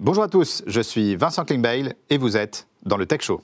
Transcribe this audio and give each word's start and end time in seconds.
Bonjour 0.00 0.22
à 0.22 0.28
tous, 0.28 0.62
je 0.68 0.80
suis 0.80 1.16
Vincent 1.16 1.44
Klingbeil 1.44 1.92
et 2.08 2.18
vous 2.18 2.36
êtes 2.36 2.68
dans 2.84 2.96
le 2.96 3.04
Tech 3.04 3.20
Show. 3.20 3.40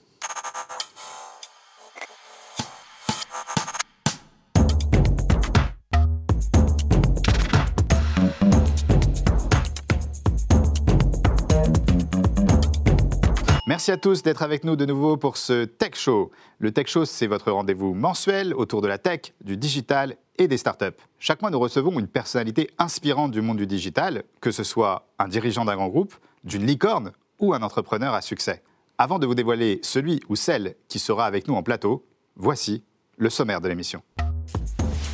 Merci 13.67 13.91
à 13.91 13.97
tous 13.97 14.23
d'être 14.23 14.43
avec 14.43 14.63
nous 14.63 14.77
de 14.77 14.87
nouveau 14.87 15.17
pour 15.17 15.37
ce 15.37 15.65
Tech 15.65 15.97
Show. 15.97 16.31
Le 16.61 16.71
Tech 16.71 16.87
Show, 16.87 17.05
c'est 17.05 17.27
votre 17.27 17.51
rendez-vous 17.51 17.95
mensuel 17.95 18.55
autour 18.55 18.81
de 18.81 18.87
la 18.87 18.99
tech, 18.99 19.33
du 19.41 19.57
digital 19.57 20.15
et 20.39 20.47
des 20.47 20.57
startups. 20.57 20.87
Chaque 21.19 21.43
mois, 21.43 21.51
nous 21.51 21.59
recevons 21.59 21.99
une 21.99 22.07
personnalité 22.07 22.71
inspirante 22.79 23.33
du 23.33 23.41
monde 23.41 23.57
du 23.57 23.67
digital, 23.67 24.23
que 24.41 24.53
ce 24.53 24.63
soit 24.63 25.09
un 25.19 25.27
dirigeant 25.27 25.65
d'un 25.65 25.75
grand 25.75 25.89
groupe, 25.89 26.15
d'une 26.45 26.67
licorne 26.67 27.13
ou 27.41 27.55
un 27.55 27.63
entrepreneur 27.63 28.15
à 28.15 28.21
succès. 28.21 28.63
Avant 28.99 29.19
de 29.19 29.27
vous 29.27 29.35
dévoiler 29.35 29.81
celui 29.83 30.21
ou 30.29 30.37
celle 30.37 30.77
qui 30.89 30.99
sera 30.99 31.27
avec 31.27 31.49
nous 31.49 31.55
en 31.55 31.63
plateau, 31.63 32.07
voici 32.37 32.85
le 33.17 33.31
sommaire 33.31 33.61
de 33.61 33.69
l'émission. 33.69 34.03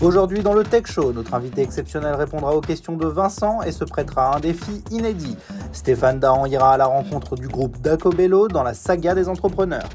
Aujourd'hui 0.00 0.42
dans 0.42 0.54
le 0.54 0.64
Tech 0.64 0.86
Show, 0.86 1.12
notre 1.12 1.34
invité 1.34 1.60
exceptionnel 1.60 2.14
répondra 2.14 2.56
aux 2.56 2.60
questions 2.62 2.96
de 2.96 3.06
Vincent 3.06 3.62
et 3.62 3.72
se 3.72 3.84
prêtera 3.84 4.32
à 4.32 4.36
un 4.36 4.40
défi 4.40 4.82
inédit. 4.90 5.36
Stéphane 5.72 6.18
Dahan 6.18 6.46
ira 6.46 6.72
à 6.72 6.76
la 6.78 6.86
rencontre 6.86 7.36
du 7.36 7.48
groupe 7.48 7.78
Dacobello 7.80 8.48
dans 8.48 8.62
la 8.62 8.74
saga 8.74 9.14
des 9.14 9.28
entrepreneurs. 9.28 9.88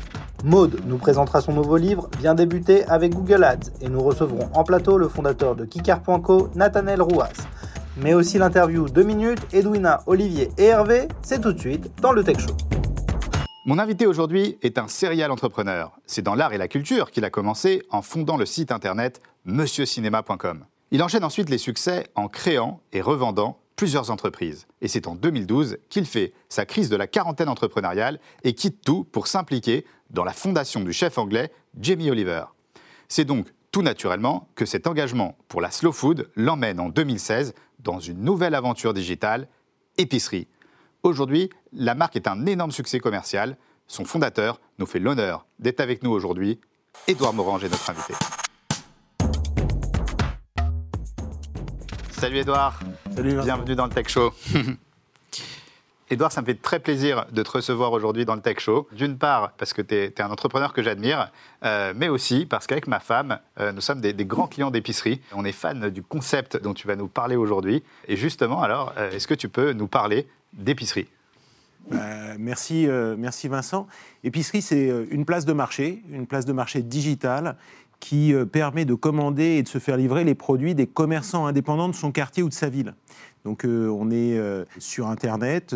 Maude 0.43 0.79
nous 0.85 0.99
présentera 0.99 1.41
son 1.41 1.53
nouveau 1.53 1.77
livre 1.77 2.07
Bien 2.19 2.35
débuter 2.35 2.85
avec 2.85 3.15
Google 3.15 3.43
Ads 3.43 3.71
et 3.81 3.89
nous 3.89 4.03
recevrons 4.03 4.47
en 4.53 4.63
plateau 4.63 4.99
le 4.99 5.07
fondateur 5.07 5.55
de 5.55 5.65
Kikar.co, 5.65 6.49
Nathanael 6.53 7.01
Rouas. 7.01 7.33
Mais 7.97 8.13
aussi 8.13 8.37
l'interview 8.37 8.89
2 8.89 9.03
minutes, 9.03 9.39
Edwina, 9.53 10.03
Olivier 10.05 10.49
et 10.57 10.65
Hervé, 10.65 11.07
c'est 11.21 11.39
tout 11.39 11.53
de 11.53 11.59
suite 11.59 11.89
dans 12.01 12.11
le 12.11 12.23
Tech 12.23 12.37
Show. 12.39 12.55
Mon 13.65 13.79
invité 13.79 14.05
aujourd'hui 14.05 14.57
est 14.61 14.77
un 14.77 14.87
serial 14.87 15.31
entrepreneur. 15.31 15.97
C'est 16.05 16.21
dans 16.21 16.35
l'art 16.35 16.53
et 16.53 16.57
la 16.57 16.67
culture 16.67 17.09
qu'il 17.09 17.23
a 17.23 17.29
commencé 17.29 17.81
en 17.89 18.01
fondant 18.01 18.35
le 18.35 18.45
site 18.45 18.71
internet 18.71 19.21
monsieurcinéma.com. 19.45 20.65
Il 20.91 21.01
enchaîne 21.01 21.23
ensuite 21.23 21.49
les 21.49 21.57
succès 21.57 22.07
en 22.15 22.27
créant 22.27 22.81
et 22.91 23.01
revendant 23.01 23.59
plusieurs 23.77 24.11
entreprises. 24.11 24.67
Et 24.81 24.87
c'est 24.87 25.07
en 25.07 25.15
2012 25.15 25.77
qu'il 25.89 26.05
fait 26.05 26.33
sa 26.49 26.65
crise 26.65 26.89
de 26.89 26.95
la 26.97 27.07
quarantaine 27.07 27.49
entrepreneuriale 27.49 28.19
et 28.43 28.53
quitte 28.53 28.81
tout 28.83 29.05
pour 29.05 29.27
s'impliquer 29.27 29.85
dans 30.09 30.23
la 30.25 30.33
fondation 30.33 30.81
du 30.81 30.93
chef 30.93 31.17
anglais 31.17 31.51
Jamie 31.79 32.11
Oliver. 32.11 32.43
C'est 33.07 33.25
donc 33.25 33.47
tout 33.71 33.81
naturellement 33.81 34.47
que 34.55 34.65
cet 34.65 34.87
engagement 34.87 35.37
pour 35.49 35.59
la 35.59 35.69
slow 35.69 35.91
food 35.91 36.29
l'emmène 36.37 36.79
en 36.79 36.87
2016 36.87 37.53
dans 37.85 37.99
une 37.99 38.19
nouvelle 38.21 38.55
aventure 38.55 38.93
digitale, 38.93 39.47
épicerie. 39.97 40.47
Aujourd'hui, 41.03 41.49
la 41.71 41.95
marque 41.95 42.17
est 42.17 42.27
un 42.27 42.45
énorme 42.47 42.71
succès 42.71 42.99
commercial. 42.99 43.57
Son 43.87 44.03
fondateur 44.03 44.59
nous 44.79 44.87
fait 44.87 44.99
l'honneur 44.99 45.45
d'être 45.59 45.79
avec 45.79 46.03
nous 46.03 46.11
aujourd'hui. 46.11 46.59
Édouard 47.07 47.33
Morange 47.33 47.63
est 47.63 47.69
notre 47.69 47.89
invité. 47.89 48.15
Salut 52.09 52.39
Edouard. 52.39 52.79
Salut 53.15 53.39
Bienvenue 53.41 53.75
dans 53.75 53.85
le 53.85 53.91
Tech 53.91 54.09
Show. 54.09 54.33
Edouard, 56.11 56.31
ça 56.31 56.41
me 56.41 56.45
fait 56.45 56.61
très 56.61 56.79
plaisir 56.79 57.25
de 57.31 57.41
te 57.41 57.49
recevoir 57.49 57.91
aujourd'hui 57.91 58.25
dans 58.25 58.35
le 58.35 58.41
Tech 58.41 58.59
Show. 58.59 58.87
D'une 58.91 59.17
part, 59.17 59.53
parce 59.53 59.73
que 59.73 59.81
tu 59.81 59.95
es, 59.95 60.21
un 60.21 60.29
entrepreneur 60.29 60.71
que 60.71 60.83
j'admire, 60.83 61.31
euh, 61.63 61.93
mais 61.95 62.09
aussi 62.09 62.45
parce 62.45 62.67
qu'avec 62.67 62.85
ma 62.85 62.99
femme, 62.99 63.39
euh, 63.59 63.71
nous 63.71 63.81
sommes 63.81 64.01
des, 64.01 64.13
grands 64.13 64.45
clients 64.45 64.69
d'épicerie. 64.69 65.19
On 65.33 65.43
est 65.45 65.51
fan 65.51 65.89
du 65.89 66.03
concept 66.03 66.61
dont 66.61 66.75
tu 66.75 66.87
vas 66.87 66.95
nous 66.95 67.07
parler 67.07 67.35
aujourd'hui. 67.35 67.83
Et 68.07 68.17
justement, 68.17 68.61
alors, 68.61 68.93
euh, 68.97 69.09
est-ce 69.09 69.27
que 69.27 69.33
tu 69.33 69.49
peux 69.49 69.73
nous 69.73 69.87
parler 69.87 70.27
d'épicerie? 70.53 71.07
Merci, 72.39 72.87
merci 73.17 73.47
Vincent. 73.47 73.87
Épicerie, 74.23 74.63
c'est 74.63 74.91
une 75.11 75.23
place 75.23 75.45
de 75.45 75.53
marché, 75.53 76.01
une 76.09 76.25
place 76.25 76.45
de 76.45 76.51
marché 76.51 76.81
digitale 76.81 77.57
qui 78.05 78.35
euh, 78.35 78.45
permet 78.45 78.85
de 78.85 78.93
commander 78.93 79.55
et 79.57 79.63
de 79.63 79.67
se 79.67 79.79
faire 79.79 79.97
livrer 79.97 80.23
les 80.23 80.35
produits 80.35 80.75
des 80.75 80.85
commerçants 80.85 81.47
indépendants 81.47 81.89
de 81.89 81.95
son 81.95 82.11
quartier 82.11 82.43
ou 82.43 82.49
de 82.49 82.53
sa 82.53 82.69
ville. 82.69 82.93
Donc 83.45 83.65
euh, 83.65 83.87
on 83.87 84.11
est 84.11 84.37
euh, 84.37 84.63
sur 84.77 85.07
Internet, 85.07 85.75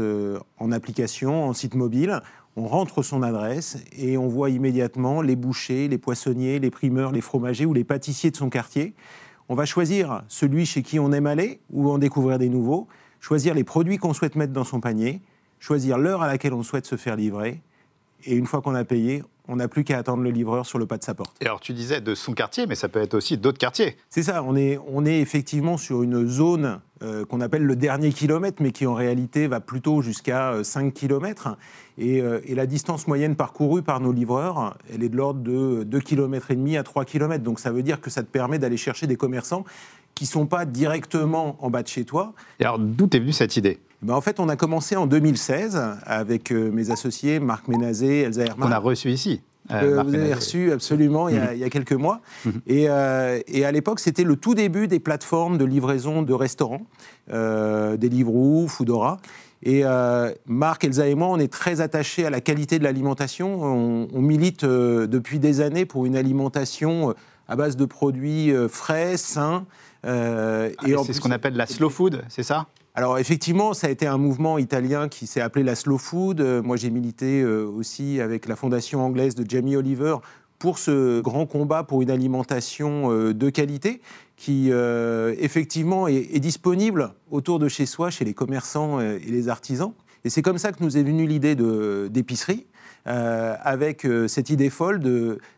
en 0.60 0.72
application, 0.72 1.46
en 1.46 1.54
site 1.54 1.74
mobile, 1.74 2.22
on 2.56 2.68
rentre 2.68 3.02
son 3.02 3.24
adresse 3.24 3.78
et 3.98 4.16
on 4.16 4.28
voit 4.28 4.52
immédiatement 4.52 5.24
les 5.24 5.36
bouchers, 5.36 5.88
les 5.88 5.98
poissonniers, 5.98 6.60
les 6.60 6.70
primeurs, 6.70 7.12
les 7.12 7.22
fromagers 7.22 7.66
ou 7.66 7.74
les 7.74 7.84
pâtissiers 7.84 8.30
de 8.30 8.38
son 8.38 8.52
quartier. 8.52 8.94
On 9.48 9.56
va 9.56 9.66
choisir 9.66 10.22
celui 10.28 10.68
chez 10.68 10.84
qui 10.84 11.00
on 11.00 11.12
aime 11.12 11.26
aller 11.26 11.62
ou 11.72 11.90
en 11.90 11.98
découvrir 11.98 12.38
des 12.38 12.50
nouveaux, 12.50 12.88
choisir 13.20 13.56
les 13.56 13.64
produits 13.64 13.98
qu'on 13.98 14.14
souhaite 14.14 14.36
mettre 14.36 14.54
dans 14.54 14.66
son 14.66 14.82
panier, 14.82 15.20
choisir 15.58 15.98
l'heure 15.98 16.22
à 16.22 16.28
laquelle 16.28 16.54
on 16.54 16.62
souhaite 16.62 16.86
se 16.86 16.96
faire 16.96 17.16
livrer. 17.16 17.64
Et 18.26 18.36
une 18.36 18.46
fois 18.46 18.62
qu'on 18.62 18.76
a 18.76 18.84
payé, 18.84 19.24
on 19.50 19.56
n'a 19.56 19.68
plus 19.68 19.84
qu'à 19.84 19.98
attendre 19.98 20.22
le 20.22 20.30
livreur 20.30 20.66
sur 20.66 20.78
le 20.78 20.86
pas 20.86 20.98
de 20.98 21.04
sa 21.04 21.16
porte. 21.16 21.36
Et 21.42 21.46
alors 21.46 21.60
tu 21.60 21.74
disais 21.74 22.02
de 22.02 22.14
son 22.16 22.34
quartier, 22.34 22.68
mais 22.68 22.76
ça 22.76 22.88
peut 22.88 23.02
être 23.02 23.16
aussi 23.16 23.38
d'autres 23.38 23.58
quartiers. 23.58 23.98
C'est 24.10 24.24
ça, 24.24 24.44
on 24.44 24.56
est, 24.56 24.80
on 24.88 25.06
est 25.06 25.20
effectivement 25.20 25.78
sur 25.78 26.04
une 26.04 26.28
zone 26.28 26.80
euh, 27.02 27.26
qu'on 27.26 27.42
appelle 27.42 27.64
le 27.64 27.76
dernier 27.76 28.12
kilomètre, 28.12 28.62
mais 28.62 28.72
qui 28.72 28.86
en 28.86 28.94
réalité 28.94 29.48
va 29.48 29.60
plutôt 29.60 30.02
jusqu'à 30.02 30.64
5 30.64 30.86
euh, 30.86 30.92
km. 30.92 31.58
Euh, 32.00 32.42
et, 32.46 32.56
la 32.56 32.66
distance 32.68 33.08
moyenne 33.08 33.36
parcourue 33.36 33.82
par 33.82 34.00
nos 34.02 34.12
livreurs, 34.12 34.78
elle 34.94 35.04
est 35.04 35.10
de 35.10 35.18
l'ordre 35.18 35.42
de 35.42 35.84
2 35.84 36.00
km 36.00 36.52
et 36.52 36.56
demi 36.56 36.78
à 36.78 36.84
3 36.84 37.06
km. 37.06 37.44
Donc 37.44 37.60
ça 37.60 37.72
veut 37.72 37.84
dire 37.84 38.02
que 38.02 38.10
ça 38.10 38.22
te 38.22 38.28
permet 38.28 38.60
d'aller 38.60 38.78
chercher 38.78 39.08
des 39.08 39.16
commerçants 39.16 39.64
qui 40.20 40.26
ne 40.26 40.30
sont 40.32 40.48
pas 40.48 40.66
directement 40.66 41.56
en 41.62 41.70
bas 41.70 41.82
de 41.82 41.88
chez 41.88 42.04
toi. 42.04 42.34
Et 42.60 42.66
alors 42.66 42.78
d'où 42.78 43.08
est 43.14 43.20
venue 43.20 43.32
cette 43.32 43.56
idée? 43.56 43.80
Ben, 44.02 44.14
en 44.14 44.20
fait, 44.20 44.42
on 44.42 44.50
a 44.50 44.58
commencé 44.58 44.98
en 44.98 45.08
2016 45.08 45.82
avec 46.04 46.52
euh, 46.52 46.70
mes 46.72 46.92
associés 46.92 47.40
Marc 47.40 47.70
Ménazé, 47.70 48.24
Elsa 48.24 48.42
Hermann. 48.42 48.68
On 48.68 48.72
a 48.74 48.80
reçu 48.80 49.12
ici. 49.12 49.42
Euh, 49.72 50.04
vous 50.04 50.14
avez 50.14 50.34
reçu 50.34 50.74
absolument 50.74 51.30
il, 51.30 51.36
y 51.36 51.40
a, 51.40 51.54
mhm. 51.54 51.70
quelques 51.70 51.94
mois. 51.94 52.20
Mhm. 52.44 52.54
Euh, 52.70 53.40
et, 53.48 53.64
à 53.64 53.72
l'époque, 53.72 54.02
c'était 54.02 54.26
le 54.26 54.36
tout 54.36 54.56
début 54.56 54.90
des 54.90 55.00
plateformes 55.00 55.58
de 55.58 55.64
livraison 55.64 56.22
de 56.22 56.34
restaurants, 56.34 56.86
Deliveroo, 57.30 58.68
Foodora. 58.68 59.20
Et 59.64 59.84
Marc, 60.48 60.84
Elsa 60.84 61.08
et 61.08 61.16
moi, 61.16 61.30
on 61.30 61.40
est 61.40 61.52
très 61.52 61.80
attachés 61.80 62.26
à 62.26 62.30
la 62.30 62.42
qualité 62.42 62.78
de 62.78 62.84
l'alimentation. 62.84 63.64
On, 64.14 64.22
milite 64.22 64.66
depuis 64.66 65.40
des 65.40 65.62
années 65.62 65.86
pour 65.86 66.06
une 66.06 66.18
alimentation 66.18 67.14
à 67.48 67.56
base 67.56 67.78
de 67.78 67.86
produits 67.86 68.52
frais, 68.68 69.16
sains. 69.16 69.66
Ah, 70.04 70.68
c'est 71.06 71.14
ce 71.14 71.22
qu'on 71.22 71.32
appelle 71.32 71.56
la 71.56 71.66
slow 71.66 71.90
food, 71.90 72.24
c'est 72.30 72.44
ça? 72.44 72.68
Alors 73.00 73.18
effectivement, 73.18 73.74
ça 73.74 73.88
a 73.88 73.90
été 73.90 74.08
un 74.08 74.18
mouvement 74.18 74.58
italien 74.58 75.08
qui 75.08 75.26
s'est 75.26 75.40
appelé 75.40 75.64
la 75.64 75.76
slow 75.76 75.98
food. 75.98 76.42
Euh, 76.42 76.62
moi, 76.62 76.76
j'ai 76.76 76.90
milité 76.90 77.42
euh, 77.42 77.66
aussi 77.66 78.20
avec 78.20 78.46
la 78.46 78.58
fondation 78.58 79.02
anglaise 79.02 79.36
de 79.36 79.50
Jamie 79.50 79.78
Oliver 79.78 80.18
pour 80.58 80.80
ce 80.80 81.22
grand 81.22 81.46
combat 81.46 81.84
pour 81.84 82.02
une 82.02 82.12
alimentation 82.12 83.10
euh, 83.10 83.34
de 83.34 83.50
qualité 83.50 84.02
qui 84.36 84.72
effectivement 84.72 86.08
est, 86.08 86.40
disponible 86.40 87.12
autour 87.30 87.60
de 87.60 87.68
chez 87.68 87.86
soi, 87.86 88.10
chez 88.10 88.24
les 88.24 88.34
commerçants 88.34 89.02
et 89.02 89.20
les 89.20 89.50
artisans. 89.50 89.92
Et 90.24 90.30
c'est 90.30 90.42
comme 90.42 90.58
ça 90.58 90.72
que 90.72 90.82
nous 90.82 90.98
est 90.98 91.04
venue 91.04 91.28
l'idée 91.28 91.56
d'épicerie. 92.10 92.66
Avec 93.10 94.08
cette 94.28 94.52
idée 94.52 94.70
folle 94.70 95.00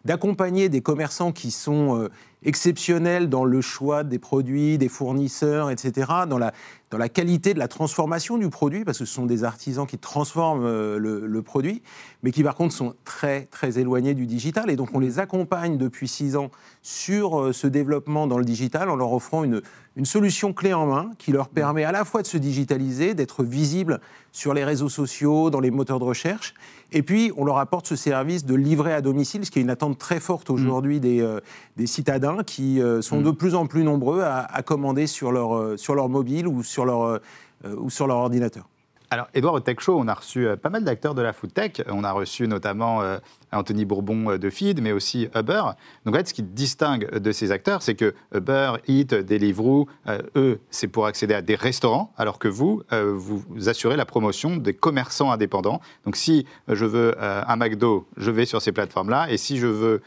d'accompagner 0.06 0.70
des 0.70 0.82
commerçants 0.82 1.32
qui 1.34 1.52
sont 1.52 2.10
exceptionnels 2.44 3.30
dans 3.30 3.46
le 3.46 3.62
choix 3.62 4.04
des 4.04 4.20
produits, 4.20 4.78
des 4.78 4.90
fournisseurs, 4.90 5.70
etc., 5.70 6.12
dans 6.28 6.38
la, 6.38 6.54
dans 6.90 6.98
la 6.98 7.10
qualité 7.10 7.54
de 7.54 7.60
la 7.60 7.68
transformation 7.68 8.38
du 8.38 8.50
produit, 8.50 8.84
parce 8.84 8.98
que 8.98 9.06
ce 9.06 9.14
sont 9.14 9.26
des 9.26 9.44
artisans 9.44 9.86
qui 9.86 9.98
transforment 9.98 10.66
euh, 10.66 10.98
le, 10.98 11.42
produit, 11.42 11.82
mais 12.24 12.32
qui 12.32 12.44
par 12.44 12.56
contre 12.56 12.74
sont 12.74 12.94
très 13.04 13.46
très 13.46 13.80
éloignés 13.80 14.14
du 14.14 14.26
digital. 14.26 14.70
Et 14.70 14.76
donc 14.76 14.90
on 14.94 15.00
les 15.00 15.20
accompagne 15.20 15.78
depuis 15.78 16.08
six 16.08 16.36
ans 16.36 16.52
sur 16.82 17.40
euh, 17.40 17.54
ce 17.54 17.68
développement 17.68 18.28
dans 18.28 18.38
le 18.38 18.46
digital 18.46 18.90
en 18.90 18.96
leur 18.96 19.14
offrant 19.14 19.44
une, 19.44 19.62
une 19.96 20.06
solution 20.06 20.54
clé 20.54 20.74
en 20.74 20.86
main 20.88 21.12
qui 21.18 21.32
leur 21.32 21.50
permet 21.50 21.84
à 21.84 21.92
la 21.92 22.06
fois 22.06 22.22
de 22.22 22.28
se 22.28 22.38
digitaliser, 22.38 23.14
d'être 23.14 23.44
visible 23.44 24.00
sur 24.32 24.54
les 24.54 24.64
réseaux 24.64 24.90
sociaux, 24.90 25.50
dans 25.50 25.60
les 25.60 25.72
moteurs 25.72 26.00
de 26.00 26.06
recherche, 26.06 26.54
et 26.92 27.04
puis 27.04 27.32
on 27.36 27.44
leur 27.44 27.58
apporte 27.58 27.88
ce 27.88 27.96
service 27.96 28.46
de 28.46 28.56
livrer 28.56 28.94
à 28.94 29.02
domicile, 29.02 29.46
ce 29.46 29.52
qui 29.52 29.60
est 29.60 29.62
une 29.62 29.70
attente 29.70 29.98
très 29.98 30.20
forte 30.20 30.50
aujourd'hui 30.50 30.98
mm. 30.98 31.02
des, 31.02 31.22
euh, 31.22 31.40
des, 31.78 31.88
citadins 31.88 32.44
qui 32.44 32.82
sont 33.02 33.20
mm. 33.20 33.24
de 33.24 33.32
plus 33.32 33.56
en 33.56 33.66
plus 33.68 33.84
nombreux 33.84 34.22
à, 34.22 34.40
à 34.40 34.62
commander 34.62 35.08
sur 35.08 35.32
leur, 35.32 35.78
sur 35.78 35.96
leur 35.96 36.08
mobile 36.08 36.48
ou 36.48 36.64
sur 36.64 36.86
leur, 36.86 37.20
euh, 37.66 37.76
ou 37.78 37.90
sur 37.90 38.08
leur 38.08 38.18
ordinateur. 38.18 38.68
Alors, 39.14 39.28
Edouard, 39.34 39.56
au 39.56 39.60
Tech 39.60 39.76
Show, 39.82 40.00
on 40.00 40.08
a 40.08 40.14
reçu 40.14 40.48
euh, 40.48 40.56
pas 40.56 40.70
mal 40.70 40.86
d'acteurs 40.86 41.14
de 41.14 41.22
la 41.22 41.34
food 41.34 41.54
tech. 41.54 41.82
On 41.90 42.06
a 42.06 42.14
reçu 42.14 42.48
notamment 42.48 43.02
euh, 43.02 43.18
Anthony 43.52 43.84
Bourbon 43.84 44.38
de 44.38 44.50
Feed, 44.50 44.82
mais 44.82 44.94
aussi 44.94 45.28
Uber. 45.36 45.64
Donc, 46.06 46.16
en 46.16 46.18
fait, 46.18 46.30
ce 46.30 46.34
qui 46.34 46.44
distingue 46.44 47.20
de 47.20 47.32
ces 47.34 47.52
acteurs, 47.52 47.82
c'est 47.82 47.96
que 47.96 48.14
Uber, 48.34 48.76
Eat, 48.88 49.14
Deliveroo, 49.14 49.90
eux, 50.38 50.62
c'est 50.70 50.88
pour 50.88 51.08
accéder 51.08 51.34
à 51.34 51.42
des 51.42 51.56
restaurants, 51.56 52.14
alors 52.16 52.40
que 52.40 52.48
vous, 52.48 52.84
vous 52.90 53.68
assurez 53.68 53.98
la 53.98 54.06
promotion 54.06 54.56
des 54.56 54.74
commerçants 54.74 55.30
indépendants. 55.30 55.82
Donc, 56.06 56.16
si 56.16 56.46
je 56.70 56.86
veux 56.86 57.22
un 57.22 57.56
McDo, 57.58 58.08
je 58.16 58.32
vais 58.32 58.46
sur 58.46 58.62
ces 58.62 58.72
plateformes-là. 58.72 59.30
Et 59.30 59.36
si 59.36 59.58
je 59.58 59.68
veux 59.68 60.02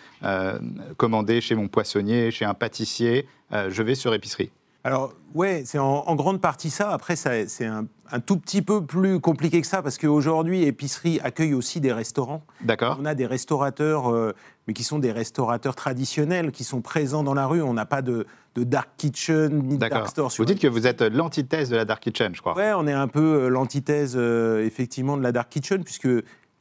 commander 0.97 1.43
chez 1.43 1.55
mon 1.55 1.69
poissonnier, 1.69 2.31
chez 2.31 2.47
un 2.47 2.55
pâtissier, 2.55 3.27
je 3.53 3.83
vais 3.83 3.95
sur 3.95 4.15
épicerie. 4.15 4.51
Alors, 4.87 5.15
ouais, 5.35 5.63
c'est 5.65 5.79
en, 5.79 6.05
en 6.07 6.15
grande 6.15 6.43
partie 6.43 6.69
ça. 6.69 6.91
Après, 6.91 7.17
ça- 7.17 7.49
c'est 7.49 7.65
un, 7.65 7.87
un 8.13 8.21
tout 8.21 8.37
petit 8.37 8.61
peu 8.61 8.85
plus 8.85 9.19
compliqué 9.19 9.63
que 9.63 9.67
ça, 9.67 9.81
parce 9.81 9.97
qu'aujourd'hui, 9.97 10.65
Épicerie 10.65 11.21
accueille 11.25 11.55
aussi 11.55 11.81
des 11.81 11.93
restaurants. 11.93 12.45
D'accord. 12.63 12.99
On 13.01 13.07
a 13.07 13.15
des 13.15 13.25
restaurateurs, 13.25 14.13
euh, 14.13 14.35
mais 14.69 14.75
qui 14.75 14.85
sont 14.85 14.99
des 14.99 15.11
restaurateurs 15.11 15.75
traditionnels, 15.75 16.53
qui 16.53 16.65
sont 16.65 16.83
présents 16.83 17.23
dans 17.23 17.33
la 17.33 17.47
rue. 17.47 17.63
On 17.63 17.73
n'a 17.73 17.87
pas 17.87 18.03
de, 18.03 18.27
de 18.57 18.63
dark 18.65 18.91
kitchen 18.99 19.63
ni 19.63 19.79
de 19.79 19.89
dark 19.89 20.09
store. 20.09 20.31
sur 20.31 20.45
Vous 20.45 20.47
dites 20.53 20.61
que 20.61 20.69
vous 20.69 20.87
êtes 20.87 21.01
l'antithèse 21.01 21.71
de 21.71 21.77
la 21.77 21.87
Dark 21.87 22.03
Kitchen, 22.03 22.35
je 22.35 22.43
crois. 22.43 22.55
Ouais, 22.55 22.73
on 22.77 22.87
est 22.87 22.93
un 22.93 23.09
peu 23.09 23.45
euh, 23.45 23.49
l'antithèse 23.49 24.15
euh, 24.17 24.67
effectivement 24.67 25.17
de 25.17 25.23
la 25.23 25.33
dark 25.33 25.49
kitchen 25.49 25.83
puisque 25.83 26.09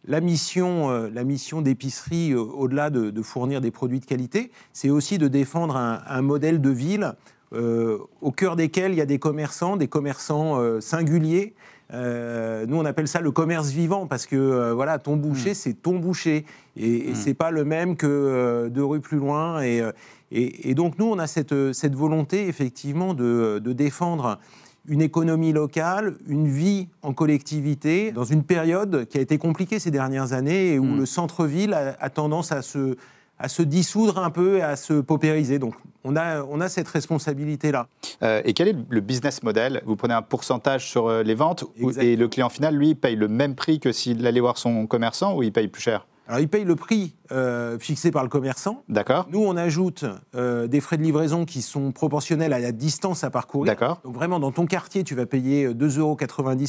la 0.06 0.22
mission, 0.22 0.90
euh, 0.92 1.10
la 1.14 1.26
mission 1.26 1.62
d'épicerie, 1.62 2.34
au-delà 2.36 2.90
de, 2.90 3.10
de 3.10 3.22
fournir 3.22 3.60
des 3.60 3.72
produits 3.72 4.00
de 4.00 4.06
qualité, 4.06 4.52
c'est 4.72 4.90
aussi 4.90 5.18
de 5.18 5.28
défendre 5.28 5.76
un, 5.76 6.02
un 6.08 6.22
modèle 6.22 6.62
de 6.62 6.70
ville 6.70 7.14
euh, 7.54 7.98
au 8.22 8.32
cœur 8.32 8.56
desquels 8.56 8.92
il 8.92 8.98
y 8.98 9.02
a 9.02 9.06
des 9.06 9.20
commerçants, 9.20 9.78
des 9.78 9.88
commerçants 9.88 10.60
euh, 10.60 10.80
singuliers. 10.82 11.54
Euh, 11.94 12.66
nous, 12.68 12.78
on 12.78 12.86
appelle 12.86 13.08
ça 13.08 13.22
le 13.22 13.32
commerce 13.32 13.70
vivant 13.70 14.08
parce 14.08 14.26
que 14.26 14.72
voilà, 14.72 14.98
ton 15.00 15.16
boucher, 15.18 15.54
c'est 15.54 15.74
ton 15.74 16.00
boucher 16.00 16.46
et, 16.76 17.10
et 17.10 17.16
c'est 17.16 17.34
pas 17.36 17.52
le 17.52 17.66
même 17.66 17.96
que 17.96 18.68
deux 18.72 18.84
rues 18.86 19.02
plus 19.02 19.18
loin. 19.18 19.62
Et, 19.62 19.84
et- 20.32 20.70
et 20.72 20.74
donc 20.74 20.98
nous, 20.98 21.06
on 21.06 21.20
a 21.20 21.28
cette, 21.28 21.74
cette 21.74 21.94
volonté 21.96 22.48
effectivement 22.48 23.14
de, 23.14 23.60
de 23.64 23.74
défendre 23.74 24.40
une 24.88 25.02
économie 25.02 25.54
locale, 25.54 26.16
une 26.28 26.48
vie 26.48 26.88
en 27.04 27.14
collectivité, 27.14 28.12
dans 28.12 28.24
une 28.26 28.44
période 28.44 29.06
qui 29.08 29.18
a 29.18 29.22
été 29.22 29.38
compliquée 29.38 29.78
ces 29.80 29.92
dernières 29.92 30.34
années 30.34 30.74
et 30.74 30.80
où 30.80 30.86
Mm. 30.86 30.98
le 31.00 31.06
centre-ville 31.06 31.74
a, 31.74 31.96
a 32.00 32.10
tendance 32.10 32.52
à 32.52 32.62
se, 32.62 32.98
à 33.40 33.50
se 33.50 33.62
dissoudre 33.62 34.20
un 34.20 34.30
peu 34.30 34.58
et 34.58 34.62
à 34.62 34.76
se 34.76 35.02
paupériser. 35.02 35.60
Donc 35.60 35.76
on 36.04 36.16
a, 36.16 36.44
on 36.44 36.62
a 36.62 36.70
cette 36.70 36.88
responsabilité-là. 36.88 37.88
Euh, 38.22 38.42
et 38.46 38.54
quel 38.54 38.68
est 38.68 38.76
le 38.90 39.02
business 39.02 39.44
model? 39.44 39.82
Vous 39.86 39.96
prenez 39.96 40.14
un 40.14 40.22
pourcentage 40.22 40.90
sur 40.90 41.08
euh, 41.08 41.24
les 41.24 41.36
ventes 41.36 41.66
et 42.00 42.16
le 42.16 42.28
client 42.28 42.50
final, 42.50 42.76
lui, 42.76 42.96
paye 42.96 43.16
le 43.16 43.28
même 43.28 43.56
prix 43.56 43.80
que 43.80 43.92
s'il 43.92 44.26
allait 44.26 44.40
voir 44.40 44.58
son 44.58 44.88
commerçant 44.88 45.36
ou 45.36 45.44
il 45.44 45.52
paye 45.52 45.68
plus 45.68 45.82
cher? 45.82 46.06
Alors 46.28 46.40
il 46.40 46.48
paye 46.48 46.64
le 46.64 46.76
prix 46.76 47.16
euh, 47.32 47.78
fixé 47.80 48.12
par 48.12 48.24
le 48.24 48.30
commerçant. 48.30 48.84
D'accord 48.88 49.28
Nous, 49.30 49.44
on 49.44 49.58
ajoute 49.58 50.06
euh, 50.36 50.68
des 50.68 50.80
frais 50.80 50.98
de 50.98 51.04
livraison 51.04 51.46
qui 51.46 51.62
sont 51.62 51.92
proportionnels 51.92 52.54
à 52.54 52.60
la 52.60 52.72
distance 52.72 53.24
à 53.24 53.30
parcourir. 53.30 53.72
D'accord. 53.72 54.00
Donc 54.06 54.14
vraiment, 54.16 54.40
dans 54.40 54.52
ton 54.52 54.66
quartier, 54.66 55.04
tu 55.04 55.16
vas 55.16 55.26
payer 55.26 55.66
euh, 55.66 55.74
2,90 55.74 56.00
euros 56.00 56.18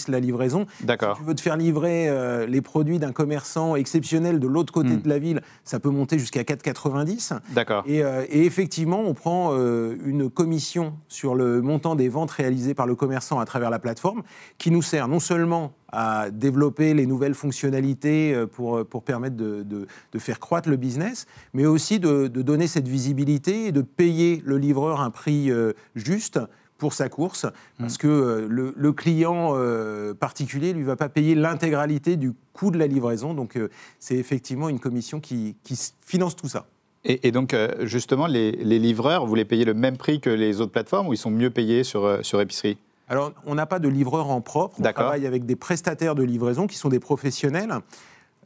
la 0.09 0.21
livraison. 0.21 0.67
D'accord. 0.83 1.17
Si 1.17 1.23
tu 1.23 1.29
veux 1.29 1.35
te 1.35 1.41
faire 1.41 1.57
livrer 1.57 2.09
euh, 2.09 2.47
les 2.47 2.63
produits 2.63 2.99
d'un 2.99 3.13
commerçant 3.13 3.77
exceptionnel 3.77 4.41
de 4.41 4.47
l'autre 4.49 4.73
côté 4.73 4.85
Hmm. 4.85 5.03
de 5.03 5.09
la 5.09 5.19
ville, 5.19 5.41
ça 5.65 5.79
peut 5.81 5.91
monter 5.91 6.19
jusqu'à 6.19 6.43
4,90. 6.43 7.39
D'accord. 7.51 7.85
Et, 7.87 8.03
euh, 8.03 8.25
et 8.29 8.45
effectivement, 8.45 9.01
on 9.01 9.15
prend 9.15 9.51
euh, 9.53 9.97
une 10.05 10.31
commission 10.31 10.95
sur 11.09 11.35
le 11.35 11.63
montant 11.63 11.95
des 11.95 12.09
ventes 12.09 12.31
réalisées 12.33 12.75
par 12.75 12.87
le 12.87 12.95
commerçant 12.95 13.39
à 13.39 13.45
travers 13.45 13.71
la 13.71 13.79
plateforme, 13.79 14.23
qui 14.59 14.71
nous 14.71 14.83
sert 14.83 15.09
non 15.09 15.21
seulement 15.21 15.73
à 15.95 16.31
développer 16.31 16.93
les 16.95 17.07
nouvelles 17.07 17.35
fonctionnalités 17.35 18.35
euh, 18.35 18.47
pour, 18.47 18.85
pour 18.87 19.03
permettre 19.03 19.37
de, 19.37 19.63
de- 19.63 19.87
de 20.13 20.19
faire 20.19 20.41
croître 20.41 20.69
le 20.69 20.77
business, 20.77 21.27
mais 21.53 21.67
aussi 21.67 21.99
de, 22.01 22.29
de 22.29 22.43
donner 22.43 22.67
cette 22.67 22.89
visibilité 22.89 23.67
et 23.67 23.73
de 23.73 23.83
payer 23.83 24.43
le 24.45 24.59
livreur 24.59 25.01
un 25.01 25.11
prix 25.11 25.51
euh, 25.51 25.73
juste 25.95 26.39
pour 26.77 26.93
sa 26.93 27.09
course, 27.09 27.47
parce 27.79 27.97
que 27.97 28.09
euh, 28.09 28.47
le, 28.51 28.75
le 28.77 28.93
client 28.93 29.53
euh, 29.55 30.13
particulier 30.13 30.73
lui 30.73 30.83
va 30.83 30.97
pas 30.97 31.09
payer 31.09 31.35
l'intégralité 31.37 32.17
du 32.17 32.33
coût 32.53 32.73
de 32.73 32.79
la 32.79 32.89
livraison. 32.89 33.33
Donc 33.33 33.57
euh, 33.57 33.69
c'est 34.01 34.17
effectivement 34.17 34.69
une 34.69 34.81
commission 34.81 35.21
qui, 35.21 35.57
finance 36.05 36.35
tout 36.35 36.49
ça. 36.49 36.67
Et, 37.05 37.29
et 37.29 37.33
donc, 37.33 37.55
euh, 37.55 37.87
justement, 37.87 38.27
les, 38.27 38.53
les 38.53 38.79
livreurs, 38.79 39.25
vous 39.27 39.35
les 39.35 39.45
payez 39.45 39.65
le 39.65 39.75
même 39.75 39.97
prix 39.97 40.21
que 40.21 40.31
les 40.31 40.61
autres 40.61 40.73
plateformes 40.73 41.07
ou 41.09 41.13
ils 41.13 41.19
sont 41.19 41.31
mieux 41.31 41.51
payés 41.51 41.85
sur, 41.85 42.05
euh, 42.05 42.23
sur 42.23 42.41
épicerie? 42.41 42.77
Alors, 43.09 43.33
on 43.45 43.55
n'a 43.55 43.67
pas 43.67 43.79
de 43.79 43.89
livreur 43.89 44.31
en 44.31 44.41
propre. 44.41 44.77
On 44.79 44.93
travaille 44.93 45.27
avec 45.27 45.45
des 45.45 45.57
prestataires 45.57 46.15
de 46.15 46.23
livraison 46.23 46.67
qui 46.67 46.77
sont 46.77 46.89
des 46.89 47.01
professionnels. 47.01 47.75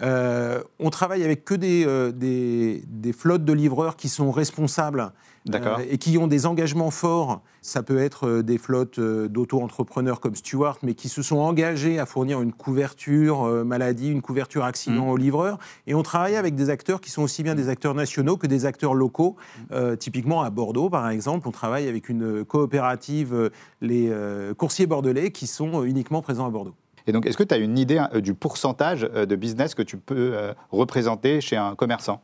Euh, 0.03 0.63
on 0.79 0.91
travaille 0.91 1.25
avec 1.25 1.45
que 1.45 1.55
des, 1.55 1.85
euh, 1.87 2.13
des, 2.13 2.83
des 2.87 3.13
flottes 3.13 3.45
de 3.45 3.53
livreurs 3.53 3.97
qui 3.97 4.09
sont 4.09 4.31
responsables 4.31 5.13
euh, 5.53 5.77
et 5.91 5.99
qui 5.99 6.19
ont 6.19 6.27
des 6.27 6.47
engagements 6.47 6.91
forts. 6.91 7.43
Ça 7.63 7.83
peut 7.83 7.99
être 7.99 8.43
des 8.43 8.59
flottes 8.59 9.01
d'auto-entrepreneurs 9.01 10.21
comme 10.21 10.35
Stewart, 10.35 10.79
mais 10.83 10.95
qui 10.95 11.09
se 11.09 11.23
sont 11.23 11.39
engagés 11.39 11.99
à 11.99 12.07
fournir 12.07 12.41
une 12.41 12.53
couverture 12.53 13.43
maladie, 13.65 14.11
une 14.11 14.23
couverture 14.23 14.65
accident 14.65 15.05
Mhm. 15.05 15.11
aux 15.11 15.17
livreurs. 15.17 15.59
Et 15.87 15.95
on 15.95 16.03
travaille 16.03 16.37
avec 16.37 16.55
des 16.55 16.71
acteurs 16.71 17.01
qui 17.01 17.11
sont 17.11 17.23
aussi 17.23 17.43
bien 17.43 17.55
des 17.55 17.69
acteurs 17.69 17.95
nationaux 17.95 18.37
que 18.37 18.47
des 18.47 18.65
acteurs 18.67 18.95
locaux. 18.95 19.37
Euh, 19.73 19.97
typiquement 19.97 20.43
à 20.43 20.51
Bordeaux, 20.51 20.89
par 20.89 21.09
exemple, 21.11 21.49
on 21.49 21.53
travaille 21.53 21.89
avec 21.89 22.09
une 22.09 22.45
coopérative, 22.45 23.51
les 23.81 24.13
coursiers 24.57 24.87
bordelais, 24.87 25.31
qui 25.31 25.47
sont 25.47 25.83
uniquement 25.85 26.23
présents 26.23 26.47
à 26.47 26.51
Bordeaux. 26.51 26.75
Et 27.09 27.13
donc, 27.13 27.27
est-ce 27.27 27.39
que 27.39 27.43
tu 27.43 27.55
as 27.55 27.59
une 27.59 27.79
idée 27.79 28.01
euh, 28.13 28.21
du 28.21 28.35
pourcentage 28.35 29.09
euh, 29.15 29.25
de 29.25 29.35
business 29.35 29.75
que 29.75 29.83
tu 29.83 29.97
peux 29.97 30.33
euh, 30.35 30.53
représenter 30.71 31.41
chez 31.41 31.57
un 31.57 31.75
commerçant? 31.75 32.21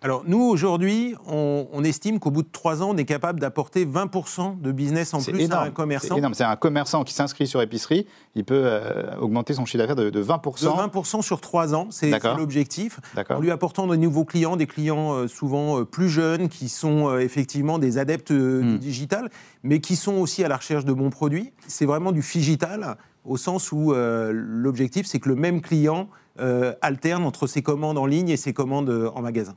Alors 0.00 0.22
nous, 0.28 0.40
aujourd'hui, 0.40 1.16
on, 1.26 1.66
on 1.72 1.82
estime 1.82 2.20
qu'au 2.20 2.30
bout 2.30 2.44
de 2.44 2.48
trois 2.52 2.82
ans, 2.84 2.90
on 2.92 2.96
est 2.96 3.04
capable 3.04 3.40
d'apporter 3.40 3.84
20% 3.84 4.60
de 4.60 4.70
business 4.70 5.12
en 5.12 5.20
plus 5.20 5.50
à 5.50 5.62
un 5.62 5.70
commerçant. 5.72 6.14
C'est 6.14 6.18
énorme. 6.18 6.34
C'est 6.34 6.44
un 6.44 6.54
commerçant 6.54 7.02
qui 7.02 7.12
s'inscrit 7.12 7.48
sur 7.48 7.60
épicerie, 7.60 8.06
il 8.36 8.44
peut 8.44 8.62
euh, 8.64 9.16
augmenter 9.16 9.54
son 9.54 9.64
chiffre 9.64 9.78
d'affaires 9.78 9.96
de, 9.96 10.10
de 10.10 10.22
20%. 10.22 10.62
De 10.62 10.88
20% 10.98 11.22
sur 11.22 11.40
trois 11.40 11.74
ans, 11.74 11.88
c'est 11.90 12.12
l'objectif. 12.36 13.00
En 13.28 13.40
lui 13.40 13.50
apportant 13.50 13.88
de 13.88 13.96
nouveaux 13.96 14.24
clients, 14.24 14.54
des 14.56 14.68
clients 14.68 15.14
euh, 15.14 15.26
souvent 15.26 15.80
euh, 15.80 15.84
plus 15.84 16.08
jeunes, 16.08 16.48
qui 16.48 16.68
sont 16.68 17.18
effectivement 17.18 17.80
des 17.80 17.98
adeptes 17.98 18.30
euh, 18.30 18.62
Hmm. 18.62 18.72
du 18.74 18.78
digital, 18.78 19.30
mais 19.64 19.80
qui 19.80 19.96
sont 19.96 20.14
aussi 20.14 20.44
à 20.44 20.48
la 20.48 20.56
recherche 20.56 20.84
de 20.84 20.92
bons 20.92 21.10
produits. 21.10 21.52
C'est 21.66 21.86
vraiment 21.86 22.12
du 22.12 22.22
figital, 22.22 22.96
au 23.28 23.36
sens 23.36 23.72
où 23.72 23.92
euh, 23.92 24.32
l'objectif, 24.34 25.06
c'est 25.06 25.18
que 25.20 25.28
le 25.28 25.34
même 25.36 25.60
client 25.60 26.08
euh, 26.40 26.72
alterne 26.82 27.24
entre 27.24 27.46
ses 27.46 27.62
commandes 27.62 27.98
en 27.98 28.06
ligne 28.06 28.28
et 28.28 28.36
ses 28.36 28.52
commandes 28.52 28.90
euh, 28.90 29.10
en 29.14 29.22
magasin. 29.22 29.54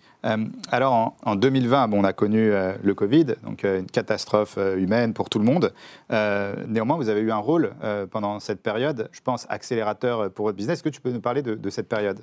Alors, 0.71 0.93
en, 0.93 1.15
en 1.23 1.35
2020, 1.35 1.87
bon, 1.87 2.01
on 2.01 2.03
a 2.03 2.13
connu 2.13 2.51
le 2.83 2.93
Covid, 2.93 3.25
donc 3.43 3.63
une 3.63 3.85
catastrophe 3.85 4.57
humaine 4.77 5.13
pour 5.13 5.29
tout 5.29 5.39
le 5.39 5.45
monde. 5.45 5.73
Néanmoins, 6.67 6.97
vous 6.97 7.09
avez 7.09 7.21
eu 7.21 7.31
un 7.31 7.37
rôle 7.37 7.71
pendant 8.11 8.39
cette 8.39 8.61
période, 8.61 9.09
je 9.11 9.21
pense, 9.21 9.45
accélérateur 9.49 10.31
pour 10.31 10.45
votre 10.45 10.57
business. 10.57 10.75
Est-ce 10.79 10.83
que 10.83 10.89
tu 10.89 11.01
peux 11.01 11.11
nous 11.11 11.21
parler 11.21 11.41
de, 11.41 11.55
de 11.55 11.69
cette 11.69 11.87
période? 11.87 12.19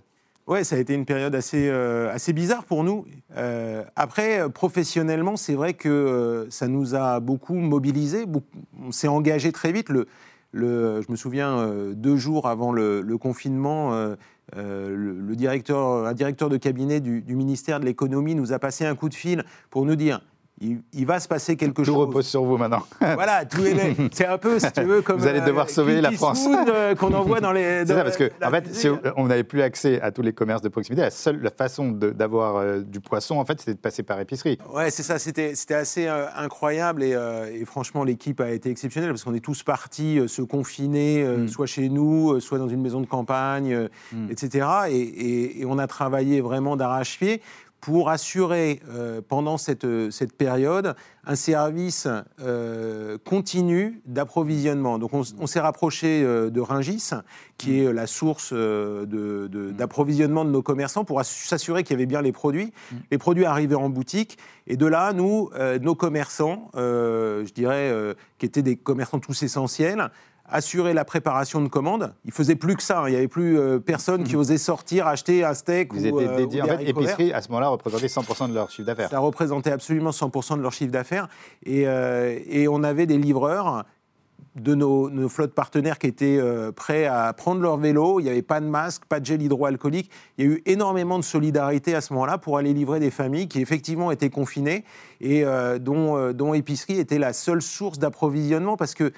Ouais, 0.46 0.64
ça 0.64 0.76
a 0.76 0.78
été 0.78 0.94
une 0.94 1.04
période 1.04 1.34
assez, 1.34 1.68
euh, 1.68 2.10
assez 2.10 2.32
bizarre 2.32 2.64
pour 2.64 2.82
nous. 2.82 3.04
Euh, 3.36 3.84
après, 3.96 4.48
professionnellement, 4.48 5.36
c'est 5.36 5.52
vrai 5.54 5.74
que 5.74 5.90
euh, 5.90 6.46
ça 6.50 6.68
nous 6.68 6.94
a 6.94 7.20
beaucoup 7.20 7.52
mobilisés. 7.54 8.24
beaucoup- 8.24 8.46
on 8.82 8.90
s'est 8.90 9.08
engagé 9.08 9.52
très 9.52 9.72
vite. 9.72 9.90
Le, 9.90 10.08
je 10.54 11.10
me 11.10 11.16
souviens, 11.16 11.58
euh, 11.58 11.94
deux 11.94 12.16
jours 12.16 12.46
avant 12.48 12.72
le, 12.72 13.02
confinement, 13.18 13.92
euh, 13.94 14.16
euh, 14.56 14.94
le, 14.94 15.36
directeur, 15.36 16.06
un 16.06 16.14
directeur 16.14 16.48
de 16.48 16.56
cabinet 16.56 17.00
du 17.00 17.34
ministère 17.34 17.80
de 17.80 17.84
l'économie 17.84 18.34
nous 18.34 18.52
a 18.52 18.58
passé 18.58 18.84
un 18.84 18.94
coup 18.94 19.08
de 19.08 19.14
fil 19.14 19.44
pour 19.70 19.84
nous 19.84 19.96
dire 19.96 20.20
il, 20.60 20.80
il 20.92 21.06
va 21.06 21.20
se 21.20 21.28
passer 21.28 21.56
quelque 21.56 21.76
Tout 21.82 21.84
chose. 21.86 21.96
repose 21.96 22.26
sur 22.26 22.42
vous 22.44 22.56
maintenant. 22.56 22.82
Voilà, 23.00 23.44
tout 23.44 23.64
est 23.64 23.94
C'est 24.12 24.26
un 24.26 24.38
peu, 24.38 24.58
si 24.58 24.70
tu 24.72 24.82
veux, 24.82 25.02
comme. 25.02 25.18
Vous 25.18 25.26
allez 25.26 25.40
devoir 25.40 25.66
euh, 25.66 25.70
sauver 25.70 26.00
la 26.00 26.10
France. 26.12 26.46
Euh, 26.68 26.94
qu'on 26.94 27.12
envoie 27.14 27.40
dans 27.40 27.52
les. 27.52 27.62
C'est 27.86 27.94
ça, 27.94 28.02
parce 28.04 28.16
que 28.16 28.30
en 28.44 28.50
fait, 28.50 28.74
si 28.74 28.88
on 29.16 29.26
n'avait 29.26 29.44
plus 29.44 29.62
accès 29.62 30.00
à 30.00 30.10
tous 30.10 30.22
les 30.22 30.32
commerces 30.32 30.62
de 30.62 30.68
proximité, 30.68 31.02
la 31.02 31.10
seule 31.10 31.40
la 31.42 31.50
façon 31.50 31.90
d'avoir 31.90 32.56
euh, 32.56 32.80
du 32.80 33.00
poisson, 33.00 33.36
en 33.38 33.44
fait, 33.44 33.58
c'était 33.60 33.74
de 33.74 33.78
passer 33.78 34.02
par 34.02 34.18
épicerie. 34.20 34.58
Ouais, 34.72 34.90
c'est 34.90 35.02
ça, 35.02 35.18
c'était 35.18 35.54
c'était 35.54 35.74
assez 35.74 36.06
euh, 36.06 36.26
incroyable 36.36 37.02
et, 37.02 37.16
et 37.54 37.64
franchement, 37.64 38.04
l'équipe 38.04 38.40
a 38.40 38.50
été 38.50 38.70
exceptionnelle 38.70 39.10
parce 39.10 39.24
qu'on 39.24 39.34
est 39.34 39.40
tous 39.44 39.62
partis 39.62 40.20
se 40.26 40.42
confiner, 40.42 41.24
Mm. 41.24 41.48
soit 41.48 41.66
chez 41.66 41.88
nous, 41.88 42.40
soit 42.40 42.58
dans 42.58 42.68
une 42.68 42.80
maison 42.82 43.00
de 43.00 43.06
campagne, 43.06 43.88
Mm. 44.12 44.30
etc. 44.30 44.66
Et, 44.90 44.96
et- 44.98 45.60
et 45.60 45.64
on 45.66 45.78
a 45.78 45.86
travaillé 45.86 46.40
vraiment 46.40 46.76
d'arrache-pied 46.76 47.40
pour 47.80 48.10
assurer 48.10 48.80
euh, 48.88 49.20
pendant 49.26 49.56
cette, 49.56 49.84
euh, 49.84 50.10
cette 50.10 50.32
période 50.32 50.94
un 51.24 51.36
service 51.36 52.08
euh, 52.40 53.18
continu 53.24 54.00
d'approvisionnement. 54.06 54.98
Donc 54.98 55.12
on, 55.14 55.46
s'est 55.46 55.60
rapproché 55.60 56.22
euh, 56.24 56.50
de 56.50 56.60
Ringis, 56.60 57.10
qui 57.56 57.80
est 57.80 57.92
la 57.92 58.06
source 58.06 58.50
euh, 58.52 59.06
de- 59.06 59.46
de- 59.46 59.70
d'approvisionnement 59.70 60.44
de, 60.44 60.50
nos 60.50 60.62
commerçants, 60.62 61.04
pour 61.04 61.20
assu- 61.20 61.46
s'assurer 61.46 61.82
qu'il 61.84 61.94
y 61.94 61.98
avait 61.98 62.06
bien 62.06 62.22
les 62.22 62.32
produits. 62.32 62.72
Les 63.10 63.18
produits 63.18 63.44
arrivaient 63.44 63.74
en 63.74 63.90
boutique, 63.90 64.38
et 64.66 64.76
de 64.76 64.86
là, 64.86 65.12
nous, 65.12 65.50
nos 65.80 65.94
commerçants, 65.94 66.70
je 66.74 67.52
dirais, 67.52 67.92
qui 68.38 68.46
étaient 68.46 68.62
des 68.62 68.76
commerçants 68.76 69.18
tous 69.18 69.42
essentiels, 69.42 70.10
assuraient 70.50 70.94
la 70.94 71.04
préparation 71.04 71.60
de 71.60 71.68
commandes. 71.68 72.12
Ils 72.24 72.32
faisaient 72.32 72.56
plus 72.56 72.76
que 72.76 72.82
ça. 72.82 73.00
hein. 73.00 73.08
Il 73.08 73.12
n'y 73.12 73.16
avait 73.16 73.28
plus 73.28 73.58
euh, 73.58 73.78
personne 73.78 74.24
qui 74.24 74.36
osait 74.36 74.58
sortir, 74.58 75.06
acheter 75.06 75.44
un 75.44 75.54
steak 75.54 75.92
Vous 75.92 76.06
ou, 76.06 76.20
euh, 76.20 76.46
ou 76.46 76.60
En 76.60 76.66
fait, 76.66 76.88
épicerie, 76.88 77.32
à 77.32 77.42
ce 77.42 77.48
moment-là, 77.48 77.68
représentait 77.68 78.06
100% 78.06 78.48
de 78.48 78.54
leur 78.54 78.70
chiffre 78.70 78.86
d'affaires. 78.86 79.10
Ça 79.10 79.18
représentait 79.18 79.70
absolument 79.70 80.10
100% 80.10 80.56
de 80.56 80.62
leur 80.62 80.72
chiffre 80.72 80.90
d'affaires. 80.90 81.28
Et, 81.64 81.86
euh, 81.86 82.38
et 82.46 82.68
on 82.68 82.82
avait 82.82 83.06
des 83.06 83.18
livreurs 83.18 83.84
de 84.56 84.74
nos, 84.74 85.08
nos, 85.10 85.28
flottes 85.28 85.54
partenaires 85.54 85.98
qui 85.98 86.08
étaient 86.08 86.38
euh, 86.40 86.72
prêts 86.72 87.04
à 87.04 87.32
prendre 87.32 87.60
leur 87.60 87.76
vélo. 87.76 88.18
Il 88.18 88.24
n'y 88.24 88.30
avait 88.30 88.42
pas 88.42 88.60
de 88.60 88.66
masque, 88.66 89.04
pas 89.04 89.20
de 89.20 89.26
gel 89.26 89.40
hydroalcoolique. 89.42 90.10
Il 90.36 90.44
y 90.44 90.48
a 90.48 90.50
eu 90.52 90.62
énormément 90.66 91.18
de 91.18 91.24
solidarité 91.24 91.94
à 91.94 92.00
ce 92.00 92.12
moment-là 92.14 92.38
pour 92.38 92.58
aller 92.58 92.72
livrer 92.72 92.98
des 92.98 93.10
familles 93.10 93.46
qui 93.46 93.60
effectivement 93.60 94.10
étaient 94.10 94.30
confinées 94.30 94.84
et 95.20 95.44
dont, 95.80 96.32
dont 96.32 96.54
épicerie 96.54 96.98
était 96.98 97.18
la 97.18 97.32
seule 97.32 97.62
source 97.62 97.98
d'approvisionnement 97.98 98.76
parce 98.76 98.94
que 98.94 99.12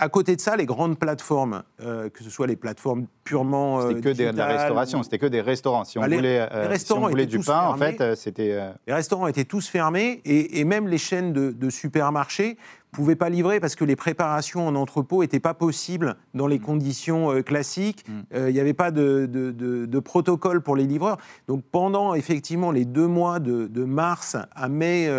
à 0.00 0.08
côté 0.08 0.34
de 0.34 0.40
ça, 0.40 0.56
les 0.56 0.66
grandes 0.66 0.98
plateformes, 0.98 1.62
euh, 1.82 2.08
que 2.08 2.24
ce 2.24 2.30
soit 2.30 2.46
les 2.46 2.56
plateformes 2.56 3.06
purement. 3.22 3.80
Euh, 3.80 3.88
c'était 3.88 4.00
que 4.00 4.32
de 4.32 4.36
la 4.36 4.46
restauration, 4.46 5.02
c'était 5.02 5.18
que 5.18 5.26
des 5.26 5.42
restaurants. 5.42 5.84
Si 5.84 5.98
on 5.98 6.00
bah, 6.00 6.08
voulait, 6.08 6.40
euh, 6.40 6.76
si 6.76 6.92
on 6.92 7.06
voulait 7.06 7.26
du 7.26 7.38
pain, 7.40 7.68
en 7.68 7.76
fait, 7.76 8.16
c'était. 8.16 8.58
Les 8.86 8.94
restaurants 8.94 9.26
étaient 9.26 9.44
tous 9.44 9.68
fermés 9.68 10.20
et, 10.24 10.60
et 10.60 10.64
même 10.64 10.88
les 10.88 10.98
chaînes 10.98 11.32
de, 11.32 11.52
de 11.52 11.70
supermarchés 11.70 12.56
pouvaient 12.90 13.16
pas 13.16 13.28
livrer 13.28 13.60
parce 13.60 13.76
que 13.76 13.84
les 13.84 13.96
préparations 13.96 14.66
en 14.66 14.74
entrepôt 14.74 15.22
n'étaient 15.22 15.40
pas 15.40 15.54
possibles 15.54 16.16
dans 16.34 16.46
les 16.46 16.58
mm. 16.58 16.62
conditions 16.62 17.32
euh, 17.32 17.42
classiques. 17.42 18.04
Mm. 18.08 18.20
Euh, 18.34 18.50
il 18.50 18.54
n'y 18.54 18.60
avait 18.60 18.74
pas 18.74 18.90
de, 18.90 19.26
de, 19.26 19.50
de, 19.50 19.98
protocole 20.00 20.60
pour 20.60 20.76
les 20.76 20.84
livreurs. 20.84 21.18
Donc 21.46 21.62
pendant 21.70 22.14
effectivement 22.14 22.70
les 22.70 22.84
deux 22.84 23.06
mois 23.06 23.38
de, 23.38 23.84
mars 23.84 24.36
à 24.54 24.68
mai 24.68 25.10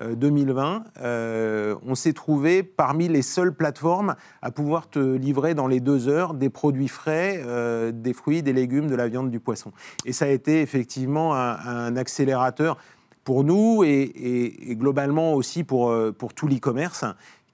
2020, 0.00 0.84
euh, 1.00 1.74
on 1.86 1.94
s'est 1.94 2.12
trouvé 2.12 2.62
parmi 2.62 3.08
les 3.08 3.22
seules 3.22 3.54
plateformes 3.54 4.14
à 4.42 4.50
pouvoir 4.50 4.88
te 4.88 4.98
livrer 4.98 5.54
dans 5.54 5.66
les 5.66 5.80
deux 5.80 6.08
heures 6.08 6.34
des 6.34 6.50
produits 6.50 6.88
frais, 6.88 7.42
des 7.92 8.12
fruits, 8.12 8.42
des 8.42 8.52
légumes, 8.52 8.86
de 8.86 8.94
la 8.94 9.08
viande, 9.08 9.30
du 9.30 9.40
poisson. 9.40 9.72
Et 10.04 10.12
ça 10.12 10.26
a 10.26 10.28
été 10.28 10.60
effectivement 10.60 11.34
un, 11.34 11.56
un 11.56 11.96
accélérateur 11.96 12.76
pour 13.28 13.44
nous 13.44 13.84
et, 13.84 14.74
globalement 14.76 15.34
aussi 15.34 15.62
pour, 15.62 15.90
euh, 15.90 16.12
pour 16.12 16.32
tout 16.32 16.48
l'e-commerce 16.48 17.04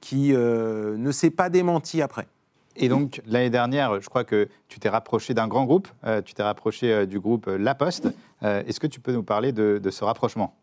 qui 0.00 0.32
euh, 0.32 0.96
ne 0.96 1.10
s'est 1.10 1.32
pas 1.32 1.50
démenti 1.50 2.00
après. 2.00 2.28
Et 2.76 2.88
donc, 2.88 3.20
l'année 3.26 3.50
dernière, 3.50 4.00
je 4.00 4.08
crois 4.08 4.22
que 4.22 4.48
tu 4.68 4.78
t'es 4.78 4.88
rapproché 4.88 5.34
d'un 5.34 5.48
grand 5.48 5.64
groupe, 5.64 5.88
euh, 6.06 6.22
tu 6.22 6.32
t'es 6.32 6.44
rapproché 6.44 7.08
du 7.08 7.18
groupe 7.18 7.50
La 7.58 7.74
Poste. 7.74 8.06
Est-ce 8.42 8.78
que 8.78 8.86
tu 8.86 9.00
peux 9.00 9.12
nous 9.12 9.24
parler 9.24 9.50
de, 9.50 9.80
de 9.82 9.90
ce 9.90 10.04
rapprochement? 10.04 10.54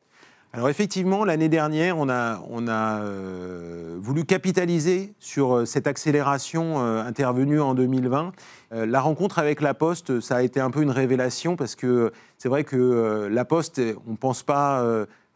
Alors 0.53 0.67
effectivement, 0.67 1.23
l'année 1.23 1.47
dernière, 1.47 1.97
on 1.97 2.09
a, 2.09 2.43
on 2.49 2.67
a 2.67 3.03
euh, 3.03 3.95
voulu 4.01 4.25
capitaliser 4.25 5.13
sur 5.17 5.55
euh, 5.55 5.65
cette 5.65 5.87
accélération 5.87 6.83
euh, 6.83 7.01
intervenue 7.05 7.61
en 7.61 7.73
2020. 7.73 8.33
la 8.71 9.01
rencontre 9.01 9.39
avec 9.39 9.61
La 9.61 9.73
Poste, 9.73 10.19
ça 10.19 10.37
a 10.37 10.41
été 10.41 10.59
un 10.59 10.69
peu 10.69 10.81
une 10.81 10.91
révélation 10.91 11.55
parce 11.55 11.75
que 11.75 12.11
c'est 12.37 12.49
vrai 12.49 12.65
que 12.65 13.29
La 13.31 13.45
Poste, 13.45 13.81
on 14.07 14.11
ne 14.11 14.17
pense 14.17 14.43
pas 14.43 14.85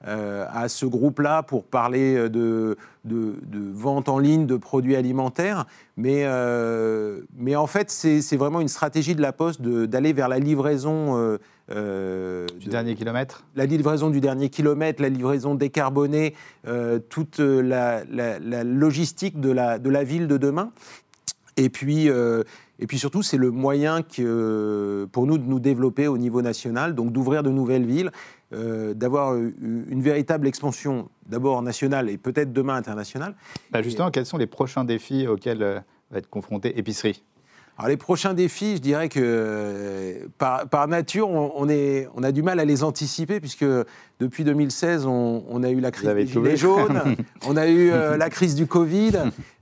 à 0.06 0.70
ce 0.70 0.86
groupe-là 0.86 1.44
pour 1.44 1.66
parler 1.66 2.30
de, 2.30 2.78
de, 3.04 3.36
vente 3.74 4.08
en 4.08 4.20
ligne 4.20 4.46
de 4.46 4.56
produits 4.56 4.96
alimentaires, 4.96 5.66
mais, 5.98 6.26
mais 7.36 7.58
en 7.58 7.68
fait, 7.68 7.92
c'est 7.92 8.38
vraiment 8.38 8.62
une 8.62 8.70
stratégie 8.70 9.16
de 9.16 9.22
La 9.22 9.34
Poste 9.34 9.62
d'aller 9.62 10.14
vers 10.14 10.30
la 10.30 10.40
livraison 10.40 11.38
euh, 11.72 12.46
du 12.60 12.70
dernier 12.70 12.96
kilomètre? 12.96 13.46
La 13.56 13.66
livraison 13.66 14.10
du 14.10 14.22
dernier 14.22 14.50
kilomètre, 14.50 15.02
la 15.02 15.10
livraison 15.10 15.56
décarbonée, 15.56 16.36
euh, 16.68 17.00
toute 17.00 17.40
la, 17.40 18.04
logistique 18.64 19.40
de 19.40 19.50
la, 19.50 19.80
de 19.80 19.90
la 19.90 20.04
ville 20.04 20.28
de 20.28 20.38
demain. 20.38 20.72
Et 21.58 21.70
puis, 21.70 22.10
euh, 22.10 22.44
et 22.80 22.86
puis 22.86 23.00
surtout, 23.00 23.24
c'est 23.24 23.38
le 23.38 23.50
moyen 23.50 24.04
que, 24.04 25.08
pour 25.12 25.26
nous 25.26 25.38
de 25.38 25.46
nous 25.46 25.60
développer 25.60 26.08
au 26.08 26.18
niveau 26.18 26.42
national, 26.42 26.94
donc 26.94 27.12
d'ouvrir 27.12 27.44
de 27.44 27.50
nouvelles 27.50 27.86
villes, 27.86 28.12
d'avoir 28.52 29.36
une 29.36 30.02
véritable 30.02 30.48
expansion, 30.48 31.10
d'abord 31.26 31.62
nationale 31.62 32.10
et 32.10 32.18
peut-être 32.18 32.54
demain 32.54 32.76
internationale. 32.76 33.36
Bah, 33.72 33.82
justement, 33.82 34.12
quels 34.12 34.26
sont 34.26 34.38
les 34.38 34.48
prochains 34.48 34.86
défis 34.86 35.28
auxquels 35.28 35.84
va 36.12 36.18
être 36.18 36.30
confrontée 36.30 36.78
Épicerie? 36.80 37.22
Alors 37.78 37.90
les 37.90 37.98
prochains 37.98 38.34
défis, 38.34 38.78
je 38.78 38.82
dirais 38.82 39.10
que 39.10 39.20
euh, 39.22 40.28
par, 40.38 40.88
nature, 40.88 41.30
on, 41.30 41.68
est, 41.68 42.08
on, 42.16 42.24
a 42.24 42.32
du 42.32 42.42
mal 42.42 42.62
à 42.62 42.66
les 42.66 42.84
anticiper 42.84 43.42
puisque 43.42 43.66
depuis 44.20 44.46
2016, 44.46 45.06
on, 45.06 45.62
a 45.62 45.70
eu 45.70 45.82
la 45.82 45.92
crise 45.92 46.10
des 46.10 46.26
gilets 46.26 46.56
jaunes, 46.56 47.18
on 47.46 47.58
a 47.58 47.68
eu 47.68 47.92
euh, 47.92 48.16
la 48.16 48.30
crise 48.30 48.56
du 48.56 48.66
Covid. 48.66 49.12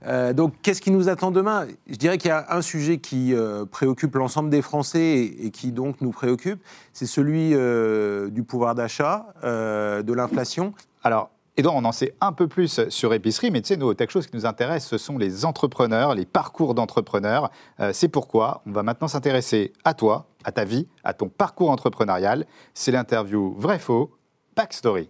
Euh, 0.06 0.32
donc 0.32 0.54
qu'est-ce 0.62 0.80
qui 0.80 0.92
nous 0.92 1.08
attend 1.08 1.32
demain? 1.32 1.66
Je 1.90 1.96
dirais 1.96 2.16
qu'il 2.18 2.28
y 2.28 2.32
a 2.32 2.46
un 2.50 2.62
sujet 2.62 2.98
qui 2.98 3.34
préoccupe 3.72 4.14
l'ensemble 4.14 4.48
des 4.48 4.62
Français 4.62 5.00
et, 5.00 5.46
et, 5.46 5.50
qui 5.50 5.72
donc 5.72 6.00
nous 6.00 6.12
préoccupe, 6.12 6.62
c'est 6.92 7.06
celui 7.06 7.50
du 8.30 8.42
pouvoir 8.44 8.76
d'achat, 8.76 9.26
de 9.42 10.12
l'inflation. 10.12 10.72
Alors 11.02 11.30
Edouard, 11.56 11.76
on 11.76 11.84
en 11.84 11.92
sait 11.92 12.12
un 12.20 12.32
peu 12.32 12.48
plus 12.48 12.88
sur 12.88 13.14
épicerie, 13.14 13.52
mais 13.52 13.60
tu 13.60 13.68
sais, 13.68 13.76
nos 13.76 13.94
tech 13.94 14.10
choses 14.10 14.26
qui 14.26 14.34
nous 14.34 14.44
intéressent, 14.44 14.90
ce 14.90 14.98
sont 14.98 15.18
les 15.18 15.44
entrepreneurs, 15.44 16.16
les 16.16 16.26
parcours 16.26 16.74
d'entrepreneurs. 16.74 17.48
Euh, 17.78 17.92
c'est 17.92 18.08
pourquoi 18.08 18.62
on 18.66 18.72
va 18.72 18.82
maintenant 18.82 19.06
s'intéresser 19.06 19.72
à 19.84 19.94
toi, 19.94 20.26
à 20.42 20.50
ta 20.50 20.64
vie, 20.64 20.88
à 21.04 21.14
ton 21.14 21.28
parcours 21.28 21.70
entrepreneurial. 21.70 22.44
C'est 22.74 22.90
l'interview 22.90 23.54
vrai-faux, 23.56 24.10
Backstory. 24.56 25.08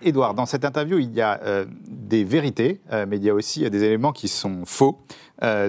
Edouard, 0.00 0.34
dans 0.34 0.46
cette 0.46 0.64
interview, 0.64 0.98
il 0.98 1.12
y 1.12 1.20
a 1.20 1.40
euh, 1.44 1.66
des 1.86 2.24
vérités, 2.24 2.80
euh, 2.90 3.06
mais 3.08 3.18
il 3.18 3.22
y 3.22 3.30
a 3.30 3.34
aussi 3.34 3.70
des 3.70 3.84
éléments 3.84 4.12
qui 4.12 4.26
sont 4.26 4.64
faux. 4.64 4.98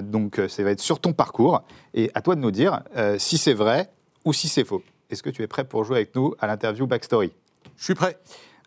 donc, 0.02 0.42
ça 0.48 0.64
va 0.64 0.72
être 0.72 0.80
sur 0.80 0.98
ton 0.98 1.12
parcours. 1.12 1.62
Et 1.94 2.10
à 2.14 2.22
toi 2.22 2.34
de 2.34 2.40
nous 2.40 2.50
dire 2.50 2.82
si 3.18 3.38
c'est 3.38 3.54
vrai 3.54 3.88
ou 4.24 4.32
si 4.32 4.48
c'est 4.48 4.64
faux. 4.64 4.82
Est-ce 5.14 5.22
que 5.22 5.30
tu 5.30 5.42
es 5.42 5.46
prêt 5.46 5.62
pour 5.62 5.84
jouer 5.84 5.98
avec 5.98 6.16
nous 6.16 6.34
à 6.40 6.48
l'interview 6.48 6.88
Backstory? 6.88 7.30
Je 7.76 7.84
suis 7.84 7.94
prêt. 7.94 8.18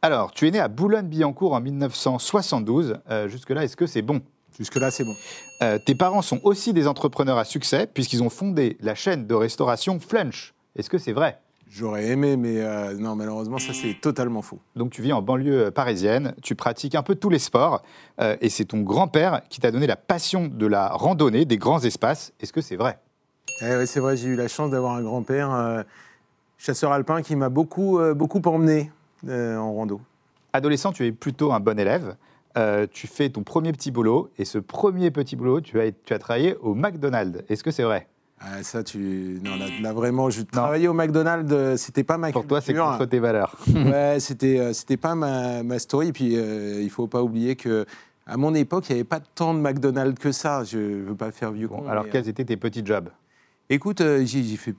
Alors, 0.01 0.31
tu 0.31 0.47
es 0.47 0.51
né 0.51 0.59
à 0.59 0.69
Boulogne-Billancourt 0.69 1.51
en 1.51 1.59
1972. 1.59 2.99
Euh, 3.11 3.27
jusque-là, 3.27 3.65
est-ce 3.65 3.75
que 3.75 3.85
c'est 3.85 4.01
bon? 4.01 4.21
Jusque-là, 4.57 4.89
c'est 4.89 5.03
bon. 5.03 5.13
Euh, 5.61 5.77
tes 5.85 5.93
parents 5.93 6.21
sont 6.21 6.39
aussi 6.43 6.71
des 6.71 6.87
entrepreneurs 6.87 7.37
à 7.37 7.43
succès 7.43 7.85
puisqu'ils 7.85 8.23
ont 8.23 8.29
fondé 8.29 8.77
la 8.79 8.95
chaîne 8.95 9.27
de 9.27 9.33
restauration 9.33 9.99
Flunch. 9.99 10.53
Est-ce 10.77 10.89
que 10.89 10.97
c'est 10.97 11.11
vrai? 11.11 11.37
J'aurais 11.69 12.05
aimé, 12.05 12.37
mais 12.37 12.61
euh, 12.61 12.93
non, 12.93 13.17
malheureusement, 13.17 13.57
ça 13.57 13.73
c'est 13.73 13.99
totalement 13.99 14.41
faux. 14.41 14.59
Donc 14.77 14.91
tu 14.91 15.01
vis 15.01 15.11
en 15.11 15.21
banlieue 15.21 15.69
parisienne, 15.69 16.33
tu 16.41 16.55
pratiques 16.55 16.95
un 16.95 17.03
peu 17.03 17.15
tous 17.15 17.29
les 17.29 17.39
sports, 17.39 17.83
et 18.39 18.47
c'est 18.47 18.63
ton 18.63 18.79
grand-père 18.79 19.41
qui 19.49 19.59
t'a 19.59 19.69
donné 19.69 19.85
la 19.85 19.97
passion 19.97 20.47
de 20.47 20.65
la 20.65 20.87
randonnée, 20.87 21.43
des 21.43 21.57
grands 21.57 21.83
espaces. 21.83 22.31
Est-ce 22.39 22.53
que 22.53 22.61
c'est 22.61 22.77
vrai? 22.77 22.99
Eh 23.61 23.75
Oui, 23.75 23.85
c'est 23.85 23.99
vrai, 23.99 24.15
j'ai 24.15 24.29
eu 24.29 24.37
la 24.37 24.47
chance 24.47 24.71
d'avoir 24.71 24.93
un 24.93 25.01
grand-père 25.01 25.83
chasseur 26.57 26.91
alpin 26.91 27.21
qui 27.21 27.35
m'a 27.35 27.49
beaucoup, 27.49 27.99
euh, 27.99 28.13
beaucoup 28.13 28.41
emmené 28.45 28.91
euh, 29.27 29.57
en 29.57 29.73
rando. 29.73 30.01
Adolescent, 30.53 30.91
tu 30.91 31.05
es 31.05 31.11
plutôt 31.11 31.51
un 31.53 31.59
bon 31.59 31.79
élève. 31.79 32.15
Euh, 32.57 32.87
tu 32.89 33.05
fais 33.05 33.29
ton 33.29 33.43
premier 33.43 33.71
petit 33.71 33.91
boulot 33.91 34.31
et 34.39 34.45
ce 34.45 34.57
premier 34.57 35.11
petit 35.11 35.35
boulot, 35.35 35.61
tu 35.61 35.79
as, 35.79 35.91
tu 35.91 36.13
as 36.13 36.19
travaillé 36.19 36.55
au 36.61 36.73
McDonald's. 36.73 37.43
Est-ce 37.49 37.63
que 37.63 37.69
c'est 37.69 37.83
vrai? 37.83 38.07
Ah, 38.39 38.63
ça, 38.63 38.83
tu. 38.83 39.39
Non, 39.43 39.51
là, 39.81 39.93
vraiment, 39.93 40.29
je 40.29 40.41
travaillais 40.41 40.87
au 40.87 40.93
McDonald's, 40.93 41.81
c'était 41.81 42.03
pas 42.03 42.17
ma 42.17 42.31
Pour 42.31 42.45
toi, 42.45 42.61
c'est 42.61 42.73
contre 42.73 43.05
tes 43.05 43.19
valeurs. 43.19 43.57
ouais, 43.75 44.17
c'était, 44.19 44.73
c'était 44.73 44.97
pas 44.97 45.15
ma, 45.15 45.63
ma 45.63 45.79
story. 45.79 46.11
Puis, 46.11 46.33
il 46.33 46.89
faut 46.89 47.07
pas 47.07 47.23
oublier 47.23 47.55
que. 47.55 47.85
À 48.27 48.35
mon 48.37 48.53
époque, 48.53 48.89
il 48.89 48.93
n'y 48.93 48.99
avait 48.99 49.07
pas 49.07 49.21
tant 49.21 49.53
de 49.53 49.59
McDonald's 49.59 50.19
que 50.19 50.31
ça. 50.31 50.63
Je 50.63 50.77
ne 50.77 51.03
veux 51.05 51.15
pas 51.15 51.31
faire 51.31 51.51
vieux 51.51 51.69
Alors, 51.89 52.09
quels 52.09 52.27
étaient 52.29 52.45
tes 52.45 52.57
petits 52.57 52.85
jobs? 52.85 53.09
Écoute, 53.69 54.03
j'ai 54.23 54.43
fait 54.57 54.75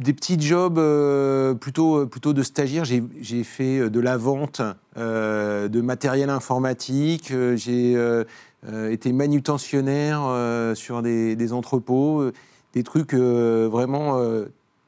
des 0.00 0.12
petits 0.12 0.40
jobs 0.40 0.78
euh, 0.78 1.54
plutôt, 1.54 1.98
euh, 2.00 2.06
plutôt 2.06 2.32
de 2.32 2.42
stagiaire. 2.42 2.84
J'ai 2.84 3.44
fait 3.44 3.78
euh, 3.78 3.90
de 3.90 4.00
la 4.00 4.16
vente 4.16 4.60
de 4.96 5.80
matériel 5.80 6.30
informatique. 6.30 7.32
J'ai 7.56 7.96
été 8.90 9.12
manutentionnaire 9.12 10.22
sur 10.76 11.02
des, 11.02 11.52
entrepôts. 11.52 12.30
des 12.74 12.82
trucs 12.84 13.14
vraiment 13.14 14.20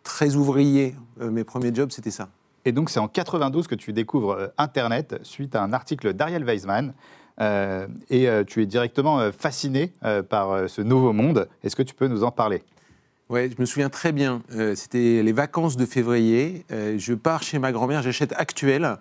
très 0.04 0.36
ouvriers. 0.36 0.94
mes 1.20 1.42
premiers 1.42 1.74
jobs, 1.74 1.90
c'était 1.90 2.12
ça. 2.12 2.28
Et 2.64 2.70
donc, 2.70 2.88
c'est 2.90 3.00
en 3.00 3.08
92 3.08 3.66
que 3.66 3.74
tu 3.74 3.92
découvres 3.92 4.50
Internet 4.58 5.18
suite 5.22 5.56
à 5.56 5.62
un 5.62 5.72
article 5.72 6.12
d'Ariel 6.12 6.44
Weisman. 6.44 6.94
et 7.40 8.28
tu 8.46 8.62
es 8.62 8.66
directement 8.66 9.32
fasciné 9.32 9.92
par 10.28 10.70
ce 10.70 10.82
nouveau 10.82 11.12
monde. 11.12 11.48
Est-ce 11.64 11.74
que 11.74 11.82
tu 11.82 11.96
peux 11.96 12.06
nous 12.06 12.22
en 12.22 12.30
parler? 12.30 12.62
Oui, 13.28 13.50
je 13.50 13.60
me 13.60 13.66
souviens 13.66 13.88
très 13.88 14.12
bien. 14.12 14.42
Euh, 14.54 14.76
c'était 14.76 15.20
les 15.24 15.32
vacances 15.32 15.76
de 15.76 15.84
février. 15.84 16.64
Euh, 16.70 16.94
je 16.96 17.12
pars 17.12 17.42
chez 17.42 17.58
ma 17.58 17.72
grand-mère, 17.72 18.00
j'achète 18.00 18.32
Actuel 18.36 18.98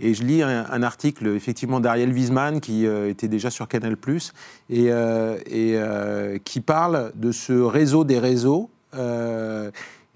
et 0.00 0.14
je 0.14 0.24
lis 0.24 0.42
un, 0.42 0.82
article 0.82 1.28
effectivement 1.28 1.78
d'Ariel 1.78 2.12
Wiesman 2.12 2.60
qui 2.60 2.86
euh, 2.86 3.08
était 3.08 3.28
déjà 3.28 3.50
sur 3.50 3.68
Canal 3.68 3.96
et, 4.68 4.86
et 4.86 6.40
qui 6.44 6.60
parle 6.60 7.12
de 7.14 7.32
ce 7.32 7.52
réseau 7.52 8.02
des 8.04 8.18
réseaux. 8.18 8.68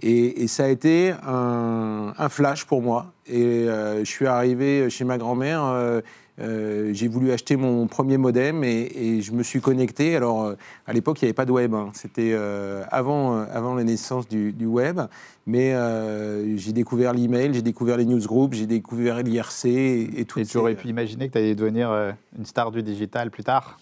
Et, 0.02 0.46
ça 0.48 0.64
a 0.64 0.68
été 0.68 1.14
un, 1.24 2.28
flash 2.30 2.64
pour 2.64 2.82
moi. 2.82 3.12
Et 3.28 3.66
je 3.66 4.04
suis 4.04 4.26
arrivé 4.26 4.90
chez 4.90 5.04
ma 5.04 5.18
grand-mère. 5.18 6.02
Euh, 6.40 6.90
j'ai 6.94 7.08
voulu 7.08 7.30
acheter 7.32 7.56
mon 7.56 7.86
premier 7.86 8.16
modem 8.16 8.64
et, 8.64 9.20
je 9.20 9.32
me 9.32 9.42
suis 9.42 9.60
connecté. 9.60 10.16
Alors, 10.16 10.44
euh, 10.44 10.54
à 10.86 10.92
l'époque, 10.92 11.20
il 11.20 11.24
n'y 11.24 11.28
avait 11.28 11.34
pas 11.34 11.44
de 11.44 11.52
web. 11.52 11.74
Hein. 11.74 11.90
C'était 11.94 12.34
avant, 12.90 13.38
avant 13.40 13.74
la 13.74 13.84
naissance 13.84 14.28
du 14.28 14.66
web. 14.66 15.00
Mais 15.46 15.74
j'ai 16.56 16.72
découvert 16.72 17.12
l'email, 17.12 17.52
j'ai 17.52 17.62
découvert 17.62 17.96
les 17.96 18.04
newsgroups, 18.04 18.54
j'ai 18.54 18.66
découvert 18.66 19.22
l'IRC 19.22 19.64
et, 19.64 20.24
tout. 20.26 20.38
Et 20.38 20.44
tu 20.44 20.56
aurais 20.58 20.74
pu 20.74 20.88
imaginer 20.88 21.28
que 21.28 21.32
tu 21.32 21.38
allais 21.38 21.54
devenir 21.54 21.90
une 22.38 22.46
star 22.46 22.70
du 22.70 22.82
digital 22.82 23.30
plus 23.30 23.42
tard? 23.42 23.78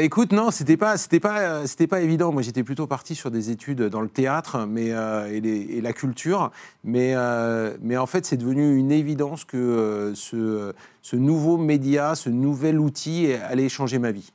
Écoute, 0.00 0.32
non, 0.32 0.50
c'était 0.50 0.76
pas, 0.76 0.96
c'était 0.96 1.20
pas, 1.20 1.66
c'était 1.66 1.86
pas 1.86 2.00
évident. 2.00 2.32
Moi, 2.32 2.42
j'étais 2.42 2.62
plutôt 2.62 2.86
parti 2.86 3.14
sur 3.14 3.30
des 3.30 3.50
études 3.50 3.82
dans 3.82 4.00
le 4.00 4.08
théâtre, 4.08 4.66
mais 4.68 4.92
et, 5.30 5.76
et, 5.78 5.80
la 5.80 5.92
culture. 5.92 6.52
Mais, 6.84 7.14
mais 7.80 7.96
en 7.96 8.06
fait, 8.06 8.24
c'est 8.24 8.36
devenu 8.36 8.76
une 8.76 8.92
évidence 8.92 9.44
que 9.44 10.12
ce, 10.14 10.72
ce 11.02 11.16
nouveau 11.16 11.56
média, 11.56 12.14
ce 12.14 12.30
nouvel 12.30 12.78
outil 12.78 13.32
allait 13.32 13.68
changer 13.68 13.98
ma 13.98 14.12
vie. 14.12 14.32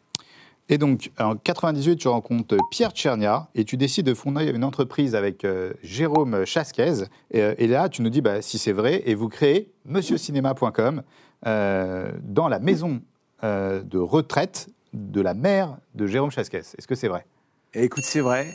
Et 0.68 0.80
donc, 0.80 1.12
en 1.20 1.36
98, 1.36 1.98
tu 1.98 2.08
rencontres 2.08 2.58
Pierre 2.72 2.92
Tchernia 2.92 3.50
et 3.54 3.66
tu 3.66 3.78
décides 3.78 4.08
de 4.08 4.16
fonder 4.16 4.50
une 4.50 4.64
entreprise 4.64 5.14
avec 5.14 5.46
euh, 5.46 5.74
Jérôme 5.84 6.44
Chasquez. 6.46 7.04
Euh, 7.36 7.54
et, 7.60 7.68
là, 7.68 7.88
tu 7.88 8.02
nous 8.02 8.10
dis 8.10 8.22
bah, 8.22 8.42
si 8.42 8.58
c'est 8.58 8.72
vrai, 8.72 9.04
et 9.06 9.14
vous 9.14 9.30
créez 9.30 9.72
monsieurcinéma.com 9.86 11.04
euh, 11.46 12.12
dans 12.24 12.48
la 12.48 12.60
maison 12.60 13.02
de 13.44 14.00
retraite 14.00 14.70
de 14.94 15.22
la 15.22 15.36
mère 15.36 15.78
de 15.94 16.08
Jérôme 16.08 16.32
Chasquez. 16.32 16.58
Est-ce 16.58 16.88
que 16.88 16.96
c'est 16.96 17.10
vrai? 17.10 17.28
Écoute, 17.76 18.04
c'est 18.04 18.22
vrai. 18.22 18.48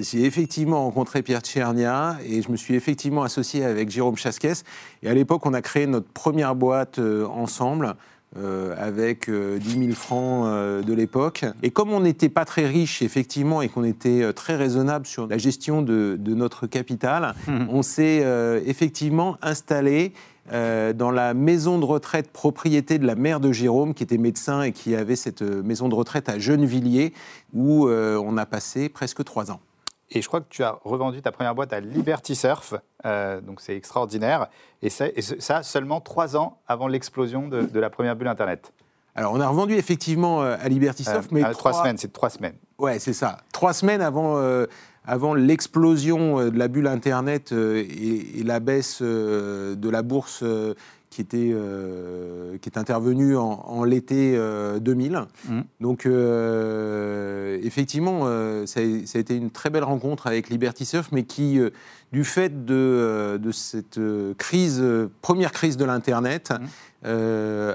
j'ai 0.00 0.24
effectivement 0.24 0.82
rencontré 0.82 1.22
Pierre 1.22 1.42
Tchernia 1.42 2.18
et 2.26 2.42
je 2.42 2.50
me 2.50 2.56
suis 2.56 2.74
effectivement 2.74 3.22
associé 3.22 3.64
avec 3.64 3.88
Jérôme 3.88 4.16
Chasquez. 4.16 4.54
Et 5.04 5.08
à 5.08 5.14
l'époque, 5.14 5.46
on 5.46 5.54
a 5.54 5.62
créé 5.62 5.86
notre 5.86 6.08
première 6.08 6.56
boîte 6.56 6.98
ensemble. 6.98 7.94
Euh, 8.38 8.74
avec 8.78 9.28
10 9.28 9.32
euh, 9.34 9.58
000 9.60 9.92
francs 9.92 10.46
euh, 10.46 10.80
de 10.80 10.94
l'époque. 10.94 11.44
Et 11.62 11.70
comme 11.70 11.92
on 11.92 12.00
n'était 12.00 12.30
pas 12.30 12.46
très 12.46 12.66
riche, 12.66 13.02
effectivement, 13.02 13.60
et 13.60 13.68
qu'on 13.68 13.84
était 13.84 14.32
très 14.32 14.56
raisonnable 14.56 15.04
sur 15.04 15.26
la 15.26 15.36
gestion 15.36 15.82
de, 15.82 16.18
notre 16.28 16.66
capital, 16.66 17.34
mmh. 17.46 17.66
on 17.68 17.82
s'est 17.82 18.24
effectivement 18.64 19.36
installé 19.42 20.14
dans 20.50 21.10
la 21.10 21.34
maison 21.34 21.78
de 21.78 21.84
retraite 21.84 22.30
propriété 22.32 22.98
de 22.98 23.06
la 23.06 23.16
mère 23.16 23.38
de 23.38 23.52
Jérôme, 23.52 23.92
qui 23.92 24.02
était 24.02 24.18
médecin 24.18 24.62
et 24.62 24.72
qui 24.72 24.96
avait 24.96 25.16
cette 25.16 25.42
maison 25.42 25.90
de 25.90 25.94
retraite 25.94 26.30
à 26.30 26.38
Gennevilliers, 26.38 27.12
où 27.52 27.88
on 27.88 28.36
a 28.38 28.46
passé 28.46 28.88
presque 28.88 29.22
trois 29.24 29.50
ans. 29.50 29.60
Et 30.14 30.20
je 30.20 30.28
crois 30.28 30.40
que 30.40 30.48
tu 30.50 30.62
as 30.62 30.78
revendu 30.84 31.22
ta 31.22 31.32
première 31.32 31.54
boîte 31.54 31.72
à 31.72 31.80
Liberty 31.80 32.34
Surf, 32.34 32.74
euh, 33.06 33.40
donc 33.40 33.60
c'est 33.62 33.74
extraordinaire. 33.74 34.48
Et 34.82 34.90
ça, 34.90 35.06
ça, 35.38 35.62
seulement 35.62 36.00
trois 36.00 36.36
ans 36.36 36.58
avant 36.68 36.86
l'explosion 36.86 37.48
de, 37.48 37.80
la 37.80 37.88
première 37.88 38.14
bulle 38.14 38.28
Internet. 38.28 38.72
Alors, 39.14 39.32
on 39.32 39.40
a 39.40 39.48
revendu 39.48 39.74
effectivement 39.74 40.42
euh, 40.42 40.56
à 40.60 40.68
Liberty 40.68 41.04
Surf, 41.04 41.26
euh, 41.26 41.28
mais. 41.30 41.42
trois... 41.52 41.72
semaines, 41.72 41.96
c'est 41.96 42.12
trois 42.12 42.30
semaines. 42.30 42.56
Ouais, 42.78 42.98
c'est 42.98 43.14
ça. 43.14 43.38
Trois 43.52 43.72
semaines 43.72 44.02
avant, 44.02 44.38
avant 45.06 45.34
l'explosion 45.34 46.50
de 46.50 46.58
la 46.58 46.68
bulle 46.68 46.88
Internet 46.88 47.52
et, 47.52 48.42
la 48.44 48.60
baisse 48.60 49.00
de 49.00 49.88
la 49.88 50.02
bourse 50.02 50.44
qui 51.12 51.20
était 51.20 51.50
euh, 51.52 52.56
qui 52.56 52.70
est 52.70 52.78
intervenu 52.78 53.36
en, 53.36 53.84
l'été 53.84 54.32
2000. 54.80 55.14
Euh, 55.14 55.20
mmh. 55.46 55.60
Donc 55.80 56.06
euh, 56.06 57.60
effectivement, 57.62 58.24
ça 58.66 58.80
a, 58.80 59.06
ça, 59.06 59.18
a 59.18 59.20
été 59.20 59.36
une 59.36 59.50
très 59.50 59.68
belle 59.68 59.84
rencontre 59.84 60.26
avec 60.26 60.48
Liberty 60.48 60.86
Surf, 60.86 61.10
mais 61.12 61.24
qui, 61.24 61.60
du 62.12 62.24
fait 62.24 62.64
de, 62.64 63.38
de 63.40 63.52
cette 63.52 64.00
crise, 64.38 64.82
première 65.20 65.52
crise 65.52 65.76
de 65.76 65.84
l'internet, 65.84 66.50
mmh. 66.50 67.08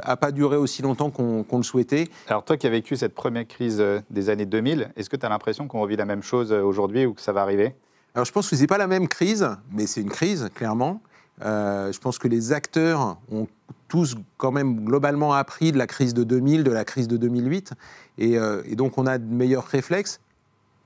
a 0.01 0.17
pas 0.17 0.31
duré 0.31 0.57
aussi 0.57 0.81
longtemps 0.81 1.11
qu'on 1.11 1.57
le 1.57 1.63
souhaitait. 1.63 2.09
Alors 2.27 2.43
toi 2.43 2.57
qui 2.57 2.65
as 2.65 2.71
vécu 2.71 2.95
cette 2.95 3.13
première 3.13 3.47
crise 3.47 3.83
des 4.09 4.29
années 4.31 4.47
2000, 4.47 4.89
est-ce 4.95 5.11
que 5.11 5.15
tu 5.15 5.27
as 5.27 5.29
l'impression 5.29 5.67
qu'on 5.67 5.81
revit 5.81 5.95
la 5.95 6.05
même 6.05 6.23
chose 6.23 6.51
aujourd'hui 6.51 7.05
ou 7.05 7.13
que 7.13 7.21
ça 7.21 7.33
va 7.33 7.43
arriver? 7.43 7.75
Alors 8.15 8.25
je 8.25 8.31
pense 8.31 8.49
que 8.49 8.55
ce 8.55 8.61
n'est 8.61 8.67
pas 8.67 8.79
la 8.79 8.87
même 8.87 9.07
crise, 9.07 9.47
mais 9.71 9.85
c'est 9.85 10.01
une 10.01 10.09
crise, 10.09 10.49
clairement. 10.55 11.01
Euh, 11.43 11.91
je 11.91 11.99
pense 11.99 12.17
que 12.17 12.27
les 12.27 12.51
acteurs 12.51 13.17
ont 13.31 13.47
tous 13.87 14.15
quand 14.37 14.51
même 14.51 14.83
globalement 14.83 15.33
appris 15.33 15.71
de 15.71 15.77
la 15.77 15.87
crise 15.87 16.13
de 16.13 16.23
2000, 16.23 16.63
de 16.63 16.71
la 16.71 16.83
crise 16.83 17.07
de 17.07 17.17
2008, 17.17 17.73
euh, 18.19 18.63
et, 18.65 18.75
donc 18.75 18.97
on 18.97 19.05
a 19.05 19.17
de 19.17 19.25
meilleurs 19.25 19.65
réflexes. 19.65 20.19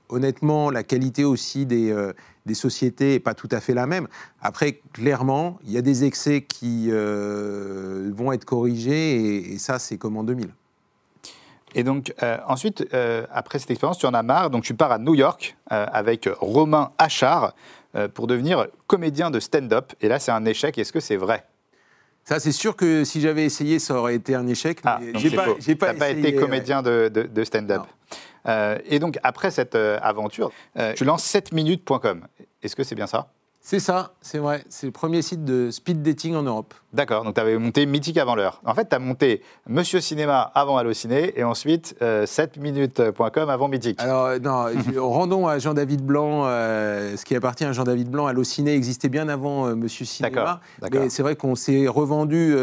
Honnêtement, 0.08 0.70
la 0.70 0.82
qualité 0.82 1.24
aussi 1.24 1.64
des, 1.64 1.90
euh, 1.90 2.12
sociétés 2.52 3.12
n'est 3.12 3.20
pas 3.20 3.32
tout 3.32 3.48
à 3.50 3.60
fait 3.60 3.72
la 3.72 3.86
même. 3.86 4.08
Après, 4.42 4.80
clairement, 4.92 5.58
il 5.64 5.72
y 5.72 5.78
a 5.78 5.82
des 5.82 6.04
excès 6.04 6.42
qui 6.42 6.90
vont 6.90 8.32
être 8.32 8.44
corrigés, 8.44 9.52
et 9.52 9.58
ça, 9.58 9.78
c'est 9.78 9.96
comme 9.96 10.18
en 10.18 10.24
2000. 10.24 10.50
Et 11.74 11.82
donc, 11.82 12.12
ensuite, 12.46 12.86
après 13.32 13.58
cette 13.58 13.70
expérience, 13.70 13.96
tu 13.96 14.04
en 14.04 14.12
as 14.12 14.22
marre, 14.22 14.50
donc 14.50 14.64
tu 14.64 14.74
pars 14.74 14.92
à 14.92 14.98
New 14.98 15.14
York 15.14 15.56
avec 15.68 16.28
Romain 16.40 16.90
Achard. 16.98 17.54
Euh, 17.94 18.08
pour 18.08 18.26
devenir 18.26 18.68
comédien 18.86 19.30
de 19.30 19.38
stand-up. 19.38 19.92
Et 20.00 20.08
là, 20.08 20.18
c'est 20.18 20.32
un 20.32 20.46
échec. 20.46 20.78
Est-ce 20.78 20.94
que 20.94 21.00
c'est 21.00 21.16
vrai? 21.16 21.44
Ça, 22.24 22.40
c'est 22.40 22.52
sûr 22.52 22.74
que 22.74 23.04
si 23.04 23.20
j'avais 23.20 23.44
essayé, 23.44 23.78
ça 23.78 23.94
aurait 23.96 24.14
été 24.14 24.34
un 24.34 24.46
échec. 24.46 24.78
Ah, 24.84 24.98
j'ai 25.16 25.30
pas, 25.30 25.48
j'ai 25.58 25.74
pas, 25.74 25.92
pas, 25.92 26.08
été 26.08 26.34
comédien 26.34 26.82
de, 26.82 27.10
de, 27.12 27.44
stand-up. 27.44 27.82
Euh, 28.48 28.78
et 28.86 28.98
donc, 28.98 29.18
après 29.22 29.50
cette 29.50 29.74
euh, 29.74 29.98
aventure, 30.00 30.52
tu 30.96 31.04
lances 31.04 31.30
7minutes.com. 31.30 32.26
Est-ce 32.62 32.74
que 32.74 32.82
c'est 32.82 32.94
bien 32.94 33.06
ça? 33.06 33.28
C'est 33.60 33.80
ça, 33.80 34.14
c'est 34.22 34.38
vrai. 34.38 34.64
C'est 34.70 34.86
le 34.86 34.92
premier 34.92 35.20
site 35.20 35.44
de 35.44 35.70
speed 35.70 36.02
dating 36.02 36.34
en 36.34 36.44
Europe. 36.44 36.72
D'accord, 36.92 37.24
donc 37.24 37.34
tu 37.34 37.40
avais 37.40 37.56
monté 37.58 37.86
Mythique 37.86 38.18
avant 38.18 38.34
l'heure. 38.34 38.60
En 38.64 38.74
fait, 38.74 38.88
tu 38.88 38.94
as 38.94 38.98
monté 38.98 39.42
Monsieur 39.68 40.00
Cinéma 40.00 40.40
avant 40.54 40.76
Allociné 40.76 41.38
et 41.38 41.44
ensuite 41.44 41.96
7minutes.com 42.00 43.48
avant 43.48 43.68
Mythique. 43.68 44.00
Alors, 44.00 44.26
euh, 44.26 44.38
non, 44.38 44.66
rendons 44.96 45.46
à 45.46 45.58
Jean-David 45.58 46.04
Blanc, 46.04 46.42
euh, 46.44 47.16
ce 47.16 47.24
qui 47.24 47.34
appartient 47.36 47.64
à 47.64 47.72
Jean-David 47.72 48.10
Blanc. 48.10 48.26
Allociné 48.26 48.74
existait 48.74 49.08
bien 49.08 49.28
avant 49.28 49.68
euh, 49.68 49.74
Monsieur 49.74 50.04
Cinéma. 50.04 50.60
Mais 50.92 51.08
c'est 51.08 51.22
vrai 51.22 51.36
qu'on 51.36 51.54
s'est 51.54 51.88
revendu 51.88 52.56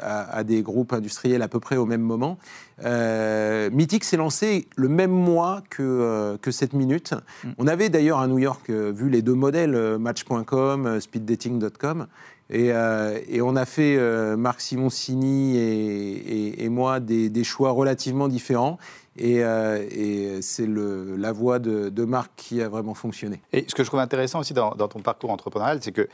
à, 0.00 0.44
des 0.44 0.62
groupes 0.62 0.92
industriels 0.92 1.42
à 1.42 1.48
peu 1.48 1.60
près 1.60 1.76
au 1.76 1.86
même 1.86 2.02
moment. 2.02 2.38
Mythique 2.82 4.04
s'est 4.04 4.16
lancé 4.16 4.68
le 4.76 4.88
même 4.88 5.10
mois 5.10 5.62
que, 5.68 6.38
que 6.40 6.50
7 6.50 6.72
minutes. 6.72 7.14
Mm. 7.44 7.48
On 7.58 7.66
avait 7.66 7.88
d'ailleurs 7.88 8.20
à 8.20 8.26
New 8.26 8.38
York 8.38 8.70
vu 8.70 9.10
les 9.10 9.22
deux 9.22 9.34
modèles, 9.34 9.98
match 9.98 10.20
Match.com, 10.28 10.86
euh, 10.86 11.00
speeddating.com. 11.00 12.06
Et, 12.50 12.72
euh, 12.72 13.18
et, 13.28 13.40
on 13.42 13.54
a 13.54 13.64
fait, 13.64 13.96
euh, 13.96 14.36
Marc 14.36 14.60
Simoncini 14.60 15.56
et, 15.56 16.64
et, 16.64 16.68
moi, 16.68 16.98
des, 16.98 17.44
choix 17.44 17.70
relativement 17.70 18.28
différents. 18.28 18.78
Et, 19.20 19.44
euh, 19.44 19.86
et 19.90 20.40
c'est 20.40 20.66
la 20.66 21.32
voie 21.32 21.58
de, 21.58 22.04
Marc 22.04 22.32
qui 22.36 22.62
a 22.62 22.68
vraiment 22.68 22.94
fonctionné. 22.94 23.42
Et 23.52 23.66
ce 23.68 23.74
que 23.74 23.84
je 23.84 23.88
trouve 23.88 24.00
intéressant 24.00 24.40
aussi 24.40 24.54
dans, 24.54 24.72
ton 24.72 25.00
parcours 25.00 25.30
entrepreneurial, 25.30 25.78
c'est 25.82 25.92
qu'il 25.92 26.08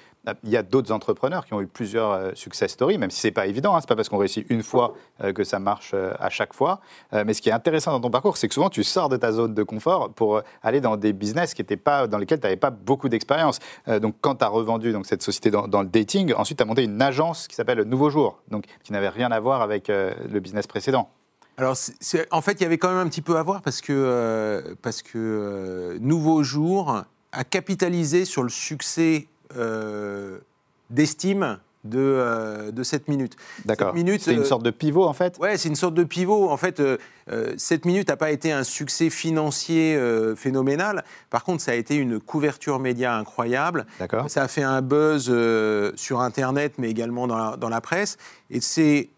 y 0.45 0.57
a 0.57 0.62
d'autres 0.64 0.92
entrepreneurs 0.92 1.47
qui 1.47 1.55
ont 1.55 1.61
eu 1.61 1.69
plusieurs 1.69 2.11
euh, 2.11 2.31
success 2.35 2.73
stories, 2.73 2.99
même 2.99 3.12
si 3.12 3.21
ce 3.21 3.29
n'est 3.29 3.33
pas 3.33 3.47
évident. 3.47 3.77
Hein, 3.77 3.81
ce 3.81 3.85
n'est 3.85 3.88
pas 3.88 3.97
parce 3.97 4.09
qu'on 4.09 4.19
réussit 4.19 4.45
une 4.51 4.64
fois 4.64 4.95
euh, 5.23 5.33
que 5.33 5.45
ça 5.45 5.61
marche 5.61 5.95
à 5.95 6.29
chaque 6.31 6.53
fois. 6.53 6.81
mais 7.12 7.33
ce 7.33 7.40
qui 7.40 7.49
est 7.49 7.53
intéressant 7.53 7.92
dans 7.92 8.01
ton 8.01 8.11
parcours, 8.11 8.37
c'est 8.37 8.49
que 8.49 8.55
souvent 8.55 8.71
tu 8.71 8.83
sors 8.83 9.09
de 9.09 9.16
ta 9.16 9.31
zone 9.31 9.55
de 9.55 9.62
confort 9.62 10.11
pour 10.12 10.42
aller 10.62 10.81
dans 10.81 10.97
des 10.97 11.12
business 11.12 11.55
qui 11.55 11.62
étaient 11.62 11.77
pas, 11.77 12.09
dans 12.09 12.19
lesquels 12.19 12.40
tu 12.40 12.47
n'avais 12.47 12.57
pas 12.57 12.71
beaucoup 12.71 13.09
d'expérience. 13.09 13.61
donc 14.01 14.16
quand 14.21 14.37
tu 14.37 14.45
as 14.45 14.49
revendu 14.49 14.92
donc, 14.92 15.07
cette 15.07 15.23
société 15.23 15.51
dans, 15.51 15.69
dans 15.69 15.83
le 15.83 15.88
dating, 15.88 16.33
ensuite 16.35 16.59
tu 16.59 16.62
as 16.62 16.66
monté 16.66 16.83
une 16.85 17.01
agence 17.01 17.47
qui 17.47 17.55
s'appelle 17.55 17.83
Nouveau 17.83 18.11
Jour, 18.11 18.42
donc, 18.51 18.64
qui 18.83 18.92
n'avait 18.92 19.09
rien 19.09 19.31
à 19.31 19.38
voir 19.38 19.62
avec 19.62 19.88
le 19.88 20.40
business 20.40 20.66
précédent. 20.66 21.09
Alors, 21.59 21.77
en 22.31 22.42
fait, 22.42 22.53
il 22.53 22.62
y 22.62 22.66
avait 22.66 22.79
quand 22.79 22.88
même 22.88 23.07
un 23.07 23.09
petit 23.09 23.23
peu 23.23 23.37
à 23.37 23.42
voir 23.42 23.62
parce 23.62 23.81
que, 23.81 23.92
euh, 23.92 24.75
parce 24.83 25.03
que 25.03 25.12
euh, 25.16 25.99
Nouveau 26.01 26.42
Jour 26.42 27.03
a 27.33 27.45
capitalisé 27.45 28.25
sur 28.25 28.42
le 28.42 28.51
succès 28.51 29.27
euh, 29.57 30.38
d'estime 30.90 31.59
de, 31.85 32.73
de 32.73 32.83
7 32.83 33.07
minutes. 33.07 33.37
D'accord. 33.64 33.95
C'est 34.19 34.35
une 34.35 34.45
sorte 34.45 34.64
de 34.64 34.71
pivot, 34.71 35.05
en 35.05 35.12
fait? 35.12 35.38
Ouais, 35.38 35.57
c'est 35.57 35.69
une 35.69 35.77
sorte 35.77 35.95
de 35.95 36.03
pivot. 36.03 36.51
En 36.51 36.57
fait, 36.57 36.83
7 37.57 37.85
minutes 37.85 38.09
n'a 38.09 38.16
pas 38.16 38.33
été 38.33 38.51
un 38.51 38.64
succès 38.64 39.09
financier 39.09 39.97
phénoménal. 40.35 41.05
Par 41.31 41.45
contre, 41.45 41.62
ça 41.62 41.71
a 41.71 41.75
été 41.77 41.95
une 41.95 42.19
couverture 42.19 42.81
média 42.81 43.16
incroyable. 43.16 43.87
D'accord. 44.01 44.29
Ça 44.29 44.42
a 44.42 44.49
fait 44.49 44.64
un 44.64 44.83
buzz 44.83 45.33
sur 45.95 46.21
Internet, 46.23 46.75
mais 46.79 46.90
également 46.90 47.29
dans 47.29 47.38
la, 47.38 47.57
dans 47.57 47.69
la 47.69 47.81
presse. 47.81 48.16
Et 48.51 48.61
c'est 48.61 49.11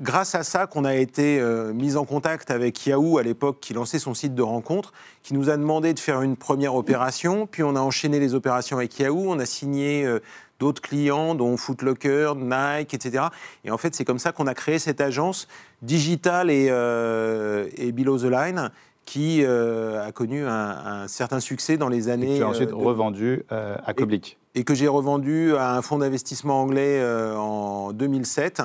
grâce 0.00 0.34
à 0.34 0.42
ça 0.42 0.66
qu'on 0.66 0.84
a 0.84 0.94
été 0.94 1.40
euh, 1.40 1.72
mis 1.72 1.96
en 1.96 2.04
contact 2.04 2.50
avec 2.50 2.86
Yahoo 2.86 3.18
à 3.18 3.22
l'époque 3.22 3.58
qui 3.60 3.74
lançait 3.74 3.98
son 3.98 4.14
site 4.14 4.34
de 4.34 4.42
rencontre, 4.42 4.92
qui 5.22 5.34
nous 5.34 5.50
a 5.50 5.56
demandé 5.56 5.94
de 5.94 6.00
faire 6.00 6.22
une 6.22 6.36
première 6.36 6.74
opération, 6.74 7.46
puis 7.46 7.62
on 7.62 7.76
a 7.76 7.80
enchaîné 7.80 8.18
les 8.18 8.34
opérations 8.34 8.76
avec 8.76 8.98
Yahoo, 8.98 9.24
on 9.28 9.38
a 9.38 9.46
signé 9.46 10.04
euh, 10.04 10.20
d'autres 10.58 10.82
clients, 10.82 11.34
dont 11.34 11.56
Footlocker, 11.56 12.32
Nike, 12.36 12.94
etc. 12.94 13.26
Et 13.64 13.70
en 13.70 13.78
fait, 13.78 13.94
c'est 13.94 14.04
comme 14.04 14.18
ça 14.18 14.32
qu'on 14.32 14.46
a 14.46 14.54
créé 14.54 14.78
cette 14.78 15.00
agence 15.00 15.48
digitale 15.82 16.50
et, 16.50 16.68
euh, 16.70 17.68
et 17.76 17.92
below 17.92 18.18
the 18.18 18.24
line 18.24 18.70
qui 19.04 19.44
a 19.44 20.10
connu 20.12 20.46
un, 20.46 21.06
certain 21.08 21.38
succès 21.38 21.76
dans 21.76 21.90
les 21.90 22.08
années. 22.08 22.36
Et 22.36 22.38
tu 22.38 22.42
as 22.42 22.48
ensuite 22.48 22.72
revendu 22.72 23.44
à 23.50 23.92
Coblic. 23.92 24.38
Et, 24.54 24.64
que 24.64 24.74
j'ai 24.74 24.88
revendu 24.88 25.54
à 25.56 25.76
un 25.76 25.82
fonds 25.82 25.98
d'investissement 25.98 26.62
anglais 26.62 27.04
en 27.36 27.92
2007 27.92 28.62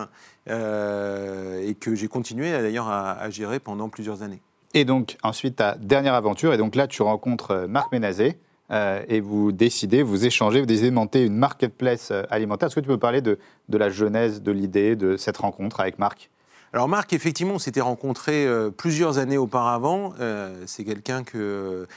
et 0.49 1.75
que 1.75 1.95
j'ai 1.95 2.07
continué 2.07 2.51
d'ailleurs 2.51 2.89
à, 2.89 3.29
gérer 3.29 3.59
pendant 3.59 3.89
plusieurs 3.89 4.23
années. 4.23 4.41
Et 4.73 4.85
donc 4.85 5.17
ensuite 5.23 5.57
ta 5.57 5.75
dernière 5.75 6.13
aventure, 6.13 6.53
et 6.53 6.57
donc 6.57 6.75
là 6.75 6.87
tu 6.87 7.01
rencontres 7.01 7.65
Marc 7.67 7.91
Ménazé, 7.91 8.37
euh, 8.71 9.03
et 9.07 9.19
vous 9.19 9.51
décidez, 9.51 10.03
vous 10.03 10.25
échangez, 10.25 10.59
vous 10.59 10.65
décidez 10.65 10.89
de 10.89 10.95
monter 10.95 11.25
une 11.25 11.35
marketplace 11.35 12.11
euh, 12.11 12.23
alimentaire. 12.29 12.67
Est-ce 12.67 12.75
que 12.75 12.81
tu 12.81 12.87
peux 12.87 12.99
parler 12.99 13.21
de, 13.21 13.39
de 13.67 13.77
la 13.77 13.89
genèse 13.89 14.43
de 14.43 14.51
l'idée 14.51 14.95
de 14.95 15.17
cette 15.17 15.37
rencontre 15.37 15.79
avec 15.79 15.97
Marc? 15.97 16.29
Alors 16.71 16.87
Marc, 16.87 17.13
effectivement, 17.13 17.55
on 17.55 17.59
s'était 17.59 17.81
rencontrés 17.81 18.45
euh, 18.45 18.69
plusieurs 18.69 19.17
années 19.17 19.37
auparavant. 19.37 20.13
c'est 20.65 20.83
quelqu'un 20.83 21.23
que 21.23 21.87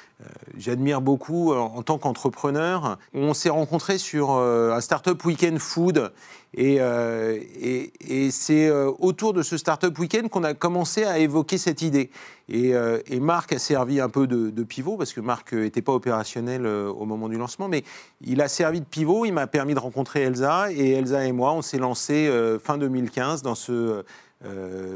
j'admire 0.57 1.01
beaucoup 1.01 1.53
en, 1.53 1.83
tant 1.83 1.99
qu'entrepreneur. 1.99 2.99
On 3.13 3.35
s'est 3.35 3.51
rencontrés 3.51 3.99
sur 3.99 4.31
un 4.31 4.81
startup 4.81 5.25
weekend 5.25 5.59
food 5.59 6.13
euh, 6.59 7.39
et, 7.61 7.93
et, 8.01 8.31
c'est 8.31 8.69
euh, 8.69 8.91
autour 8.99 9.33
de 9.33 9.43
ce 9.43 9.57
Startup 9.57 9.97
Weekend 9.99 10.29
qu'on 10.29 10.45
a 10.45 10.53
commencé 10.53 11.05
à 11.05 11.19
évoquer 11.19 11.57
cette 11.57 11.81
idée. 11.83 12.11
Et, 12.49 12.75
euh, 12.75 12.99
Marc 13.21 13.53
a 13.53 13.59
servi 13.59 14.01
un 14.01 14.09
peu 14.09 14.27
de, 14.27 14.63
pivot, 14.63 14.97
parce 14.97 15.13
que 15.13 15.21
Marc 15.21 15.53
n'était 15.53 15.83
pas 15.83 15.93
opérationnel 15.93 16.67
au 16.67 17.05
moment 17.05 17.29
du 17.29 17.37
lancement, 17.37 17.69
mais 17.69 17.85
il 18.21 18.41
a 18.41 18.49
servi 18.49 18.81
de 18.81 18.85
pivot, 18.85 19.25
il 19.25 19.33
m'a 19.33 19.47
permis 19.47 19.75
de 19.75 19.79
rencontrer 19.79 20.23
Elsa, 20.23 20.71
et 20.73 20.93
Elsa 20.93 21.25
et 21.25 21.33
moi, 21.33 21.53
on 21.53 21.63
s'est 21.63 21.79
lancé 21.79 22.31
fin 22.63 22.79
2015 22.79 23.43
dans, 23.43 23.55
ce, 23.55 24.05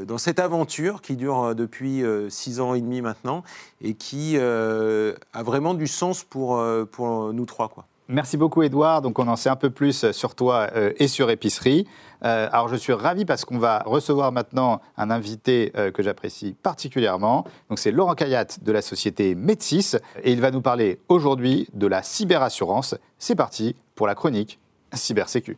dans 0.07 0.17
cette 0.17 0.39
aventure 0.39 1.01
qui 1.01 1.15
dure 1.15 1.55
depuis 1.55 2.03
six 2.29 2.59
ans 2.59 2.73
et 2.73 2.81
demi 2.81 3.01
maintenant, 3.01 3.43
et 3.81 3.93
qui 3.93 4.37
a 4.37 5.43
vraiment 5.43 5.73
du 5.73 5.87
sens 5.87 6.23
pour, 6.23 6.61
pour 6.91 7.33
nous 7.33 7.45
trois. 7.45 7.69
Quoi. 7.69 7.85
Merci 8.09 8.37
beaucoup, 8.37 8.61
Edouard. 8.61 9.01
Donc, 9.01 9.19
on 9.19 9.27
en 9.27 9.35
sait 9.35 9.49
un 9.49 9.57
peu 9.57 9.69
plus 9.69 10.11
sur 10.11 10.33
toi 10.33 10.69
euh, 10.75 10.93
et 10.95 11.09
sur 11.09 11.29
épicerie. 11.29 11.85
Euh, 12.23 12.47
alors, 12.53 12.69
je 12.69 12.77
suis 12.77 12.93
ravi 12.93 13.25
parce 13.25 13.43
qu'on 13.43 13.57
va 13.57 13.83
recevoir 13.85 14.31
maintenant 14.31 14.79
un 14.95 15.11
invité 15.11 15.73
euh, 15.75 15.91
que 15.91 16.01
j'apprécie 16.01 16.55
particulièrement. 16.63 17.43
Donc, 17.69 17.79
c'est 17.79 17.91
Laurent 17.91 18.15
Cayat 18.15 18.47
de 18.61 18.71
la 18.71 18.81
société 18.81 19.35
Medsys 19.35 19.97
et 20.23 20.31
il 20.31 20.39
va 20.39 20.51
nous 20.51 20.61
parler 20.61 20.99
aujourd'hui 21.09 21.67
de 21.73 21.85
la 21.85 22.01
cyberassurance. 22.01 22.95
C'est 23.19 23.35
parti 23.35 23.75
pour 23.93 24.07
la 24.07 24.15
chronique 24.15 24.57
Cybersécu. 24.93 25.57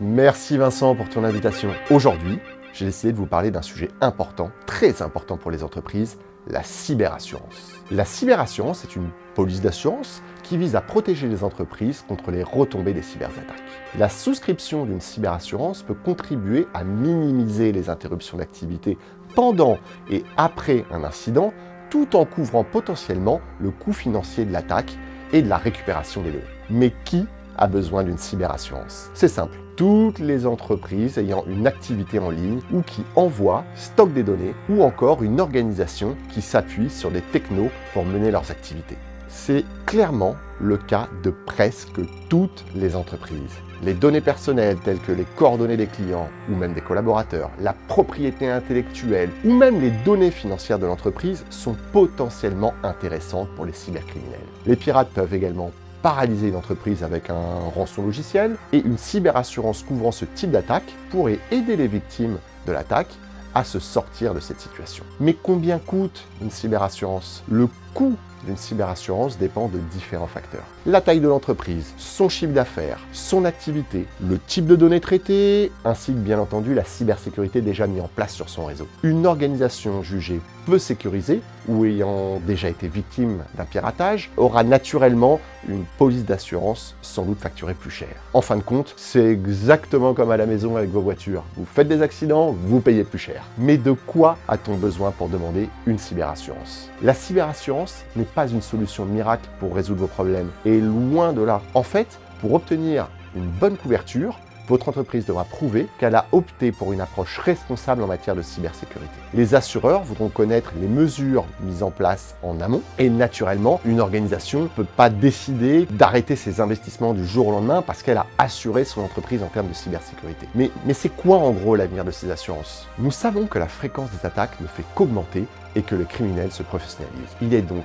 Merci 0.00 0.56
Vincent 0.56 0.94
pour 0.94 1.08
ton 1.08 1.24
invitation. 1.24 1.70
Aujourd'hui, 1.90 2.38
j'ai 2.72 2.84
décidé 2.84 3.10
de 3.10 3.16
vous 3.16 3.26
parler 3.26 3.50
d'un 3.50 3.62
sujet 3.62 3.88
important, 4.00 4.52
très 4.64 5.02
important 5.02 5.36
pour 5.36 5.50
les 5.50 5.64
entreprises, 5.64 6.18
la 6.46 6.62
cyberassurance. 6.62 7.72
La 7.90 8.04
cyberassurance 8.04 8.84
est 8.84 8.94
une 8.94 9.10
police 9.34 9.60
d'assurance 9.60 10.22
qui 10.44 10.56
vise 10.56 10.76
à 10.76 10.82
protéger 10.82 11.26
les 11.26 11.42
entreprises 11.42 12.04
contre 12.06 12.30
les 12.30 12.44
retombées 12.44 12.92
des 12.92 13.02
cyberattaques. 13.02 13.60
La 13.98 14.08
souscription 14.08 14.86
d'une 14.86 15.00
cyberassurance 15.00 15.82
peut 15.82 15.94
contribuer 15.94 16.68
à 16.74 16.84
minimiser 16.84 17.72
les 17.72 17.90
interruptions 17.90 18.38
d'activité 18.38 18.98
pendant 19.34 19.78
et 20.08 20.22
après 20.36 20.84
un 20.92 21.02
incident, 21.02 21.52
tout 21.90 22.14
en 22.14 22.24
couvrant 22.24 22.62
potentiellement 22.62 23.40
le 23.58 23.72
coût 23.72 23.92
financier 23.92 24.44
de 24.44 24.52
l'attaque 24.52 24.96
et 25.32 25.42
de 25.42 25.48
la 25.48 25.56
récupération 25.56 26.22
des 26.22 26.30
données. 26.30 26.44
Mais 26.70 26.92
qui 27.04 27.26
a 27.56 27.66
besoin 27.66 28.04
d'une 28.04 28.18
cyberassurance? 28.18 29.10
C'est 29.12 29.26
simple 29.26 29.58
toutes 29.78 30.18
les 30.18 30.44
entreprises 30.44 31.18
ayant 31.18 31.44
une 31.46 31.68
activité 31.68 32.18
en 32.18 32.30
ligne 32.30 32.58
ou 32.72 32.82
qui 32.82 33.04
envoient, 33.14 33.64
stockent 33.76 34.12
des 34.12 34.24
données 34.24 34.52
ou 34.68 34.82
encore 34.82 35.22
une 35.22 35.40
organisation 35.40 36.16
qui 36.30 36.42
s'appuie 36.42 36.90
sur 36.90 37.12
des 37.12 37.20
technos 37.20 37.70
pour 37.94 38.04
mener 38.04 38.32
leurs 38.32 38.50
activités. 38.50 38.98
C'est 39.28 39.64
clairement 39.86 40.34
le 40.60 40.78
cas 40.78 41.08
de 41.22 41.30
presque 41.30 42.00
toutes 42.28 42.64
les 42.74 42.96
entreprises. 42.96 43.54
Les 43.84 43.94
données 43.94 44.20
personnelles 44.20 44.78
telles 44.84 44.98
que 44.98 45.12
les 45.12 45.26
coordonnées 45.36 45.76
des 45.76 45.86
clients 45.86 46.28
ou 46.50 46.56
même 46.56 46.72
des 46.72 46.80
collaborateurs, 46.80 47.50
la 47.60 47.72
propriété 47.86 48.50
intellectuelle 48.50 49.30
ou 49.44 49.52
même 49.52 49.80
les 49.80 49.92
données 50.04 50.32
financières 50.32 50.80
de 50.80 50.86
l'entreprise 50.86 51.44
sont 51.50 51.76
potentiellement 51.92 52.74
intéressantes 52.82 53.48
pour 53.54 53.64
les 53.64 53.72
cybercriminels. 53.72 54.40
Les 54.66 54.74
pirates 54.74 55.10
peuvent 55.10 55.34
également 55.34 55.70
paralyser 56.02 56.48
une 56.48 56.56
entreprise 56.56 57.02
avec 57.02 57.30
un 57.30 57.70
rançon 57.74 58.02
logiciel 58.02 58.56
et 58.72 58.78
une 58.78 58.98
cyberassurance 58.98 59.82
couvrant 59.82 60.12
ce 60.12 60.24
type 60.24 60.50
d'attaque 60.50 60.94
pourrait 61.10 61.38
aider 61.50 61.76
les 61.76 61.88
victimes 61.88 62.38
de 62.66 62.72
l'attaque 62.72 63.14
à 63.54 63.64
se 63.64 63.78
sortir 63.78 64.34
de 64.34 64.40
cette 64.40 64.60
situation. 64.60 65.04
Mais 65.20 65.34
combien 65.34 65.78
coûte 65.78 66.24
une 66.40 66.50
cyberassurance? 66.50 67.42
Le 67.48 67.68
coût 67.94 68.16
d'une 68.44 68.56
cyberassurance 68.56 69.38
dépend 69.38 69.68
de 69.68 69.78
différents 69.78 70.26
facteurs. 70.26 70.64
La 70.88 71.02
taille 71.02 71.20
de 71.20 71.28
l'entreprise, 71.28 71.92
son 71.98 72.30
chiffre 72.30 72.54
d'affaires, 72.54 73.00
son 73.12 73.44
activité, 73.44 74.06
le 74.26 74.38
type 74.38 74.64
de 74.64 74.74
données 74.74 75.00
traitées, 75.00 75.70
ainsi 75.84 76.14
que 76.14 76.18
bien 76.18 76.40
entendu 76.40 76.72
la 76.72 76.82
cybersécurité 76.82 77.60
déjà 77.60 77.86
mise 77.86 78.00
en 78.00 78.08
place 78.08 78.32
sur 78.32 78.48
son 78.48 78.64
réseau. 78.64 78.88
Une 79.02 79.26
organisation 79.26 80.02
jugée 80.02 80.40
peu 80.64 80.78
sécurisée 80.78 81.42
ou 81.66 81.84
ayant 81.84 82.40
déjà 82.46 82.70
été 82.70 82.88
victime 82.88 83.44
d'un 83.54 83.66
piratage 83.66 84.30
aura 84.38 84.64
naturellement 84.64 85.40
une 85.68 85.84
police 85.98 86.24
d'assurance 86.24 86.94
sans 87.02 87.24
doute 87.24 87.40
facturée 87.40 87.74
plus 87.74 87.90
cher. 87.90 88.08
En 88.32 88.40
fin 88.40 88.56
de 88.56 88.62
compte, 88.62 88.94
c'est 88.96 89.24
exactement 89.26 90.14
comme 90.14 90.30
à 90.30 90.38
la 90.38 90.46
maison 90.46 90.76
avec 90.76 90.90
vos 90.90 91.02
voitures. 91.02 91.44
Vous 91.56 91.66
faites 91.66 91.88
des 91.88 92.00
accidents, 92.00 92.54
vous 92.64 92.80
payez 92.80 93.04
plus 93.04 93.18
cher. 93.18 93.44
Mais 93.58 93.76
de 93.76 93.92
quoi 93.92 94.38
a-t-on 94.48 94.76
besoin 94.76 95.10
pour 95.10 95.28
demander 95.28 95.68
une 95.86 95.98
cyberassurance? 95.98 96.88
La 97.02 97.12
cyberassurance 97.12 98.04
n'est 98.16 98.24
pas 98.24 98.48
une 98.48 98.62
solution 98.62 99.04
miracle 99.04 99.48
pour 99.60 99.74
résoudre 99.74 100.00
vos 100.00 100.06
problèmes, 100.06 100.48
loin 100.80 101.32
de 101.32 101.42
là. 101.42 101.60
En 101.74 101.82
fait, 101.82 102.18
pour 102.40 102.54
obtenir 102.54 103.08
une 103.34 103.46
bonne 103.46 103.76
couverture, 103.76 104.38
votre 104.68 104.90
entreprise 104.90 105.24
devra 105.24 105.44
prouver 105.44 105.88
qu'elle 105.98 106.14
a 106.14 106.26
opté 106.30 106.72
pour 106.72 106.92
une 106.92 107.00
approche 107.00 107.38
responsable 107.38 108.02
en 108.02 108.06
matière 108.06 108.36
de 108.36 108.42
cybersécurité. 108.42 109.10
Les 109.32 109.54
assureurs 109.54 110.02
voudront 110.02 110.28
connaître 110.28 110.72
les 110.78 110.88
mesures 110.88 111.46
mises 111.62 111.82
en 111.82 111.90
place 111.90 112.36
en 112.42 112.60
amont 112.60 112.82
et 112.98 113.08
naturellement, 113.08 113.80
une 113.86 114.00
organisation 114.00 114.62
ne 114.62 114.68
peut 114.68 114.84
pas 114.84 115.08
décider 115.08 115.86
d'arrêter 115.86 116.36
ses 116.36 116.60
investissements 116.60 117.14
du 117.14 117.26
jour 117.26 117.48
au 117.48 117.52
lendemain 117.52 117.80
parce 117.80 118.02
qu'elle 118.02 118.18
a 118.18 118.26
assuré 118.36 118.84
son 118.84 119.00
entreprise 119.00 119.42
en 119.42 119.46
termes 119.46 119.68
de 119.68 119.74
cybersécurité. 119.74 120.46
Mais, 120.54 120.70
mais 120.84 120.94
c'est 120.94 121.08
quoi 121.08 121.38
en 121.38 121.50
gros 121.52 121.74
l'avenir 121.74 122.04
de 122.04 122.10
ces 122.10 122.30
assurances? 122.30 122.86
Nous 122.98 123.10
savons 123.10 123.46
que 123.46 123.58
la 123.58 123.68
fréquence 123.68 124.10
des 124.10 124.26
attaques 124.26 124.60
ne 124.60 124.66
fait 124.66 124.84
qu'augmenter 124.94 125.46
et 125.76 125.82
que 125.82 125.94
le 125.94 126.04
criminel 126.04 126.52
se 126.52 126.62
professionnalise. 126.62 127.36
Il 127.40 127.54
est 127.54 127.62
donc 127.62 127.84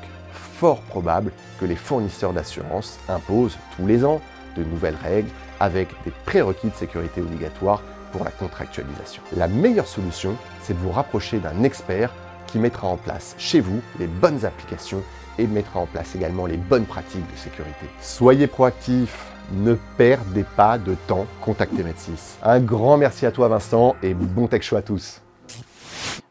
fort 0.63 0.79
probable 0.79 1.33
que 1.59 1.65
les 1.65 1.75
fournisseurs 1.75 2.31
d'assurance 2.31 2.97
imposent 3.09 3.57
tous 3.75 3.85
les 3.85 4.05
ans 4.05 4.21
de 4.55 4.63
nouvelles 4.63 4.95
règles 5.03 5.27
avec 5.59 5.89
des 6.05 6.11
prérequis 6.23 6.69
de 6.69 6.75
sécurité 6.75 7.19
obligatoires 7.19 7.81
pour 8.13 8.23
la 8.23 8.31
contractualisation. 8.31 9.21
La 9.35 9.49
meilleure 9.49 9.87
solution, 9.87 10.37
c'est 10.61 10.73
de 10.73 10.79
vous 10.79 10.91
rapprocher 10.91 11.39
d'un 11.39 11.63
expert 11.63 12.13
qui 12.47 12.59
mettra 12.59 12.87
en 12.87 12.95
place 12.95 13.35
chez 13.37 13.59
vous 13.59 13.81
les 13.99 14.07
bonnes 14.07 14.45
applications 14.45 15.03
et 15.37 15.47
mettra 15.47 15.81
en 15.81 15.85
place 15.85 16.15
également 16.15 16.45
les 16.45 16.55
bonnes 16.55 16.85
pratiques 16.85 17.29
de 17.29 17.37
sécurité. 17.37 17.85
Soyez 17.99 18.47
proactifs, 18.47 19.33
ne 19.51 19.73
perdez 19.97 20.45
pas 20.55 20.77
de 20.77 20.95
temps, 21.07 21.25
contactez 21.41 21.83
Med6. 21.83 22.37
Un 22.41 22.61
grand 22.61 22.95
merci 22.95 23.25
à 23.25 23.33
toi 23.33 23.49
Vincent 23.49 23.97
et 24.01 24.13
bon 24.13 24.47
tech 24.47 24.61
show 24.61 24.77
à 24.77 24.81
tous. 24.81 25.22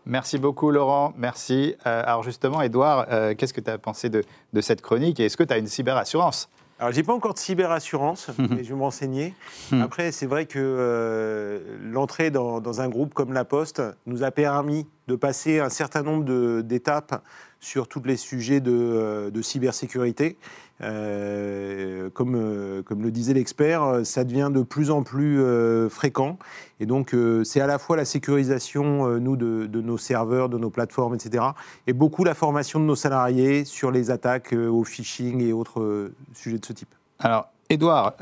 Merci 0.05 0.39
beaucoup 0.39 0.71
Laurent, 0.71 1.13
merci. 1.17 1.77
Euh, 1.87 2.03
alors 2.05 2.23
justement, 2.23 2.61
Edouard, 2.61 3.07
euh, 3.11 3.35
qu'est-ce 3.35 3.55
que 3.55 3.61
tu 3.61 3.71
as 3.71 3.79
pensé 3.79 4.09
de, 4.11 4.25
cette 4.61 4.83
chronique 4.83 5.21
et 5.21 5.27
est-ce 5.27 5.37
que 5.37 5.45
tu 5.45 5.53
as 5.53 5.59
une 5.59 5.69
cyberassurance? 5.69 6.49
Alors, 6.81 6.93
j'ai 6.93 7.05
pas 7.05 7.13
encore 7.13 7.35
de 7.35 7.39
cyberassurance, 7.39 8.31
mais 8.39 8.65
je 8.65 8.71
vais 8.71 8.79
m'enseigner. 8.79 9.35
Hmm. 9.71 9.83
Après, 9.83 10.11
c'est 10.11 10.27
vrai 10.27 10.47
que 10.47 10.59
euh, 10.59 11.61
l'entrée 11.81 12.33
dans, 12.33 12.81
un 12.81 12.89
groupe 12.89 13.15
comme 13.15 13.33
La 13.33 13.45
Poste 13.45 13.81
nous 14.07 14.25
a 14.25 14.33
permis 14.33 14.89
de 15.07 15.15
passer 15.15 15.61
un 15.61 15.69
certain 15.69 16.03
nombre 16.03 16.63
d'étapes 16.63 17.23
sur 17.61 17.87
tous 17.87 18.03
les 18.03 18.17
sujets 18.17 18.59
de, 18.59 19.31
de 19.33 19.43
cybersécurité. 19.43 20.37
Euh, 20.83 22.11
comme, 22.11 22.35
euh, 22.35 22.83
comme 22.83 23.03
le 23.03 23.11
disait 23.11 23.35
l'expert, 23.35 24.01
ça 24.05 24.25
devient 24.25 24.51
de 24.53 24.63
plus 24.63 24.91
en 24.91 25.03
plus 25.03 25.41
euh, 25.41 25.89
fréquent. 25.89 26.39
Et 26.81 26.87
donc, 26.87 27.15
c'est 27.45 27.61
à 27.61 27.69
la 27.69 27.79
fois 27.79 27.97
la 27.97 28.05
sécurisation, 28.05 29.07
nous, 29.21 29.37
de, 29.37 29.81
nos 29.81 29.99
serveurs, 29.99 30.49
de 30.49 30.59
nos 30.59 30.71
plateformes, 30.71 31.15
etc., 31.15 31.45
et 31.87 31.93
beaucoup 31.93 32.25
la 32.25 32.35
formation 32.35 32.81
de 32.81 32.85
nos 32.85 32.97
salariés 32.97 33.65
sur 33.65 33.93
les 33.93 34.11
attaques 34.11 34.53
au 34.53 34.83
phishing 34.83 35.41
et 35.43 35.53
autres 35.53 36.11
sujets 36.35 36.59
de 36.59 36.65
ce 36.65 36.73
type. 36.73 36.93
Alors, 37.21 37.47
Edouard, 37.71 38.15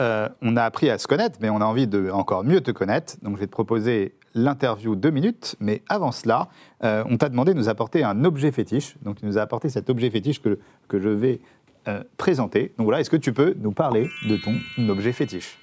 on 0.42 0.57
a 0.59 0.62
appris 0.62 0.90
à 0.90 0.99
se 0.99 1.07
connaître, 1.07 1.38
mais 1.40 1.49
on 1.49 1.62
a 1.62 1.64
envie 1.64 1.87
de 1.87 2.11
encore 2.11 2.44
mieux 2.44 2.61
te 2.61 2.70
connaître. 2.70 3.14
Donc, 3.23 3.37
je 3.37 3.40
vais 3.40 3.46
te 3.46 3.53
proposer 3.53 4.14
l'interview 4.35 4.94
deux 4.94 5.11
minutes. 5.11 5.57
Mais 5.59 5.83
avant 5.88 6.12
cela, 6.12 6.49
on 6.83 7.16
t'a 7.16 7.31
demandé 7.31 7.55
de 7.55 7.59
nous 7.59 7.70
apporter 7.70 8.05
un 8.05 8.25
objet 8.25 8.53
fétiche. 8.53 8.96
Donc, 9.01 9.20
tu 9.20 9.25
nous 9.25 9.38
as 9.38 9.42
apporté 9.42 9.70
cet 9.70 9.88
objet 9.88 10.11
fétiche 10.11 10.42
que, 10.42 10.59
que 10.87 11.01
je 11.01 11.09
vais 11.09 11.40
euh, 11.88 12.03
présenté. 12.16 12.73
Donc 12.77 12.85
voilà, 12.85 13.01
est-ce 13.01 13.11
que 13.11 13.16
tu 13.16 13.33
peux 13.33 13.55
nous 13.59 13.73
parler 13.73 14.09
de 14.29 14.37
ton 14.37 14.55
objet 14.88 15.12
fétiche? 15.12 15.59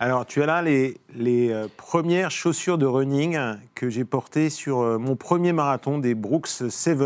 Alors, 0.00 0.26
tu 0.26 0.42
as 0.42 0.46
là 0.46 0.60
les, 0.60 0.98
les 1.14 1.52
euh, 1.52 1.68
premières 1.76 2.30
chaussures 2.30 2.78
de 2.78 2.86
running 2.86 3.38
que 3.74 3.88
j'ai 3.88 4.04
portées 4.04 4.50
sur 4.50 4.80
euh, 4.80 4.98
mon 4.98 5.14
premier 5.14 5.52
marathon 5.52 5.98
des 5.98 6.14
Brooks 6.14 6.48
7. 6.48 6.98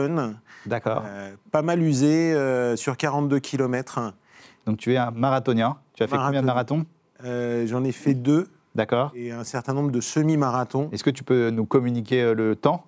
D'accord. 0.67 1.05
Euh, 1.07 1.35
pas 1.53 1.62
mal 1.62 1.83
usées 1.83 2.33
euh, 2.33 2.77
sur 2.77 2.97
42 2.97 3.41
km. 3.41 4.14
Donc 4.67 4.79
tu 4.79 4.95
es 4.95 4.97
un 4.97 5.11
marathonien. 5.11 5.77
Tu 5.95 6.03
as 6.03 6.09
fait 6.09 6.17
combien 6.17 6.41
de 6.41 6.47
marathons? 6.47 6.87
J'en 7.23 7.85
ai 7.85 7.93
fait 7.93 8.14
deux 8.14 8.49
D'accord. 8.75 9.12
et 9.14 9.33
un 9.33 9.45
certain 9.45 9.75
nombre 9.75 9.91
de 9.91 10.01
semi-marathons. 10.01 10.88
Est-ce 10.93 11.05
que 11.05 11.11
tu 11.11 11.25
peux 11.25 11.51
nous 11.51 11.67
communiquer 11.67 12.35
le 12.35 12.55
temps? 12.55 12.85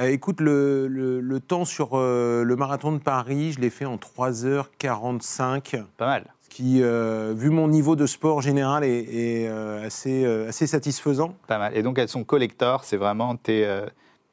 Euh, 0.00 0.08
écoute, 0.08 0.40
le, 0.40 0.86
le- 0.88 1.20
le 1.20 1.40
temps 1.40 1.64
sur 1.64 1.90
euh, 1.94 2.44
le 2.44 2.56
marathon 2.56 2.92
de 2.92 2.98
Paris, 2.98 3.52
je 3.52 3.60
l'ai 3.60 3.70
fait 3.70 3.84
en 3.84 3.96
3h45. 3.96 5.82
Pas 5.96 6.06
mal. 6.06 6.24
Ce 6.42 6.48
qui, 6.48 6.82
euh, 6.82 7.34
vu 7.36 7.50
mon 7.50 7.68
niveau 7.68 7.96
de 7.96 8.06
sport 8.06 8.40
général, 8.42 8.84
est, 8.84 9.42
est, 9.44 9.48
assez, 9.48 10.24
assez 10.48 10.66
satisfaisant. 10.66 11.34
Pas 11.46 11.58
mal. 11.58 11.76
Et 11.76 11.82
donc 11.82 11.98
elles 11.98 12.08
sont 12.08 12.24
collector, 12.24 12.84
c'est 12.84 12.96
vraiment 12.96 13.36
tes, 13.36 13.66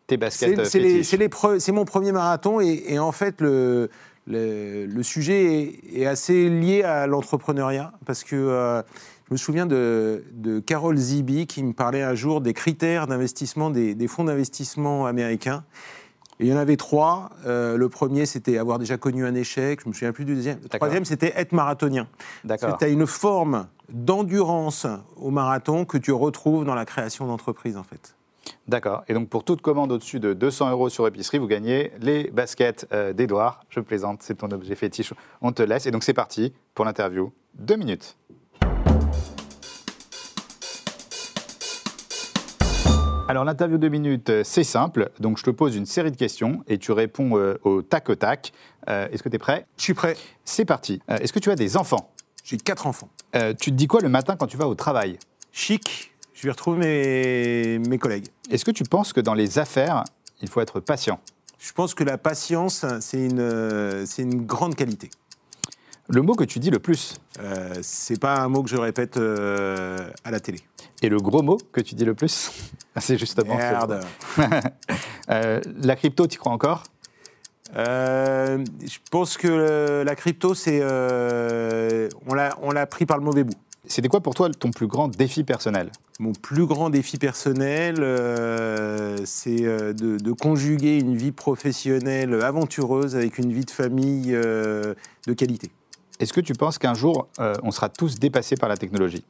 tes 0.07 0.17
baskets 0.17 0.65
C'est 0.65 1.71
mon 1.71 1.85
premier 1.85 2.11
marathon 2.11 2.59
et, 2.59 2.83
et 2.87 2.99
en 2.99 3.11
fait 3.13 3.39
le, 3.39 3.89
le, 4.27 5.01
sujet 5.03 5.61
est, 5.93 6.01
est 6.01 6.05
assez 6.05 6.49
lié 6.49 6.83
à 6.83 7.07
l'entrepreneuriat 7.07 7.93
parce 8.05 8.23
que 8.25 8.83
je 9.29 9.35
me 9.35 9.37
souviens 9.37 9.67
de, 9.67 10.23
de 10.33 10.59
Carol 10.59 10.97
Zibi 10.97 11.45
qui 11.45 11.63
me 11.63 11.73
parlait 11.73 12.01
un 12.01 12.15
jour 12.15 12.41
des 12.41 12.53
critères 12.53 13.05
d'investissement 13.05 13.69
des, 13.69 13.93
des 13.93 14.07
fonds 14.07 14.23
d'investissement 14.23 15.05
américains. 15.05 15.63
Et 16.39 16.45
il 16.45 16.49
y 16.49 16.53
en 16.53 16.57
avait 16.57 16.77
trois. 16.77 17.29
Euh, 17.45 17.77
le 17.77 17.89
premier, 17.89 18.25
c'était 18.25 18.57
avoir 18.57 18.79
déjà 18.79 18.97
connu 18.97 19.27
un 19.27 19.35
échec. 19.35 19.81
Je 19.83 19.89
me 19.89 19.93
souviens 19.93 20.13
plus 20.13 20.25
du 20.25 20.33
deuxième. 20.33 20.57
Le 20.63 20.69
troisième, 20.69 21.05
c'était 21.05 21.31
être 21.35 21.51
marathonien. 21.51 22.07
D'accord. 22.43 22.77
Tu 22.79 22.85
as 22.85 22.87
une 22.87 23.05
forme 23.05 23.67
d'endurance 23.89 24.87
au 25.17 25.29
marathon 25.29 25.85
que 25.85 25.99
tu 25.99 26.11
retrouves 26.11 26.65
dans 26.65 26.75
la 26.75 26.85
création 26.85 27.27
d'entreprise, 27.27 27.77
en 27.77 27.83
fait. 27.83 28.15
D'accord. 28.67 29.03
Et 29.07 29.13
donc 29.13 29.29
pour 29.29 29.43
toute 29.43 29.61
commande 29.61 29.91
au-dessus 29.91 30.19
de 30.19 30.33
200 30.33 30.71
euros 30.71 30.89
sur 30.89 31.05
épicerie, 31.05 31.37
vous 31.37 31.47
gagnez 31.47 31.91
les 31.99 32.31
baskets 32.31 32.87
euh, 32.93 33.13
d'Edouard. 33.13 33.61
Je 33.69 33.79
plaisante, 33.79 34.23
c'est 34.23 34.35
ton 34.35 34.49
objet 34.49 34.73
fétiche. 34.73 35.13
On 35.41 35.51
te 35.51 35.61
laisse. 35.61 35.85
Et 35.85 35.91
donc 35.91 36.03
c'est 36.03 36.13
parti 36.13 36.53
pour 36.73 36.85
l'interview. 36.85 37.31
Deux 37.55 37.75
minutes. 37.75 38.17
Alors 43.29 43.45
l'interview 43.45 43.77
de 43.77 43.87
minutes, 43.89 44.31
euh, 44.31 44.41
c'est 44.43 44.63
simple. 44.63 45.11
Donc 45.19 45.37
je 45.37 45.43
te 45.43 45.51
pose 45.51 45.75
une 45.75 45.85
série 45.85 46.09
de 46.09 46.15
questions 46.15 46.63
et 46.67 46.79
tu 46.79 46.91
réponds 46.91 47.37
euh, 47.37 47.59
au 47.63 47.83
tac 47.83 48.09
au 48.09 48.15
tac. 48.15 48.51
Euh, 48.89 49.07
Est-ce 49.11 49.21
que 49.21 49.29
tu 49.29 49.35
es 49.35 49.37
prêt? 49.37 49.67
Je 49.77 49.83
suis 49.83 49.93
prêt. 49.93 50.17
C'est 50.45 50.65
parti. 50.65 50.99
Euh, 51.11 51.17
Est-ce 51.17 51.31
que 51.31 51.37
tu 51.37 51.51
as 51.51 51.55
des 51.55 51.77
enfants? 51.77 52.11
J'ai 52.43 52.57
quatre 52.57 52.87
enfants. 52.87 53.09
Tu 53.59 53.69
te 53.69 53.75
dis 53.75 53.85
quoi 53.85 54.01
le 54.01 54.09
matin 54.09 54.35
quand 54.35 54.47
tu 54.47 54.57
vas 54.57 54.67
au 54.67 54.73
travail? 54.73 55.19
Chic, 55.51 56.11
je 56.33 56.41
vais 56.41 56.49
retrouver 56.49 56.79
mes, 56.79 57.87
mes 57.87 57.99
collègues. 57.99 58.29
Est-ce 58.49 58.65
que 58.65 58.71
tu 58.71 58.83
penses 58.83 59.13
que 59.13 59.21
dans 59.21 59.35
les 59.35 59.59
affaires, 59.59 60.05
il 60.41 60.49
faut 60.49 60.59
être 60.59 60.79
patient? 60.79 61.19
Je 61.59 61.71
pense 61.71 61.93
que 61.93 62.03
la 62.03 62.17
patience, 62.17 62.83
c'est 63.01 63.23
une, 63.23 64.07
c'est 64.07 64.23
une 64.23 64.47
grande 64.47 64.73
qualité. 64.73 65.11
Le 66.11 66.23
mot 66.23 66.33
que 66.33 66.43
tu 66.43 66.57
dis 66.57 66.71
le 66.71 66.79
plus 66.79 67.15
Euh, 67.39 67.75
c'est 67.83 68.19
pas 68.19 68.39
un 68.39 68.49
mot 68.49 68.63
que 68.63 68.69
je 68.69 68.75
répète 68.75 69.17
euh, 69.17 70.09
à 70.23 70.31
la 70.31 70.39
télé. 70.39 70.59
et 71.03 71.07
le 71.07 71.17
gros 71.17 71.43
mot 71.43 71.57
que 71.71 71.79
tu 71.81 71.95
dis 71.95 72.03
le 72.03 72.15
plus 72.15 72.51
C'est 72.99 73.17
justement 73.17 73.55
Merde. 73.55 74.01
Euh, 75.29 75.61
la 75.83 75.95
crypto, 75.95 76.25
tu 76.25 76.39
crois 76.39 76.51
encore? 76.51 76.85
Je 77.75 78.97
pense 79.11 79.37
que 79.37 80.01
la 80.03 80.15
crypto, 80.15 80.55
c'est, 80.55 80.81
on 80.83 82.33
l'a, 82.33 82.87
pris 82.87 83.05
par 83.05 83.19
le 83.19 83.23
mauvais 83.23 83.43
bout. 83.43 83.53
C'était 83.85 84.07
quoi 84.07 84.21
pour 84.21 84.33
toi 84.33 84.49
ton 84.49 84.71
plus 84.71 84.87
grand 84.87 85.07
défi 85.07 85.43
personnel? 85.43 85.91
Mon 86.19 86.33
plus 86.33 86.65
grand 86.65 86.89
défi 86.89 87.19
personnel, 87.19 87.97
euh, 87.99 89.17
c'est 89.23 89.61
de, 89.61 90.17
de 90.17 90.31
conjuguer 90.31 90.97
une 90.97 91.15
vie 91.15 91.31
professionnelle 91.31 92.33
aventureuse 92.41 93.15
avec 93.15 93.37
une 93.37 93.53
vie 93.53 93.65
de 93.65 93.71
famille 93.71 94.33
euh, 94.33 94.95
de 95.27 95.33
qualité. 95.33 95.69
Est-ce 96.19 96.33
que 96.33 96.41
tu 96.41 96.53
penses 96.53 96.77
qu'un 96.77 96.93
jour, 96.93 97.27
euh, 97.39 97.53
on 97.63 97.71
sera 97.71 97.89
tous 97.89 98.19
dépassés 98.19 98.55
par 98.55 98.69
la 98.69 98.77
technologie? 98.77 99.23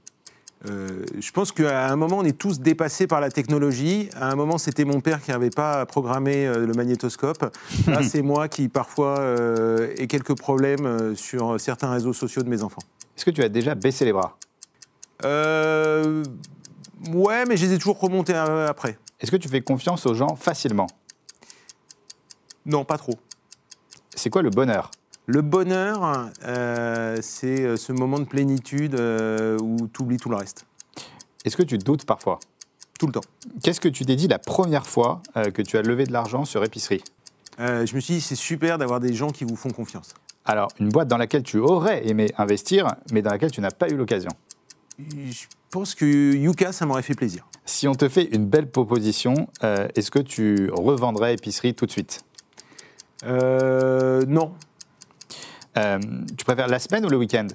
Euh, 0.67 1.05
je 1.19 1.31
pense 1.31 1.51
qu'à 1.51 1.87
un 1.87 1.95
moment, 1.95 2.17
on 2.17 2.25
est 2.25 2.37
tous 2.37 2.59
dépassés 2.59 3.07
par 3.07 3.21
la 3.21 3.31
technologie. 3.31 4.09
À 4.15 4.29
un 4.29 4.35
moment, 4.35 4.57
c'était 4.57 4.83
mon 4.83 4.99
père 4.99 5.21
qui 5.21 5.31
n'avait 5.31 5.49
pas 5.49 5.85
programmé 5.85 6.45
euh, 6.45 6.65
le 6.65 6.73
magnétoscope. 6.73 7.55
Là, 7.87 8.03
c'est 8.09 8.21
moi 8.21 8.47
qui, 8.47 8.67
parfois, 8.67 9.19
euh, 9.19 9.93
ai 9.97 10.07
quelques 10.07 10.37
problèmes 10.37 11.15
sur 11.15 11.59
certains 11.59 11.91
réseaux 11.91 12.13
sociaux 12.13 12.43
de 12.43 12.49
mes 12.49 12.63
enfants. 12.63 12.81
Est-ce 13.15 13.25
que 13.25 13.31
tu 13.31 13.43
as 13.43 13.49
déjà 13.49 13.75
baissé 13.75 14.03
les 14.05 14.13
bras? 14.13 14.37
Euh, 15.23 16.23
ouais, 17.13 17.45
mais 17.45 17.57
je 17.57 17.65
les 17.65 17.73
ai 17.73 17.77
toujours 17.77 17.99
remontés 17.99 18.33
après. 18.33 18.97
Est-ce 19.19 19.31
que 19.31 19.37
tu 19.37 19.49
fais 19.49 19.61
confiance 19.61 20.05
aux 20.05 20.13
gens 20.13 20.35
facilement? 20.35 20.87
Non, 22.65 22.85
pas 22.85 22.97
trop. 22.97 23.15
C'est 24.15 24.29
quoi 24.29 24.41
le 24.41 24.49
bonheur? 24.49 24.91
Le 25.31 25.43
bonheur, 25.43 26.31
euh, 26.43 27.17
c'est 27.21 27.61
euh, 27.61 27.77
ce 27.77 27.91
moment 27.91 28.17
de 28.17 28.23
plénitude 28.23 28.95
euh, 28.95 29.59
où 29.61 29.87
tu 29.93 30.01
oublies 30.01 30.17
tout 30.17 30.29
le 30.29 30.35
reste. 30.35 30.65
Est-ce 31.45 31.55
que 31.55 31.61
tu 31.61 31.77
doutes 31.77 32.03
parfois? 32.03 32.39
Tout 32.97 33.05
le 33.05 33.11
temps. 33.11 33.21
Qu'est-ce 33.61 33.79
que 33.79 33.89
tu 33.89 34.07
t'es 34.07 34.15
dit 34.15 34.27
la 34.27 34.39
première 34.39 34.87
fois 34.87 35.21
euh, 35.37 35.51
que 35.51 35.61
tu 35.61 35.77
as 35.77 35.83
levé 35.83 36.05
de 36.05 36.11
l'argent 36.11 36.45
sur 36.45 36.63
épicerie? 36.63 37.03
Je 37.59 37.93
me 37.93 37.99
suis 37.99 38.15
dit, 38.15 38.21
c'est 38.21 38.33
super 38.33 38.79
d'avoir 38.79 38.99
des 38.99 39.13
gens 39.13 39.29
qui 39.29 39.43
vous 39.43 39.55
font 39.55 39.69
confiance. 39.69 40.15
Alors, 40.45 40.69
une 40.79 40.89
boîte 40.89 41.09
dans 41.09 41.17
laquelle 41.17 41.43
tu 41.43 41.59
aurais 41.59 42.07
aimé 42.07 42.31
investir, 42.39 42.87
mais 43.11 43.21
dans 43.21 43.29
laquelle 43.29 43.51
tu 43.51 43.61
n'as 43.61 43.69
pas 43.69 43.87
eu 43.89 43.97
l'occasion. 43.97 44.31
Je 44.97 45.45
pense 45.69 45.93
que 45.93 46.05
Yuka, 46.05 46.71
ça 46.71 46.87
m'aurait 46.87 47.03
fait 47.03 47.13
plaisir. 47.13 47.45
Si 47.65 47.87
on 47.87 47.93
te 47.93 48.09
fait 48.09 48.33
une 48.33 48.45
belle 48.45 48.71
proposition, 48.71 49.47
est-ce 49.61 50.09
que 50.09 50.19
tu 50.19 50.71
revendrais 50.71 51.33
épicerie 51.33 51.75
tout 51.75 51.85
de 51.85 51.91
suite? 51.91 52.23
Euh, 53.25 54.23
non, 54.25 54.53
Euh, 55.79 55.99
Tu 56.37 56.45
préfères 56.45 56.67
la 56.67 56.79
semaine 56.79 57.05
ou 57.05 57.09
le 57.09 57.17
week-end? 57.17 57.47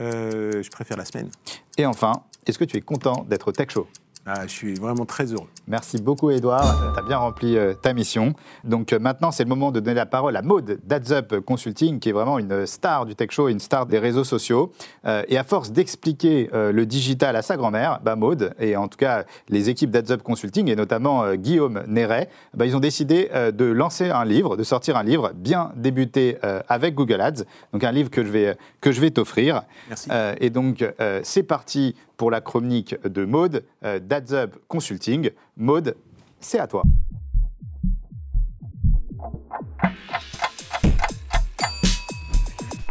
Euh, 0.00 0.62
je 0.62 0.70
préfère 0.70 0.96
la 0.96 1.04
semaine. 1.04 1.30
Et 1.76 1.86
enfin, 1.86 2.22
est-ce 2.46 2.58
que 2.58 2.64
tu 2.64 2.76
es 2.76 2.80
content 2.80 3.24
d'être 3.28 3.48
au 3.48 3.52
Tech 3.52 3.70
Show? 3.70 3.86
Ah, 4.32 4.46
je 4.46 4.52
suis 4.52 4.74
vraiment 4.74 5.06
très 5.06 5.32
heureux. 5.32 5.48
Merci 5.66 6.00
beaucoup, 6.00 6.30
Edouard. 6.30 6.92
Tu 6.94 7.00
as 7.00 7.02
bien 7.02 7.16
rempli 7.16 7.56
euh, 7.56 7.74
ta 7.74 7.92
mission. 7.92 8.34
Donc 8.62 8.92
euh, 8.92 9.00
maintenant, 9.00 9.32
c'est 9.32 9.42
le 9.42 9.48
moment 9.48 9.72
de 9.72 9.80
donner 9.80 9.94
la 9.94 10.06
parole 10.06 10.36
à 10.36 10.42
Maude 10.42 10.78
d'AdsUp 10.84 11.40
Consulting, 11.40 11.98
qui 11.98 12.10
est 12.10 12.12
vraiment 12.12 12.38
une 12.38 12.64
star 12.64 13.06
du 13.06 13.16
Tech 13.16 13.32
Show, 13.32 13.48
une 13.48 13.58
star 13.58 13.86
des 13.86 13.98
réseaux 13.98 14.22
sociaux. 14.22 14.70
Euh, 15.04 15.24
et 15.26 15.36
à 15.36 15.42
force 15.42 15.72
d'expliquer 15.72 16.48
le 16.52 16.86
digital 16.86 17.34
à 17.34 17.42
sa 17.42 17.56
grand-mère, 17.56 18.00
bah, 18.04 18.14
Maude, 18.14 18.54
et 18.60 18.76
en 18.76 18.86
tout 18.86 18.98
cas 18.98 19.24
les 19.48 19.68
équipes 19.68 19.90
d'AdsUp 19.90 20.22
Consulting, 20.22 20.68
et 20.68 20.76
notamment 20.76 21.34
Guillaume 21.34 21.82
Néret, 21.88 22.28
bah, 22.54 22.66
ils 22.66 22.76
ont 22.76 22.80
décidé 22.80 23.30
de 23.52 23.64
lancer 23.64 24.10
un 24.10 24.24
livre, 24.24 24.56
de 24.56 24.62
sortir 24.62 24.96
un 24.96 25.02
livre 25.02 25.32
bien 25.34 25.72
débuté 25.76 26.38
avec 26.68 26.94
Google 26.94 27.20
Ads. 27.20 27.44
Donc 27.72 27.82
un 27.84 27.92
livre 27.92 28.10
que 28.10 28.24
je 28.24 28.30
vais, 28.30 28.56
que 28.80 28.92
je 28.92 29.00
vais 29.00 29.10
t'offrir. 29.10 29.62
Merci. 29.88 30.08
Et 30.40 30.50
donc, 30.50 30.84
c'est 31.22 31.42
parti 31.42 31.94
pour 32.20 32.30
la 32.30 32.42
chronique 32.42 33.00
de 33.02 33.24
Maude 33.24 33.64
euh, 33.82 33.98
d'AdsUp 33.98 34.58
Consulting. 34.68 35.30
Maude, 35.56 35.96
c'est 36.38 36.58
à 36.58 36.66
toi. 36.66 36.82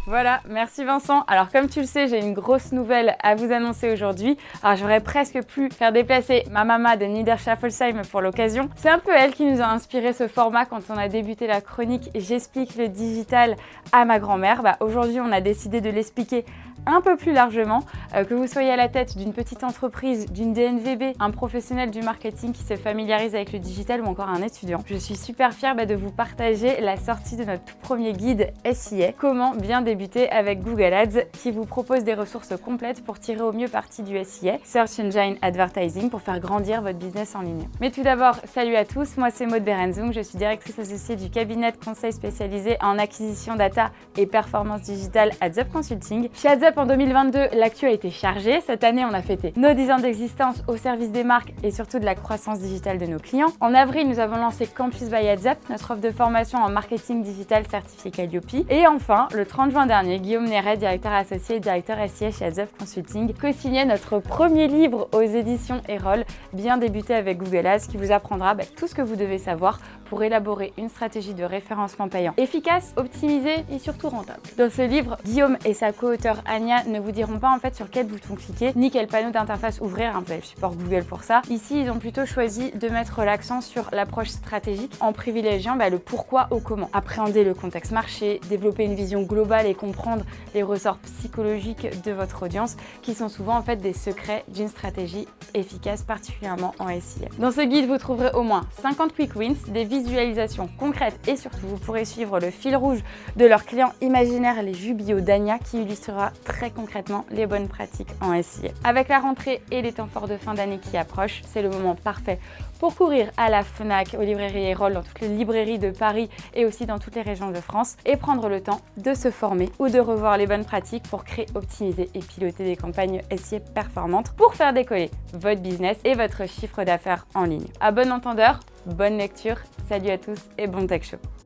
Voilà, 0.09 0.41
merci 0.49 0.83
Vincent. 0.83 1.21
Alors 1.27 1.51
comme 1.51 1.69
tu 1.69 1.81
le 1.81 1.85
sais, 1.85 2.07
j'ai 2.07 2.17
une 2.17 2.33
grosse 2.33 2.71
nouvelle 2.71 3.15
à 3.21 3.35
vous 3.35 3.51
annoncer 3.51 3.93
aujourd'hui. 3.93 4.35
Alors 4.63 4.75
j'aurais 4.75 5.01
presque 5.01 5.39
pu 5.43 5.69
faire 5.69 5.91
déplacer 5.91 6.45
ma 6.49 6.63
maman 6.63 6.95
de 6.95 7.05
Niederschaffelsheim 7.05 8.01
pour 8.09 8.21
l'occasion. 8.21 8.71
C'est 8.75 8.89
un 8.89 8.97
peu 8.97 9.11
elle 9.15 9.35
qui 9.35 9.45
nous 9.45 9.61
a 9.61 9.67
inspiré 9.67 10.13
ce 10.13 10.27
format 10.27 10.65
quand 10.65 10.81
on 10.89 10.97
a 10.97 11.07
débuté 11.07 11.45
la 11.45 11.61
chronique 11.61 12.09
J'explique 12.15 12.75
le 12.75 12.87
digital 12.87 13.55
à 13.91 14.03
ma 14.05 14.17
grand-mère. 14.17 14.63
Bah, 14.63 14.77
aujourd'hui, 14.79 15.19
on 15.19 15.31
a 15.31 15.41
décidé 15.41 15.79
de 15.79 15.91
l'expliquer 15.91 16.43
un 16.85 17.01
peu 17.01 17.15
plus 17.15 17.33
largement, 17.33 17.81
euh, 18.15 18.23
que 18.23 18.33
vous 18.33 18.47
soyez 18.47 18.71
à 18.71 18.75
la 18.75 18.87
tête 18.87 19.17
d'une 19.17 19.33
petite 19.33 19.63
entreprise, 19.63 20.31
d'une 20.31 20.53
DNVB, 20.53 21.15
un 21.19 21.31
professionnel 21.31 21.91
du 21.91 22.01
marketing 22.01 22.51
qui 22.51 22.63
se 22.63 22.75
familiarise 22.75 23.35
avec 23.35 23.53
le 23.53 23.59
digital 23.59 24.01
ou 24.01 24.05
encore 24.05 24.29
un 24.29 24.41
étudiant. 24.41 24.79
Je 24.85 24.95
suis 24.95 25.15
super 25.15 25.53
fière 25.53 25.75
bah, 25.75 25.85
de 25.85 25.95
vous 25.95 26.11
partager 26.11 26.81
la 26.81 26.97
sortie 26.97 27.35
de 27.35 27.43
notre 27.43 27.63
tout 27.63 27.77
premier 27.81 28.13
guide 28.13 28.51
SIA, 28.71 29.13
comment 29.13 29.55
bien 29.55 29.81
débuter 29.81 30.29
avec 30.31 30.61
Google 30.61 30.93
Ads, 30.93 31.25
qui 31.33 31.51
vous 31.51 31.65
propose 31.65 32.03
des 32.03 32.13
ressources 32.13 32.53
complètes 32.57 33.03
pour 33.03 33.19
tirer 33.19 33.41
au 33.41 33.53
mieux 33.53 33.67
parti 33.67 34.03
du 34.03 34.17
SIA, 34.23 34.57
Search 34.63 34.99
Engine 34.99 35.37
Advertising, 35.41 36.09
pour 36.09 36.21
faire 36.21 36.39
grandir 36.39 36.81
votre 36.81 36.97
business 36.97 37.35
en 37.35 37.41
ligne. 37.41 37.67
Mais 37.79 37.91
tout 37.91 38.03
d'abord, 38.03 38.35
salut 38.45 38.75
à 38.75 38.85
tous, 38.85 39.17
moi 39.17 39.29
c'est 39.29 39.45
Maud 39.45 39.63
Berenzung, 39.63 40.11
je 40.13 40.21
suis 40.21 40.37
directrice 40.37 40.79
associée 40.79 41.15
du 41.15 41.29
cabinet 41.29 41.71
de 41.71 41.77
conseil 41.77 42.13
spécialisé 42.13 42.77
en 42.81 42.97
acquisition 42.97 43.55
data 43.55 43.91
et 44.17 44.25
performance 44.25 44.81
digitale 44.81 45.31
AdsUp 45.41 45.71
Consulting. 45.71 46.29
En 46.77 46.85
2022, 46.85 47.57
l'actu 47.57 47.85
a 47.85 47.89
été 47.89 48.11
chargée. 48.11 48.61
Cette 48.61 48.83
année, 48.83 49.03
on 49.03 49.13
a 49.13 49.21
fêté 49.21 49.53
nos 49.55 49.73
10 49.73 49.91
ans 49.91 49.99
d'existence 49.99 50.61
au 50.67 50.77
service 50.77 51.11
des 51.11 51.23
marques 51.23 51.53
et 51.63 51.71
surtout 51.71 51.99
de 51.99 52.05
la 52.05 52.15
croissance 52.15 52.59
digitale 52.59 52.97
de 52.97 53.05
nos 53.05 53.17
clients. 53.17 53.51
En 53.59 53.73
avril, 53.73 54.07
nous 54.07 54.19
avons 54.19 54.35
lancé 54.35 54.67
Campus 54.67 55.09
by 55.09 55.29
Up, 55.29 55.57
notre 55.69 55.91
offre 55.91 56.01
de 56.01 56.11
formation 56.11 56.59
en 56.59 56.69
marketing 56.69 57.23
digital 57.23 57.63
certifié 57.69 58.11
Calliope. 58.11 58.65
Et 58.69 58.87
enfin, 58.87 59.27
le 59.33 59.45
30 59.45 59.71
juin 59.71 59.85
dernier, 59.85 60.19
Guillaume 60.19 60.45
Néret, 60.45 60.77
directeur 60.77 61.13
associé 61.13 61.55
et 61.55 61.59
directeur 61.59 61.97
SIA 62.07 62.31
chez 62.31 62.59
Up 62.59 62.69
Consulting, 62.77 63.33
co-signait 63.33 63.85
notre 63.85 64.19
premier 64.19 64.67
livre 64.67 65.09
aux 65.13 65.21
éditions 65.21 65.81
Erol, 65.87 66.25
bien 66.53 66.77
débuté 66.77 67.15
avec 67.15 67.37
Google 67.37 67.67
Ads, 67.67 67.87
qui 67.89 67.97
vous 67.97 68.11
apprendra 68.11 68.53
bah, 68.53 68.63
tout 68.77 68.87
ce 68.87 68.95
que 68.95 69.01
vous 69.01 69.15
devez 69.15 69.37
savoir 69.37 69.79
pour 70.05 70.23
élaborer 70.23 70.73
une 70.77 70.89
stratégie 70.89 71.33
de 71.33 71.43
référencement 71.43 72.09
payant 72.09 72.33
efficace, 72.37 72.93
optimisée 72.97 73.65
et 73.71 73.79
surtout 73.79 74.09
rentable. 74.09 74.41
Dans 74.57 74.69
ce 74.69 74.81
livre, 74.81 75.17
Guillaume 75.23 75.57
et 75.65 75.73
sa 75.73 75.93
co-auteure 75.93 76.41
Ne 76.59 76.99
vous 76.99 77.11
diront 77.11 77.39
pas 77.39 77.49
en 77.49 77.59
fait 77.59 77.73
sur 77.75 77.89
quel 77.89 78.05
bouton 78.05 78.35
cliquer 78.35 78.73
ni 78.75 78.91
quel 78.91 79.07
panneau 79.07 79.31
d'interface 79.31 79.79
ouvrir, 79.79 80.15
un 80.17 80.23
peu 80.23 80.35
le 80.35 80.41
support 80.41 80.75
Google 80.75 81.05
pour 81.05 81.23
ça. 81.23 81.41
Ici, 81.49 81.81
ils 81.81 81.89
ont 81.89 81.99
plutôt 81.99 82.25
choisi 82.25 82.71
de 82.71 82.89
mettre 82.89 83.23
l'accent 83.23 83.61
sur 83.61 83.89
l'approche 83.93 84.27
stratégique 84.27 84.93
en 84.99 85.13
privilégiant 85.13 85.77
bah, 85.77 85.89
le 85.89 85.99
pourquoi 85.99 86.47
au 86.51 86.59
comment. 86.59 86.89
Appréhender 86.91 87.45
le 87.45 87.53
contexte 87.53 87.93
marché, 87.93 88.41
développer 88.49 88.83
une 88.83 88.93
vision 88.93 89.21
globale 89.23 89.67
et 89.67 89.73
comprendre 89.73 90.25
les 90.53 90.61
ressorts 90.61 90.97
psychologiques 90.97 91.87
de 92.03 92.11
votre 92.11 92.43
audience 92.43 92.75
qui 93.01 93.13
sont 93.13 93.29
souvent 93.29 93.55
en 93.55 93.61
fait 93.61 93.77
des 93.77 93.93
secrets 93.93 94.43
d'une 94.49 94.67
stratégie 94.67 95.27
efficace, 95.53 96.03
particulièrement 96.03 96.73
en 96.79 96.87
SIA. 96.87 97.29
Dans 97.37 97.51
ce 97.51 97.61
guide, 97.61 97.87
vous 97.87 97.97
trouverez 97.97 98.31
au 98.33 98.43
moins 98.43 98.65
50 98.81 99.13
quick 99.13 99.35
wins, 99.35 99.55
des 99.69 99.85
visualisations 99.85 100.69
concrètes 100.77 101.19
et 101.27 101.37
surtout 101.37 101.67
vous 101.67 101.77
pourrez 101.77 102.03
suivre 102.03 102.39
le 102.39 102.51
fil 102.51 102.75
rouge 102.75 102.99
de 103.37 103.45
leur 103.45 103.65
client 103.65 103.93
imaginaire, 104.01 104.61
les 104.61 104.73
Jubio 104.73 105.21
d'Ania, 105.21 105.57
qui 105.59 105.81
illustrera 105.81 106.31
très 106.49 106.71
concrètement 106.71 107.25
les 107.29 107.45
bonnes 107.45 107.67
pratiques 107.67 108.09
en 108.21 108.33
SIA. 108.41 108.71
Avec 108.83 109.07
la 109.07 109.19
rentrée 109.19 109.61
et 109.71 109.81
les 109.81 109.93
temps 109.93 110.07
forts 110.07 110.27
de 110.27 110.35
fin 110.35 110.55
d'année 110.55 110.79
qui 110.79 110.97
approchent, 110.97 111.41
c'est 111.47 111.61
le 111.61 111.69
moment 111.69 111.95
parfait 111.95 112.39
pour 112.79 112.95
courir 112.95 113.29
à 113.37 113.49
la 113.49 113.63
FNAC, 113.63 114.15
aux 114.17 114.23
librairies 114.23 114.65
Erol, 114.65 114.93
dans 114.93 115.03
toutes 115.03 115.21
les 115.21 115.29
librairies 115.29 115.79
de 115.79 115.91
Paris 115.91 116.29
et 116.53 116.65
aussi 116.65 116.85
dans 116.85 116.97
toutes 116.97 117.15
les 117.15 117.21
régions 117.21 117.51
de 117.51 117.61
France 117.61 117.95
et 118.05 118.17
prendre 118.17 118.49
le 118.49 118.61
temps 118.61 118.81
de 118.97 119.13
se 119.13 119.29
former 119.31 119.69
ou 119.79 119.89
de 119.89 119.99
revoir 119.99 120.37
les 120.37 120.47
bonnes 120.47 120.65
pratiques 120.65 121.07
pour 121.07 121.23
créer, 121.23 121.45
optimiser 121.53 122.09
et 122.13 122.19
piloter 122.19 122.65
des 122.65 122.75
campagnes 122.75 123.21
SIA 123.37 123.59
performantes 123.59 124.31
pour 124.35 124.55
faire 124.55 124.73
décoller 124.73 125.11
votre 125.33 125.61
business 125.61 125.97
et 126.03 126.15
votre 126.15 126.47
chiffre 126.47 126.83
d'affaires 126.83 127.27
en 127.35 127.43
ligne. 127.43 127.67
À 127.79 127.91
bon 127.91 128.11
entendeur, 128.11 128.59
bonne 128.85 129.17
lecture, 129.17 129.57
salut 129.87 130.09
à 130.09 130.17
tous 130.17 130.39
et 130.57 130.67
bon 130.67 130.87
tech 130.87 131.03
show. 131.03 131.38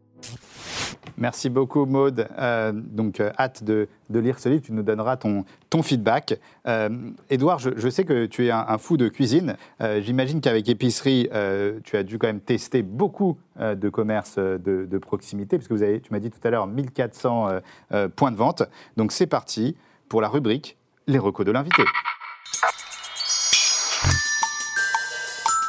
Merci 1.18 1.50
beaucoup, 1.50 1.86
Maude. 1.86 2.28
Euh, 2.38 2.72
donc, 2.74 3.20
euh, 3.20 3.32
hâte 3.38 3.64
de, 3.64 3.88
de, 4.10 4.20
lire 4.20 4.40
ce 4.40 4.50
livre. 4.50 4.62
Tu 4.62 4.74
nous 4.74 4.84
donneras 4.84 5.18
ton, 5.18 5.46
ton 5.70 5.84
feedback. 5.84 6.40
Euh, 6.68 6.90
Edouard, 7.30 7.60
je, 7.60 7.90
sais 7.90 8.04
que 8.04 8.26
tu 8.26 8.48
es 8.48 8.52
un, 8.52 8.78
fou 8.78 8.98
de 8.98 9.08
cuisine. 9.08 9.56
J'imagine 10.00 10.42
qu'avec 10.42 10.68
épicerie, 10.70 11.30
tu 11.84 11.98
as 11.98 12.04
dû 12.04 12.18
quand 12.18 12.28
même 12.28 12.40
tester 12.40 12.82
beaucoup 12.82 13.38
de 13.60 13.90
commerces 13.90 14.38
de, 14.38 14.58
de, 14.60 14.98
proximité, 14.98 15.58
parce 15.58 15.68
que 15.68 15.74
vous 15.74 15.84
avez, 15.84 16.02
tu 16.02 16.12
m'as 16.12 16.20
dit 16.20 16.32
tout 16.32 16.46
à 16.46 16.50
l'heure, 16.50 16.68
1400 16.68 17.50
points 18.16 18.32
de 18.32 18.38
vente. 18.38 18.64
Donc, 18.98 19.12
c'est 19.12 19.28
parti 19.28 19.76
pour 20.10 20.22
la 20.22 20.28
rubrique 20.28 20.78
Les 21.08 21.20
recos 21.20 21.46
de 21.46 21.52
l'invité. 21.52 21.84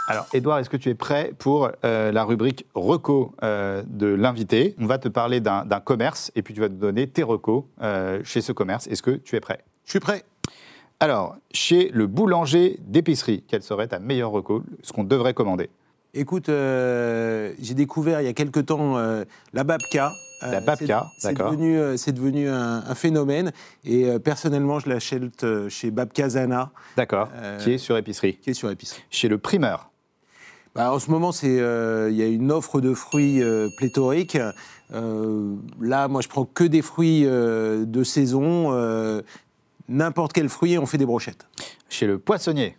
Alors, 0.07 0.27
Edouard, 0.35 0.59
est-ce 0.59 0.69
que 0.69 0.77
tu 0.77 0.91
es 0.91 0.95
prêt 0.95 1.33
pour 1.39 1.71
euh, 1.83 2.13
la 2.13 2.25
rubrique 2.25 2.67
reco 2.75 3.35
euh, 3.43 3.83
de 3.87 4.07
l'invité? 4.07 4.75
On 4.79 4.87
va 4.87 4.99
te 4.99 5.09
parler 5.09 5.41
d'un 5.41 5.65
commerce 5.83 6.31
et 6.35 6.43
puis 6.43 6.53
tu 6.53 6.61
vas 6.61 6.69
te 6.69 6.75
donner 6.75 7.07
tes 7.07 7.23
recos 7.23 7.65
euh, 7.81 8.21
chez 8.23 8.43
ce 8.43 8.53
commerce. 8.53 8.87
Est-ce 8.87 9.03
que 9.03 9.13
tu 9.13 9.35
es 9.37 9.41
prêt? 9.41 9.65
Je 9.87 9.91
suis 9.91 10.01
prêt. 10.01 10.25
Alors, 11.01 11.37
chez 11.53 11.89
le 11.89 12.07
boulanger 12.07 12.79
d'épicerie, 12.81 13.45
quelle 13.49 13.63
serait 13.63 13.89
ta 13.89 13.99
meilleure 13.99 14.31
reco, 14.31 14.63
ce 14.83 14.93
qu'on 14.93 15.05
devrait 15.05 15.33
commander? 15.33 15.71
Écoute, 16.13 16.47
j'ai 16.49 17.75
découvert 17.75 18.21
il 18.21 18.25
y 18.25 18.29
a 18.29 18.35
quelque 18.35 18.61
temps 18.61 18.97
la 19.53 19.65
Babka. 19.65 20.13
La 20.43 20.61
Babka, 20.61 21.07
d'accord. 21.23 21.51
C'est 21.97 22.13
devenu, 22.13 22.43
devenu 22.43 22.49
un, 22.49 22.85
un, 22.87 22.95
phénomène 22.95 23.53
et 23.85 24.19
personnellement, 24.21 24.79
je 24.79 24.91
l'achète 24.91 25.69
chez 25.69 25.91
Babka 25.91 26.29
Zana. 26.29 26.71
D'accord, 26.97 27.31
qui 27.61 27.73
est 27.73 27.79
sur 27.79 27.97
épicerie. 27.97 28.37
Qui 28.37 28.51
est 28.51 28.55
sur 28.55 28.71
épicerie. 28.71 29.03
Chez 29.11 29.29
le 29.29 29.39
primeur 29.39 29.91
bah, 30.75 30.93
en 30.93 30.99
ce 30.99 31.11
moment, 31.11 31.31
il 31.43 31.49
euh, 31.49 32.11
y 32.11 32.23
a 32.23 32.27
une 32.27 32.51
offre 32.51 32.81
de 32.81 32.95
fruits 32.95 33.43
euh, 33.43 33.69
pléthorique. 33.77 34.39
Euh, 34.93 35.55
là, 35.81 36.09
moi, 36.09 36.21
je 36.21 36.29
prends 36.29 36.45
que 36.45 36.65
des 36.65 36.83
fruits 36.83 37.25
de 37.25 38.05
saison. 38.05 39.23
N'importe 39.87 40.33
quel 40.33 40.49
fruit, 40.49 40.79
on 40.79 40.87
fait 40.87 40.99
des 40.99 41.07
brochettes. 41.07 41.47
Chez 41.89 42.07
le 42.07 42.19
poissonnier 42.19 42.77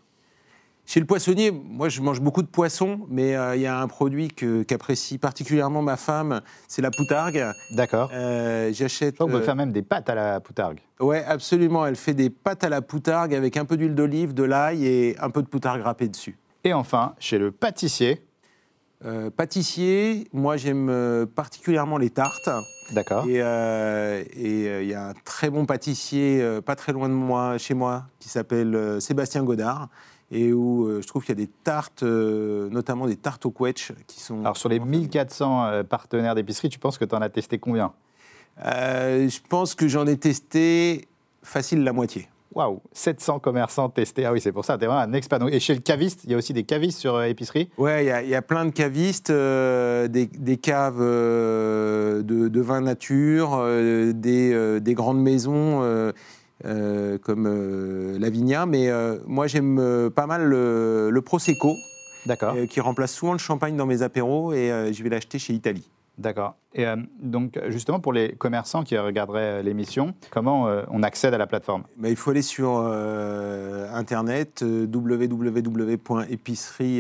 chez 0.86 1.00
le 1.00 1.06
poissonnier, 1.08 1.52
moi 1.52 1.90
je 1.90 2.02
mange 2.02 2.22
beaucoup 2.22 2.44
de 2.44 2.48
poissons, 2.48 3.00
mais 3.10 3.30
il 3.30 3.36
euh, 3.36 3.56
y 3.56 3.66
a 3.66 3.80
un 3.80 3.88
produit 3.88 4.28
qu'apprécie 4.28 5.18
particulièrement 5.18 5.82
ma 5.82 5.98
femme, 5.98 6.42
c'est 6.68 6.82
la 6.82 6.92
poutargue. 6.92 7.44
D'accord. 7.72 8.12
Euh, 8.14 8.72
J'achète. 8.72 9.20
On 9.20 9.28
peut 9.28 9.42
faire 9.42 9.56
même 9.56 9.72
des 9.72 9.82
pâtes 9.82 10.10
à 10.10 10.16
la 10.16 10.40
poutargue. 10.40 10.80
Ouais, 11.00 11.24
absolument. 11.24 11.86
Elle 11.86 11.96
fait 11.96 12.14
des 12.14 12.30
pâtes 12.30 12.64
à 12.64 12.70
la 12.70 12.82
poutargue 12.82 13.34
avec 13.34 13.58
un 13.58 13.66
peu 13.66 13.78
d'huile 13.78 13.96
d'olive, 13.96 14.34
de 14.34 14.44
l'ail 14.44 14.86
et 14.86 15.16
un 15.20 15.32
peu 15.32 15.42
de 15.42 15.48
poutargue 15.48 15.82
râpée 15.82 16.08
dessus. 16.08 16.38
Et 16.66 16.74
enfin, 16.74 17.14
chez 17.20 17.38
le 17.38 17.52
pâtissier 17.52 18.26
euh, 19.06 19.30
Pâtissier, 19.30 20.28
moi 20.34 20.58
j'aime 20.58 20.90
euh, 20.90 21.28
particulièrement 21.28 22.00
les 22.00 22.10
tartes. 22.10 22.50
D'accord. 22.92 23.26
Et 23.28 23.36
il 23.36 23.42
euh, 23.42 24.84
y 24.84 24.94
a 24.96 25.10
un 25.10 25.14
très 25.26 25.52
bon 25.52 25.66
pâtissier 25.66 26.44
pas 26.66 26.76
très 26.76 26.92
loin 26.92 27.08
de 27.08 27.14
moi, 27.14 27.60
chez 27.60 27.76
moi, 27.76 28.08
qui 28.20 28.30
s'appelle 28.30 29.00
Sébastien 29.00 29.44
Godard 29.44 29.90
et 30.32 30.54
où 30.54 30.90
je 31.02 31.06
trouve 31.06 31.24
qu'il 31.24 31.38
y 31.38 31.40
a 31.40 31.46
des 31.46 31.52
tartes, 31.64 32.02
notamment 32.02 33.06
des 33.06 33.16
tartes 33.16 33.46
au 33.46 33.52
quetch, 33.52 33.92
qui 34.08 34.20
sont... 34.20 34.40
Alors 34.40 34.58
sur 34.58 34.70
les 34.70 34.80
1400 34.80 35.84
partenaires 35.84 36.34
d'épicerie, 36.34 36.70
tu 36.70 36.80
penses 36.80 36.98
que 36.98 37.06
tu 37.06 37.14
en 37.14 37.22
as 37.22 37.30
testé 37.30 37.60
combien? 37.60 37.94
Je 38.58 39.40
pense 39.50 39.76
que 39.76 39.88
j'en 39.88 40.08
ai 40.08 40.18
testé 40.18 41.08
facile 41.44 41.84
la 41.84 41.94
moitié. 41.94 42.28
Waouh, 42.56 42.82
700 42.94 43.40
commerçants 43.40 43.90
testés. 43.90 44.24
Ah 44.24 44.32
oui, 44.32 44.40
c'est 44.40 44.54
pour 44.54 44.64
ça, 44.64 44.78
tu 44.78 44.86
es 44.86 44.88
vraiment 44.88 45.02
un 45.02 45.12
expert. 45.12 45.40
Et 45.52 45.60
chez 45.60 45.76
le 45.76 45.82
caviste, 45.82 46.22
il 46.24 46.32
y 46.32 46.34
a 46.34 46.38
aussi 46.38 46.54
des 46.54 46.64
cavistes 46.64 47.00
sur 47.00 47.16
euh, 47.16 47.26
épicerie 47.26 47.70
Ouais, 47.78 48.06
il 48.06 48.28
y, 48.28 48.30
y, 48.30 48.36
a 48.36 48.42
plein 48.42 48.66
de 48.66 48.72
cavistes, 48.72 49.30
euh, 49.30 50.08
des, 50.08 50.26
des, 50.26 50.56
caves 50.56 51.02
euh, 51.02 52.24
de, 52.24 52.48
de, 52.48 52.62
vin 52.62 52.80
nature, 52.80 53.62
des, 54.14 54.80
des, 54.80 54.94
grandes 54.94 55.22
maisons 55.22 55.82
comme 56.64 58.18
Lavinia. 58.20 58.66
Mais 58.66 58.90
moi, 59.28 59.48
j'aime 59.48 60.10
pas 60.16 60.26
mal 60.26 60.46
le, 60.46 61.10
le 61.12 61.22
Prosecco. 61.22 61.76
D'accord. 62.26 62.56
qui 62.72 62.80
remplace 62.80 63.14
souvent 63.14 63.34
le 63.34 63.38
champagne 63.38 63.76
dans 63.76 63.86
mes 63.86 64.02
apéros 64.02 64.52
et 64.52 64.92
je 64.92 65.04
vais 65.04 65.10
l'acheter 65.10 65.38
chez 65.38 65.54
Italie. 65.54 65.88
D'accord. 66.18 66.56
Et 66.74 66.86
euh, 66.86 66.96
donc, 67.20 67.60
justement, 67.68 68.00
pour 68.00 68.14
les 68.14 68.34
commerçants 68.34 68.84
qui 68.84 68.98
regarderaient 68.98 69.62
l'émission, 69.64 70.14
comment 70.32 70.68
euh, 70.68 70.84
on 70.90 71.04
accède 71.04 71.34
à 71.34 71.38
la 71.38 71.48
plateforme? 71.48 71.84
Bah, 71.98 72.08
Il 72.10 72.16
faut 72.16 72.32
aller 72.32 72.42
sur 72.42 72.78
euh, 72.78 73.94
Internet, 73.94 74.64
www.épicerie 74.64 75.92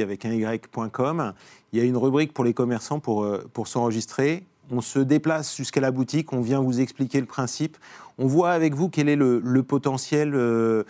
avec 0.02 0.26
un 0.26 0.34
y.com. 0.34 1.34
Il 1.72 1.80
y 1.80 1.82
a 1.82 1.86
une 1.86 1.96
rubrique 1.98 2.34
pour 2.34 2.44
les 2.44 2.54
commerçants 2.54 3.00
pour, 3.00 3.26
pour 3.54 3.68
s'enregistrer. 3.68 4.44
On 4.72 4.82
se 4.82 5.00
déplace 5.00 5.56
jusqu'à 5.56 5.80
la 5.80 5.92
boutique, 5.92 6.34
on 6.34 6.42
vient 6.42 6.60
vous 6.60 6.82
expliquer 6.82 7.20
le 7.20 7.28
principe. 7.28 7.78
On 8.18 8.26
voit 8.28 8.52
avec 8.52 8.74
vous 8.74 8.90
quel 8.90 9.08
est 9.10 9.16
le, 9.16 9.40
le 9.40 9.64
potentiel 9.64 10.32
de 10.32 10.86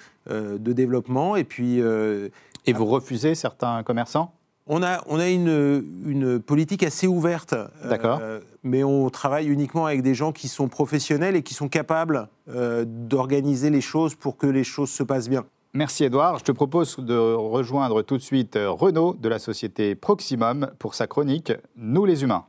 développement. 0.57 1.35
Et 1.35 1.43
puis. 1.43 1.79
et 1.79 2.73
vous 2.73 2.85
refusez 2.85 3.35
certains 3.35 3.83
commerçants? 3.83 4.33
On 4.67 4.81
a, 4.83 5.03
on 5.07 5.19
a 5.19 5.29
une, 5.29 5.85
une, 6.05 6.39
politique 6.39 6.83
assez 6.83 7.07
ouverte. 7.07 7.55
D'accord. 7.87 8.19
Euh, 8.21 8.39
mais 8.63 8.83
on 8.83 9.09
travaille 9.09 9.47
uniquement 9.47 9.85
avec 9.85 10.01
des 10.01 10.15
gens 10.15 10.31
qui 10.31 10.47
sont 10.47 10.67
professionnels 10.67 11.35
et 11.35 11.43
qui 11.43 11.53
sont 11.53 11.69
capables 11.69 12.29
euh, 12.49 12.83
d'organiser 12.87 13.69
les 13.69 13.81
choses 13.81 14.15
pour 14.15 14.37
que 14.37 14.47
les 14.47 14.63
choses 14.63 14.89
se 14.89 15.03
passent 15.03 15.29
bien. 15.29 15.45
Merci 15.73 16.05
Edouard. 16.05 16.39
Je 16.39 16.45
te 16.45 16.51
propose 16.51 16.97
de 16.97 17.33
rejoindre 17.33 18.01
tout 18.01 18.17
de 18.17 18.21
suite 18.21 18.57
Renaud 18.57 19.13
de 19.13 19.29
la 19.29 19.39
société 19.39 19.93
Proximum 19.93 20.71
pour 20.79 20.95
sa 20.95 21.05
chronique 21.05 21.51
Nous 21.75 22.05
les 22.05 22.23
humains. 22.23 22.45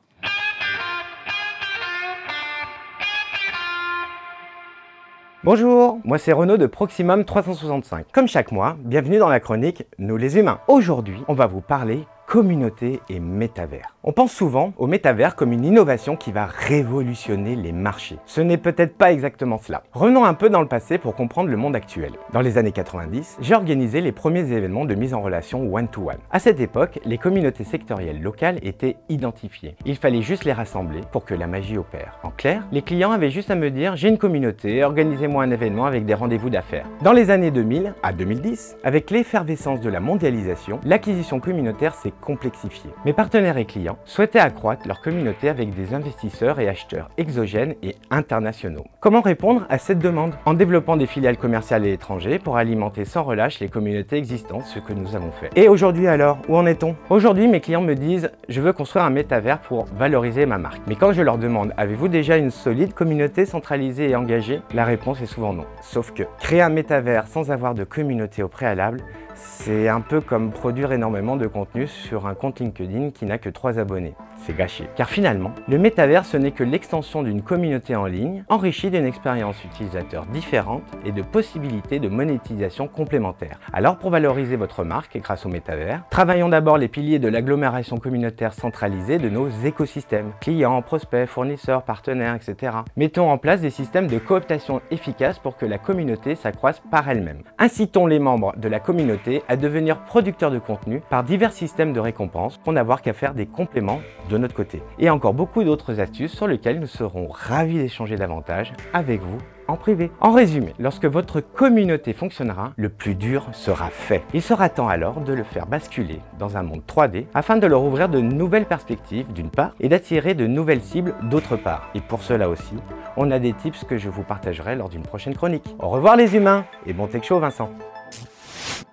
Bonjour, 5.47 6.01
moi 6.03 6.19
c'est 6.19 6.33
Renaud 6.33 6.57
de 6.57 6.67
Proximum 6.67 7.25
365. 7.25 8.07
Comme 8.11 8.27
chaque 8.27 8.51
mois, 8.51 8.77
bienvenue 8.81 9.19
dans 9.19 9.29
la 9.29 9.39
chronique 9.39 9.85
Nous 9.97 10.17
les 10.17 10.39
humains. 10.39 10.59
Aujourd'hui, 10.67 11.23
on 11.29 11.35
va 11.35 11.47
vous 11.47 11.61
parler 11.61 12.05
communauté 12.27 13.01
et 13.09 13.21
métavers. 13.21 13.95
On 14.03 14.13
pense 14.13 14.33
souvent 14.33 14.73
au 14.79 14.87
métavers 14.87 15.37
comme 15.37 15.53
une 15.53 15.65
innovation 15.65 16.17
qui 16.17 16.33
va 16.33 16.47
révolutionner 16.47 17.57
les 17.57 17.73
marchés. 17.73 18.19
Ce 18.27 18.41
n'est 18.41 18.57
peut-être 18.57 18.97
pas 18.97 19.13
exactement 19.13 19.59
cela. 19.59 19.83
Revenons 19.93 20.25
un 20.25 20.35
peu 20.35 20.51
dans 20.51 20.61
le 20.61 20.69
passé 20.69 20.99
pour 20.99 21.15
comprendre 21.15 21.51
le 21.51 21.57
monde 21.57 21.77
actuel. 21.77 22.13
Dans 22.33 22.41
les 22.41 22.59
années 22.59 22.73
90, 22.73 23.39
j'ai 23.41 23.55
organisé 23.55 24.01
les 24.01 24.13
premiers 24.13 24.53
événements 24.53 24.85
de 24.85 24.95
mise 24.95 25.15
en 25.15 25.23
relation 25.23 25.73
one-to-one. 25.73 26.19
À 26.31 26.39
cette 26.39 26.61
époque, 26.61 26.99
les 27.05 27.19
communautés 27.19 27.65
sectorielles 27.65 28.21
locales 28.21 28.59
étaient 28.63 28.97
identifiées. 29.09 29.77
Il 29.85 29.97
fallait 29.97 30.23
juste 30.23 30.45
les 30.45 30.53
rassembler 30.53 31.01
pour 31.13 31.25
que 31.25 31.35
la 31.35 31.47
magie 31.47 31.79
opère. 31.79 32.19
En 32.23 32.31
clair, 32.31 32.67
les 32.73 32.83
clients 32.83 33.13
avaient 33.13 33.31
juste 33.31 33.51
à 33.51 33.55
me 33.55 33.71
dire 33.71 33.97
j'ai 33.97 34.09
une 34.09 34.19
communauté, 34.19 34.83
organisez-moi 34.85 35.45
un 35.45 35.51
événement 35.51 35.87
avec 35.87 36.05
des 36.05 36.15
rendez-vous 36.15 36.51
d'affaires. 36.51 36.87
Dans 37.03 37.13
les 37.13 37.31
années 37.31 37.51
2000 37.51 37.95
à 38.03 38.13
2010, 38.13 38.77
avec 38.85 39.11
l'effervescence 39.11 39.81
de 39.81 39.89
la 39.89 40.01
mondialisation, 40.01 40.81
l'acquisition 40.85 41.41
communautaire 41.41 41.95
s'est 41.95 42.13
complexifiée. 42.21 42.91
Mes 43.05 43.13
partenaires 43.13 43.59
et 43.59 43.65
clients 43.65 43.99
souhaitaient 44.05 44.39
accroître 44.39 44.87
leur 44.87 45.01
communauté 45.01 45.49
avec 45.49 45.75
des 45.75 45.95
investisseurs 45.95 46.61
et 46.61 46.69
acheteurs 46.69 47.11
exogènes 47.17 47.75
et 47.83 47.97
internationaux. 48.11 48.85
Comment 49.01 49.21
répondre 49.21 49.67
à 49.69 49.79
cette 49.79 49.99
demande? 49.99 50.35
En 50.45 50.55
développant 50.55 50.97
des 50.97 51.07
filiales 51.07 51.37
commerciales 51.37 51.83
à 51.83 51.87
l'étranger 51.87 52.39
pour 52.39 52.57
alimenter 52.57 53.05
sans 53.05 53.23
relâche 53.23 53.61
les 53.61 53.69
communautés 53.69 54.17
existantes, 54.17 54.65
ce 54.65 54.79
que 54.79 54.93
nous 54.93 55.15
avons 55.15 55.31
fait. 55.31 55.51
Et 55.57 55.69
aujourd'hui 55.69 56.07
alors, 56.07 56.39
où 56.49 56.57
en 56.57 56.67
est-on? 56.67 56.97
Aujourd'hui, 57.11 57.49
mes 57.49 57.61
clients 57.61 57.83
me 57.83 57.95
disent 57.95 58.31
je 58.49 58.61
veux 58.61 58.73
construire 58.73 59.05
un 59.05 59.11
métavers 59.11 59.61
pour 59.61 59.87
valoriser 59.97 60.47
ma 60.47 60.59
marque. 60.59 60.83
Mais 60.87 60.97
quand 60.97 61.13
je 61.13 61.23
leur 61.23 61.39
demande 61.39 61.73
avez-vous 61.77 62.09
déjà 62.09 62.37
une 62.37 62.51
solide 62.51 62.95
communauté 62.95 63.47
centralisée 63.47 64.11
et 64.11 64.17
engagée? 64.17 64.61
La 64.75 64.85
réponse 64.85 65.21
est 65.23 65.27
souvent 65.27 65.53
non. 65.53 65.65
Sauf 65.83 66.13
que 66.13 66.25
créer 66.39 66.63
un 66.63 66.69
métavers 66.69 67.27
sans 67.27 67.51
avoir 67.51 67.75
de 67.75 67.85
communauté 67.85 68.43
au 68.43 68.49
préalable, 68.49 69.01
c'est 69.37 69.89
un 69.89 70.01
peu 70.01 70.21
comme 70.21 70.51
produire 70.51 70.93
énormément 70.93 71.37
de 71.37 71.47
contenu 71.47 71.87
sur 71.87 72.27
un 72.27 72.35
compte 72.35 72.61
LinkedIn 72.61 73.11
qui 73.11 73.27
n'a 73.27 73.39
que 73.39 73.51
3 73.51 73.79
abonnés. 73.79 74.15
C'est 74.47 74.57
gâché. 74.57 74.85
Car 74.95 75.11
finalement, 75.11 75.51
le 75.67 75.77
métavers 75.77 76.25
ce 76.25 76.37
n'est 76.37 76.53
que 76.53 76.63
l'extension 76.63 77.25
d'une 77.25 77.43
communauté 77.43 77.97
en 77.97 78.07
ligne, 78.07 78.45
enrichie 78.49 78.91
d'une 78.91 79.05
expérience 79.05 79.65
utilisateur 79.65 80.25
différente 80.27 80.85
et 81.05 81.11
de 81.11 81.23
possibilités 81.23 81.99
de 81.99 82.09
monétisation 82.09 82.87
complémentaires. 82.87 83.59
Alors 83.73 83.99
pour 83.99 84.11
valoriser 84.11 84.55
votre 84.55 84.85
marque 84.85 85.19
grâce 85.19 85.47
au 85.47 85.49
métavers, 85.49 86.05
travaillons 86.11 86.49
d'abord 86.49 86.79
les 86.79 86.87
piliers 86.87 87.19
de 87.19 87.27
l'agglomération 87.27 87.97
communautaire 87.97 88.55
centralisée 88.55 89.19
de 89.19 89.29
nos 89.29 89.49
écosystèmes. 89.65 90.31
Clients, 90.41 90.81
prospects, 90.81 91.27
fournisseurs, 91.27 91.83
partenaires, 91.83 92.37
etc. 92.37 92.77
Mettons 92.97 93.29
en 93.29 93.39
place 93.39 93.63
des 93.63 93.71
systèmes 93.71 94.07
de 94.07 94.19
cooptation 94.19 94.81
efficaces 94.93 95.41
pour 95.41 95.57
que 95.57 95.67
la 95.67 95.79
communauté 95.79 96.37
s'accroisse 96.37 96.81
par 96.89 97.09
elle-même. 97.09 97.43
Incitons 97.59 98.07
les 98.07 98.21
membres 98.21 98.55
de 98.57 98.69
la 98.69 98.79
communauté 98.79 99.43
à 99.49 99.57
devenir 99.57 100.05
producteurs 100.05 100.53
de 100.53 100.61
contenu 100.61 101.03
par 101.11 101.25
divers 101.25 101.53
systèmes 101.53 101.93
de 101.93 101.99
récompenses 101.99 102.59
pour 102.59 102.73
n'avoir 102.73 103.03
qu'à 103.03 103.13
faire 103.13 103.35
des 103.35 103.47
compléments 103.47 104.01
de 104.31 104.36
notre 104.39 104.55
côté. 104.55 104.83
Et 104.99 105.11
encore 105.11 105.35
beaucoup 105.35 105.65
d'autres 105.65 106.01
astuces 106.01 106.33
sur 106.33 106.47
lesquelles 106.47 106.81
nous 106.81 106.87
serons 106.87 107.29
ravis 107.29 107.79
d'échanger 107.79 108.17
davantage 108.17 108.73
avec 108.93 109.21
vous 109.21 109.39
en 109.69 109.77
privé. 109.77 110.11
En 110.21 110.33
résumé, 110.33 110.75
lorsque 110.79 111.07
votre 111.07 111.41
communauté 111.41 112.13
fonctionnera, 112.13 112.73
le 112.77 112.89
plus 112.89 113.15
dur 113.15 113.49
sera 113.53 113.89
fait. 113.89 114.23
Il 114.35 114.43
sera 114.43 114.69
temps 114.69 114.89
alors 114.89 115.21
de 115.21 115.33
le 115.33 115.45
faire 115.45 115.67
basculer 115.67 116.21
dans 116.39 116.57
un 116.57 116.63
monde 116.63 116.83
3D 116.87 117.27
afin 117.35 117.57
de 117.57 117.67
leur 117.67 117.83
ouvrir 117.83 118.09
de 118.09 118.21
nouvelles 118.21 118.67
perspectives 118.67 119.33
d'une 119.33 119.51
part 119.51 119.73
et 119.81 119.89
d'attirer 119.89 120.35
de 120.35 120.47
nouvelles 120.47 120.83
cibles 120.83 121.15
d'autre 121.25 121.57
part. 121.57 121.91
Et 121.95 122.01
pour 122.01 122.23
cela 122.23 122.49
aussi, 122.49 122.75
on 123.17 123.31
a 123.31 123.39
des 123.39 123.53
tips 123.53 123.85
que 123.85 123.99
je 123.99 124.09
vous 124.09 124.23
partagerai 124.23 124.77
lors 124.77 124.89
d'une 124.89 125.03
prochaine 125.03 125.35
chronique. 125.35 125.75
Au 125.79 125.89
revoir 125.89 126.17
les 126.17 126.37
humains 126.37 126.65
et 126.87 126.93
bon 126.93 127.07
tech 127.07 127.25
show 127.25 127.39
Vincent. 127.39 127.71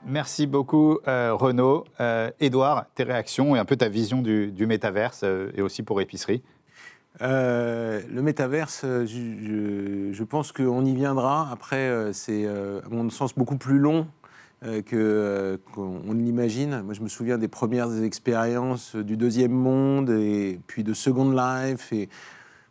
Merci 0.06 0.48
beaucoup, 0.48 1.00
euh, 1.08 1.34
Renaud. 1.34 1.86
Euh, 2.02 2.30
Edouard, 2.42 2.86
tes 2.94 3.04
réactions 3.04 3.56
et 3.56 3.60
un 3.60 3.66
peu 3.66 3.78
ta 3.78 3.88
vision 3.88 4.22
du, 4.22 4.52
du 4.52 4.68
métaverse 4.68 5.22
euh, 5.24 5.52
et 5.56 5.62
aussi 5.62 5.82
pour 5.82 6.02
épicerie. 6.02 6.44
Euh, 7.22 8.02
le 8.12 8.22
métaverse, 8.22 8.82
je, 8.84 10.24
pense 10.24 10.52
qu'on 10.52 10.84
y 10.84 10.94
viendra. 10.94 11.50
Après, 11.52 12.12
c'est, 12.12 12.46
à 12.46 12.90
mon 12.90 13.10
sens, 13.10 13.34
beaucoup 13.34 13.56
plus 13.56 13.80
long 13.80 14.08
que, 14.62 15.60
qu'on 15.74 16.02
on 16.08 16.14
l'imagine. 16.14 16.82
Moi, 16.82 16.94
je 16.94 17.02
me 17.02 17.08
souviens 17.08 17.38
des 17.38 17.48
premières 17.48 18.04
expériences 18.04 18.96
du 18.96 19.16
deuxième 19.16 19.52
monde 19.52 20.10
et 20.10 20.60
puis 20.68 20.84
de 20.84 20.94
Second 20.94 21.32
Life. 21.32 21.94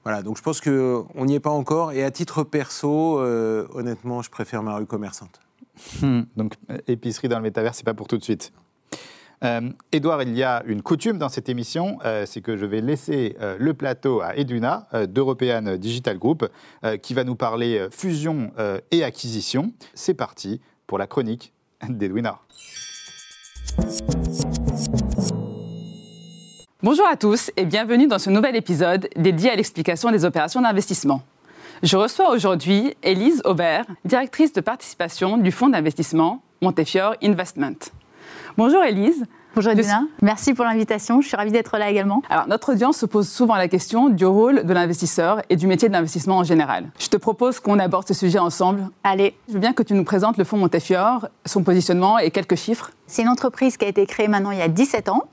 Voilà, 0.02 0.22
donc 0.22 0.36
je 0.36 0.42
pense 0.42 0.60
qu'on 0.60 1.24
n'y 1.24 1.36
est 1.36 1.40
pas 1.40 1.50
encore. 1.50 1.92
Et 1.92 2.02
à 2.02 2.10
titre 2.10 2.42
perso, 2.42 3.20
honnêtement, 3.20 4.22
je 4.22 4.30
préfère 4.30 4.62
ma 4.64 4.74
rue 4.74 4.86
commerçante. 4.86 5.40
Donc, 6.36 6.54
euh, 6.70 6.78
épicerie 6.86 7.28
dans 7.28 7.38
le 7.38 7.42
métavers, 7.42 7.74
c'est 7.74 7.84
pas 7.84 7.94
pour 7.94 8.08
tout 8.08 8.18
de 8.18 8.24
suite. 8.24 8.52
Euh, 9.44 9.70
Edouard, 9.90 10.22
il 10.22 10.36
y 10.36 10.44
a 10.44 10.62
une 10.66 10.82
coutume 10.82 11.18
dans 11.18 11.28
cette 11.28 11.48
émission, 11.48 11.98
euh, 12.04 12.26
c'est 12.26 12.40
que 12.40 12.56
je 12.56 12.64
vais 12.64 12.80
laisser 12.80 13.36
euh, 13.40 13.56
le 13.58 13.74
plateau 13.74 14.20
à 14.20 14.36
Eduna 14.36 14.86
euh, 14.94 15.06
d'European 15.06 15.76
Digital 15.78 16.16
Group, 16.18 16.48
euh, 16.84 16.96
qui 16.96 17.12
va 17.12 17.24
nous 17.24 17.34
parler 17.34 17.78
euh, 17.78 17.90
fusion 17.90 18.52
euh, 18.58 18.78
et 18.92 19.02
acquisition. 19.02 19.72
C'est 19.94 20.14
parti 20.14 20.60
pour 20.86 20.98
la 20.98 21.08
chronique 21.08 21.52
d'Edwina. 21.88 22.38
Bonjour 26.84 27.06
à 27.06 27.16
tous 27.16 27.50
et 27.56 27.64
bienvenue 27.64 28.06
dans 28.06 28.18
ce 28.18 28.30
nouvel 28.30 28.54
épisode 28.54 29.08
dédié 29.16 29.50
à 29.50 29.56
l'explication 29.56 30.10
des 30.10 30.24
opérations 30.24 30.60
d'investissement. 30.60 31.22
Je 31.82 31.96
reçois 31.96 32.30
aujourd'hui 32.30 32.94
Élise 33.02 33.42
Aubert, 33.44 33.86
directrice 34.04 34.52
de 34.52 34.60
participation 34.60 35.36
du 35.36 35.50
fonds 35.50 35.68
d'investissement 35.68 36.40
Montefiore 36.60 37.16
Investment. 37.24 37.74
Bonjour 38.56 38.84
Élise. 38.84 39.24
Bonjour 39.56 39.72
Edwina, 39.72 40.04
merci 40.22 40.54
pour 40.54 40.64
l'invitation, 40.64 41.20
je 41.20 41.26
suis 41.26 41.36
ravie 41.36 41.50
d'être 41.50 41.76
là 41.76 41.90
également. 41.90 42.22
Alors, 42.30 42.46
notre 42.46 42.72
audience 42.72 42.96
se 42.96 43.04
pose 43.04 43.28
souvent 43.28 43.56
la 43.56 43.68
question 43.68 44.08
du 44.08 44.24
rôle 44.24 44.64
de 44.64 44.72
l'investisseur 44.72 45.42
et 45.50 45.56
du 45.56 45.66
métier 45.66 45.88
de 45.88 45.92
l'investissement 45.92 46.38
en 46.38 46.44
général. 46.44 46.86
Je 46.98 47.08
te 47.08 47.18
propose 47.18 47.60
qu'on 47.60 47.78
aborde 47.78 48.06
ce 48.06 48.14
sujet 48.14 48.38
ensemble. 48.38 48.88
Allez, 49.04 49.34
Je 49.48 49.54
veux 49.54 49.58
bien 49.58 49.74
que 49.74 49.82
tu 49.82 49.92
nous 49.92 50.04
présentes 50.04 50.38
le 50.38 50.44
fonds 50.44 50.56
Montefiore, 50.56 51.28
son 51.44 51.64
positionnement 51.64 52.18
et 52.18 52.30
quelques 52.30 52.54
chiffres. 52.56 52.92
C'est 53.06 53.22
une 53.22 53.28
entreprise 53.28 53.76
qui 53.76 53.84
a 53.84 53.88
été 53.88 54.06
créée 54.06 54.28
maintenant 54.28 54.52
il 54.52 54.58
y 54.58 54.62
a 54.62 54.68
17 54.68 55.08
ans 55.08 55.24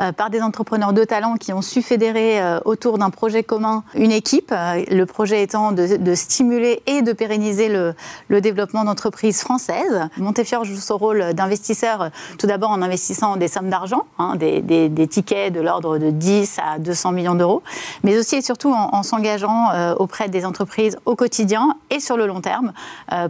euh, 0.00 0.12
par 0.12 0.30
des 0.30 0.42
entrepreneurs 0.42 0.92
de 0.92 1.04
talent 1.04 1.34
qui 1.34 1.52
ont 1.52 1.62
su 1.62 1.82
fédérer 1.82 2.40
euh, 2.40 2.60
autour 2.64 2.98
d'un 2.98 3.10
projet 3.10 3.42
commun 3.42 3.82
une 3.94 4.12
équipe, 4.12 4.52
euh, 4.52 4.84
le 4.90 5.06
projet 5.06 5.42
étant 5.42 5.72
de, 5.72 6.14
stimuler 6.14 6.82
et 6.86 7.02
de 7.02 7.12
pérenniser 7.12 7.68
le, 7.68 7.94
développement 8.40 8.84
d'entreprises 8.84 9.40
françaises. 9.40 10.08
Montefiore 10.18 10.64
joue 10.64 10.76
son 10.76 10.98
rôle 10.98 11.32
d'investisseur 11.34 12.10
tout 12.38 12.46
d'abord 12.46 12.70
en 12.70 12.82
investissant 12.82 13.36
des 13.36 13.48
sommes 13.48 13.70
d'argent, 13.70 14.02
hein, 14.18 14.36
des, 14.36 14.90
tickets 15.08 15.52
de 15.52 15.60
l'ordre 15.60 15.98
de 15.98 16.10
10 16.10 16.58
à 16.58 16.78
200 16.78 17.12
millions 17.12 17.34
d'euros, 17.34 17.62
mais 18.02 18.18
aussi 18.18 18.36
et 18.36 18.42
surtout 18.42 18.72
en, 18.72 18.90
en 18.92 19.02
s'engageant 19.02 19.94
auprès 19.98 20.28
des 20.28 20.44
entreprises 20.44 20.98
au 21.04 21.14
quotidien 21.14 21.76
et 21.90 22.00
sur 22.00 22.16
le 22.16 22.26
long 22.26 22.40
terme 22.40 22.72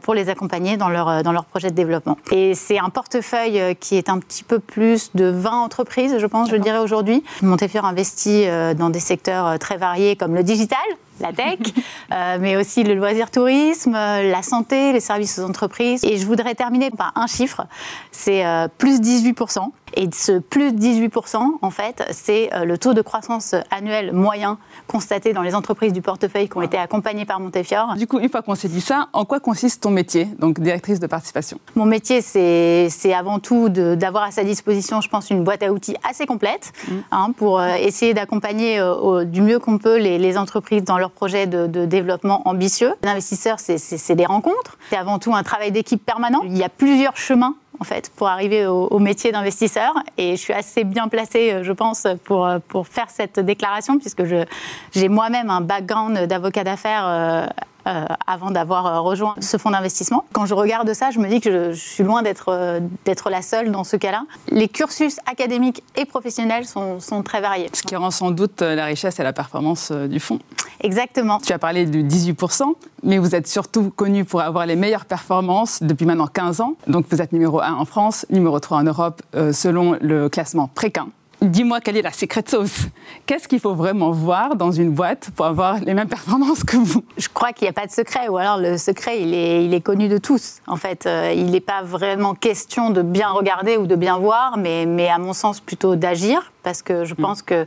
pour 0.02 0.14
les 0.14 0.28
accompagner 0.30 0.76
dans 0.76 0.88
leur, 0.88 1.22
dans 1.22 1.32
leur 1.32 1.44
projet 1.44 1.70
de 1.70 1.74
développement. 1.74 2.16
Et 2.32 2.54
c'est 2.54 2.78
un 2.78 2.88
portefeuille 2.88 3.60
euh, 3.60 3.74
qui 3.94 3.98
est 3.98 4.08
un 4.08 4.18
petit 4.18 4.42
peu 4.42 4.58
plus 4.58 5.12
de 5.14 5.26
20 5.26 5.52
entreprises, 5.52 6.16
je 6.18 6.26
pense, 6.26 6.50
je 6.50 6.56
dirais 6.56 6.78
aujourd'hui. 6.78 7.22
Montefiore 7.42 7.84
investit 7.84 8.44
euh, 8.48 8.74
dans 8.74 8.90
des 8.90 8.98
secteurs 8.98 9.46
euh, 9.46 9.56
très 9.56 9.76
variés 9.76 10.16
comme 10.16 10.34
le 10.34 10.42
digital, 10.42 10.80
la 11.20 11.32
tech, 11.32 11.60
euh, 12.12 12.38
mais 12.40 12.56
aussi 12.56 12.82
le 12.82 12.94
loisir 12.94 13.30
tourisme, 13.30 13.94
euh, 13.94 14.30
la 14.30 14.42
santé, 14.42 14.92
les 14.92 15.00
services 15.00 15.38
aux 15.38 15.44
entreprises. 15.44 16.04
Et 16.04 16.16
je 16.16 16.26
voudrais 16.26 16.56
terminer 16.56 16.90
par 16.90 17.12
un 17.14 17.28
chiffre, 17.28 17.66
c'est 18.10 18.44
euh, 18.44 18.66
plus 18.78 19.00
18%. 19.00 19.60
Et 19.96 20.08
ce 20.12 20.38
plus 20.38 20.72
18%, 20.72 21.38
en 21.62 21.70
fait, 21.70 22.04
c'est 22.10 22.52
euh, 22.52 22.64
le 22.64 22.78
taux 22.78 22.94
de 22.94 23.00
croissance 23.02 23.54
annuel 23.70 24.12
moyen 24.12 24.58
constaté 24.86 25.32
dans 25.32 25.42
les 25.42 25.54
entreprises 25.54 25.92
du 25.92 26.02
portefeuille 26.02 26.48
qui 26.48 26.56
ont 26.56 26.62
été 26.62 26.76
accompagnées 26.78 27.24
par 27.24 27.38
Montefiore. 27.40 27.94
Du 27.96 28.06
coup, 28.06 28.18
une 28.18 28.28
fois 28.28 28.42
qu'on 28.42 28.54
s'est 28.54 28.68
dit 28.68 28.80
ça, 28.80 29.08
en 29.12 29.24
quoi 29.24 29.40
consiste 29.40 29.82
ton 29.82 29.90
métier, 29.90 30.26
donc 30.38 30.58
directrice 30.60 31.00
de 31.00 31.06
participation? 31.06 31.58
Mon 31.76 31.86
métier, 31.86 32.20
c'est 32.22 32.88
avant 33.14 33.38
tout 33.38 33.68
de- 33.68 33.94
d'avoir 33.94 34.24
à 34.24 34.30
sa 34.30 34.42
disposition, 34.44 35.00
je 35.00 35.08
pense, 35.08 35.30
une 35.30 35.44
boîte 35.44 35.62
à 35.62 35.72
outils 35.72 35.96
assez 36.08 36.26
complète 36.26 36.72
hein, 37.12 37.30
pour 37.36 37.60
euh, 37.60 37.74
essayer 37.74 38.14
d'accompagner 38.14 38.78
euh, 38.80 39.24
du 39.24 39.40
mieux 39.42 39.58
qu'on 39.58 39.78
peut 39.78 39.96
les, 39.98 40.18
les 40.18 40.36
entreprises 40.38 40.82
dans 40.84 40.98
leurs 40.98 41.10
projets 41.12 41.46
de, 41.46 41.66
de 41.66 41.84
développement 41.84 42.42
ambitieux. 42.48 42.92
L'investisseur, 43.02 43.58
c'est 43.60 44.14
des 44.14 44.26
rencontres. 44.26 44.76
C'est 44.90 44.96
avant 44.96 45.18
tout 45.18 45.34
un 45.34 45.42
travail 45.42 45.70
d'équipe 45.72 46.04
permanent. 46.04 46.40
Il 46.44 46.56
y 46.56 46.64
a 46.64 46.68
plusieurs 46.68 47.16
chemins 47.16 47.54
en 47.80 47.84
fait, 47.84 48.10
pour 48.14 48.28
arriver 48.28 48.66
au, 48.66 48.98
métier 48.98 49.32
d'investisseur. 49.32 49.94
Et 50.16 50.36
je 50.36 50.40
suis 50.40 50.52
assez 50.52 50.84
bien 50.84 51.08
placée, 51.08 51.52
euh, 51.52 51.62
je 51.62 51.72
pense, 51.72 52.06
pour, 52.24 52.46
euh, 52.46 52.58
pour 52.68 52.86
faire 52.86 53.10
cette 53.10 53.40
déclaration, 53.40 53.98
puisque 53.98 54.22
j'ai 54.24 55.08
moi-même 55.08 55.50
un 55.50 55.60
background 55.60 56.26
d'avocat 56.26 56.64
d'affaires 56.64 57.48
euh, 57.86 58.04
avant 58.26 58.50
d'avoir 58.50 58.86
euh, 58.86 59.00
rejoint 59.00 59.34
ce 59.40 59.56
fonds 59.56 59.70
d'investissement. 59.70 60.24
Quand 60.32 60.46
je 60.46 60.54
regarde 60.54 60.92
ça, 60.94 61.10
je 61.10 61.18
me 61.18 61.28
dis 61.28 61.40
que 61.40 61.50
je, 61.50 61.72
je 61.72 61.80
suis 61.80 62.04
loin 62.04 62.22
d'être 62.22 62.48
euh, 62.48 62.80
d'être 63.04 63.30
la 63.30 63.42
seule 63.42 63.70
dans 63.70 63.84
ce 63.84 63.96
cas-là. 63.96 64.24
Les 64.48 64.68
cursus 64.68 65.18
académiques 65.30 65.82
et 65.96 66.04
professionnels 66.04 66.64
sont, 66.66 67.00
sont 67.00 67.22
très 67.22 67.40
variés. 67.40 67.68
Ce 67.72 67.82
qui 67.82 67.96
rend 67.96 68.10
sans 68.10 68.30
doute 68.30 68.62
la 68.62 68.86
richesse 68.86 69.20
et 69.20 69.22
la 69.22 69.32
performance 69.32 69.92
du 69.92 70.20
fonds. 70.20 70.38
Exactement. 70.84 71.38
Tu 71.38 71.52
as 71.52 71.58
parlé 71.58 71.86
du 71.86 72.04
18%, 72.04 72.64
mais 73.02 73.18
vous 73.18 73.34
êtes 73.34 73.48
surtout 73.48 73.90
connu 73.90 74.24
pour 74.24 74.42
avoir 74.42 74.66
les 74.66 74.76
meilleures 74.76 75.06
performances 75.06 75.82
depuis 75.82 76.04
maintenant 76.04 76.26
15 76.26 76.60
ans. 76.60 76.74
Donc 76.86 77.06
vous 77.10 77.22
êtes 77.22 77.32
numéro 77.32 77.60
1 77.60 77.72
en 77.72 77.84
France, 77.84 78.26
numéro 78.30 78.60
3 78.60 78.78
en 78.78 78.82
Europe, 78.84 79.22
euh, 79.34 79.52
selon 79.52 79.96
le 80.00 80.28
classement 80.28 80.68
Préquin. 80.68 81.08
Dis-moi 81.44 81.80
quelle 81.80 81.96
est 81.96 82.02
la 82.02 82.12
secret 82.12 82.42
sauce. 82.46 82.86
Qu'est-ce 83.26 83.48
qu'il 83.48 83.60
faut 83.60 83.74
vraiment 83.74 84.10
voir 84.10 84.56
dans 84.56 84.72
une 84.72 84.90
boîte 84.90 85.30
pour 85.36 85.46
avoir 85.46 85.78
les 85.80 85.94
mêmes 85.94 86.08
performances 86.08 86.64
que 86.64 86.76
vous? 86.76 87.04
Je 87.16 87.28
crois 87.28 87.52
qu'il 87.52 87.66
n'y 87.66 87.70
a 87.70 87.72
pas 87.72 87.86
de 87.86 87.92
secret, 87.92 88.28
ou 88.28 88.36
alors 88.36 88.58
le 88.58 88.78
secret, 88.78 89.20
il 89.20 89.34
est, 89.34 89.64
il 89.64 89.74
est 89.74 89.80
connu 89.80 90.08
de 90.08 90.18
tous. 90.18 90.60
En 90.66 90.76
fait, 90.76 91.06
euh, 91.06 91.32
il 91.34 91.50
n'est 91.50 91.60
pas 91.60 91.82
vraiment 91.82 92.34
question 92.34 92.90
de 92.90 93.02
bien 93.02 93.28
regarder 93.28 93.76
ou 93.76 93.86
de 93.86 93.96
bien 93.96 94.18
voir, 94.18 94.56
mais, 94.56 94.86
mais 94.86 95.08
à 95.08 95.18
mon 95.18 95.32
sens 95.32 95.60
plutôt 95.60 95.96
d'agir, 95.96 96.52
parce 96.62 96.82
que 96.82 97.04
je 97.04 97.14
pense 97.14 97.42
que 97.42 97.66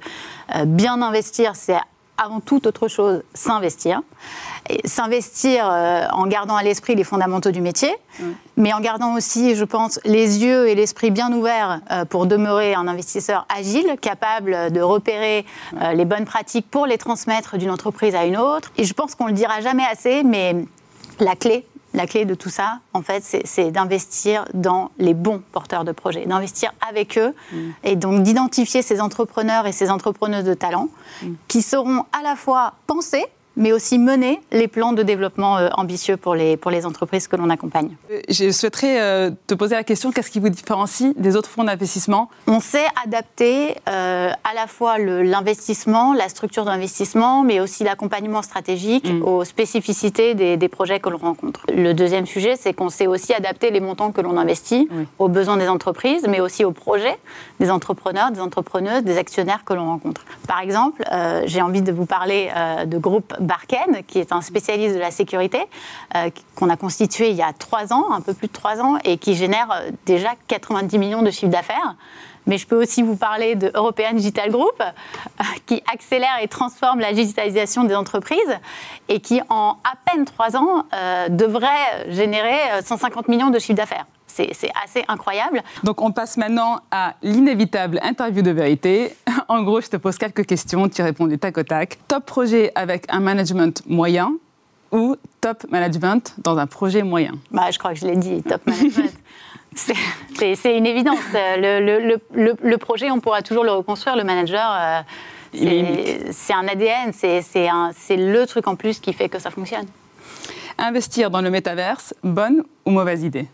euh, 0.55 0.65
bien 0.65 1.01
investir, 1.01 1.55
c'est 1.55 1.77
avant 2.17 2.39
toute 2.39 2.65
autre 2.65 2.87
chose 2.87 3.23
s'investir. 3.33 4.01
S'investir 4.85 5.69
euh, 5.71 6.07
en 6.11 6.27
gardant 6.27 6.55
à 6.55 6.63
l'esprit 6.63 6.95
les 6.95 7.03
fondamentaux 7.03 7.51
du 7.51 7.61
métier, 7.61 7.93
mais 8.57 8.73
en 8.73 8.79
gardant 8.79 9.15
aussi, 9.15 9.55
je 9.55 9.63
pense, 9.63 9.99
les 10.05 10.43
yeux 10.43 10.67
et 10.67 10.75
l'esprit 10.75 11.11
bien 11.11 11.31
ouverts 11.31 11.81
euh, 11.91 12.05
pour 12.05 12.25
demeurer 12.25 12.73
un 12.73 12.87
investisseur 12.87 13.45
agile, 13.55 13.95
capable 14.01 14.71
de 14.71 14.81
repérer 14.81 15.45
euh, 15.81 15.93
les 15.93 16.05
bonnes 16.05 16.25
pratiques 16.25 16.69
pour 16.69 16.85
les 16.85 16.97
transmettre 16.97 17.57
d'une 17.57 17.69
entreprise 17.71 18.15
à 18.15 18.25
une 18.25 18.37
autre. 18.37 18.71
Et 18.77 18.83
je 18.83 18.93
pense 18.93 19.15
qu'on 19.15 19.27
le 19.27 19.33
dira 19.33 19.61
jamais 19.61 19.85
assez, 19.85 20.23
mais 20.23 20.55
la 21.19 21.35
clé, 21.35 21.65
la 21.93 22.05
clé 22.07 22.25
de 22.25 22.33
tout 22.35 22.49
ça, 22.49 22.79
en 22.93 23.01
fait, 23.01 23.23
c'est- 23.23 23.71
d'investir 23.71 24.45
dans 24.53 24.91
les 24.99 25.13
bons 25.13 25.41
porteurs 25.51 25.83
de 25.83 25.91
projets, 25.91 26.25
d'investir 26.25 26.71
avec 26.87 27.17
eux 27.17 27.33
et 27.83 27.95
donc 27.95 28.23
d'identifier 28.23 28.81
ces 28.81 28.99
entrepreneurs 29.01 29.65
et 29.67 29.71
ces 29.71 29.89
entrepreneuses 29.89 30.43
de 30.43 30.53
talent 30.53 30.89
qui 31.47 31.61
sauront 31.61 32.03
à 32.17 32.21
la 32.23 32.35
fois 32.35 32.73
penser, 32.87 33.25
mais 33.57 33.73
aussi 33.73 33.97
mener 33.99 34.39
les 34.51 34.67
plans 34.69 34.93
de 34.93 35.03
développement 35.03 35.57
euh, 35.57 35.67
ambitieux 35.75 36.15
pour 36.15 36.35
les, 36.35 36.55
pour 36.55 36.71
les 36.71 36.85
entreprises 36.85 37.27
que 37.27 37.35
l'on 37.35 37.49
accompagne. 37.49 37.89
Euh, 38.11 38.21
Je 38.29 38.51
souhaiterais 38.51 39.01
euh, 39.01 39.31
te 39.47 39.53
poser 39.55 39.75
la 39.75 39.83
question, 39.83 40.11
qu'est-ce 40.11 40.31
qui 40.31 40.39
vous 40.39 40.49
différencie 40.49 41.13
des 41.17 41.35
autres 41.35 41.49
fonds 41.49 41.65
d'investissement? 41.65 42.29
On 42.47 42.59
sait 42.61 42.85
adapter 43.03 43.75
euh, 43.89 44.29
à 44.43 44.53
la 44.55 44.67
fois 44.67 44.97
l'investissement, 44.97 46.13
la 46.13 46.29
structure 46.29 46.63
d'investissement, 46.65 47.43
mais 47.43 47.59
aussi 47.59 47.83
l'accompagnement 47.83 48.41
stratégique 48.41 49.05
Mm. 49.07 49.23
aux 49.23 49.43
spécificités 49.43 50.35
des, 50.35 50.55
des 50.57 50.67
projets 50.67 50.99
que 50.99 51.09
l'on 51.09 51.17
rencontre. 51.17 51.61
Le 51.73 51.93
deuxième 51.93 52.25
sujet, 52.25 52.55
c'est 52.55 52.73
qu'on 52.73 52.89
sait 52.89 53.07
aussi 53.07 53.33
adapter 53.33 53.71
les 53.71 53.79
montants 53.79 54.11
que 54.11 54.21
l'on 54.21 54.37
investit 54.37 54.87
Oui. 54.91 55.07
aux 55.19 55.27
besoins 55.29 55.57
des 55.57 55.67
entreprises, 55.67 56.25
mais 56.29 56.39
aussi 56.39 56.63
aux 56.63 56.71
projets 56.71 57.17
des 57.59 57.71
entrepreneurs, 57.71 58.31
des 58.31 58.39
entrepreneuses, 58.39 59.03
des 59.03 59.17
actionnaires 59.17 59.63
que 59.65 59.73
l'on 59.73 59.85
rencontre. 59.85 60.25
Par 60.47 60.59
exemple, 60.61 61.03
euh, 61.11 61.41
j'ai 61.45 61.61
envie 61.61 61.81
de 61.81 61.91
vous 61.91 62.05
parler 62.05 62.49
euh, 62.55 62.85
de 62.85 62.97
groupe 62.97 63.33
Barken, 63.47 64.03
qui 64.05 64.19
est 64.19 64.31
un 64.31 64.41
spécialiste 64.41 64.95
de 64.95 64.99
la 64.99 65.11
sécurité, 65.11 65.59
euh, 66.15 66.29
qu'on 66.55 66.69
a 66.69 66.77
constitué 66.77 67.29
il 67.29 67.35
y 67.35 67.41
a 67.41 67.53
trois 67.53 67.93
ans, 67.93 68.11
un 68.11 68.21
peu 68.21 68.33
plus 68.33 68.47
de 68.47 68.53
trois 68.53 68.79
ans, 68.81 68.97
et 69.03 69.17
qui 69.17 69.35
génère 69.35 69.71
euh, 69.71 69.91
déjà 70.05 70.33
90 70.47 70.97
millions 70.99 71.21
de 71.23 71.31
chiffre 71.31 71.51
d'affaires. 71.51 71.95
Mais 72.47 72.57
je 72.57 72.65
peux 72.65 72.81
aussi 72.81 73.03
vous 73.03 73.17
parler 73.17 73.55
de 73.55 73.69
European 73.75 74.13
Digital 74.13 74.49
Group, 74.49 74.81
euh, 74.81 75.43
qui 75.65 75.83
accélère 75.93 76.37
et 76.41 76.47
transforme 76.47 76.99
la 76.99 77.13
digitalisation 77.13 77.83
des 77.83 77.93
entreprises 77.93 78.57
et 79.09 79.19
qui, 79.19 79.41
en 79.49 79.77
à 79.83 79.93
peine 80.05 80.25
trois 80.25 80.55
ans, 80.55 80.85
euh, 80.93 81.27
devrait 81.29 82.09
générer 82.09 82.57
euh, 82.71 82.81
150 82.83 83.27
millions 83.27 83.49
de 83.49 83.59
chiffre 83.59 83.73
d'affaires. 83.73 84.05
C'est 84.53 84.71
assez 84.83 85.03
incroyable. 85.07 85.61
Donc 85.83 86.01
on 86.01 86.11
passe 86.11 86.37
maintenant 86.37 86.79
à 86.91 87.15
l'inévitable 87.23 87.99
interview 88.03 88.41
de 88.41 88.51
vérité. 88.51 89.15
En 89.49 89.63
gros, 89.63 89.79
je 89.79 89.87
te 89.87 89.95
pose 89.95 90.17
quelques 90.17 90.45
questions, 90.45 90.89
tu 90.89 91.01
réponds 91.01 91.25
du 91.27 91.37
tac 91.39 91.57
au 91.57 91.63
tac. 91.63 91.97
Top 92.09 92.25
projet 92.25 92.71
avec 92.75 93.05
un 93.07 93.21
management 93.21 93.81
moyen 93.87 94.33
ou 94.91 95.15
top 95.39 95.65
management 95.69 96.35
dans 96.39 96.57
un 96.57 96.67
projet 96.67 97.01
moyen? 97.01 97.31
Bah, 97.51 97.71
je 97.71 97.79
crois 97.79 97.93
que 97.93 97.99
je 97.99 98.07
l'ai 98.07 98.17
dit, 98.17 98.43
top 98.43 98.65
management. 98.67 99.13
C'est- 99.75 100.77
une 100.77 100.85
évidence. 100.85 101.19
Le, 101.33 101.79
le- 101.79 101.99
le- 102.09 102.21
le- 102.33 102.57
le 102.61 102.77
projet, 102.77 103.09
on 103.11 103.19
pourra 103.21 103.41
toujours 103.41 103.63
le 103.63 103.71
reconstruire. 103.71 104.15
Le 104.17 104.23
manager, 104.23 104.69
euh, 104.69 105.01
c'est 106.31 106.53
un 106.53 106.67
ADN, 106.67 107.13
c'est 107.13 108.17
le 108.17 108.45
truc 108.45 108.67
en 108.67 108.75
plus 108.75 108.99
qui 108.99 109.13
fait 109.13 109.29
que 109.29 109.39
ça 109.39 109.49
fonctionne. 109.51 109.85
Investir 110.77 111.29
dans 111.31 111.41
le 111.41 111.49
métaverse, 111.49 112.13
bonne 112.23 112.63
ou 112.85 112.91
mauvaise 112.91 113.23
idée? 113.23 113.47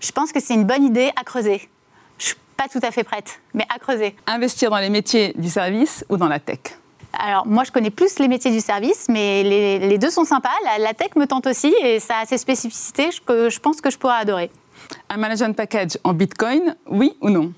Je 0.00 0.12
pense 0.12 0.32
que 0.32 0.40
c'est 0.40 0.54
une 0.54 0.64
bonne 0.64 0.84
idée 0.84 1.10
à 1.16 1.24
creuser. 1.24 1.68
Je 2.18 2.26
suis 2.26 2.36
pas 2.56 2.68
tout 2.68 2.80
à 2.82 2.90
fait 2.90 3.04
prête, 3.04 3.40
mais 3.54 3.66
à 3.74 3.78
creuser. 3.78 4.14
Investir 4.26 4.70
dans 4.70 4.78
les 4.78 4.90
métiers 4.90 5.32
du 5.36 5.48
service 5.48 6.04
ou 6.08 6.16
dans 6.16 6.28
la 6.28 6.38
tech 6.38 6.60
Alors, 7.18 7.46
moi, 7.46 7.64
je 7.64 7.72
connais 7.72 7.90
plus 7.90 8.18
les 8.18 8.28
métiers 8.28 8.50
du 8.50 8.60
service, 8.60 9.06
mais 9.08 9.42
les, 9.42 9.78
les 9.78 9.98
deux 9.98 10.10
sont 10.10 10.24
sympas. 10.24 10.50
La, 10.64 10.78
la 10.78 10.94
tech 10.94 11.10
me 11.16 11.26
tente 11.26 11.46
aussi 11.46 11.74
et 11.82 12.00
ça 12.00 12.18
a 12.18 12.26
ses 12.26 12.38
spécificités 12.38 13.10
que 13.24 13.50
je 13.50 13.60
pense 13.60 13.80
que 13.80 13.90
je 13.90 13.98
pourrais 13.98 14.16
adorer. 14.16 14.50
Un 15.08 15.16
management 15.16 15.54
package 15.56 15.98
en 16.04 16.12
bitcoin, 16.12 16.76
oui 16.86 17.16
ou 17.20 17.30
non 17.30 17.52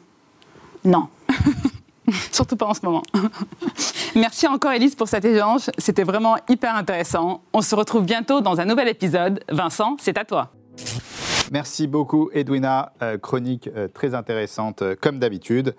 Non. 0.84 1.08
Surtout 2.32 2.56
pas 2.56 2.66
en 2.66 2.74
ce 2.74 2.80
moment. 2.82 3.02
Merci 4.14 4.46
encore 4.46 4.72
Elise 4.72 4.94
pour 4.94 5.08
cet 5.08 5.24
échange, 5.24 5.70
c'était 5.76 6.04
vraiment 6.04 6.36
hyper 6.48 6.74
intéressant. 6.74 7.42
On 7.52 7.60
se 7.60 7.74
retrouve 7.74 8.04
bientôt 8.04 8.40
dans 8.40 8.60
un 8.60 8.64
nouvel 8.64 8.88
épisode. 8.88 9.44
Vincent, 9.50 9.96
c'est 10.00 10.16
à 10.16 10.24
toi. 10.24 10.50
Merci 11.50 11.86
beaucoup, 11.86 12.30
Edwina. 12.34 12.92
Euh, 13.00 13.16
chronique 13.16 13.70
euh, 13.74 13.88
très 13.88 14.14
intéressante, 14.14 14.82
euh, 14.82 14.94
comme 15.00 15.18
d'habitude. 15.18 15.74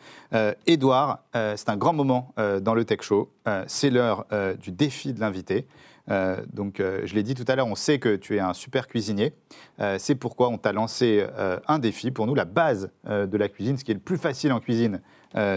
Edouard, 0.65 1.23
c'est 1.33 1.69
un 1.69 1.77
grand 1.77 1.93
moment 1.93 2.33
dans 2.37 2.73
le 2.73 2.85
Tech 2.85 3.01
Show. 3.01 3.31
C'est 3.67 3.89
l'heure 3.89 4.25
du 4.59 4.71
défi 4.71 5.13
de 5.13 5.19
l'invité. 5.19 5.67
Donc, 6.53 6.77
je 6.79 7.15
l'ai 7.15 7.23
dit 7.23 7.33
tout 7.33 7.45
à 7.47 7.55
l'heure, 7.55 7.67
on 7.67 7.75
sait 7.75 7.99
que 7.99 8.15
tu 8.15 8.35
es 8.35 8.39
un 8.39 8.53
super 8.53 8.87
cuisinier. 8.87 9.33
C'est 9.97 10.15
pourquoi 10.15 10.49
on 10.49 10.57
t'a 10.57 10.71
lancé 10.71 11.25
un 11.67 11.79
défi. 11.79 12.11
Pour 12.11 12.27
nous, 12.27 12.35
la 12.35 12.45
base 12.45 12.91
de 13.07 13.37
la 13.37 13.49
cuisine, 13.49 13.77
ce 13.77 13.83
qui 13.83 13.91
est 13.91 13.95
le 13.95 13.99
plus 13.99 14.17
facile 14.17 14.53
en 14.53 14.59
cuisine, 14.59 15.01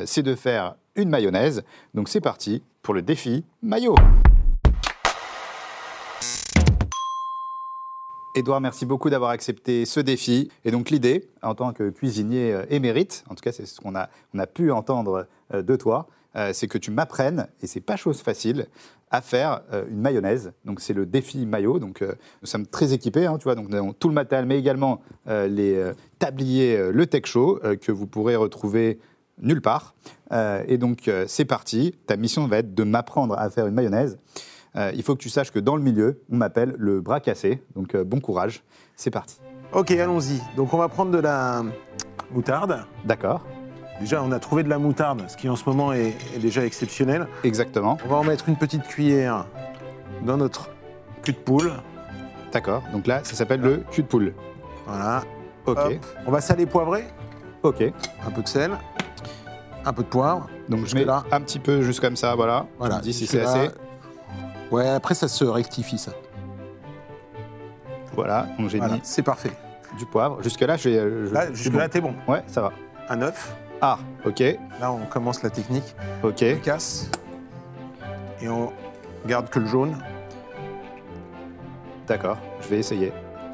c'est 0.04 0.22
de 0.22 0.34
faire 0.34 0.76
une 0.96 1.10
mayonnaise. 1.10 1.62
Donc, 1.92 2.08
c'est 2.08 2.22
parti 2.22 2.62
pour 2.82 2.94
le 2.94 3.02
défi 3.02 3.44
maillot. 3.62 3.94
Edouard, 8.34 8.62
merci 8.62 8.86
beaucoup 8.86 9.10
d'avoir 9.10 9.30
accepté 9.30 9.84
ce 9.84 10.00
défi. 10.00 10.50
Et 10.64 10.70
donc 10.70 10.88
l'idée, 10.88 11.28
en 11.42 11.54
tant 11.54 11.74
que 11.74 11.90
cuisinier 11.90 12.54
euh, 12.54 12.64
émérite, 12.70 13.24
en 13.28 13.34
tout 13.34 13.42
cas 13.42 13.52
c'est 13.52 13.66
ce 13.66 13.78
qu'on 13.78 13.94
a, 13.94 14.08
on 14.32 14.38
a 14.38 14.46
pu 14.46 14.72
entendre 14.72 15.26
euh, 15.52 15.60
de 15.60 15.76
toi, 15.76 16.08
euh, 16.36 16.50
c'est 16.54 16.66
que 16.66 16.78
tu 16.78 16.90
m'apprennes, 16.90 17.46
et 17.60 17.66
c'est 17.66 17.82
pas 17.82 17.96
chose 17.96 18.22
facile, 18.22 18.68
à 19.10 19.20
faire 19.20 19.60
une 19.90 20.00
mayonnaise. 20.00 20.54
Donc 20.64 20.80
c'est 20.80 20.94
le 20.94 21.04
défi 21.04 21.44
maillot. 21.44 21.78
Donc 21.78 22.00
nous 22.00 22.46
sommes 22.46 22.66
très 22.66 22.94
équipés, 22.94 23.26
hein, 23.26 23.36
tu 23.36 23.44
vois, 23.44 23.54
donc 23.54 23.68
nous 23.68 23.76
avons 23.76 23.92
tout 23.92 24.08
le 24.08 24.14
matériel, 24.14 24.46
mais 24.46 24.58
également 24.58 25.02
les 25.26 25.92
tabliers, 26.18 26.90
le 26.90 27.06
Tech 27.06 27.26
Show, 27.26 27.60
que 27.82 27.92
vous 27.92 28.06
pourrez 28.06 28.36
retrouver 28.36 28.98
nulle 29.36 29.60
part. 29.60 29.94
Et 30.66 30.78
donc 30.78 31.10
c'est 31.26 31.44
parti. 31.44 31.94
Ta 32.06 32.16
mission 32.16 32.46
va 32.46 32.60
être 32.60 32.74
de 32.74 32.84
m'apprendre 32.84 33.38
à 33.38 33.50
faire 33.50 33.66
une 33.66 33.74
mayonnaise. 33.74 34.18
Euh, 34.76 34.90
il 34.94 35.02
faut 35.02 35.14
que 35.14 35.20
tu 35.20 35.28
saches 35.28 35.50
que 35.50 35.58
dans 35.58 35.76
le 35.76 35.82
milieu, 35.82 36.22
on 36.30 36.36
m'appelle 36.36 36.74
le 36.78 37.00
bras 37.00 37.20
cassé. 37.20 37.62
Donc 37.74 37.94
euh, 37.94 38.04
bon 38.04 38.20
courage, 38.20 38.62
c'est 38.96 39.10
parti. 39.10 39.36
Ok, 39.72 39.90
allons-y. 39.90 40.40
Donc 40.56 40.72
on 40.74 40.78
va 40.78 40.88
prendre 40.88 41.10
de 41.10 41.18
la 41.18 41.62
moutarde. 42.30 42.84
D'accord, 43.04 43.44
Déjà, 44.00 44.22
on 44.22 44.32
a 44.32 44.38
trouvé 44.40 44.64
de 44.64 44.68
la 44.68 44.78
moutarde, 44.78 45.22
ce 45.28 45.36
qui 45.36 45.48
en 45.48 45.54
ce 45.54 45.68
moment 45.68 45.92
est, 45.92 46.14
est 46.34 46.38
déjà 46.40 46.64
exceptionnel. 46.64 47.28
exactement. 47.44 47.98
On 48.04 48.08
va 48.08 48.16
en 48.16 48.24
mettre 48.24 48.48
une 48.48 48.56
petite 48.56 48.82
cuillère 48.82 49.46
dans 50.26 50.36
notre 50.36 50.70
cul 51.22 51.32
de 51.32 51.36
poule. 51.38 51.70
D'accord. 52.52 52.82
Donc 52.92 53.06
là, 53.06 53.20
ça 53.22 53.34
s'appelle 53.36 53.60
le 53.60 53.84
cul 53.92 54.02
de 54.02 54.08
poule. 54.08 54.34
Voilà. 54.86 55.22
Ok, 55.66 55.78
Hop. 55.78 55.92
On 56.26 56.30
va 56.32 56.40
saler 56.40 56.66
poivrer. 56.66 57.04
ok. 57.62 57.84
Un 58.26 58.30
peu 58.30 58.42
de 58.42 58.48
sel. 58.48 58.72
Un 59.84 59.92
peu 59.92 60.02
de 60.02 60.08
poivre. 60.08 60.48
Donc 60.68 60.80
je 60.86 60.94
mets 60.94 61.02
Jusque-là. 61.02 61.22
un 61.30 61.40
petit 61.40 61.58
peu 61.60 61.82
juste 61.82 62.00
comme 62.00 62.16
ça, 62.16 62.34
voilà. 62.34 62.66
Voilà. 62.78 62.96
Me 62.96 63.02
dis 63.02 63.12
si 63.12 63.26
c'est 63.28 63.42
assez. 63.42 63.70
Ouais, 64.72 64.88
après 64.88 65.14
ça 65.14 65.28
se 65.28 65.44
rectifie 65.44 65.98
ça. 65.98 66.12
Voilà, 68.14 68.46
donc 68.58 68.68
j'ai 68.68 68.78
Voilà, 68.78 68.94
mis 68.94 69.00
c'est 69.04 69.22
parfait. 69.22 69.52
du 69.98 70.06
poivre. 70.06 70.42
Jusque-là, 70.42 70.76
j'ai. 70.76 70.98
euh, 70.98 71.26
je- 71.28 71.32
Là, 71.34 71.46
c'est 71.48 71.54
jusque-là, 71.54 71.88
t'es 71.88 72.00
bon. 72.00 72.14
bon. 72.26 72.32
Ouais, 72.32 72.42
ça 72.46 72.60
va. 72.62 72.72
Un 73.08 73.22
œuf. 73.22 73.54
Ah, 73.80 73.98
ok, 74.24 74.40
Là, 74.80 74.92
on 74.92 75.04
commence 75.06 75.42
la 75.42 75.50
technique. 75.50 75.94
ok. 76.22 76.44
On 76.56 76.60
casse. 76.60 77.10
Et 78.40 78.48
on 78.48 78.72
garde 79.26 79.48
que 79.50 79.58
le 79.58 79.66
jaune. 79.66 79.96
D'accord, 82.06 82.38
je 82.62 82.68
vais 82.68 82.78
essayer. 82.78 83.12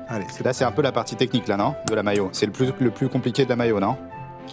Allez, 0.08 0.26
c'est 0.30 0.44
Là, 0.44 0.52
c'est 0.52 0.64
un 0.64 0.72
peu 0.72 0.82
la 0.82 0.92
partie 0.92 1.16
technique, 1.16 1.46
là, 1.48 1.56
non? 1.56 1.74
De 1.86 1.94
la 1.94 2.02
maillot. 2.02 2.30
C'est 2.32 2.46
le 2.46 2.52
plus, 2.52 2.72
le 2.80 2.90
plus 2.90 3.08
compliqué 3.08 3.44
de 3.44 3.50
la 3.50 3.56
maillot, 3.56 3.78
non? 3.80 3.96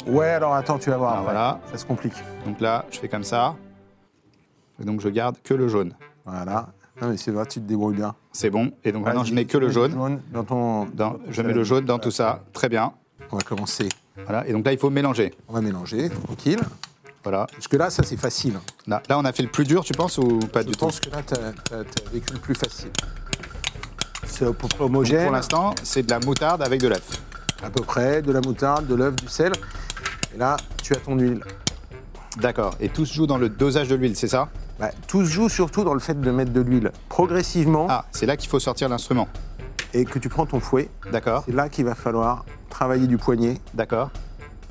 Ouais, 0.05 0.29
alors 0.29 0.53
attends, 0.53 0.77
tu 0.77 0.89
vas 0.89 0.97
voir. 0.97 1.11
Ah, 1.13 1.19
après. 1.19 1.23
voilà. 1.33 1.59
Ça 1.71 1.77
se 1.77 1.85
complique. 1.85 2.13
Donc 2.45 2.59
là, 2.59 2.85
je 2.91 2.99
fais 2.99 3.07
comme 3.07 3.23
ça. 3.23 3.55
Et 4.81 4.83
donc 4.85 4.99
je 4.99 5.07
garde 5.09 5.37
que 5.41 5.53
le 5.53 5.69
jaune. 5.69 5.93
Voilà. 6.25 6.69
Non, 7.01 7.09
mais 7.09 7.17
c'est 7.17 7.31
vrai, 7.31 7.45
tu 7.45 7.59
te 7.59 7.65
débrouilles 7.67 7.95
bien. 7.95 8.15
C'est 8.31 8.49
bon. 8.49 8.71
Et 8.83 8.91
donc 8.91 9.05
maintenant, 9.05 9.23
je 9.23 9.33
n'ai 9.33 9.45
que 9.45 9.57
le 9.57 9.67
mets 9.67 9.73
jaune. 9.73 10.21
dans 10.31 10.43
ton. 10.43 10.85
Dans- 10.85 11.17
je 11.29 11.41
mets 11.41 11.53
le 11.53 11.63
jaune 11.63 11.85
dans 11.85 11.99
tout 11.99 12.11
ça. 12.11 12.43
Très 12.53 12.69
bien. 12.69 12.93
On 13.31 13.37
va 13.37 13.43
commencer. 13.43 13.89
Voilà. 14.23 14.47
Et 14.47 14.53
donc 14.53 14.65
là, 14.65 14.71
il 14.71 14.77
faut 14.79 14.89
mélanger. 14.89 15.33
On 15.47 15.53
va 15.53 15.61
mélanger, 15.61 16.09
tranquille. 16.09 16.59
Voilà. 17.23 17.47
Jusque-là, 17.55 17.89
ça, 17.89 18.03
c'est 18.03 18.17
facile. 18.17 18.59
Là, 18.87 19.01
là, 19.09 19.17
on 19.17 19.25
a 19.25 19.33
fait 19.33 19.43
le 19.43 19.49
plus 19.49 19.65
dur, 19.65 19.83
tu 19.83 19.93
penses, 19.93 20.17
ou 20.19 20.39
pas 20.39 20.61
Je 20.61 20.67
du 20.67 20.71
tout 20.73 20.85
pense 20.85 20.99
que 20.99 21.09
là, 21.09 21.23
tu 21.23 21.33
as, 21.33 21.83
vécu 22.13 22.33
le 22.33 22.39
plus 22.39 22.53
facile. 22.55 22.91
C'est 24.27 24.45
Donc, 24.45 24.57
homogène. 24.79 25.23
Pour 25.23 25.33
l'instant, 25.33 25.73
c'est 25.83 26.03
de 26.03 26.11
la 26.11 26.19
moutarde 26.19 26.61
avec 26.61 26.79
de 26.81 26.87
l'œuf. 26.87 27.21
à 27.63 27.69
peu 27.69 27.83
près, 27.83 28.21
de 28.21 28.31
la 28.31 28.41
moutarde, 28.41 28.85
de 28.85 28.95
l'œuf, 28.95 29.15
du 29.15 29.27
sel. 29.27 29.51
Et 30.35 30.37
là, 30.37 30.55
tu 30.83 30.93
as 30.93 30.97
ton 30.97 31.17
huile. 31.17 31.41
D'accord. 32.37 32.75
Et 32.79 32.89
tout 32.89 33.05
se 33.05 33.13
joue 33.13 33.27
dans 33.27 33.37
le 33.37 33.49
dosage 33.49 33.87
de 33.87 33.95
l'huile, 33.95 34.15
c'est 34.15 34.27
ça? 34.27 34.49
Bah, 34.79 34.91
tout 35.07 35.23
se 35.25 35.31
joue 35.31 35.47
surtout 35.49 35.83
dans 35.83 35.93
le 35.93 35.99
fait 36.01 36.19
de 36.19 36.31
mettre 36.31 36.51
de 36.51 36.59
l'huile 36.61 36.91
progressivement 37.07 37.87
Ah, 37.89 38.05
c'est 38.11 38.25
là 38.25 38.35
qu'il 38.37 38.49
faut 38.49 38.59
sortir 38.59 38.89
l'instrument. 38.89 39.27
et 39.93 40.03
que 40.05 40.19
tu 40.19 40.27
prends 40.29 40.45
ton 40.45 40.59
fouet. 40.59 40.89
D'accord, 41.11 41.43
C'est 41.45 41.53
là 41.55 41.69
qu'il 41.69 41.85
va 41.85 41.95
falloir 41.95 42.43
travailler 42.69 43.07
du 43.07 43.17
poignet. 43.17 43.59
d'accord. 43.73 44.09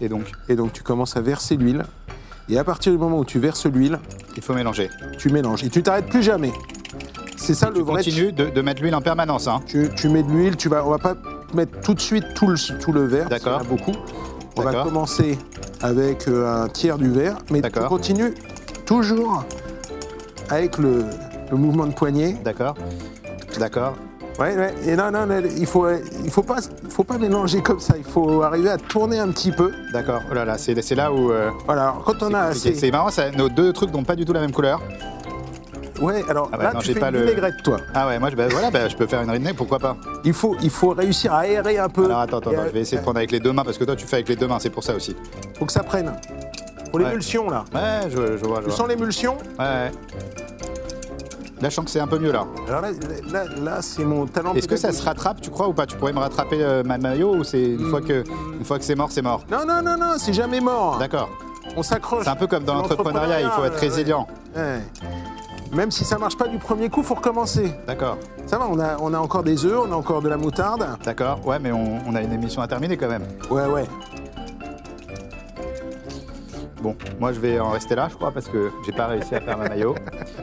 Et 0.01 0.09
donc, 0.09 0.25
Et 0.49 0.57
donc 0.57 0.73
tu 0.73 0.83
commences 0.83 1.17
à 1.17 1.21
verser 1.23 1.57
l'huile. 1.57 1.85
Et 2.51 2.59
à 2.59 2.65
partir 2.65 2.93
du 2.93 2.99
moment 2.99 3.19
où 3.19 3.25
tu 3.25 3.39
verses 3.39 3.65
l'huile, 3.65 3.99
il 4.37 4.43
faut 4.43 4.53
mélanger. 4.55 4.91
tu 5.19 5.31
mélanges. 5.31 5.65
Et 5.65 5.71
tu 5.71 5.83
t'arrêtes 5.83 6.07
plus 6.07 6.23
jamais. 6.23 6.53
C'est 7.37 7.55
ça 7.55 7.69
le 7.69 7.77
Tu 7.77 7.83
vrai. 7.83 8.03
continues 8.03 8.33
de, 8.33 8.51
de 8.51 8.61
mettre 8.61 8.83
l'huile 8.83 8.95
en 8.95 9.01
permanence, 9.01 9.49
hein 9.49 9.61
Tu, 9.67 9.89
tu 9.97 10.09
mets 10.11 10.23
de 10.23 10.31
l'huile, 10.31 10.57
tu 10.57 10.69
vas, 10.69 10.85
on 10.85 10.91
va 10.91 10.99
pas 10.99 11.15
mettre 11.55 11.81
tout 11.81 11.95
de 11.95 12.01
suite 12.01 12.35
tout 12.35 12.47
le, 12.49 12.57
tout 12.81 12.93
le 12.93 13.05
verre. 13.07 13.29
D'accord. 13.31 13.63
Beaucoup. 13.65 13.93
On 14.57 14.63
va 14.63 14.83
commencer 14.85 15.39
avec 15.81 16.29
euh, 16.29 16.65
un 16.65 16.69
tiers 16.69 16.99
du 16.99 17.09
verre, 17.11 17.39
mais 17.51 17.63
tu 17.63 17.71
continues 17.81 18.35
toujours 18.85 19.45
avec 20.51 20.78
le, 20.78 21.05
le 21.51 21.57
mouvement 21.57 21.86
de 21.86 21.92
poignet. 21.95 22.36
D'accord 22.45 22.74
D'accord. 23.59 23.95
Ouais, 24.38 24.57
ouais. 24.57 24.74
Et 24.84 24.97
non, 24.97 25.12
non, 25.12 25.28
il 25.57 25.64
faut, 25.66 25.86
il 26.24 26.30
faut 26.30 26.42
pas, 26.42 26.57
faut 26.88 27.05
pas 27.05 27.18
mélanger 27.18 27.62
comme 27.62 27.78
ça. 27.78 27.95
Il 27.97 28.03
faut 28.05 28.42
arriver 28.42 28.68
à 28.70 28.78
tourner 28.78 29.20
un 29.20 29.28
petit 29.28 29.53
peu. 29.53 29.70
D'accord. 29.92 30.22
Oh 30.28 30.34
là 30.34 30.45
là, 30.45 30.59
c'est 30.59 30.74
là 30.97 31.12
où. 31.12 31.30
euh, 31.30 31.51
Voilà. 31.66 31.82
Alors, 31.82 32.03
quand 32.05 32.20
on 32.22 32.34
a 32.34 32.53
c'est 32.53 32.90
marrant, 32.90 33.11
ça, 33.11 33.30
nos 33.30 33.49
deux 33.49 33.72
trucs 33.72 33.92
n'ont 33.92 34.03
pas 34.03 34.16
du 34.16 34.24
tout 34.24 34.32
la 34.32 34.40
même 34.40 34.51
couleur. 34.51 34.80
Ouais. 36.03 36.24
Alors 36.28 36.51
Ah 36.53 36.57
bah 36.57 36.64
là, 36.64 36.72
non, 36.74 36.80
tu 36.80 36.92
fais 36.92 36.99
pas 36.99 37.09
une 37.11 37.14
le- 37.14 37.20
vinaigrette, 37.20 37.62
toi. 37.62 37.76
Ah 37.95 38.09
ouais, 38.09 38.18
moi, 38.18 38.28
je, 38.28 38.34
bah, 38.34 38.49
voilà, 38.51 38.72
bah, 38.72 38.88
je 38.88 38.97
peux 38.97 39.07
faire 39.07 39.22
une 39.22 39.30
redneck, 39.30 39.55
pourquoi 39.55 39.78
pas 39.78 39.97
Il 40.24 40.32
faut, 40.32 40.57
il 40.61 40.70
faut 40.70 40.88
réussir 40.90 41.32
à 41.32 41.38
aérer 41.40 41.78
un 41.78 41.88
peu. 41.88 42.05
Alors 42.07 42.18
attends, 42.18 42.38
attends, 42.38 42.51
je 42.66 42.72
vais 42.72 42.80
essayer 42.80 42.99
de 42.99 43.03
prendre 43.03 43.18
avec 43.18 43.30
les 43.30 43.38
deux 43.38 43.53
mains, 43.53 43.62
parce 43.64 43.78
que 43.78 43.84
toi, 43.84 43.95
tu 43.95 44.05
fais 44.05 44.16
avec 44.16 44.28
les 44.28 44.34
deux 44.36 44.49
mains, 44.49 44.59
c'est 44.59 44.70
pour 44.70 44.82
ça 44.82 44.95
aussi. 44.97 45.14
Faut 45.57 45.64
que 45.66 45.72
ça 45.72 45.84
prenne. 45.84 46.12
Pour 46.95 47.05
l'émulsion 47.05 47.51
là. 47.51 47.64
Ouais, 47.74 48.09
je, 48.09 48.36
je 48.38 48.45
vois, 48.45 48.59
je 48.59 48.62
Tu 48.62 48.68
vois. 48.68 48.76
sens 48.76 48.88
l'émulsion? 48.88 49.36
Ouais. 49.59 49.90
Là, 51.61 51.68
je 51.70 51.74
sens 51.74 51.84
que 51.86 51.90
c'est 51.90 51.99
un 52.01 52.07
peu 52.07 52.18
mieux, 52.18 52.30
là. 52.30 52.47
Alors 52.68 52.82
là, 52.82 52.88
là, 53.32 53.45
là, 53.61 53.78
c'est 53.82 54.05
mon 54.05 54.26
talent. 54.26 54.55
Est-ce 54.55 54.68
que 54.68 54.76
ça 54.76 54.92
se 54.92 55.03
rattrape, 55.03 55.40
tu 55.40 55.51
crois, 55.51 55.66
ou 55.66 55.72
pas? 55.72 55.86
Tu 55.86 55.97
pourrais 55.97 56.12
me 56.12 56.18
rattraper 56.20 56.59
euh, 56.62 56.82
ma 56.84 56.99
maillot, 56.99 57.36
ou 57.36 57.42
c'est 57.45 57.62
une, 57.62 57.88
fois 57.90 58.01
que, 58.01 58.22
une 58.59 58.64
fois 58.64 58.78
que 58.78 58.84
c'est 58.84 58.95
mort, 58.95 59.11
c'est 59.11 59.22
mort? 59.22 59.42
Non, 59.51 59.64
non, 59.66 59.82
non, 59.82 59.97
non, 59.97 60.12
c'est 60.18 60.32
jamais 60.32 60.61
mort. 60.61 60.99
D'accord. 60.99 61.30
On 61.76 61.82
s'accroche. 61.82 62.24
C'est 62.24 62.30
un 62.30 62.36
peu 62.36 62.47
comme 62.47 62.64
dans 62.64 62.74
l'entrepreneuriat, 62.74 63.40
il 63.40 63.49
faut 63.51 63.64
être 63.64 63.74
ouais, 63.74 63.88
résilient. 63.88 64.28
ouais. 64.55 64.80
Même 65.72 65.90
si 65.90 66.05
ça 66.05 66.18
marche 66.18 66.36
pas 66.36 66.47
du 66.47 66.59
premier 66.59 66.88
coup, 66.90 67.03
faut 67.03 67.14
recommencer. 67.16 67.72
D'accord, 67.88 68.18
Ça 68.47 68.59
va, 68.59 68.66
on 68.70 68.78
a, 68.78 68.97
on 69.01 69.12
a 69.14 69.18
encore 69.18 69.42
des 69.42 69.64
œufs, 69.64 69.80
on 69.88 69.90
a 69.90 69.97
encore 69.97 70.22
de 70.22 70.28
la 70.28 70.36
moutarde. 70.36 70.86
d'accord. 71.05 71.40
Ouais, 71.45 71.59
mais 71.59 71.72
on, 71.72 71.99
on 72.07 72.14
a 72.14 72.20
une 72.20 72.32
émission 72.32 72.62
à 72.62 72.68
terminer 72.68 72.97
quand 72.97 73.09
même. 73.09 73.24
Ouais, 73.51 73.66
ouais. 73.66 73.84
Bon, 76.85 76.95
moi 77.18 77.32
je 77.32 77.41
vais 77.41 77.59
en 77.59 77.70
rester 77.70 77.95
là, 77.95 78.09
je 78.11 78.14
crois, 78.14 78.30
parce 78.30 78.47
que 78.47 78.70
j'ai 78.85 78.93
pas 78.93 79.07
réussi 79.07 79.35
à 79.35 79.41
faire 79.41 79.57
ma 79.57 79.70
maillot. 79.70 79.95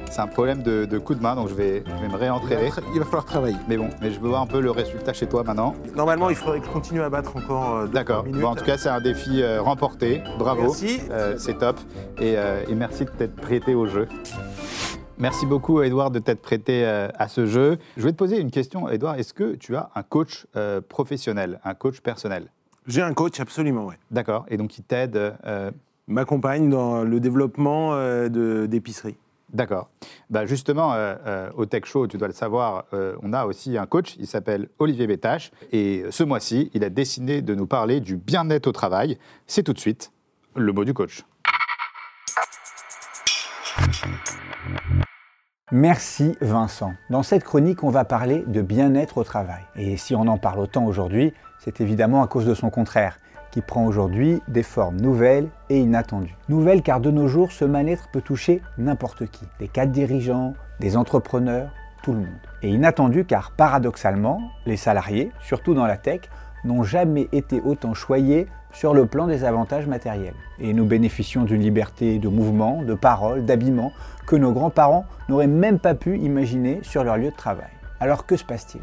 C'est 0.10 0.22
un 0.22 0.26
problème 0.28 0.64
de, 0.64 0.86
de 0.86 0.98
coup 0.98 1.14
de 1.14 1.22
main, 1.22 1.36
donc 1.36 1.50
je 1.50 1.54
vais, 1.54 1.84
je 1.86 1.92
vais 1.92 2.00
me 2.00 2.06
Il 2.06 2.10
va, 2.14 2.18
réentraîner. 2.18 2.70
tra- 2.70 2.82
il 2.96 2.98
va 3.00 3.06
falloir 3.06 3.26
travailler. 3.26 3.58
Mais 3.68 3.78
bon, 3.78 3.90
mais 4.02 4.10
je 4.10 4.20
veux 4.20 4.28
voir 4.30 4.42
un 4.42 4.48
peu 4.48 4.60
le 4.60 4.72
résultat 4.72 5.14
chez 5.14 5.28
toi 5.28 5.44
maintenant. 5.44 5.76
Normalement, 5.96 6.32
il 6.32 6.36
faudrait 6.36 6.60
que 6.60 6.66
je 6.66 6.72
continue 6.72 7.02
à 7.04 7.12
battre 7.12 7.38
encore. 7.38 7.76
euh, 7.76 7.86
D'accord. 7.86 8.24
Bon, 8.24 8.44
en 8.48 8.56
tout 8.56 8.66
cas, 8.66 8.80
c'est 8.80 8.90
un 8.90 9.02
défi 9.02 9.44
euh, 9.44 9.62
remporté. 9.62 10.24
Bravo. 10.40 10.64
Merci. 10.64 11.00
Euh, 11.12 11.36
c'est 11.38 11.60
top. 11.60 11.78
Et, 12.20 12.34
euh, 12.38 12.64
et 12.68 12.74
merci 12.74 13.06
de 13.06 13.12
t'être 13.12 13.36
prêté 13.36 13.76
au 13.76 13.86
jeu. 13.86 14.08
Merci 15.20 15.46
beaucoup, 15.46 15.84
Edouard, 15.84 16.10
de 16.10 16.18
t'être 16.18 16.42
prêté 16.42 16.84
euh, 16.88 17.08
à 17.20 17.28
ce 17.28 17.46
jeu. 17.46 17.78
Je 17.98 18.02
vais 18.02 18.12
te 18.14 18.18
poser 18.18 18.40
une 18.40 18.50
question, 18.50 18.90
Edouard. 18.90 19.14
Est-ce 19.20 19.36
que 19.36 19.54
tu 19.54 19.76
as 19.76 19.92
un 19.94 20.02
coach 20.02 20.48
euh, 20.56 20.82
professionnel, 20.82 21.60
un 21.64 21.76
coach 21.76 22.00
personnel? 22.02 22.48
J'ai 22.88 23.04
un 23.04 23.14
coach, 23.14 23.40
absolument, 23.40 23.86
ouais. 23.86 24.00
D'accord. 24.10 24.46
Et 24.50 24.58
donc, 24.58 24.76
il 24.80 24.84
t'aide. 24.84 25.16
euh, 25.46 25.70
M'accompagne 26.12 26.70
dans 26.70 27.04
le 27.04 27.20
développement 27.22 27.94
euh, 27.94 28.28
de- 28.28 28.66
d'épicerie. 28.66 29.16
D'accord. 29.54 29.90
Bah 30.30 30.46
justement, 30.46 30.94
euh, 30.94 31.16
euh, 31.26 31.50
au 31.56 31.66
Tech 31.66 31.86
Show, 31.86 32.08
tu 32.08 32.18
dois 32.18 32.28
le 32.28 32.34
savoir, 32.34 32.84
euh, 32.94 33.16
on 33.24 33.32
a 33.32 33.46
aussi 33.46 33.78
un 33.78 33.86
coach, 33.86 34.16
il 34.20 34.28
s'appelle 34.28 34.68
Olivier 34.78 35.08
Bétache. 35.08 35.52
Et 35.72 36.04
ce 36.10 36.24
mois-ci, 36.26 36.70
il 36.74 36.84
a 36.84 36.90
décidé 36.90 37.42
de 37.42 37.56
nous 37.56 37.66
parler 37.66 38.02
du 38.02 38.18
bien-être 38.18 38.68
au 38.68 38.72
travail. 38.74 39.18
C'est 39.48 39.64
tout 39.64 39.72
de 39.74 39.80
suite 39.80 40.12
le 40.56 40.74
mot 40.74 40.84
du 40.84 40.94
coach. 40.94 41.24
Merci 45.72 46.36
Vincent. 46.42 46.94
Dans 47.10 47.24
cette 47.24 47.46
chronique, 47.46 47.84
on 47.84 47.90
va 47.90 48.04
parler 48.04 48.44
de 48.48 48.62
bien-être 48.62 49.18
au 49.18 49.24
travail. 49.24 49.62
Et 49.78 49.96
si 49.96 50.14
on 50.16 50.28
en 50.28 50.38
parle 50.38 50.60
autant 50.60 50.86
aujourd'hui, 50.86 51.34
c'est 51.60 51.80
évidemment 51.80 52.22
à 52.22 52.28
cause 52.28 52.46
de 52.46 52.54
son 52.54 52.70
contraire, 52.70 53.18
qui 53.52 53.62
prend 53.62 53.86
aujourd'hui 53.86 54.42
des 54.48 54.64
formes 54.64 54.98
nouvelles 54.98 55.50
et 55.70 55.80
inattendues. 55.80 56.36
Nouvelles 56.50 56.82
car 56.82 57.00
de 57.00 57.12
nos 57.12 57.28
jours, 57.28 57.52
ce 57.52 57.66
mal-être 57.66 58.08
peut 58.10 58.22
toucher 58.22 58.62
n'importe 58.78 59.26
qui. 59.28 59.46
Des 59.60 59.68
cadres 59.68 59.92
dirigeants, 59.92 60.54
des 60.80 60.98
entrepreneurs, 60.98 61.72
tout 62.04 62.14
le 62.14 62.20
monde. 62.20 62.28
Et 62.64 62.70
inattendu 62.70 63.26
car 63.26 63.52
paradoxalement, 63.52 64.42
les 64.66 64.78
salariés, 64.78 65.32
surtout 65.42 65.74
dans 65.74 65.86
la 65.86 65.98
tech, 65.98 66.22
n'ont 66.64 66.84
jamais 66.84 67.28
été 67.32 67.62
autant 67.64 67.94
choyés 67.94 68.48
sur 68.72 68.94
le 68.94 69.06
plan 69.06 69.28
des 69.28 69.44
avantages 69.44 69.88
matériels. 69.88 70.36
Et 70.60 70.74
nous 70.74 70.86
bénéficions 70.86 71.44
d'une 71.44 71.62
liberté 71.62 72.20
de 72.20 72.28
mouvement, 72.30 72.84
de 72.84 72.94
parole, 72.94 73.46
d'habillement 73.46 73.92
que 74.26 74.36
nos 74.36 74.54
grands-parents 74.54 75.06
n'auraient 75.28 75.48
même 75.48 75.80
pas 75.80 75.94
pu 75.94 76.18
imaginer 76.18 76.80
sur 76.84 77.04
leur 77.04 77.18
lieu 77.18 77.32
de 77.32 77.36
travail. 77.36 77.70
Alors 78.00 78.26
que 78.26 78.38
se 78.38 78.46
passe-t-il? 78.46 78.82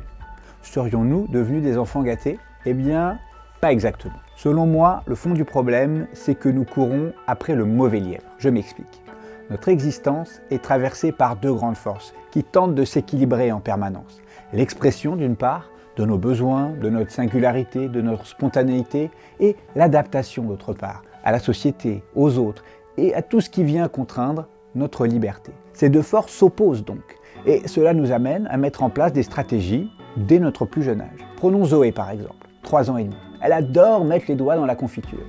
Serions-nous 0.62 1.26
devenus 1.28 1.62
des 1.62 1.78
enfants 1.78 2.02
gâtés? 2.02 2.38
Eh 2.66 2.74
bien, 2.74 3.18
pas 3.60 3.72
exactement. 3.72 4.14
Selon 4.36 4.66
moi, 4.66 5.02
le 5.06 5.14
fond 5.14 5.30
du 5.30 5.44
problème, 5.44 6.06
c'est 6.12 6.34
que 6.34 6.48
nous 6.48 6.64
courons 6.64 7.12
après 7.26 7.54
le 7.54 7.64
mauvais 7.64 8.00
lièvre. 8.00 8.24
Je 8.38 8.48
m'explique. 8.48 9.02
Notre 9.50 9.68
existence 9.68 10.40
est 10.50 10.62
traversée 10.62 11.10
par 11.10 11.36
deux 11.36 11.52
grandes 11.52 11.76
forces 11.76 12.14
qui 12.30 12.44
tentent 12.44 12.74
de 12.74 12.84
s'équilibrer 12.84 13.50
en 13.50 13.60
permanence. 13.60 14.20
L'expression 14.52 15.16
d'une 15.16 15.36
part 15.36 15.70
de 15.96 16.04
nos 16.04 16.18
besoins, 16.18 16.70
de 16.80 16.90
notre 16.90 17.10
singularité, 17.10 17.88
de 17.88 18.00
notre 18.00 18.26
spontanéité, 18.26 19.10
et 19.40 19.56
l'adaptation 19.74 20.44
d'autre 20.44 20.72
part 20.72 21.02
à 21.24 21.32
la 21.32 21.40
société, 21.40 22.04
aux 22.14 22.38
autres 22.38 22.62
et 22.96 23.14
à 23.14 23.22
tout 23.22 23.40
ce 23.40 23.50
qui 23.50 23.64
vient 23.64 23.88
contraindre 23.88 24.46
notre 24.74 25.06
liberté. 25.06 25.52
Ces 25.72 25.88
deux 25.88 26.02
forces 26.02 26.32
s'opposent 26.32 26.84
donc, 26.84 27.18
et 27.46 27.66
cela 27.66 27.94
nous 27.94 28.12
amène 28.12 28.46
à 28.48 28.56
mettre 28.56 28.82
en 28.82 28.90
place 28.90 29.12
des 29.12 29.22
stratégies 29.22 29.90
dès 30.16 30.38
notre 30.38 30.66
plus 30.66 30.82
jeune 30.82 31.00
âge. 31.00 31.26
Prenons 31.36 31.64
Zoé 31.64 31.90
par 31.90 32.10
exemple, 32.10 32.46
3 32.62 32.90
ans 32.90 32.96
et 32.96 33.04
demi. 33.04 33.16
Elle 33.40 33.52
adore 33.52 34.04
mettre 34.04 34.26
les 34.28 34.34
doigts 34.34 34.56
dans 34.56 34.66
la 34.66 34.74
confiture. 34.74 35.24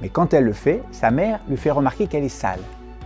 Mais 0.00 0.08
quand 0.08 0.34
elle 0.34 0.44
le 0.44 0.52
fait, 0.52 0.82
sa 0.90 1.10
mère 1.10 1.40
lui 1.48 1.56
fait 1.56 1.70
remarquer 1.70 2.06
qu'elle 2.06 2.24
est 2.24 2.28
sale 2.28 2.60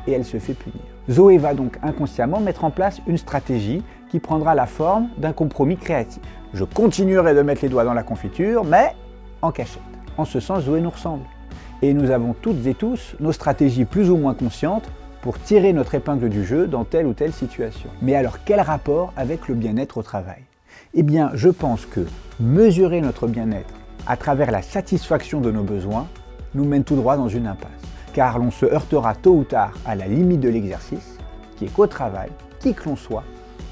et 0.07 0.13
elle 0.13 0.25
se 0.25 0.39
fait 0.39 0.55
punir. 0.55 0.81
Zoé 1.11 1.39
va 1.39 1.55
donc 1.55 1.79
inconsciemment 1.83 2.41
mettre 2.41 2.65
en 2.65 2.71
place 2.71 3.01
une 3.07 3.19
stratégie 3.19 3.83
qui 4.11 4.19
prendra 4.19 4.55
la 4.55 4.67
forme 4.67 5.09
d'un 5.19 5.33
compromis 5.33 5.77
créatif. 5.77 6.23
Je 6.55 6.65
continuerai 6.65 7.35
de 7.35 7.43
mettre 7.43 7.63
les 7.63 7.69
doigts 7.69 7.85
dans 7.85 7.95
la 7.95 8.03
confiture, 8.03 8.65
mais 8.65 8.95
en 9.43 9.51
cachette. 9.51 9.83
En 10.17 10.25
ce 10.25 10.41
sens, 10.41 10.65
Zoé 10.65 10.81
nous 10.81 10.91
ressemble. 10.91 11.25
Et 11.83 11.93
nous 11.93 12.11
avons 12.11 12.35
toutes 12.41 12.67
et 12.67 12.75
tous 12.75 13.15
nos 13.21 13.33
stratégies 13.33 13.85
plus 13.85 14.11
ou 14.11 14.17
moins 14.17 14.35
conscientes 14.35 14.89
pour 15.21 15.39
tirer 15.39 15.73
notre 15.73 15.95
épingle 15.95 16.29
du 16.29 16.45
jeu 16.45 16.67
dans 16.67 16.85
telle 16.85 17.07
ou 17.07 17.13
telle 17.13 17.33
situation. 17.33 17.91
Mais 18.01 18.15
alors 18.15 18.39
quel 18.45 18.61
rapport 18.61 19.13
avec 19.17 19.49
le 19.49 19.55
bien-être 19.55 19.99
au 19.99 20.03
travail? 20.03 20.43
Eh 20.95 21.03
bien, 21.03 21.31
je 21.35 21.49
pense 21.51 21.85
que 21.85 22.07
mesurer 22.41 23.01
notre 23.01 23.27
bien-être 23.27 23.75
à 24.07 24.17
travers 24.17 24.51
la 24.51 24.63
satisfaction 24.63 25.41
de 25.41 25.51
nos 25.51 25.63
besoins 25.63 26.07
nous 26.55 26.65
mène 26.65 26.85
tout 26.85 26.97
droit 26.97 27.17
dans 27.17 27.29
une 27.29 27.47
impasse. 27.47 27.71
Car 28.13 28.39
l'on 28.39 28.51
se 28.51 28.67
heurtera 28.67 29.15
tôt 29.15 29.35
ou 29.35 29.45
tard 29.45 29.73
à 29.85 29.95
la 29.95 30.07
limite 30.07 30.41
de 30.41 30.49
l'exercice, 30.49 31.19
qui 31.57 31.67
est 31.67 31.73
qu'au 31.73 31.87
travail, 31.87 32.31
qui 32.61 32.73
que 32.73 32.89
l'on 32.89 32.97
soit, 32.97 33.25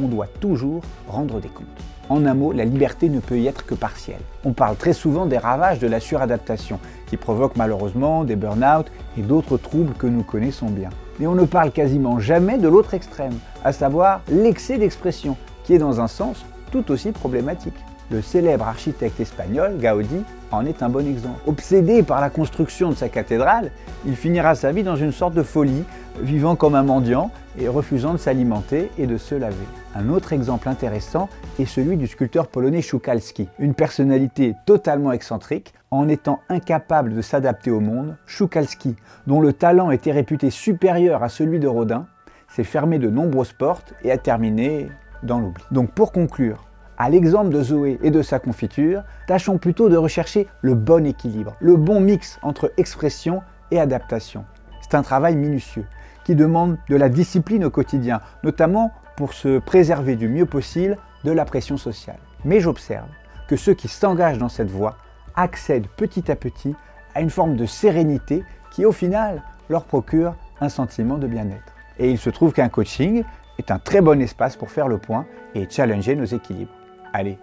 on 0.03 0.09
doit 0.09 0.27
toujours 0.27 0.83
rendre 1.09 1.41
des 1.41 1.49
comptes. 1.49 1.67
En 2.11 2.27
un 2.27 2.35
mot, 2.35 2.53
la 2.53 2.67
liberté 2.67 3.09
ne 3.09 3.21
peut 3.21 3.39
y 3.39 3.47
être 3.47 3.65
que 3.65 3.75
partielle. 3.75 4.21
On 4.45 4.53
parle 4.53 4.77
très 4.77 4.93
souvent 4.93 5.25
des 5.25 5.39
ravages 5.39 5.79
de 5.79 5.87
la 5.87 6.01
suradaptation, 6.01 6.79
qui 7.07 7.17
provoquent 7.17 7.57
malheureusement 7.57 8.25
des 8.25 8.37
burn-out 8.37 8.87
et 9.17 9.23
d'autres 9.23 9.57
troubles 9.57 9.95
que 9.95 10.07
nous 10.07 10.23
connaissons 10.23 10.69
bien. 10.69 10.91
Mais 11.19 11.27
on 11.27 11.35
ne 11.35 11.47
parle 11.47 11.71
quasiment 11.71 12.19
jamais 12.19 12.59
de 12.59 12.69
l'autre 12.69 12.93
extrême, 12.93 13.39
à 13.65 13.73
savoir 13.73 14.21
l'excès 14.29 14.77
d'expression, 14.77 15.37
qui 15.63 15.75
est 15.75 15.79
dans 15.79 16.01
un 16.01 16.09
sens 16.09 16.45
tout 16.71 16.91
aussi 16.91 17.13
problématique. 17.13 17.73
Le 18.11 18.21
célèbre 18.21 18.67
architecte 18.67 19.19
espagnol 19.21 19.79
Gaudi 19.79 20.23
en 20.51 20.67
est 20.67 20.83
un 20.83 20.89
bon 20.89 21.07
exemple. 21.07 21.41
Obsédé 21.47 22.03
par 22.03 22.21
la 22.21 22.31
construction 22.31 22.91
de 22.91 22.95
sa 22.95 23.09
cathédrale, 23.09 23.71
il 24.07 24.15
finira 24.15 24.55
sa 24.55 24.73
vie 24.73 24.83
dans 24.83 24.97
une 24.97 25.13
sorte 25.13 25.35
de 25.35 25.43
folie, 25.43 25.85
vivant 26.21 26.55
comme 26.55 26.75
un 26.75 26.83
mendiant 26.83 27.31
et 27.59 27.67
refusant 27.67 28.13
de 28.13 28.19
s'alimenter 28.19 28.91
et 28.99 29.07
de 29.07 29.17
se 29.17 29.35
laver. 29.35 29.57
Un 29.95 30.11
autre 30.11 30.33
exemple 30.33 30.69
intéressant 30.69 31.29
est 31.59 31.65
celui 31.65 31.97
du 31.97 32.07
sculpteur 32.07 32.49
polonais 32.49 32.83
Szukalski, 32.83 33.49
une 33.59 33.75
personnalité 33.75 34.55
totalement 34.67 35.13
excentrique, 35.13 35.73
en 35.91 36.09
étant 36.09 36.41
incapable 36.49 37.15
de 37.15 37.23
s'adapter 37.23 37.71
au 37.71 37.81
monde. 37.81 38.17
Szukalski, 38.27 38.97
dont 39.27 39.41
le 39.41 39.53
talent 39.53 39.91
était 39.91 40.13
réputé 40.13 40.51
supérieur 40.51 41.23
à 41.23 41.29
celui 41.29 41.59
de 41.59 41.69
Rodin, 41.69 42.07
s'est 42.49 42.65
fermé 42.65 42.99
de 42.99 43.09
nombreuses 43.09 43.53
portes 43.53 43.95
et 44.03 44.11
a 44.11 44.19
terminé 44.19 44.89
dans 45.23 45.39
l'oubli. 45.39 45.65
Donc 45.71 45.91
pour 45.93 46.13
conclure, 46.13 46.64
à 46.99 47.11
l'exemple 47.11 47.51
de 47.51 47.63
Zoé 47.63 47.99
et 48.03 48.11
de 48.11 48.23
sa 48.23 48.39
confiture, 48.39 49.03
tâchons 49.27 49.59
plutôt 49.59 49.89
de 49.89 49.97
rechercher 49.97 50.47
le 50.63 50.75
bon 50.75 51.07
équilibre, 51.07 51.57
le 51.61 51.77
bon 51.77 52.01
mix 52.01 52.39
entre 52.43 52.73
expression 52.77 53.43
et 53.71 53.81
adaptation. 53.81 54.45
C'est 54.81 54.95
un 54.95 55.03
travail 55.03 55.37
minutieux 55.37 55.87
qui 56.25 56.35
demande 56.35 56.79
de 56.89 56.97
la 56.97 57.09
discipline 57.09 57.65
au 57.65 57.71
quotidien, 57.71 58.21
notamment 58.43 58.93
pour 59.17 59.33
se 59.33 59.59
préserver 59.59 60.17
du 60.17 60.29
mieux 60.29 60.47
possible 60.47 60.99
de 61.25 61.33
la 61.33 61.45
pression 61.45 61.77
sociale. 61.77 62.19
Mais 62.45 62.61
j'observe 62.61 63.09
que 63.49 63.57
ceux 63.57 63.75
qui 63.75 63.89
s'engagent 63.89 64.39
dans 64.39 64.49
cette 64.49 64.71
voie 64.71 64.97
accèdent 65.37 65.89
petit 65.97 66.31
à 66.31 66.37
petit 66.37 66.75
à 67.15 67.21
une 67.21 67.31
forme 67.31 67.57
de 67.57 67.67
sérénité 67.67 68.45
qui 68.71 68.85
au 68.85 68.93
final 68.93 69.43
leur 69.69 69.85
procure 69.85 70.35
un 70.61 70.69
sentiment 70.69 71.19
de 71.19 71.27
bien-être. 71.27 71.73
Et 71.99 72.11
il 72.11 72.19
se 72.19 72.31
trouve 72.31 72.53
qu'un 72.53 72.69
coaching 72.69 73.25
est 73.59 73.71
un 73.71 73.79
très 73.79 74.01
bon 74.01 74.21
espace 74.21 74.57
pour 74.57 74.71
faire 74.71 74.89
le 74.89 74.99
point 74.99 75.27
et 75.55 75.69
challenger 75.69 76.17
nos 76.17 76.25
équilibres. 76.25 76.73
Allez, 77.17 77.39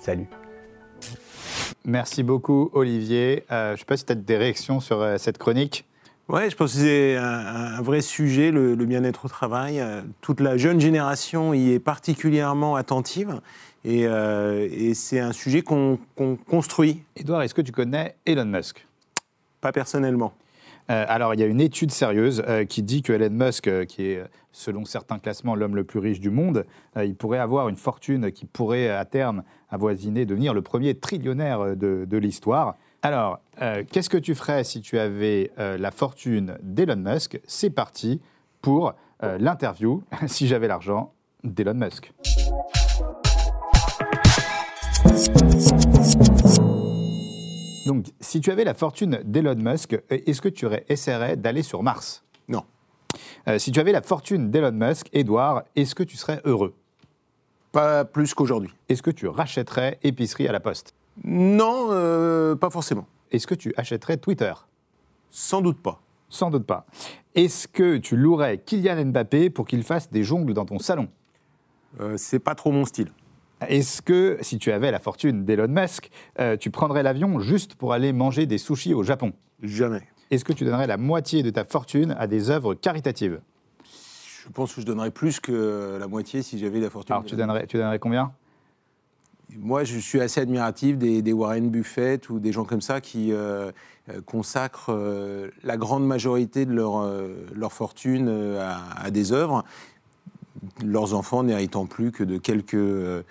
salut 0.00 0.26
Merci 1.84 2.24
beaucoup 2.24 2.70
Olivier. 2.72 3.44
Euh, 3.52 3.68
je 3.68 3.72
ne 3.74 3.76
sais 3.78 3.84
pas 3.84 3.96
si 3.96 4.04
tu 4.04 4.10
as 4.10 4.16
des 4.16 4.36
réactions 4.36 4.80
sur 4.80 5.00
euh, 5.00 5.16
cette 5.16 5.38
chronique. 5.38 5.84
Ouais, 6.28 6.50
je 6.50 6.56
pense 6.56 6.72
que 6.72 6.80
c'est 6.80 7.16
un, 7.16 7.22
un 7.76 7.82
vrai 7.82 8.00
sujet, 8.00 8.50
le, 8.50 8.74
le 8.74 8.84
bien-être 8.84 9.26
au 9.26 9.28
travail. 9.28 9.78
Euh, 9.78 10.02
Toute 10.22 10.40
la 10.40 10.56
jeune 10.56 10.80
génération 10.80 11.54
y 11.54 11.70
est 11.70 11.78
particulièrement 11.78 12.74
attentive 12.74 13.40
et, 13.84 14.08
euh, 14.08 14.68
et 14.72 14.92
c'est 14.94 15.20
un 15.20 15.32
sujet 15.32 15.62
qu'on 15.62 16.00
qu'on 16.16 16.34
construit, 16.34 17.04
Edouard, 17.14 17.42
est-ce 17.42 17.54
que 17.54 17.62
tu 17.62 17.70
connais 17.70 18.16
Elon 18.26 18.44
Musk? 18.44 18.84
Pas 19.60 19.70
personnellement. 19.70 20.32
Euh, 20.90 21.04
alors, 21.08 21.34
il 21.34 21.40
y 21.40 21.42
a 21.42 21.46
une 21.46 21.60
étude 21.60 21.90
sérieuse 21.90 22.42
euh, 22.46 22.64
qui 22.64 22.82
dit 22.82 23.02
que 23.02 23.12
Elon 23.12 23.30
Musk, 23.30 23.68
euh, 23.68 23.84
qui 23.84 24.06
est, 24.06 24.24
selon 24.52 24.84
certains 24.84 25.18
classements, 25.18 25.54
l'homme 25.54 25.76
le 25.76 25.84
plus 25.84 25.98
riche 25.98 26.20
du 26.20 26.30
monde, 26.30 26.66
il 27.02 27.14
pourrait 27.14 27.38
avoir 27.38 27.68
une 27.68 27.76
fortune 27.76 28.30
qui 28.32 28.44
pourrait, 28.44 28.90
à 28.90 29.04
terme, 29.04 29.42
avoisiner, 29.70 30.26
devenir 30.26 30.52
le 30.52 30.60
premier 30.60 30.94
trillionnaire 30.94 31.74
de, 31.74 32.04
de 32.06 32.18
l'histoire. 32.18 32.76
Alors, 33.00 33.40
qu'est-ce 33.90 34.10
que 34.10 34.18
tu 34.18 34.34
ferais 34.34 34.62
si 34.62 34.82
tu 34.82 34.98
avais 34.98 35.50
la 35.56 35.90
fortune 35.90 36.58
d'Elon 36.62 36.96
Musk? 36.96 37.40
C'est 37.46 37.70
parti 37.70 38.20
pour 38.60 38.92
l'interview, 39.22 40.02
si 40.26 40.46
j'avais 40.46 40.68
l'argent, 40.68 41.14
d'Elon 41.44 41.74
Musk. 41.74 42.12
Donc, 47.86 48.06
si 48.20 48.40
tu 48.40 48.50
avais 48.50 48.64
la 48.64 48.74
fortune 48.74 49.20
d'Elon 49.24 49.56
Musk, 49.56 49.94
euh, 49.94 49.98
est-ce 50.08 50.40
que 50.40 50.48
tu 50.48 50.66
aurais 50.66 50.84
essaierais 50.88 51.36
d'aller 51.36 51.62
sur 51.62 51.82
Mars? 51.82 52.24
Non. 52.48 52.64
Euh, 53.48 53.58
si 53.58 53.72
tu 53.72 53.80
avais 53.80 53.92
la 53.92 54.02
fortune 54.02 54.50
d'Elon 54.50 54.72
Musk, 54.72 55.08
Edouard, 55.12 55.64
est-ce 55.74 55.94
que 55.94 56.02
tu 56.02 56.16
serais 56.16 56.40
heureux? 56.44 56.74
Pas 57.72 58.04
plus 58.04 58.34
qu'aujourd'hui. 58.34 58.74
Est-ce 58.88 59.02
que 59.02 59.10
tu 59.10 59.26
rachèterais 59.26 59.98
épicerie 60.02 60.46
à 60.46 60.52
la 60.52 60.60
poste? 60.60 60.94
Non, 61.24 61.88
euh, 61.90 62.54
pas 62.54 62.70
forcément. 62.70 63.06
Est-ce 63.30 63.46
que 63.46 63.54
tu 63.54 63.72
achèterais 63.76 64.16
Twitter? 64.16 64.52
Sans 65.30 65.60
doute 65.60 65.80
pas. 65.82 66.00
Sans 66.28 66.50
doute 66.50 66.66
pas. 66.66 66.86
Est-ce 67.34 67.66
que 67.66 67.96
tu 67.96 68.16
louerais 68.16 68.58
Kylian 68.58 69.06
Mbappé 69.06 69.50
pour 69.50 69.66
qu'il 69.66 69.82
fasse 69.82 70.10
des 70.10 70.22
jongles 70.22 70.54
dans 70.54 70.64
ton 70.64 70.78
salon? 70.78 71.08
Euh, 72.00 72.16
c'est 72.16 72.38
pas 72.38 72.54
trop 72.54 72.70
mon 72.72 72.84
style. 72.84 73.10
Est-ce 73.68 74.02
que, 74.02 74.38
si 74.40 74.58
tu 74.58 74.72
avais 74.72 74.90
la 74.90 74.98
fortune 74.98 75.44
d'Elon 75.44 75.68
Musk, 75.68 76.10
euh, 76.40 76.56
tu 76.56 76.70
prendrais 76.70 77.02
l'avion 77.02 77.40
juste 77.40 77.74
pour 77.74 77.92
aller 77.92 78.12
manger 78.12 78.46
des 78.46 78.58
sushis 78.58 78.94
au 78.94 79.02
Japon? 79.02 79.32
Jamais. 79.62 80.02
Est-ce 80.30 80.44
que 80.44 80.52
tu 80.52 80.64
donnerais 80.64 80.86
la 80.86 80.96
moitié 80.96 81.42
de 81.42 81.50
ta 81.50 81.64
fortune 81.64 82.14
à 82.18 82.26
des 82.26 82.50
œuvres 82.50 82.74
caritatives? 82.74 83.40
Je 83.84 84.48
pense 84.52 84.74
que 84.74 84.80
je 84.80 84.86
donnerais 84.86 85.10
plus 85.10 85.40
que 85.40 85.98
la 86.00 86.08
moitié 86.08 86.42
si 86.42 86.58
j'avais 86.58 86.80
la 86.80 86.90
fortune. 86.90 87.14
Alors, 87.14 87.24
tu 87.24 87.36
donnerais, 87.36 87.66
tu 87.66 87.76
donnerais 87.76 87.98
combien? 87.98 88.32
Moi, 89.58 89.84
je 89.84 89.98
suis 89.98 90.20
assez 90.20 90.40
admiratif 90.40 90.96
des, 90.96 91.20
des 91.20 91.32
Warren 91.32 91.68
Buffett 91.68 92.30
ou 92.30 92.38
des 92.38 92.52
gens 92.52 92.64
comme 92.64 92.80
ça 92.80 93.02
qui 93.02 93.32
euh, 93.32 93.70
euh, 94.08 94.20
consacrent 94.24 94.88
euh, 94.88 95.50
la 95.62 95.76
grande 95.76 96.06
majorité 96.06 96.64
de 96.64 96.72
leur, 96.72 97.02
euh, 97.02 97.46
leur 97.54 97.72
fortune 97.72 98.28
à, 98.58 98.80
à 98.96 99.10
des 99.10 99.32
œuvres, 99.32 99.62
leurs 100.82 101.12
enfants 101.12 101.42
n'héritant 101.42 101.84
plus 101.84 102.10
que 102.12 102.24
de 102.24 102.38
quelques 102.38 103.24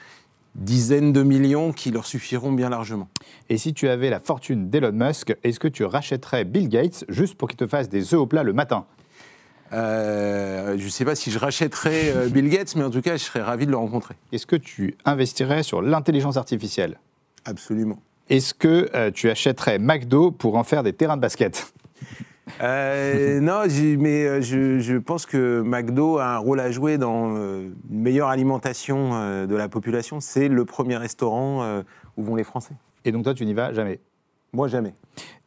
dizaines 0.55 1.13
de 1.13 1.23
millions 1.23 1.71
qui 1.71 1.91
leur 1.91 2.05
suffiront 2.05 2.51
bien 2.51 2.69
largement. 2.69 3.07
Et 3.49 3.57
si 3.57 3.73
tu 3.73 3.87
avais 3.87 4.09
la 4.09 4.19
fortune 4.19 4.69
d'Elon 4.69 4.91
Musk, 4.91 5.35
est-ce 5.43 5.59
que 5.59 5.67
tu 5.67 5.83
rachèterais 5.83 6.43
Bill 6.43 6.69
Gates 6.69 7.05
juste 7.09 7.35
pour 7.35 7.47
qu'il 7.47 7.57
te 7.57 7.67
fasse 7.67 7.89
des 7.89 8.13
œufs 8.13 8.19
au 8.19 8.27
plat 8.27 8.43
le 8.43 8.53
matin? 8.53 8.85
Euh, 9.73 10.77
je 10.77 10.83
ne 10.83 10.89
sais 10.89 11.05
pas 11.05 11.15
si 11.15 11.31
je 11.31 11.39
rachèterais 11.39 12.11
euh, 12.13 12.27
Bill 12.27 12.49
Gates, 12.49 12.75
mais 12.75 12.83
en 12.83 12.89
tout 12.89 13.01
cas, 13.01 13.15
je 13.15 13.23
serais 13.23 13.41
ravi 13.41 13.65
de 13.65 13.71
le 13.71 13.77
rencontrer. 13.77 14.15
Est-ce 14.31 14.45
que 14.45 14.57
tu 14.57 14.97
investirais 15.05 15.63
sur 15.63 15.81
l'intelligence 15.81 16.35
artificielle? 16.35 16.99
Absolument. 17.45 17.99
Est-ce 18.29 18.53
que 18.53 18.89
euh, 18.93 19.11
tu 19.11 19.29
achèterais 19.29 19.79
McDo 19.79 20.31
pour 20.31 20.57
en 20.57 20.63
faire 20.63 20.83
des 20.83 20.93
terrains 20.93 21.15
de 21.15 21.21
basket? 21.21 21.73
Euh, 22.61 23.39
non, 23.39 23.63
mais 23.99 24.25
euh, 24.25 24.41
je, 24.41 24.79
je 24.79 24.97
pense 24.97 25.25
que 25.25 25.61
McDo 25.61 26.17
a 26.17 26.35
un 26.35 26.37
rôle 26.37 26.59
à 26.59 26.71
jouer 26.71 26.97
dans 26.97 27.35
euh, 27.35 27.69
une 27.89 28.01
meilleure 28.01 28.29
alimentation 28.29 29.45
de 29.45 29.55
la 29.55 29.69
population. 29.69 30.19
C'est 30.19 30.47
le 30.47 30.65
premier 30.65 30.97
restaurant 30.97 31.81
où 32.17 32.23
vont 32.23 32.35
les 32.35 32.43
Français. 32.43 32.73
Et 33.05 33.11
donc 33.11 33.23
toi, 33.23 33.33
tu 33.33 33.45
n'y 33.45 33.53
vas 33.53 33.73
jamais? 33.73 33.99
Moi, 34.53 34.67
jamais. 34.67 34.93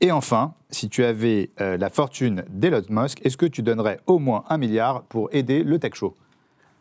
Et 0.01 0.11
enfin, 0.11 0.55
si 0.71 0.89
tu 0.89 1.05
avais 1.05 1.51
la 1.59 1.91
fortune 1.91 2.45
d'Elon 2.49 2.83
Musk, 2.89 3.25
est-ce 3.25 3.37
que 3.37 3.47
tu 3.47 3.63
donnerais 3.63 4.01
au 4.07 4.19
moins 4.19 4.45
un 4.49 4.57
milliard 4.57 5.03
pour 5.03 5.29
aider 5.33 5.63
le 5.63 5.79
Tech 5.79 5.95
Show? 5.95 6.15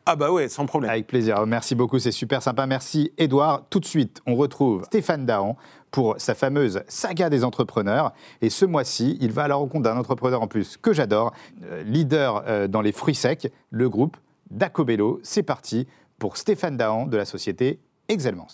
Ah 0.05 0.17
bah 0.17 0.31
ouais, 0.31 0.49
sans 0.49 0.65
problème. 0.65 0.91
Avec 0.91 1.07
plaisir. 1.07 1.45
Merci 1.45 1.75
beaucoup, 1.75 1.97
c'est 1.97 2.11
super 2.11 2.41
sympa. 2.41 2.65
Merci 2.65 3.13
Edouard. 3.17 3.63
Tout 3.69 3.79
de 3.79 3.85
suite, 3.85 4.21
on 4.27 4.35
retrouve 4.35 4.83
Stéphane 4.83 5.25
Dahan 5.25 5.55
pour 5.91 6.15
sa 6.17 6.35
fameuse 6.35 6.83
saga 6.87 7.29
des 7.29 7.45
entrepreneurs. 7.45 8.13
Et 8.41 8.49
ce 8.49 8.65
mois-ci, 8.65 9.17
il 9.21 9.31
va 9.31 9.43
à 9.43 9.47
la 9.47 9.55
rencontre 9.55 9.83
d'un 9.83 9.97
entrepreneur 9.97 10.41
en 10.41 10.47
plus 10.47 10.75
que 10.75 10.91
j'adore, 10.91 11.31
euh, 11.63 11.83
leader 11.83 12.43
euh, 12.47 12.67
dans 12.67 12.81
les 12.81 12.91
fruits 12.91 13.15
secs, 13.15 13.49
le 13.69 13.89
groupe 13.89 14.17
Dacobello. 14.51 15.21
C'est 15.23 15.43
parti 15.43 15.87
pour 16.19 16.35
Stéphane 16.35 16.75
Dahan 16.75 17.05
de 17.05 17.15
la 17.15 17.25
société 17.25 17.79
Excelmans. 18.09 18.47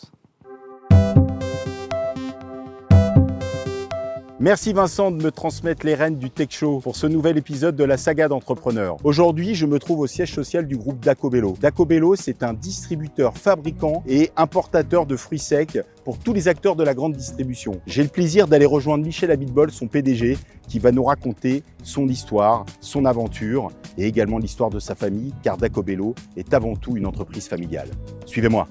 Merci 4.42 4.72
Vincent 4.72 5.12
de 5.12 5.22
me 5.22 5.32
transmettre 5.32 5.86
les 5.86 5.96
rênes 5.96 6.16
du 6.16 6.30
Tech 6.30 6.48
Show 6.52 6.80
pour 6.80 6.96
ce 6.96 7.06
nouvel 7.08 7.38
épisode 7.38 7.76
de 7.76 7.84
la 7.84 7.98
saga 7.98 8.30
d'entrepreneurs. 8.30 8.96
Aujourd'hui, 9.04 9.54
je 9.54 9.66
me 9.66 9.80
trouve 9.80 10.00
au 10.00 10.08
siège 10.08 10.34
social 10.34 10.66
du 10.66 10.78
groupe 10.78 11.02
Dacobello. 11.02 11.58
Dacobello, 11.60 12.16
c'est 12.16 12.42
un 12.42 12.54
distributeur, 12.54 13.38
fabricant 13.38 14.02
et 14.08 14.32
importateur 14.38 15.06
de 15.06 15.18
fruits 15.18 15.40
secs 15.40 15.78
pour 16.06 16.18
tous 16.20 16.32
les 16.32 16.48
acteurs 16.48 16.78
de 16.78 16.86
la 16.86 16.94
grande 16.94 17.18
distribution. 17.18 17.82
J'ai 17.86 18.02
le 18.02 18.08
plaisir 18.08 18.48
d'aller 18.48 18.66
rejoindre 18.66 19.04
Michel 19.04 19.30
Abitbol, 19.30 19.72
son 19.72 19.88
PDG, 19.88 20.38
qui 20.70 20.80
va 20.80 20.94
nous 20.94 21.04
raconter 21.04 21.62
son 21.84 22.08
histoire, 22.08 22.66
son 22.80 23.04
aventure 23.04 23.68
et 23.98 24.08
également 24.08 24.38
l'histoire 24.38 24.70
de 24.70 24.80
sa 24.80 24.96
famille, 24.96 25.34
car 25.44 25.58
Dacobello 25.58 26.16
est 26.38 26.54
avant 26.54 26.78
tout 26.78 26.96
une 26.96 27.06
entreprise 27.06 27.50
familiale. 27.50 27.90
Suivez-moi. 28.26 28.70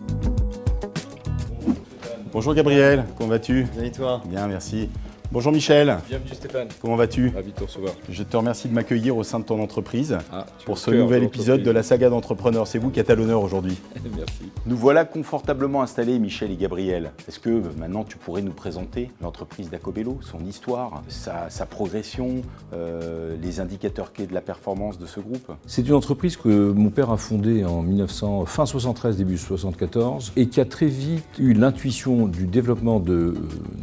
Bonjour 2.32 2.54
Gabriel, 2.54 3.04
comment 3.18 3.28
vas-tu? 3.28 3.64
Bien 3.74 3.84
et 3.84 3.92
toi? 3.92 4.22
Bien, 4.26 4.46
merci. 4.46 4.88
Bonjour 5.30 5.52
Michel, 5.52 5.98
Bienvenue 6.08 6.30
Stéphane. 6.32 6.68
comment 6.80 6.96
vas-tu? 6.96 7.28
Ravi 7.34 7.50
de 7.50 7.56
te 7.56 7.62
recevoir. 7.64 7.92
Je 8.08 8.22
te 8.22 8.34
remercie 8.34 8.66
de 8.66 8.72
m'accueillir 8.72 9.14
au 9.14 9.22
sein 9.24 9.38
de 9.38 9.44
ton 9.44 9.62
entreprise 9.62 10.16
Ah, 10.32 10.46
pour 10.64 10.78
ce 10.78 10.90
nouvel 10.90 11.20
de 11.20 11.26
épisode 11.26 11.62
de 11.62 11.70
la 11.70 11.82
saga 11.82 12.08
d'entrepreneurs. 12.08 12.66
C'est 12.66 12.78
vous 12.78 12.88
qui 12.88 12.98
êtes 12.98 13.10
à 13.10 13.14
l'honneur 13.14 13.42
aujourd'hui. 13.42 13.76
Merci. 14.16 14.50
Nous 14.64 14.76
voilà 14.76 15.04
confortablement 15.04 15.82
installés, 15.82 16.18
Michel 16.18 16.50
et 16.50 16.56
Gabriel. 16.56 17.12
Est-ce 17.28 17.38
que 17.40 17.50
euh, 17.50 17.62
maintenant 17.78 18.04
tu 18.04 18.16
pourrais 18.16 18.40
nous 18.40 18.52
présenter 18.52 19.10
l'entreprise 19.20 19.68
d'Acobello, 19.68 20.16
son 20.22 20.42
histoire, 20.46 21.02
sa, 21.08 21.50
sa 21.50 21.66
progression, 21.66 22.40
euh, 22.72 23.36
les 23.42 23.60
indicateurs 23.60 24.14
clés 24.14 24.26
de 24.26 24.34
la 24.34 24.40
performance 24.40 24.98
de 24.98 25.04
ce 25.04 25.20
groupe? 25.20 25.52
C'est 25.66 25.86
une 25.86 25.94
entreprise 25.94 26.38
que 26.38 26.48
mon 26.72 26.88
père 26.88 27.10
a 27.10 27.18
fondée 27.18 27.66
en 27.66 27.82
1900, 27.82 28.46
fin 28.46 28.64
73, 28.64 29.18
début 29.18 29.36
74, 29.36 30.32
et 30.36 30.46
qui 30.48 30.58
a 30.62 30.64
très 30.64 30.86
vite 30.86 31.26
eu 31.38 31.52
l'intuition 31.52 32.26
du 32.28 32.46
développement 32.46 32.98
de, 32.98 33.12
euh, 33.12 33.34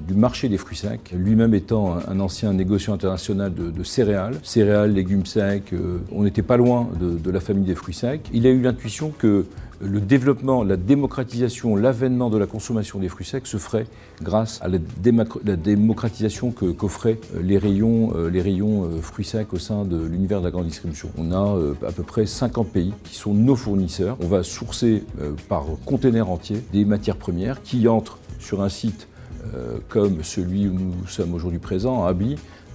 du 0.07 0.15
marché 0.15 0.49
des 0.49 0.57
fruits 0.57 0.77
secs, 0.77 1.13
lui-même 1.35 1.53
étant 1.53 1.97
un, 2.07 2.19
ancien 2.21 2.53
négociant 2.53 2.93
international 2.93 3.53
de, 3.53 3.83
céréales, 3.83 4.35
céréales, 4.41 4.93
légumes 4.93 5.25
secs, 5.25 5.73
euh, 5.73 5.97
on 6.13 6.23
n'était 6.23 6.41
pas 6.41 6.55
loin 6.55 6.87
de, 6.97 7.29
la 7.29 7.41
famille 7.41 7.65
des 7.65 7.75
fruits 7.75 7.93
secs. 7.93 8.21
Il 8.33 8.47
a 8.47 8.49
eu 8.49 8.61
l'intuition 8.61 9.11
que 9.17 9.45
le 9.81 9.99
développement, 9.99 10.63
la 10.63 10.77
démocratisation, 10.77 11.75
l'avènement 11.75 12.29
de 12.29 12.37
la 12.37 12.45
consommation 12.47 12.99
des 12.99 13.09
fruits 13.09 13.25
secs 13.25 13.45
se 13.45 13.57
ferait 13.57 13.85
grâce 14.23 14.61
à 14.61 14.69
la, 14.69 14.77
démocratisation 15.57 16.51
qu'offraient 16.51 17.19
euh, 17.35 17.41
les 17.43 17.57
rayons, 17.57 18.13
euh, 18.15 18.29
les 18.29 18.41
rayons 18.41 18.89
fruits 19.01 19.25
secs 19.25 19.51
au 19.51 19.59
sein 19.59 19.83
de 19.83 20.01
l'univers 20.01 20.39
de 20.39 20.45
la 20.45 20.51
grande 20.51 20.67
distribution. 20.67 21.09
On 21.17 21.33
a 21.33 21.59
à 21.85 21.91
peu 21.91 22.03
près 22.03 22.25
50 22.25 22.69
pays 22.69 22.93
qui 23.03 23.15
sont 23.15 23.33
nos 23.33 23.57
fournisseurs. 23.57 24.15
On 24.23 24.27
va 24.27 24.43
sourcer 24.43 25.03
par 25.49 25.65
container 25.85 26.29
entier 26.29 26.63
des 26.71 26.85
matières 26.85 27.17
premières 27.17 27.61
qui 27.61 27.89
entrent 27.89 28.19
sur 28.39 28.61
un 28.61 28.69
site 28.69 29.09
comme 29.89 30.23
celui 30.23 30.67
où 30.67 30.73
nous 30.73 31.07
sommes 31.07 31.33
aujourd'hui 31.33 31.59
présents, 31.59 32.05
à 32.05 32.13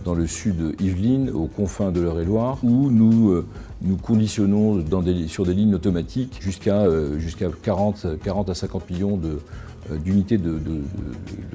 dans 0.04 0.14
le 0.14 0.26
sud 0.26 0.74
Yvelines, 0.80 1.30
aux 1.30 1.46
confins 1.46 1.92
de 1.92 2.00
l'Eure-et-Loire, 2.00 2.58
où 2.62 2.90
nous, 2.90 3.30
euh, 3.30 3.46
nous 3.82 3.96
conditionnons 3.96 4.82
sur 5.28 5.44
des 5.44 5.54
lignes 5.54 5.74
automatiques 5.74 6.38
jusqu'à 6.40 6.82
euh, 6.82 7.18
jusqu'à 7.18 7.48
40, 7.62 8.06
40 8.22 8.50
à 8.50 8.54
50 8.54 8.90
millions 8.90 9.16
de, 9.16 9.28
euh, 9.28 9.38
d'unités 9.97 10.38
de, 10.38 10.61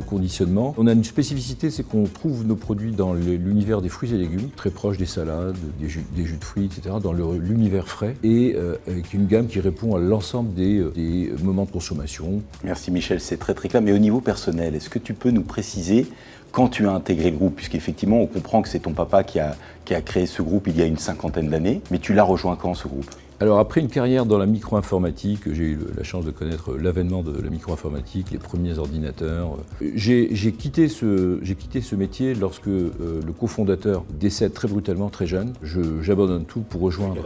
conditionnement. 0.07 0.75
On 0.77 0.87
a 0.87 0.93
une 0.93 1.03
spécificité, 1.03 1.71
c'est 1.71 1.83
qu'on 1.83 2.03
trouve 2.03 2.45
nos 2.45 2.55
produits 2.55 2.91
dans 2.91 3.13
l'univers 3.13 3.81
des 3.81 3.89
fruits 3.89 4.13
et 4.13 4.17
légumes, 4.17 4.49
très 4.55 4.69
proche 4.69 4.97
des 4.97 5.05
salades, 5.05 5.55
des 5.79 5.89
jus, 5.89 6.03
de 6.15 6.43
fruits, 6.43 6.65
etc., 6.65 6.95
dans 7.01 7.13
l'univers 7.13 7.87
frais, 7.87 8.15
et 8.23 8.53
euh, 8.55 8.75
avec 8.87 9.13
une 9.13 9.25
gamme 9.25 9.47
qui 9.47 9.59
répond 9.59 9.95
à 9.95 9.99
l'ensemble 9.99 10.53
des, 10.53 10.79
euh, 10.79 10.91
des 10.95 11.31
moments 11.43 11.65
de 11.65 11.71
consommation. 11.71 12.41
Merci 12.63 12.91
Michel, 12.91 13.19
c'est 13.19 13.37
très 13.37 13.53
très 13.53 13.69
clair. 13.69 13.81
Mais 13.81 13.93
au 13.93 13.97
niveau 13.97 14.21
personnel, 14.21 14.75
est-ce 14.75 14.89
que 14.89 14.99
tu 14.99 15.13
peux 15.13 15.31
nous 15.31 15.43
préciser 15.43 16.05
quand 16.51 16.67
tu 16.67 16.87
as 16.87 16.91
intégré 16.91 17.31
le 17.31 17.37
groupe? 17.37 17.55
Puisqu'effectivement, 17.55 18.21
on 18.21 18.27
comprend 18.27 18.61
que 18.61 18.69
c'est 18.69 18.79
ton 18.79 18.93
papa 18.93 19.23
qui 19.23 19.39
a, 19.39 19.55
qui 19.85 19.95
a 19.95 20.01
créé 20.01 20.25
ce 20.25 20.41
groupe 20.41 20.67
il 20.67 20.77
y 20.77 20.81
a 20.81 20.85
une 20.85 20.97
cinquantaine 20.97 21.49
d'années, 21.49 21.81
mais 21.91 21.99
tu 21.99 22.13
l'as 22.13 22.23
rejoint 22.23 22.55
quand 22.55 22.73
ce 22.73 22.87
groupe? 22.87 23.09
Alors 23.41 23.59
après 23.59 23.81
une 23.81 23.89
carrière 23.89 24.25
dans 24.25 24.37
la 24.37 24.45
micro-informatique, 24.45 25.41
j'ai 25.51 25.65
eu 25.65 25.79
la 25.97 26.03
chance 26.03 26.23
de 26.23 26.31
connaître 26.31 26.73
l'avènement 26.77 27.21
de 27.21 27.37
la 27.41 27.49
micro-informatique, 27.49 28.31
les 28.31 28.37
premiers 28.37 28.77
ordinateurs. 28.77 29.57
J'ai 29.93 30.29
quitté, 30.57 30.87
ce- 30.87 31.39
j'ai 31.41 31.55
quitté 31.55 31.81
ce 31.81 31.95
métier 31.95 32.33
lorsque 32.33 32.69
euh, 32.69 32.91
le 33.25 33.33
cofondateur 33.33 34.05
décède 34.19 34.53
très 34.53 34.69
brutalement, 34.69 35.09
très 35.09 35.27
jeune. 35.27 35.51
Je- 35.63 36.01
J'abandonne 36.01 36.45
tout 36.45 36.61
pour 36.61 36.79
rejoindre. 36.81 37.17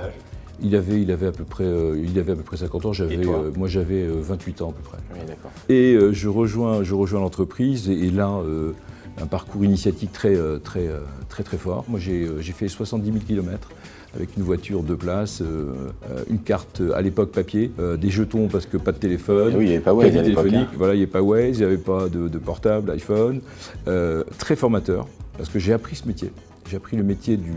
Il 0.61 0.75
avait, 0.75 0.99
il, 1.01 1.11
avait 1.11 1.27
à 1.27 1.31
peu 1.31 1.43
près, 1.45 1.63
euh, 1.63 1.95
il 2.03 2.17
avait 2.19 2.31
à 2.33 2.35
peu 2.35 2.41
près 2.43 2.57
50 2.57 2.85
ans, 2.87 2.91
j'avais, 2.93 3.15
euh, 3.25 3.51
moi 3.55 3.67
j'avais 3.69 4.01
euh, 4.03 4.15
28 4.19 4.61
ans 4.63 4.71
à 4.71 4.73
peu 4.73 4.81
près. 4.83 4.97
Oui. 5.13 5.19
Et 5.73 5.97
je 6.11 6.27
rejoins, 6.27 6.83
je 6.83 6.95
rejoins 6.95 7.21
l'entreprise 7.21 7.87
et, 7.89 7.93
et 7.93 8.09
là, 8.11 8.31
un 9.21 9.25
parcours 9.27 9.63
initiatique 9.63 10.11
très, 10.11 10.35
très, 10.63 10.87
euh, 10.87 10.99
très, 11.29 11.43
très 11.43 11.57
fort. 11.57 11.85
Moi, 11.87 11.99
j'ai 11.99 12.25
fait 12.41 12.67
70 12.67 13.11
000 13.11 13.23
km 13.25 13.69
avec 14.15 14.35
une 14.37 14.43
voiture 14.43 14.83
deux 14.83 14.95
places, 14.95 15.41
euh, 15.41 15.73
une 16.29 16.39
carte 16.39 16.81
euh, 16.81 16.93
à 16.95 17.01
l'époque 17.01 17.31
papier, 17.31 17.71
euh, 17.79 17.97
des 17.97 18.09
jetons 18.09 18.47
parce 18.47 18.65
que 18.65 18.77
pas 18.77 18.91
de 18.91 18.97
téléphone, 18.97 19.51
Ah 19.53 19.57
oui, 19.57 19.65
il 19.65 19.69
y 19.69 19.73
avait 19.73 19.83
pas 19.83 19.93
Waze 19.93 20.17
à 20.17 20.23
téléphonique, 20.23 20.55
hein. 20.55 20.67
voilà, 20.77 20.93
il 20.93 20.97
n'y 20.97 21.03
avait 21.03 21.11
pas 21.11 21.21
Waze, 21.21 21.57
il 21.57 21.59
n'y 21.59 21.63
avait 21.65 21.77
pas 21.77 22.09
de, 22.09 22.27
de 22.27 22.37
portable, 22.37 22.91
iPhone. 22.91 23.41
Très 24.37 24.55
formateur 24.55 25.07
parce 25.37 25.49
que 25.49 25.59
j'ai 25.59 25.73
appris 25.73 25.95
ce 25.95 26.07
métier. 26.07 26.31
J'ai 26.69 26.77
appris 26.77 26.97
le 26.97 27.03
métier 27.03 27.37
du, 27.37 27.53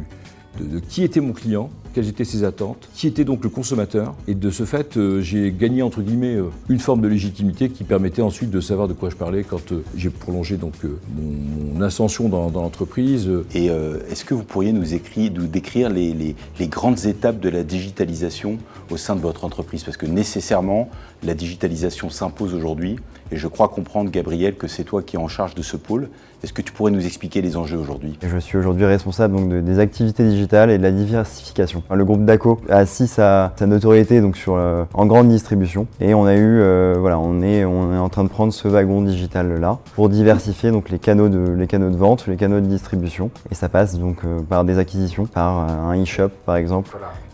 de, 0.61 0.79
qui 0.79 1.03
était 1.03 1.21
mon 1.21 1.33
client, 1.33 1.71
quelles 1.93 2.09
étaient 2.09 2.25
ses 2.25 2.45
attentes, 2.45 2.89
qui 2.95 3.07
était 3.07 3.25
donc 3.25 3.45
le 3.45 3.51
consommateur. 3.51 4.15
Et 4.27 4.35
de 4.35 4.51
ce 4.51 4.65
fait, 4.65 4.97
euh, 4.97 5.21
j'ai 5.21 5.53
gagné 5.53 5.83
entre 5.83 6.03
guillemets 6.03 6.37
euh, 6.37 6.51
une 6.69 6.79
forme 6.79 7.01
de 7.01 7.09
légitimité 7.09 7.69
qui 7.69 7.85
permettait 7.85 8.23
ensuite 8.23 8.51
de 8.51 8.61
savoir 8.61 8.89
de 8.89 8.93
quoi 8.93 9.11
je 9.11 9.17
parlais 9.17 9.45
quand 9.45 9.73
euh, 9.73 9.85
j'ai 9.97 10.11
prolongé 10.11 10.57
donc 10.57 10.75
mon, 10.85 11.81
ascension 11.83 12.29
dans, 12.29 12.49
l'entreprise. 12.51 13.29
Et 13.55 13.67
est-ce 13.67 14.25
que 14.25 14.35
vous 14.35 14.45
pourriez 14.45 14.73
nous, 14.73 14.95
écrire, 14.95 15.33
nous 15.35 15.47
décrire 15.47 15.91
les 15.91 16.37
grandes 16.69 17.07
étapes 17.07 17.41
de 17.41 17.49
la 17.49 17.65
digitalisation 17.65 18.59
au 18.91 18.97
sein 18.97 19.17
de 19.17 19.21
votre 19.21 19.45
entreprise? 19.45 19.83
Parce 19.83 19.97
que 19.97 20.07
nécessairement, 20.07 20.89
la 21.25 21.35
digitalisation 21.35 22.09
s'impose 22.09 22.55
aujourd'hui. 22.55 22.99
Et 23.33 23.37
je 23.37 23.49
crois 23.49 23.69
comprendre, 23.69 24.11
Gabriel, 24.11 24.57
que 24.57 24.69
c'est 24.69 24.85
toi 24.85 25.03
qui 25.03 25.17
es 25.17 25.19
en 25.19 25.29
charge 25.29 25.55
de 25.55 25.63
ce 25.63 25.77
pôle. 25.77 26.09
Est-ce 26.45 26.53
que 26.53 26.63
tu 26.63 26.73
pourrais 26.73 26.91
nous 26.91 27.07
expliquer 27.07 27.41
les 27.41 27.57
enjeux 27.57 27.79
aujourd'hui? 27.79 28.19
Je 28.21 28.37
suis 28.39 28.59
aujourd'hui 28.59 28.85
responsable 28.85 29.37
donc, 29.37 29.49
de- 29.49 29.61
des 29.61 29.79
activités 29.79 30.25
digitales 30.25 30.71
et 30.73 30.79
de 30.79 30.83
la 30.83 30.91
diversification. 30.91 31.85
Le 31.95 32.05
groupe 32.05 32.25
DACO 32.25 32.61
a 32.69 32.79
assis 32.79 33.07
sa, 33.07 33.53
sa 33.57 33.67
notoriété 33.67 34.21
donc, 34.21 34.37
sur, 34.37 34.57
euh, 34.57 34.83
en 34.95 35.07
grande 35.07 35.29
distribution. 35.29 35.87
Et 36.01 36.15
on 36.15 36.25
a 36.25 36.35
eu, 36.35 36.59
euh, 36.61 36.97
voilà, 36.99 37.21
on 37.21 37.43
est, 37.43 37.65
on 37.65 37.95
est 37.95 37.99
en 37.99 38.09
train 38.09 38.25
de 38.25 38.29
prendre 38.29 38.53
ce 38.53 38.67
wagon 38.67 39.03
digital 39.03 39.61
là 39.61 39.79
pour 39.95 40.09
diversifier 40.09 40.73
donc, 40.73 40.91
les, 40.91 40.99
canaux 40.99 41.29
de, 41.29 41.55
les 41.57 41.67
canaux 41.69 41.91
de 41.91 41.97
vente, 41.97 42.27
les 42.27 42.37
canaux 42.37 42.61
de 42.61 42.67
distribution. 42.67 43.31
Et 43.53 43.55
ça 43.55 43.69
passe 43.69 43.97
donc 43.99 44.19
euh, 44.25 44.41
par 44.41 44.65
des 44.65 44.79
acquisitions, 44.79 45.27
par 45.27 45.59
un 45.59 46.03
e-shop 46.03 46.31
par 46.45 46.57
exemple 46.57 46.91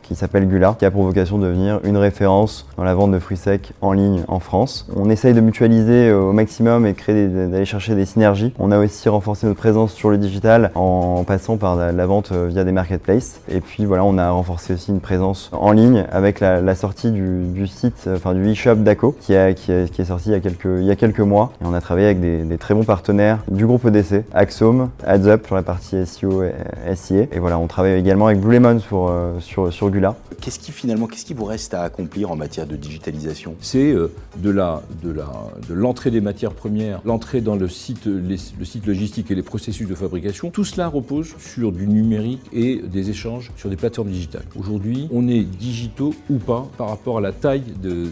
qui 0.09 0.15
s'appelle 0.15 0.49
Gula, 0.49 0.75
qui 0.79 0.87
a 0.87 0.91
pour 0.91 1.03
vocation 1.03 1.39
de 1.39 1.47
devenir 1.47 1.81
une 1.85 1.99
référence 1.99 2.67
dans 2.79 2.85
la 2.85 2.95
vente 2.95 3.13
de 3.13 3.19
fruits 3.19 3.37
secs 3.37 3.73
en 3.83 3.93
ligne 3.93 4.23
en 4.27 4.41
France. 4.41 4.89
On 4.97 5.11
essaye 5.11 5.35
de 5.35 5.41
mutualiser 5.41 6.09
euh, 6.09 6.21
au 6.21 6.33
maximum 6.33 6.87
et 6.87 6.95
d'aller 6.95 7.67
chercher 7.67 7.95
des 7.95 8.07
synergies. 8.07 8.55
On 8.59 8.73
a 8.73 8.79
aussi 8.79 9.09
renforcé 9.11 9.47
notre 9.47 9.59
présence 9.59 9.93
sur 9.93 10.09
le 10.09 10.17
digital 10.17 10.71
en 10.75 11.25
passant 11.25 11.59
par 11.59 11.77
la, 11.77 12.07
vente 12.07 12.33
euh, 12.33 12.47
via 12.49 12.65
des 12.65 12.73
marketplaces. 12.73 13.41
Et 13.51 13.61
puis 13.61 13.85
voilà, 13.85 14.03
on 14.05 14.17
a 14.17 14.31
renforcé 14.31 14.75
aussi 14.75 14.91
une 14.91 15.01
présence 15.01 15.51
en 15.53 15.73
ligne 15.73 16.07
avec 16.11 16.41
la, 16.41 16.75
sortie 16.75 17.11
du, 17.11 17.67
site, 17.67 18.05
euh, 18.07 18.17
enfin 18.17 18.33
du 18.33 18.51
e-shop 18.51 18.77
Daco, 18.77 19.15
qui, 19.21 19.35
est 19.35 20.05
sorti 20.05 20.31
il 20.31 20.33
y 20.33 20.91
a 20.91 20.97
quelques, 20.97 21.21
mois. 21.21 21.53
Et 21.61 21.67
on 21.67 21.75
a 21.75 21.83
travaillé 21.83 22.07
avec 22.07 22.21
des, 22.21 22.57
très 22.57 22.73
bons 22.73 22.85
partenaires 22.85 23.41
du 23.51 23.67
groupe 23.67 23.85
EDC, 23.85 24.25
Axome, 24.33 24.89
AdsUp 25.07 25.47
sur 25.47 25.55
la 25.55 25.63
partie 25.63 26.07
SEO 26.07 26.45
et 26.45 26.95
SIA. 26.95 27.25
Et 27.31 27.39
voilà, 27.39 27.59
on 27.59 27.67
travaille 27.67 27.99
également 27.99 28.29
avec 28.29 28.41
Blue 28.41 28.59
sur, 28.81 29.73
sur 29.73 29.91
Gula. 29.91 29.97
Qu'est-ce 30.40 30.59
qui 30.59 30.72
finalement, 30.72 31.07
qu'est-ce 31.07 31.24
qui 31.24 31.34
vous 31.34 31.44
reste 31.44 31.74
à 31.74 31.82
accomplir 31.82 32.30
en 32.30 32.36
matière 32.36 32.66
de 32.66 32.76
digitalisation? 32.76 33.55
C'est 33.61 33.92
euh, 33.92 34.09
de 34.38 34.51
la, 34.51 34.82
de 35.03 35.11
la, 35.11 35.28
de 35.68 35.74
l'entrée 35.74 36.11
des 36.11 36.20
matières 36.20 36.53
premières, 36.53 37.01
l'entrée 37.05 37.40
dans 37.40 37.57
le 37.57 37.68
site, 37.68 38.07
les- 38.07 38.36
le 38.59 38.64
site 38.64 38.86
logistique 38.86 39.30
et 39.30 39.34
les 39.34 39.42
processus 39.42 39.88
de 39.88 39.94
fabrication. 39.94 40.51
Tout 40.51 40.64
cela 40.64 40.88
repose 40.88 41.34
sur 41.38 41.72
du 41.72 41.86
numérique 41.86 42.42
et 42.53 42.76
des 42.76 43.11
échanges 43.11 43.51
sur 43.57 43.68
des 43.70 43.76
plateformes 43.76 44.11
digitales. 44.11 44.44
Aujourd'hui, 44.59 45.09
on 45.12 45.26
est 45.28 45.42
digitaux 45.42 46.14
ou 46.30 46.36
pas 46.38 46.68
par 46.78 46.88
rapport 46.88 47.18
à 47.18 47.20
la 47.20 47.32
taille 47.32 47.64
de- 47.82 47.90
de- 47.90 48.07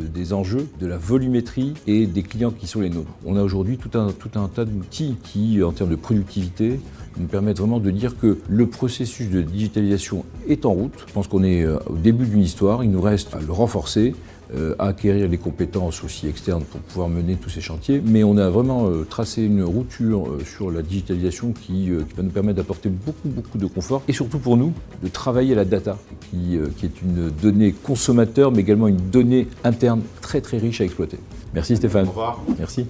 de- 0.00 0.06
des 0.06 0.32
enjeux, 0.32 0.68
de 0.80 0.86
la 0.86 0.96
volumétrie 0.98 1.74
et 1.86 2.06
des 2.06 2.22
clients 2.22 2.50
qui 2.50 2.66
sont 2.66 2.80
les 2.80 2.90
nôtres. 2.90 3.10
On 3.24 3.36
a 3.36 3.42
aujourd'hui 3.42 3.76
tout 3.78 3.96
un, 3.98 4.12
tout 4.12 4.30
un 4.38 4.48
tas 4.48 4.64
d'outils 4.64 5.16
qui, 5.22 5.62
en 5.62 5.72
termes 5.72 5.90
de 5.90 5.96
productivité, 5.96 6.80
nous 7.18 7.26
permettent 7.26 7.58
vraiment 7.58 7.80
de 7.80 7.90
dire 7.90 8.18
que 8.18 8.38
le 8.48 8.66
processus 8.66 9.30
de 9.30 9.42
digitalisation 9.42 10.24
est 10.48 10.64
en 10.64 10.72
route. 10.72 10.92
Je 11.06 11.12
pense 11.12 11.28
qu'on 11.28 11.42
est 11.42 11.64
euh, 11.64 11.78
au 11.86 11.96
début 11.96 12.26
d'une 12.26 12.42
histoire, 12.42 12.84
il 12.84 12.90
nous 12.90 13.00
reste 13.00 13.34
à 13.34 13.40
le 13.40 13.52
renforcer, 13.52 14.14
euh, 14.54 14.74
à 14.78 14.88
acquérir 14.88 15.28
les 15.28 15.38
compétences 15.38 16.04
aussi 16.04 16.28
externes 16.28 16.62
pour 16.62 16.80
pouvoir 16.80 17.08
mener 17.08 17.34
tous 17.34 17.50
ces 17.50 17.60
chantiers, 17.60 18.00
mais 18.04 18.22
on 18.22 18.36
a 18.36 18.48
vraiment 18.48 18.86
euh, 18.86 19.04
tracé 19.04 19.42
une 19.42 19.62
routure 19.62 20.38
sur 20.44 20.70
la 20.70 20.82
digitalisation 20.82 21.52
qui, 21.52 21.90
qui 22.08 22.14
va 22.16 22.22
nous 22.22 22.30
permettre 22.30 22.58
d'apporter 22.58 22.88
beaucoup, 22.88 23.28
beaucoup 23.28 23.58
de 23.58 23.66
confort, 23.66 24.02
et 24.06 24.12
surtout 24.12 24.38
pour 24.38 24.56
nous, 24.56 24.72
de 25.02 25.08
travailler 25.08 25.54
la 25.54 25.64
data, 25.64 25.98
qui, 26.30 26.58
qui 26.76 26.86
est 26.86 27.02
une 27.02 27.30
donnée 27.30 27.72
consommateur, 27.72 28.52
mais 28.52 28.60
également 28.60 28.88
une 28.88 29.10
donnée 29.10 29.48
interne 29.64 30.02
très 30.20 30.40
très 30.40 30.58
riche 30.58 30.80
à 30.80 30.84
exploiter. 30.84 31.18
Merci 31.52 31.76
Stéphane. 31.76 32.06
Au 32.06 32.10
revoir. 32.10 32.40
Merci. 32.58 32.86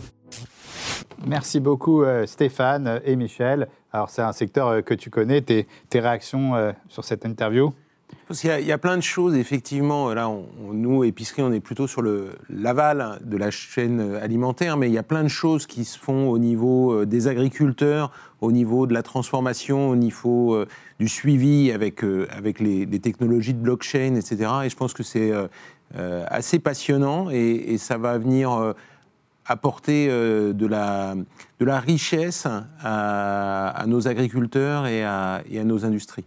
Merci 1.27 1.61
beaucoup 1.61 2.05
Stéphane 2.27 3.01
et 3.05 3.17
Michel. 3.17 3.69
Alors 3.97 4.11
c'est 4.11 4.21
un 4.21 4.33
secteur 4.33 4.69
euh, 4.69 4.81
que 4.83 4.93
tu 4.93 5.09
connais, 5.09 5.41
tes, 5.41 5.67
réactions 5.95 6.55
euh, 6.55 6.73
sur 6.87 7.03
cette 7.03 7.25
interview? 7.25 7.73
Parce 8.29 8.41
qu'il 8.41 8.51
y 8.51 8.53
a- 8.53 8.61
il 8.61 8.67
y, 8.67 8.73
a 8.73 8.77
plein 8.77 8.97
de 8.99 9.03
choses, 9.03 9.35
effectivement. 9.35 10.13
Là, 10.13 10.31
nous, 10.71 11.03
épicerie, 11.03 11.41
on 11.41 11.51
est 11.51 11.61
plutôt 11.61 11.87
sur 11.87 12.03
le 12.03 12.29
l'aval 12.51 13.19
de 13.25 13.39
la 13.39 13.51
chaîne 13.51 14.01
euh, 14.01 14.23
alimentaire, 14.23 14.77
mais 14.77 14.89
il 14.89 14.93
y 14.93 14.99
a 14.99 15.03
plein 15.03 15.23
de 15.23 15.29
choses 15.29 15.67
qui 15.67 15.87
se 15.87 15.99
font 15.99 16.29
au 16.29 16.37
niveau 16.37 17.07
des 17.07 17.27
agriculteurs, 17.27 18.13
au 18.43 18.53
niveau 18.53 18.87
de 18.87 18.93
la 18.93 19.03
transformation, 19.03 19.89
au 19.89 19.97
niveau 19.97 20.63
du 21.01 21.09
suivi 21.09 21.73
avec, 21.73 22.05
avec 22.29 22.61
les, 22.61 22.87
technologies 23.01 23.55
de 23.55 23.61
blockchain, 23.61 24.15
etc. 24.15 24.51
Et 24.65 24.69
je 24.69 24.77
pense 24.77 24.93
que 24.93 25.03
c'est 25.03 25.33
assez 25.95 26.59
passionnant 26.59 27.31
et, 27.31 27.79
ça 27.79 27.97
va 27.97 28.19
venir 28.19 28.75
apporter 29.47 30.09
euh, 30.11 30.53
de, 30.53 30.67
la, 30.67 31.15
de 31.15 31.65
la 31.65 31.79
richesse 31.81 32.47
à, 32.83 33.85
nos 33.87 34.09
agriculteurs 34.09 34.87
et 34.87 35.05
à- 35.05 35.43
et 35.51 35.59
à 35.61 35.65
nos 35.65 35.85
industries. 35.85 36.25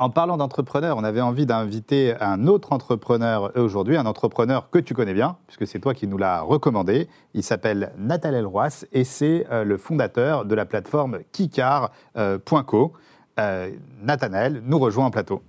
En 0.00 0.08
parlant 0.10 0.36
d'entrepreneurs, 0.38 0.96
on 0.96 1.04
avait 1.04 1.20
envie 1.20 1.46
d'inviter 1.46 2.14
un 2.20 2.46
autre 2.48 2.72
entrepreneur 2.72 3.52
aujourd'hui, 3.56 3.96
un 3.96 4.06
entrepreneur 4.06 4.68
que 4.70 4.78
tu 4.80 4.94
connais 4.94 5.12
bien, 5.14 5.36
puisque 5.46 5.66
c'est 5.66 5.78
toi 5.78 5.94
qui 5.94 6.08
nous 6.08 6.16
l'as 6.18 6.40
recommandé. 6.40 7.08
Il 7.34 7.42
s'appelle 7.44 7.92
Nathanaël 7.98 8.46
Roas 8.46 8.84
et 8.92 9.04
c'est 9.04 9.46
euh, 9.52 9.62
le 9.64 9.76
fondateur 9.76 10.44
de 10.46 10.54
la 10.54 10.64
plateforme 10.64 11.18
Kikar.co. 11.30 12.92
Euh, 13.38 13.70
Nathanaël 14.02 14.62
nous 14.64 14.78
rejoint 14.78 15.04
en 15.06 15.10
plateau. 15.10 15.42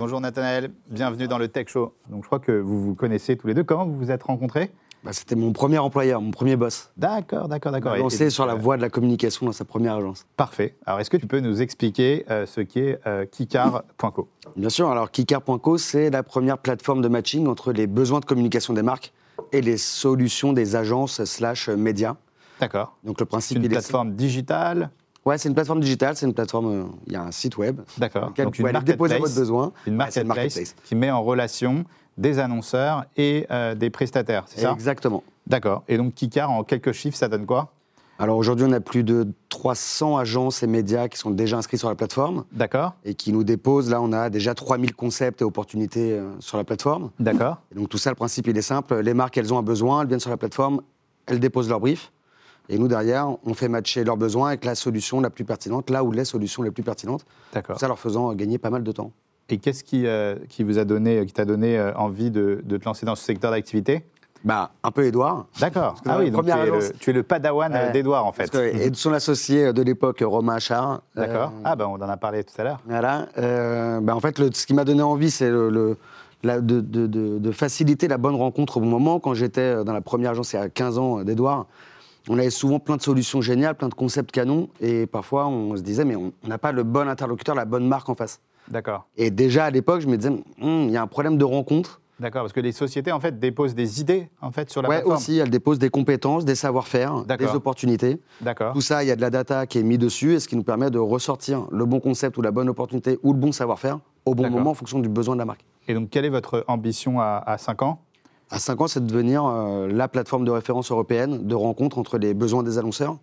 Bonjour 0.00 0.18
Nathanaël, 0.22 0.70
bienvenue 0.88 1.28
dans 1.28 1.36
le 1.36 1.48
Tech 1.48 1.68
Show. 1.68 1.92
Donc 2.08 2.22
je 2.22 2.26
crois 2.26 2.38
que 2.38 2.52
vous 2.52 2.82
vous 2.82 2.94
connaissez 2.94 3.36
tous 3.36 3.48
les 3.48 3.52
deux. 3.52 3.64
Comment 3.64 3.84
vous 3.84 3.98
vous 3.98 4.10
êtes 4.10 4.22
rencontrés? 4.22 4.70
Bah, 5.04 5.12
C'était 5.12 5.34
mon 5.34 5.52
premier 5.52 5.76
employeur, 5.76 6.22
mon 6.22 6.30
premier 6.30 6.56
boss. 6.56 6.90
D'accord, 6.96 7.48
d'accord, 7.48 7.70
d'accord. 7.70 7.98
Lancé 7.98 8.30
sur 8.30 8.46
la 8.46 8.54
voie 8.54 8.78
de 8.78 8.80
la 8.80 8.88
communication 8.88 9.44
dans 9.44 9.52
sa 9.52 9.66
première 9.66 9.96
agence. 9.96 10.24
Parfait. 10.38 10.74
Alors 10.86 11.00
est-ce 11.00 11.10
que 11.10 11.18
tu 11.18 11.26
peux 11.26 11.40
nous 11.40 11.60
expliquer 11.60 12.24
euh, 12.30 12.46
ce 12.46 12.62
qu'est 12.62 12.98
euh, 13.06 13.26
Kikar.co 13.26 14.30
Bien 14.56 14.70
sûr, 14.70 14.88
alors 14.88 15.10
Kikar.co, 15.10 15.76
c'est 15.76 16.08
la 16.08 16.22
première 16.22 16.56
plateforme 16.56 17.02
de 17.02 17.08
matching 17.08 17.46
entre 17.46 17.70
les 17.70 17.86
besoins 17.86 18.20
de 18.20 18.24
communication 18.24 18.72
des 18.72 18.82
marques 18.82 19.12
et 19.52 19.60
les 19.60 19.76
solutions 19.76 20.54
des 20.54 20.76
agences 20.76 21.22
slash 21.24 21.68
médias. 21.68 22.16
D'accord. 22.58 22.96
Donc 23.04 23.20
le 23.20 23.26
principe, 23.26 23.58
une 23.58 23.68
plateforme 23.68 24.14
digitale? 24.14 24.92
Ouais, 25.26 25.36
c'est 25.38 25.48
une 25.48 25.54
plateforme 25.54 25.80
digitale, 25.80 26.16
c'est 26.16 26.26
une 26.26 26.34
plateforme, 26.34 26.66
euh, 26.66 26.84
il 27.06 27.12
y 27.12 27.16
a 27.16 27.22
un 27.22 27.30
site 27.30 27.58
web. 27.58 27.80
D'accord. 27.98 28.32
Donc 28.36 28.56
vous 28.56 28.62
pouvez 28.62 28.72
déposer 28.80 29.18
votre 29.18 29.34
besoin. 29.34 29.72
Une 29.86 29.94
marketplace, 29.94 30.22
une 30.22 30.28
marketplace. 30.28 30.74
qui 30.84 30.94
met 30.94 31.10
en 31.10 31.22
relation 31.22 31.84
des 32.16 32.38
annonceurs 32.38 33.04
et 33.16 33.46
euh, 33.50 33.74
des 33.74 33.90
prestataires, 33.90 34.44
c'est 34.46 34.60
ça? 34.60 34.72
Exactement. 34.72 35.22
D'accord. 35.46 35.82
Et 35.88 35.96
donc 35.96 36.14
Kikar, 36.14 36.50
en 36.50 36.64
quelques 36.64 36.92
chiffres, 36.92 37.16
ça 37.16 37.28
donne 37.28 37.46
quoi? 37.46 37.72
Alors 38.18 38.36
aujourd'hui, 38.36 38.66
on 38.68 38.72
a 38.72 38.80
plus 38.80 39.02
de 39.02 39.28
300 39.48 40.18
agences 40.18 40.62
et 40.62 40.66
médias 40.66 41.08
qui 41.08 41.16
sont 41.16 41.30
déjà 41.30 41.56
inscrits 41.56 41.78
sur 41.78 41.88
la 41.88 41.94
plateforme. 41.94 42.44
D'accord. 42.52 42.92
Et 43.06 43.14
qui 43.14 43.32
nous 43.32 43.44
déposent. 43.44 43.88
Là, 43.88 44.02
on 44.02 44.12
a 44.12 44.28
déjà 44.28 44.54
3000 44.54 44.94
concepts 44.94 45.40
et 45.40 45.44
opportunités 45.44 46.12
euh, 46.12 46.30
sur 46.38 46.58
la 46.58 46.64
plateforme. 46.64 47.10
D'accord. 47.18 47.56
Et 47.72 47.76
donc 47.76 47.88
tout 47.88 47.96
ça, 47.96 48.10
le 48.10 48.16
principe, 48.16 48.46
il 48.46 48.58
est 48.58 48.62
simple. 48.62 49.00
Les 49.00 49.14
marques, 49.14 49.38
elles 49.38 49.54
ont 49.54 49.58
un 49.58 49.62
besoin, 49.62 50.02
elles 50.02 50.08
viennent 50.08 50.20
sur 50.20 50.28
la 50.28 50.36
plateforme, 50.36 50.82
elles 51.26 51.40
déposent 51.40 51.70
leur 51.70 51.80
brief. 51.80 52.12
Et 52.70 52.78
nous, 52.78 52.88
derrière, 52.88 53.28
on 53.44 53.52
fait 53.52 53.68
matcher 53.68 54.04
leurs 54.04 54.16
besoins 54.16 54.48
avec 54.48 54.64
la 54.64 54.74
solution 54.76 55.20
la 55.20 55.28
plus 55.28 55.44
pertinente, 55.44 55.90
là 55.90 56.04
où 56.04 56.12
les 56.12 56.24
solutions 56.24 56.62
les 56.62 56.70
plus 56.70 56.84
pertinentes. 56.84 57.24
D'accord. 57.52 57.78
Ça 57.78 57.88
leur 57.88 57.98
faisant 57.98 58.32
gagner 58.34 58.58
pas 58.58 58.70
mal 58.70 58.84
de 58.84 58.92
temps. 58.92 59.10
Et 59.48 59.58
qu'est-ce 59.58 59.82
qui, 59.82 60.06
euh, 60.06 60.36
qui 60.48 60.62
vous 60.62 60.78
a 60.78 60.84
donné, 60.84 61.26
qui 61.26 61.32
t'a 61.32 61.44
donné 61.44 61.76
euh, 61.76 61.92
envie 61.96 62.30
de, 62.30 62.60
de 62.64 62.76
te 62.76 62.84
lancer 62.84 63.04
dans 63.04 63.16
ce 63.16 63.24
secteur 63.24 63.50
d'activité? 63.50 64.04
Bah, 64.44 64.70
un 64.84 64.90
peu 64.92 65.04
Edouard. 65.04 65.46
D'accord. 65.60 65.96
Ah 66.06 66.18
oui, 66.20 66.30
donc 66.30 66.44
tu 66.46 66.50
es, 66.50 66.66
le, 66.66 66.92
tu 66.98 67.10
es 67.10 67.12
le 67.12 67.22
padawan 67.24 67.74
euh, 67.74 67.86
Ouais. 67.88 67.92
d'Edouard, 67.92 68.24
en 68.24 68.32
fait. 68.32 68.48
Que- 68.48 68.58
et 68.58 68.88
de 68.88 68.96
son 68.96 69.12
associé 69.12 69.72
de 69.72 69.82
l'époque, 69.82 70.22
Romain 70.24 70.54
Achard. 70.54 71.02
D'accord. 71.16 71.48
Euh, 71.54 71.62
Ah, 71.64 71.74
ben 71.76 71.86
on 71.86 71.94
en 71.96 72.08
a 72.08 72.16
parlé 72.16 72.44
tout 72.44 72.54
à 72.58 72.64
l'heure. 72.64 72.80
Voilà. 72.86 73.26
Bah, 74.00 74.14
en 74.14 74.20
fait, 74.20 74.38
le- 74.38 74.50
ce 74.54 74.64
qui 74.64 74.72
m'a 74.74 74.84
donné 74.84 75.02
envie, 75.02 75.30
c'est 75.32 75.50
le, 75.50 75.68
le- 75.68 75.96
la- 76.44 76.60
de, 76.60 76.80
de- 76.80 77.06
de- 77.06 77.50
faciliter 77.50 78.06
la 78.08 78.16
bonne 78.16 78.36
rencontre 78.36 78.76
au 78.78 78.80
bon 78.80 78.86
moment. 78.86 79.18
Quand 79.20 79.34
j'étais 79.34 79.84
dans 79.84 79.92
la 79.92 80.00
première 80.00 80.30
agence, 80.30 80.52
il 80.52 80.56
y 80.56 80.58
a 80.60 80.68
15 80.70 80.96
ans, 80.96 81.22
d'Edouard, 81.22 81.66
on 82.28 82.38
avait 82.38 82.50
souvent 82.50 82.78
plein 82.78 82.96
de 82.96 83.02
solutions 83.02 83.40
géniales, 83.40 83.74
plein 83.76 83.88
de 83.88 83.94
concepts 83.94 84.30
canons. 84.30 84.68
Et 84.80 85.06
parfois, 85.06 85.46
on 85.48 85.76
se 85.76 85.82
disait, 85.82 86.04
mais 86.04 86.16
on 86.16 86.32
n'a 86.46 86.58
pas 86.58 86.72
le 86.72 86.82
bon 86.82 87.08
interlocuteur, 87.08 87.54
la 87.54 87.64
bonne 87.64 87.86
marque 87.86 88.08
en 88.08 88.14
face. 88.14 88.40
D'accord. 88.68 89.06
Et 89.16 89.30
déjà, 89.30 89.64
à 89.64 89.70
l'époque, 89.70 90.00
je 90.00 90.06
me 90.06 90.16
disais, 90.16 90.30
Hum, 90.60 90.84
il 90.84 90.90
y 90.90 90.96
a 90.96 91.02
un 91.02 91.06
problème 91.06 91.38
de 91.38 91.44
rencontre. 91.44 92.00
D'accord, 92.20 92.42
parce 92.42 92.52
que 92.52 92.60
les 92.60 92.72
sociétés, 92.72 93.12
en 93.12 93.18
fait, 93.20 93.40
déposent 93.40 93.74
des 93.74 94.02
idées, 94.02 94.28
en 94.42 94.50
fait, 94.52 94.68
sur 94.68 94.82
la 94.82 94.90
Ouais, 94.90 94.96
plateforme. 94.96 95.16
aussi, 95.16 95.38
elles 95.38 95.48
déposent 95.48 95.78
des 95.78 95.88
compétences, 95.88 96.44
des 96.44 96.54
savoir-faire, 96.54 97.24
des 97.24 97.46
opportunités. 97.46 98.20
D'accord. 98.42 98.74
Tout 98.74 98.82
ça, 98.82 99.02
il 99.02 99.06
y 99.08 99.10
a 99.10 99.16
de 99.16 99.22
la 99.22 99.30
data 99.30 99.66
qui 99.66 99.78
est 99.78 99.82
mis 99.82 99.96
dessus, 99.96 100.34
et 100.34 100.38
ce 100.40 100.46
qui 100.46 100.54
nous 100.54 100.62
permet 100.62 100.90
de 100.90 100.98
ressortir 100.98 101.66
le 101.72 101.86
bon 101.86 101.98
concept 101.98 102.36
ou 102.36 102.42
la 102.42 102.50
bonne 102.50 102.68
opportunité 102.68 103.18
ou 103.22 103.32
le 103.32 103.38
bon 103.38 103.52
savoir-faire 103.52 104.00
au 104.26 104.34
bon 104.34 104.50
moment 104.50 104.72
en 104.72 104.74
fonction 104.74 104.98
du 104.98 105.08
besoin 105.08 105.34
de 105.34 105.38
la 105.38 105.46
marque. 105.46 105.64
Et 105.88 105.94
donc, 105.94 106.10
quelle 106.10 106.26
est 106.26 106.30
votre 106.30 106.62
ambition 106.68 107.20
à, 107.20 107.42
à 107.46 107.56
5 107.56 107.80
ans? 107.82 108.02
À 108.50 108.58
5 108.58 108.80
ans, 108.80 108.88
c'est 108.88 109.00
de 109.04 109.06
devenir 109.10 109.44
euh, 109.46 109.86
la 109.88 110.08
plateforme 110.08 110.44
de 110.44 110.50
référence 110.50 110.90
européenne 110.90 111.46
de 111.46 111.54
rencontre 111.54 111.98
entre 111.98 112.18
les 112.18 112.34
besoins 112.34 112.62
des 112.62 112.78
annonceurs 112.78 113.16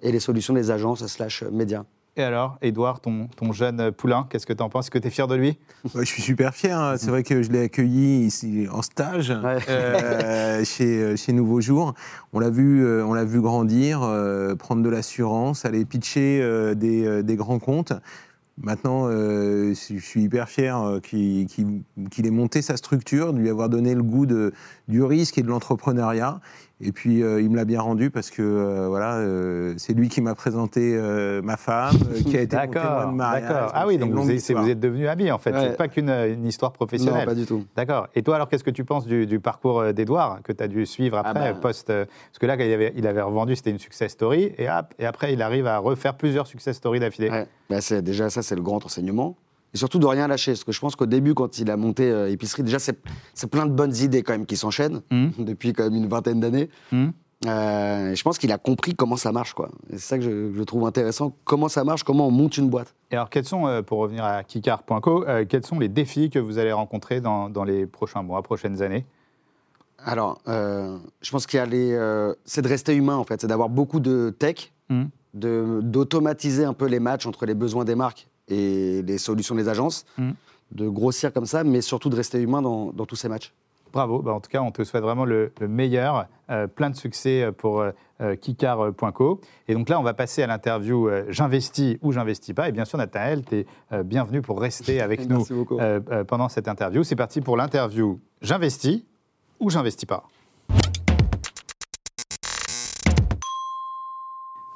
et 0.00 0.10
les 0.12 0.20
solutions 0.20 0.54
des 0.54 0.70
agences 0.70 1.06
slash 1.06 1.42
médias. 1.52 1.84
Et 2.16 2.22
alors, 2.22 2.58
Edouard, 2.60 3.00
ton, 3.00 3.28
ton 3.36 3.52
jeune 3.52 3.90
poulain, 3.90 4.26
qu'est-ce 4.28 4.44
que 4.46 4.52
tu 4.52 4.62
en 4.62 4.68
penses? 4.68 4.84
Est-ce 4.86 4.90
que 4.90 4.98
tu 4.98 5.08
es 5.08 5.10
fier 5.10 5.26
de 5.28 5.34
lui? 5.34 5.58
Ouais, 5.94 6.04
je 6.04 6.10
suis 6.10 6.20
super 6.20 6.54
fier. 6.54 6.78
hein. 6.78 6.96
C'est 6.98 7.08
vrai 7.08 7.22
que 7.22 7.42
je 7.42 7.50
l'ai 7.50 7.62
accueilli 7.62 8.26
ici 8.26 8.66
en 8.70 8.82
stage 8.82 9.30
euh, 9.30 10.62
chez, 10.64 11.02
euh, 11.02 11.16
chez 11.16 11.32
Nouveau 11.32 11.62
Jour. 11.62 11.94
On 12.34 12.38
l'a 12.40 12.50
vu, 12.50 12.86
on 13.02 13.14
l'a 13.14 13.24
vu 13.24 13.40
grandir, 13.40 14.02
euh, 14.02 14.54
prendre 14.54 14.82
de 14.82 14.88
l'assurance, 14.90 15.64
aller 15.64 15.86
pitcher 15.86 16.40
euh, 16.42 16.74
des, 16.74 17.06
euh, 17.06 17.22
des 17.22 17.36
grands 17.36 17.58
comptes. 17.58 17.94
Maintenant, 18.58 19.08
euh, 19.08 19.74
je 19.74 19.98
suis 19.98 20.22
hyper 20.22 20.48
fier 20.48 20.78
euh, 20.78 21.00
qu'il 21.00 21.46
ait 22.24 22.30
monté 22.30 22.60
sa 22.60 22.76
structure, 22.76 23.32
de 23.32 23.38
lui 23.38 23.48
avoir 23.48 23.68
donné 23.68 23.94
le 23.94 24.02
goût 24.02 24.26
du 24.26 25.02
risque 25.02 25.38
et 25.38 25.42
de 25.42 25.48
l'entrepreneuriat. 25.48 26.40
Et 26.84 26.90
puis, 26.92 27.22
euh, 27.22 27.40
il 27.40 27.48
me 27.48 27.56
l'a 27.56 27.64
bien 27.64 27.80
rendu 27.80 28.10
parce 28.10 28.30
que 28.30 28.42
euh, 28.42 28.88
voilà, 28.88 29.16
euh, 29.18 29.74
c'est 29.76 29.92
lui 29.92 30.08
qui 30.08 30.20
m'a 30.20 30.34
présenté 30.34 30.94
euh, 30.96 31.40
ma 31.40 31.56
femme, 31.56 31.96
euh, 32.10 32.22
qui 32.22 32.36
a 32.36 32.40
été 32.40 32.56
mon 32.56 32.62
témoin 32.62 32.82
D'accord, 32.82 33.10
de 33.10 33.16
mariage. 33.16 33.48
d'accord. 33.48 33.70
Ah 33.72 33.86
oui, 33.86 33.98
donc 33.98 34.12
vous 34.12 34.30
êtes, 34.30 34.50
vous 34.52 34.68
êtes 34.68 34.80
devenus 34.80 35.08
amis, 35.08 35.30
en 35.30 35.38
fait. 35.38 35.52
Ouais. 35.52 35.68
C'est 35.70 35.76
pas 35.76 35.88
qu'une 35.88 36.10
une 36.10 36.46
histoire 36.46 36.72
professionnelle. 36.72 37.20
Non, 37.20 37.26
pas 37.26 37.34
du 37.34 37.46
tout. 37.46 37.64
D'accord. 37.76 38.08
Et 38.14 38.22
toi, 38.22 38.34
alors, 38.34 38.48
qu'est-ce 38.48 38.64
que 38.64 38.70
tu 38.70 38.84
penses 38.84 39.06
du, 39.06 39.26
du 39.26 39.38
parcours 39.38 39.92
d'Edouard 39.92 40.42
que 40.42 40.52
tu 40.52 40.62
as 40.62 40.68
dû 40.68 40.84
suivre 40.86 41.18
après, 41.18 41.52
bah. 41.52 41.58
post 41.60 41.86
Parce 41.86 42.38
que 42.40 42.46
là, 42.46 42.56
quand 42.56 42.64
il 42.64 42.72
avait, 42.72 42.92
il 42.96 43.06
avait 43.06 43.22
revendu, 43.22 43.54
c'était 43.54 43.70
une 43.70 43.78
success 43.78 44.10
story, 44.12 44.52
et, 44.58 44.68
hop, 44.68 44.86
et 44.98 45.06
après, 45.06 45.32
il 45.32 45.40
arrive 45.42 45.66
à 45.66 45.78
refaire 45.78 46.14
plusieurs 46.16 46.46
success 46.46 46.76
stories 46.76 47.00
d'affilée. 47.00 47.30
Ouais. 47.30 47.46
Bah, 47.70 47.78
déjà, 48.02 48.28
ça, 48.28 48.42
c'est 48.42 48.56
le 48.56 48.62
grand 48.62 48.84
enseignement. 48.84 49.36
Et 49.74 49.78
surtout 49.78 49.98
de 49.98 50.06
rien 50.06 50.28
lâcher. 50.28 50.52
Parce 50.52 50.64
que 50.64 50.72
je 50.72 50.80
pense 50.80 50.96
qu'au 50.96 51.06
début, 51.06 51.34
quand 51.34 51.58
il 51.58 51.70
a 51.70 51.76
monté 51.76 52.10
euh, 52.10 52.30
Épicerie, 52.30 52.62
déjà, 52.62 52.78
c'est, 52.78 53.00
plein 53.50 53.66
de 53.66 53.72
bonnes 53.72 53.96
idées 53.96 54.22
quand 54.22 54.32
même 54.32 54.46
qui 54.46 54.56
s'enchaînent 54.56 55.02
Mmh. 55.10 55.28
depuis 55.38 55.72
quand 55.72 55.84
même 55.84 55.94
une 55.94 56.08
vingtaine 56.08 56.40
d'années. 56.40 56.68
Mmh. 56.90 57.08
Euh, 57.46 58.14
je 58.14 58.22
pense 58.22 58.38
qu'il 58.38 58.52
a 58.52 58.58
compris 58.58 58.94
comment 58.94 59.16
ça 59.16 59.32
marche. 59.32 59.54
Quoi. 59.54 59.70
C'est 59.90 59.98
ça 59.98 60.18
que 60.18 60.24
je, 60.24 60.52
je 60.52 60.62
trouve 60.62 60.86
intéressant. 60.86 61.34
Comment 61.44 61.68
ça 61.68 61.82
marche, 61.82 62.04
comment 62.04 62.28
on 62.28 62.30
monte 62.30 62.56
une 62.56 62.68
boîte. 62.68 62.94
Et 63.10 63.14
alors, 63.16 63.30
quels 63.30 63.44
sont, 63.44 63.66
euh, 63.66 63.82
pour 63.82 63.98
revenir 63.98 64.24
à 64.24 64.44
kikar.co, 64.44 65.24
quels 65.48 65.66
sont 65.66 65.78
les 65.78 65.88
défis 65.88 66.30
que 66.30 66.38
vous 66.38 66.58
allez 66.58 66.72
rencontrer 66.72 67.20
dans, 67.20 67.50
dans 67.50 67.64
les 67.64 67.86
prochains 67.86 68.22
mois, 68.22 68.42
prochaines 68.42 68.80
années? 68.82 69.06
Alors, 70.04 70.40
je 70.46 71.30
pense 71.30 71.46
qu'il 71.46 71.58
y 71.58 71.60
a 71.60 71.66
les. 71.66 72.34
c'est 72.44 72.62
de 72.62 72.68
rester 72.68 72.94
humain, 72.94 73.16
en 73.16 73.24
fait. 73.24 73.40
C'est 73.40 73.46
d'avoir 73.46 73.68
beaucoup 73.68 74.00
de 74.00 74.34
tech, 74.36 74.72
de, 75.34 75.80
d'automatiser 75.82 76.64
un 76.64 76.74
peu 76.74 76.86
les 76.86 77.00
matchs 77.00 77.26
entre 77.26 77.46
les 77.46 77.54
besoins 77.54 77.84
des 77.84 77.94
marques 77.94 78.28
et 78.48 79.02
les 79.02 79.18
solutions 79.18 79.54
des 79.54 79.68
agences, 79.68 80.04
Mhm. 80.18 80.34
de 80.72 80.88
grossir 80.88 81.32
comme 81.32 81.46
ça, 81.46 81.64
mais 81.64 81.80
surtout 81.80 82.08
de 82.10 82.16
rester 82.16 82.40
humain 82.40 82.62
dans, 82.62 82.92
dans 82.92 83.06
tous 83.06 83.16
ces 83.16 83.28
matchs. 83.28 83.52
Bravo, 83.92 84.22
Bah, 84.22 84.32
en 84.32 84.40
tout 84.40 84.48
cas, 84.48 84.62
on 84.62 84.70
te 84.70 84.82
souhaite 84.84 85.02
vraiment 85.02 85.26
le, 85.26 85.52
le 85.60 85.68
meilleur. 85.68 86.26
Euh, 86.48 86.66
plein 86.66 86.88
de 86.88 86.96
succès 86.96 87.50
pour 87.56 87.80
euh, 87.80 87.90
euh, 88.22 88.36
kikar.co. 88.36 89.40
Et 89.68 89.74
donc 89.74 89.90
là, 89.90 90.00
on 90.00 90.02
va 90.02 90.14
passer 90.14 90.42
à 90.42 90.46
l'interview 90.46 91.08
euh, 91.08 91.24
J'investis 91.28 91.98
ou 92.00 92.10
j'investis 92.10 92.54
pas. 92.54 92.70
Et 92.70 92.72
bien 92.72 92.86
sûr, 92.86 92.96
Nathanaël, 92.96 93.44
tu 93.44 93.56
es 93.58 93.66
bienvenu 94.04 94.40
pour 94.40 94.58
rester 94.60 95.00
avec 95.02 95.28
nous 95.28 95.44
euh, 95.72 96.00
euh, 96.10 96.24
pendant 96.24 96.48
cette 96.48 96.68
interview. 96.68 97.04
C'est 97.04 97.16
parti 97.16 97.42
pour 97.42 97.56
l'interview 97.58 98.18
J'investis 98.40 99.04
ou 99.60 99.68
j'investis 99.68 100.06
pas? 100.06 100.24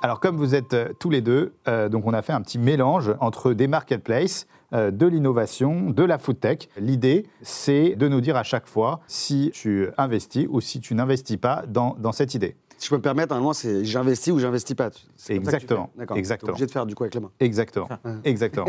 Alors, 0.07 0.21
comme 0.21 0.37
vous 0.37 0.55
êtes 0.55 0.73
euh, 0.73 0.93
tous 1.01 1.11
les 1.11 1.21
deux, 1.21 1.53
euh, 1.67 1.89
donc 1.89 2.07
on 2.07 2.13
a 2.13 2.23
fait 2.23 2.33
un 2.33 2.41
petit 2.41 2.61
mélange 2.61 3.13
entre 3.19 3.53
des 3.55 3.67
marketplaces, 3.67 4.47
euh, 4.73 4.93
de 4.93 5.05
l'innovation, 5.05 5.91
de 5.91 6.05
la 6.05 6.19
food 6.19 6.39
tech. 6.39 6.69
L'idée, 6.77 7.27
c'est 7.43 7.97
de 7.97 8.07
nous 8.07 8.21
dire 8.21 8.37
à 8.37 8.45
chaque 8.45 8.69
fois 8.69 9.01
si 9.09 9.51
tu 9.53 9.89
investis 9.99 10.47
ou 10.49 10.61
si 10.61 10.81
tu 10.81 10.95
n'investis 10.95 11.39
pas 11.39 11.65
dans, 11.67 11.97
dans 11.99 12.13
cette 12.13 12.35
idée. 12.35 12.55
Si 12.79 12.87
je 12.87 12.91
peux 12.91 12.99
me 12.99 13.03
permettre, 13.03 13.31
normalement, 13.31 13.53
c'est 13.53 13.85
j'investis 13.85 14.33
ou 14.33 14.39
j'investis 14.39 14.77
pas. 14.77 14.91
C'est 15.17 15.35
Exactement. 15.35 15.91
D'accord. 15.97 16.17
Exactement. 16.17 16.53
Obligé 16.53 16.67
de 16.67 16.71
faire 16.71 16.87
du 16.87 16.95
coup 16.95 17.03
avec 17.03 17.15
les 17.15 17.21
mains. 17.21 17.33
Exactement. 17.41 17.89
Ouais. 18.05 18.13
Exactement. 18.25 18.67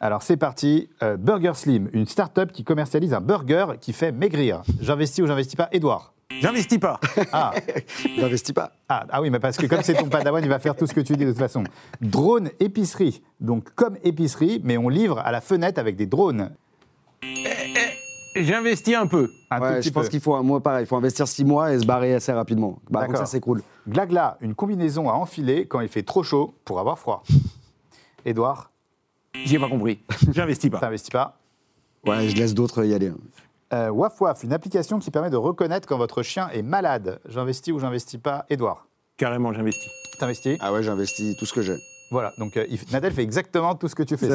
Alors, 0.00 0.24
c'est 0.24 0.36
parti. 0.36 0.88
Euh, 1.00 1.16
burger 1.16 1.52
Slim, 1.54 1.88
une 1.92 2.06
start-up 2.06 2.50
qui 2.50 2.64
commercialise 2.64 3.14
un 3.14 3.20
burger 3.20 3.74
qui 3.80 3.92
fait 3.92 4.10
maigrir. 4.10 4.62
J'investis 4.80 5.22
ou 5.22 5.28
j'investis 5.28 5.54
pas 5.54 5.68
Edouard 5.70 6.15
J'investis 6.40 6.78
pas. 6.78 7.00
Ah. 7.32 7.52
J'investis 8.16 8.52
pas. 8.52 8.72
Ah, 8.88 9.06
ah 9.10 9.22
oui, 9.22 9.30
mais 9.30 9.38
parce 9.40 9.56
que 9.56 9.66
comme 9.66 9.82
c'est 9.82 9.94
ton 9.94 10.08
padawan, 10.08 10.42
il 10.42 10.48
va 10.48 10.58
faire 10.58 10.74
tout 10.76 10.86
ce 10.86 10.92
que 10.94 11.00
tu 11.00 11.16
dis 11.16 11.24
de 11.24 11.30
toute 11.30 11.38
façon. 11.38 11.64
Drone 12.00 12.50
épicerie. 12.60 13.22
Donc, 13.40 13.70
comme 13.74 13.96
épicerie, 14.04 14.60
mais 14.64 14.76
on 14.76 14.88
livre 14.88 15.18
à 15.20 15.30
la 15.32 15.40
fenêtre 15.40 15.78
avec 15.78 15.96
des 15.96 16.06
drones. 16.06 16.50
J'investis 18.34 18.94
un 18.94 19.06
peu. 19.06 19.30
Un 19.50 19.60
Ouais, 19.60 19.68
tout 19.68 19.76
petit 19.78 19.88
je 19.88 19.92
pense 19.94 20.08
qu'il 20.08 20.20
faut 20.20 20.34
un 20.34 20.42
mois 20.42 20.60
pareil. 20.62 20.84
Il 20.84 20.86
faut 20.86 20.96
investir 20.96 21.26
six 21.26 21.44
mois 21.44 21.72
et 21.72 21.78
se 21.78 21.86
barrer 21.86 22.14
assez 22.14 22.32
rapidement. 22.32 22.78
Bah, 22.90 23.00
donc 23.02 23.12
D'accord. 23.12 23.26
ça, 23.26 23.40
cool. 23.40 23.62
Glagla, 23.88 24.36
une 24.42 24.54
combinaison 24.54 25.08
à 25.08 25.14
enfiler 25.14 25.66
quand 25.66 25.80
il 25.80 25.88
fait 25.88 26.02
trop 26.02 26.22
chaud 26.22 26.54
pour 26.64 26.78
avoir 26.78 26.98
froid. 26.98 27.22
Edouard, 28.26 28.70
J'ai 29.44 29.58
pas 29.58 29.68
compris. 29.68 30.00
J'investis 30.32 30.70
pas. 30.70 30.80
t'investis 30.80 31.10
pas 31.10 31.38
Ouais, 32.04 32.28
je 32.28 32.36
laisse 32.36 32.52
d'autres 32.54 32.84
y 32.84 32.94
aller. 32.94 33.10
Euh, 33.72 33.90
Waf 33.90 34.20
Waf, 34.20 34.44
une 34.44 34.52
application 34.52 34.98
qui 34.98 35.10
permet 35.10 35.30
de 35.30 35.36
reconnaître 35.36 35.88
quand 35.88 35.98
votre 35.98 36.22
chien 36.22 36.48
est 36.50 36.62
malade. 36.62 37.20
J'investis 37.28 37.74
ou 37.74 37.78
j'investis 37.78 38.20
pas 38.20 38.44
Edouard, 38.48 38.86
Carrément, 39.16 39.52
j'investis. 39.52 39.90
t'investis? 40.20 40.56
Ah 40.60 40.72
ouais, 40.72 40.82
j'investis 40.82 41.36
tout 41.36 41.46
ce 41.46 41.52
que 41.52 41.62
j'ai. 41.62 41.76
Voilà, 42.12 42.32
donc 42.38 42.56
euh, 42.56 42.64
Nadel 42.92 43.12
fait 43.12 43.24
exactement 43.24 43.74
tout 43.74 43.88
ce 43.88 43.96
que 43.96 44.04
tu 44.04 44.16
fais. 44.16 44.28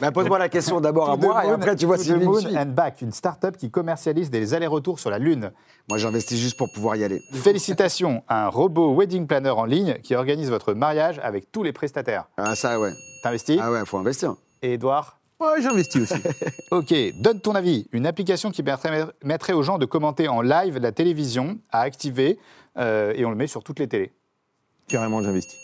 Bah, 0.00 0.10
pose-moi 0.12 0.38
la 0.38 0.48
question 0.48 0.80
d'abord 0.80 1.10
à 1.10 1.16
moi 1.18 1.44
et 1.44 1.50
après 1.50 1.76
tu 1.76 1.84
vois 1.84 1.98
si 1.98 2.10
moon 2.14 2.40
and 2.56 2.66
back, 2.74 3.02
une 3.02 3.12
start-up 3.12 3.58
qui 3.58 3.70
commercialise 3.70 4.30
des 4.30 4.54
allers-retours 4.54 4.98
sur 4.98 5.10
la 5.10 5.18
Lune. 5.18 5.52
Moi, 5.90 5.98
j'investis 5.98 6.38
juste 6.38 6.56
pour 6.56 6.72
pouvoir 6.72 6.96
y 6.96 7.04
aller. 7.04 7.20
Félicitations, 7.34 8.22
un 8.30 8.48
robot 8.48 8.94
wedding 8.94 9.26
planner 9.26 9.50
en 9.50 9.66
ligne 9.66 9.98
qui 10.02 10.14
organise 10.14 10.48
votre 10.48 10.72
mariage 10.72 11.20
avec 11.22 11.52
tous 11.52 11.62
les 11.62 11.72
prestataires. 11.74 12.24
Ah, 12.38 12.54
ça, 12.54 12.80
ouais. 12.80 12.92
T'investis? 13.22 13.58
Ah 13.62 13.70
ouais, 13.72 13.84
faut 13.84 13.98
investir. 13.98 14.34
Et 14.62 14.72
Edouard 14.74 15.17
Ouais, 15.40 15.62
j'investis 15.62 16.02
aussi. 16.02 16.22
Ok, 16.70 16.92
donne 17.20 17.40
ton 17.40 17.54
avis. 17.54 17.86
Une 17.92 18.06
application 18.06 18.50
qui 18.50 18.62
permettrait, 18.62 19.06
permettrait 19.20 19.52
aux 19.52 19.62
gens 19.62 19.78
de 19.78 19.86
commenter 19.86 20.28
en 20.28 20.42
live 20.42 20.78
la 20.78 20.92
télévision 20.92 21.58
à 21.70 21.80
activer 21.80 22.38
euh, 22.76 23.12
et 23.16 23.24
on 23.24 23.30
le 23.30 23.36
met 23.36 23.46
sur 23.46 23.62
toutes 23.62 23.78
les 23.78 23.88
télés. 23.88 24.12
Carrément, 24.88 25.22
j'investis. 25.22 25.58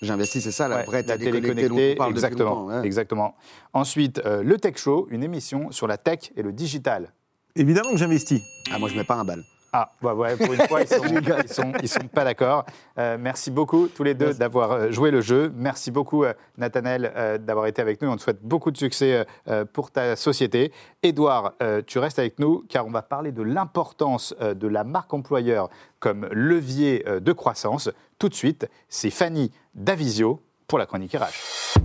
J'investis, 0.00 0.42
c'est 0.44 0.52
ça, 0.52 0.68
la 0.68 0.76
Ouais, 0.78 0.84
vraie 0.84 1.02
la 1.02 1.96
parle 1.96 2.10
exactement, 2.12 2.66
ouais. 2.66 2.86
exactement. 2.86 3.34
Ensuite, 3.72 4.20
euh, 4.24 4.42
le 4.42 4.56
Tech 4.56 4.76
Show, 4.76 5.08
une 5.10 5.24
émission 5.24 5.72
sur 5.72 5.86
la 5.88 5.98
tech 5.98 6.30
et 6.36 6.42
le 6.42 6.52
digital. 6.52 7.12
Évidemment 7.56 7.90
que 7.90 7.96
j'investis. 7.96 8.40
Ah, 8.72 8.78
moi, 8.78 8.88
je 8.88 8.94
mets 8.94 9.04
pas 9.04 9.16
un 9.16 9.24
bal. 9.24 9.42
Ah, 9.72 9.90
bah 10.00 10.14
ouais, 10.14 10.36
pour 10.36 10.52
une 10.52 10.60
fois, 10.66 10.80
ils 10.80 10.88
sont, 10.88 11.02
ils 11.44 11.48
sont, 11.48 11.72
ils 11.82 11.88
sont 11.88 12.08
pas 12.08 12.24
d'accord. 12.24 12.64
Euh, 12.98 13.18
merci 13.20 13.50
beaucoup 13.50 13.88
tous 13.88 14.02
les 14.02 14.14
deux 14.14 14.32
d'avoir 14.32 14.72
euh, 14.72 14.90
joué 14.90 15.10
le 15.10 15.20
jeu. 15.20 15.52
Merci 15.54 15.90
beaucoup, 15.90 16.24
euh, 16.24 16.32
Nathanaël, 16.56 17.12
euh, 17.14 17.36
d'avoir 17.36 17.66
été 17.66 17.82
avec 17.82 18.00
nous. 18.00 18.08
On 18.08 18.16
te 18.16 18.22
souhaite 18.22 18.42
beaucoup 18.42 18.70
de 18.70 18.76
succès 18.76 19.26
pour 19.72 19.90
ta 19.90 20.16
société. 20.16 20.72
Édouard, 21.02 21.54
tu 21.86 21.98
restes 21.98 22.18
avec 22.18 22.38
nous 22.38 22.64
car 22.68 22.86
on 22.86 22.90
va 22.90 23.02
parler 23.02 23.32
de 23.32 23.42
l'importance 23.42 24.34
de 24.40 24.68
la 24.68 24.84
marque 24.84 25.12
employeur 25.12 25.68
comme 25.98 26.26
levier 26.32 27.04
de 27.20 27.32
croissance. 27.32 27.90
Tout 28.18 28.28
de 28.28 28.34
suite, 28.34 28.68
c'est 28.88 29.10
Fanny 29.10 29.52
Davisio 29.74 30.42
pour 30.66 30.78
la 30.78 30.86
chronique 30.86 31.14
RH. 31.14 31.78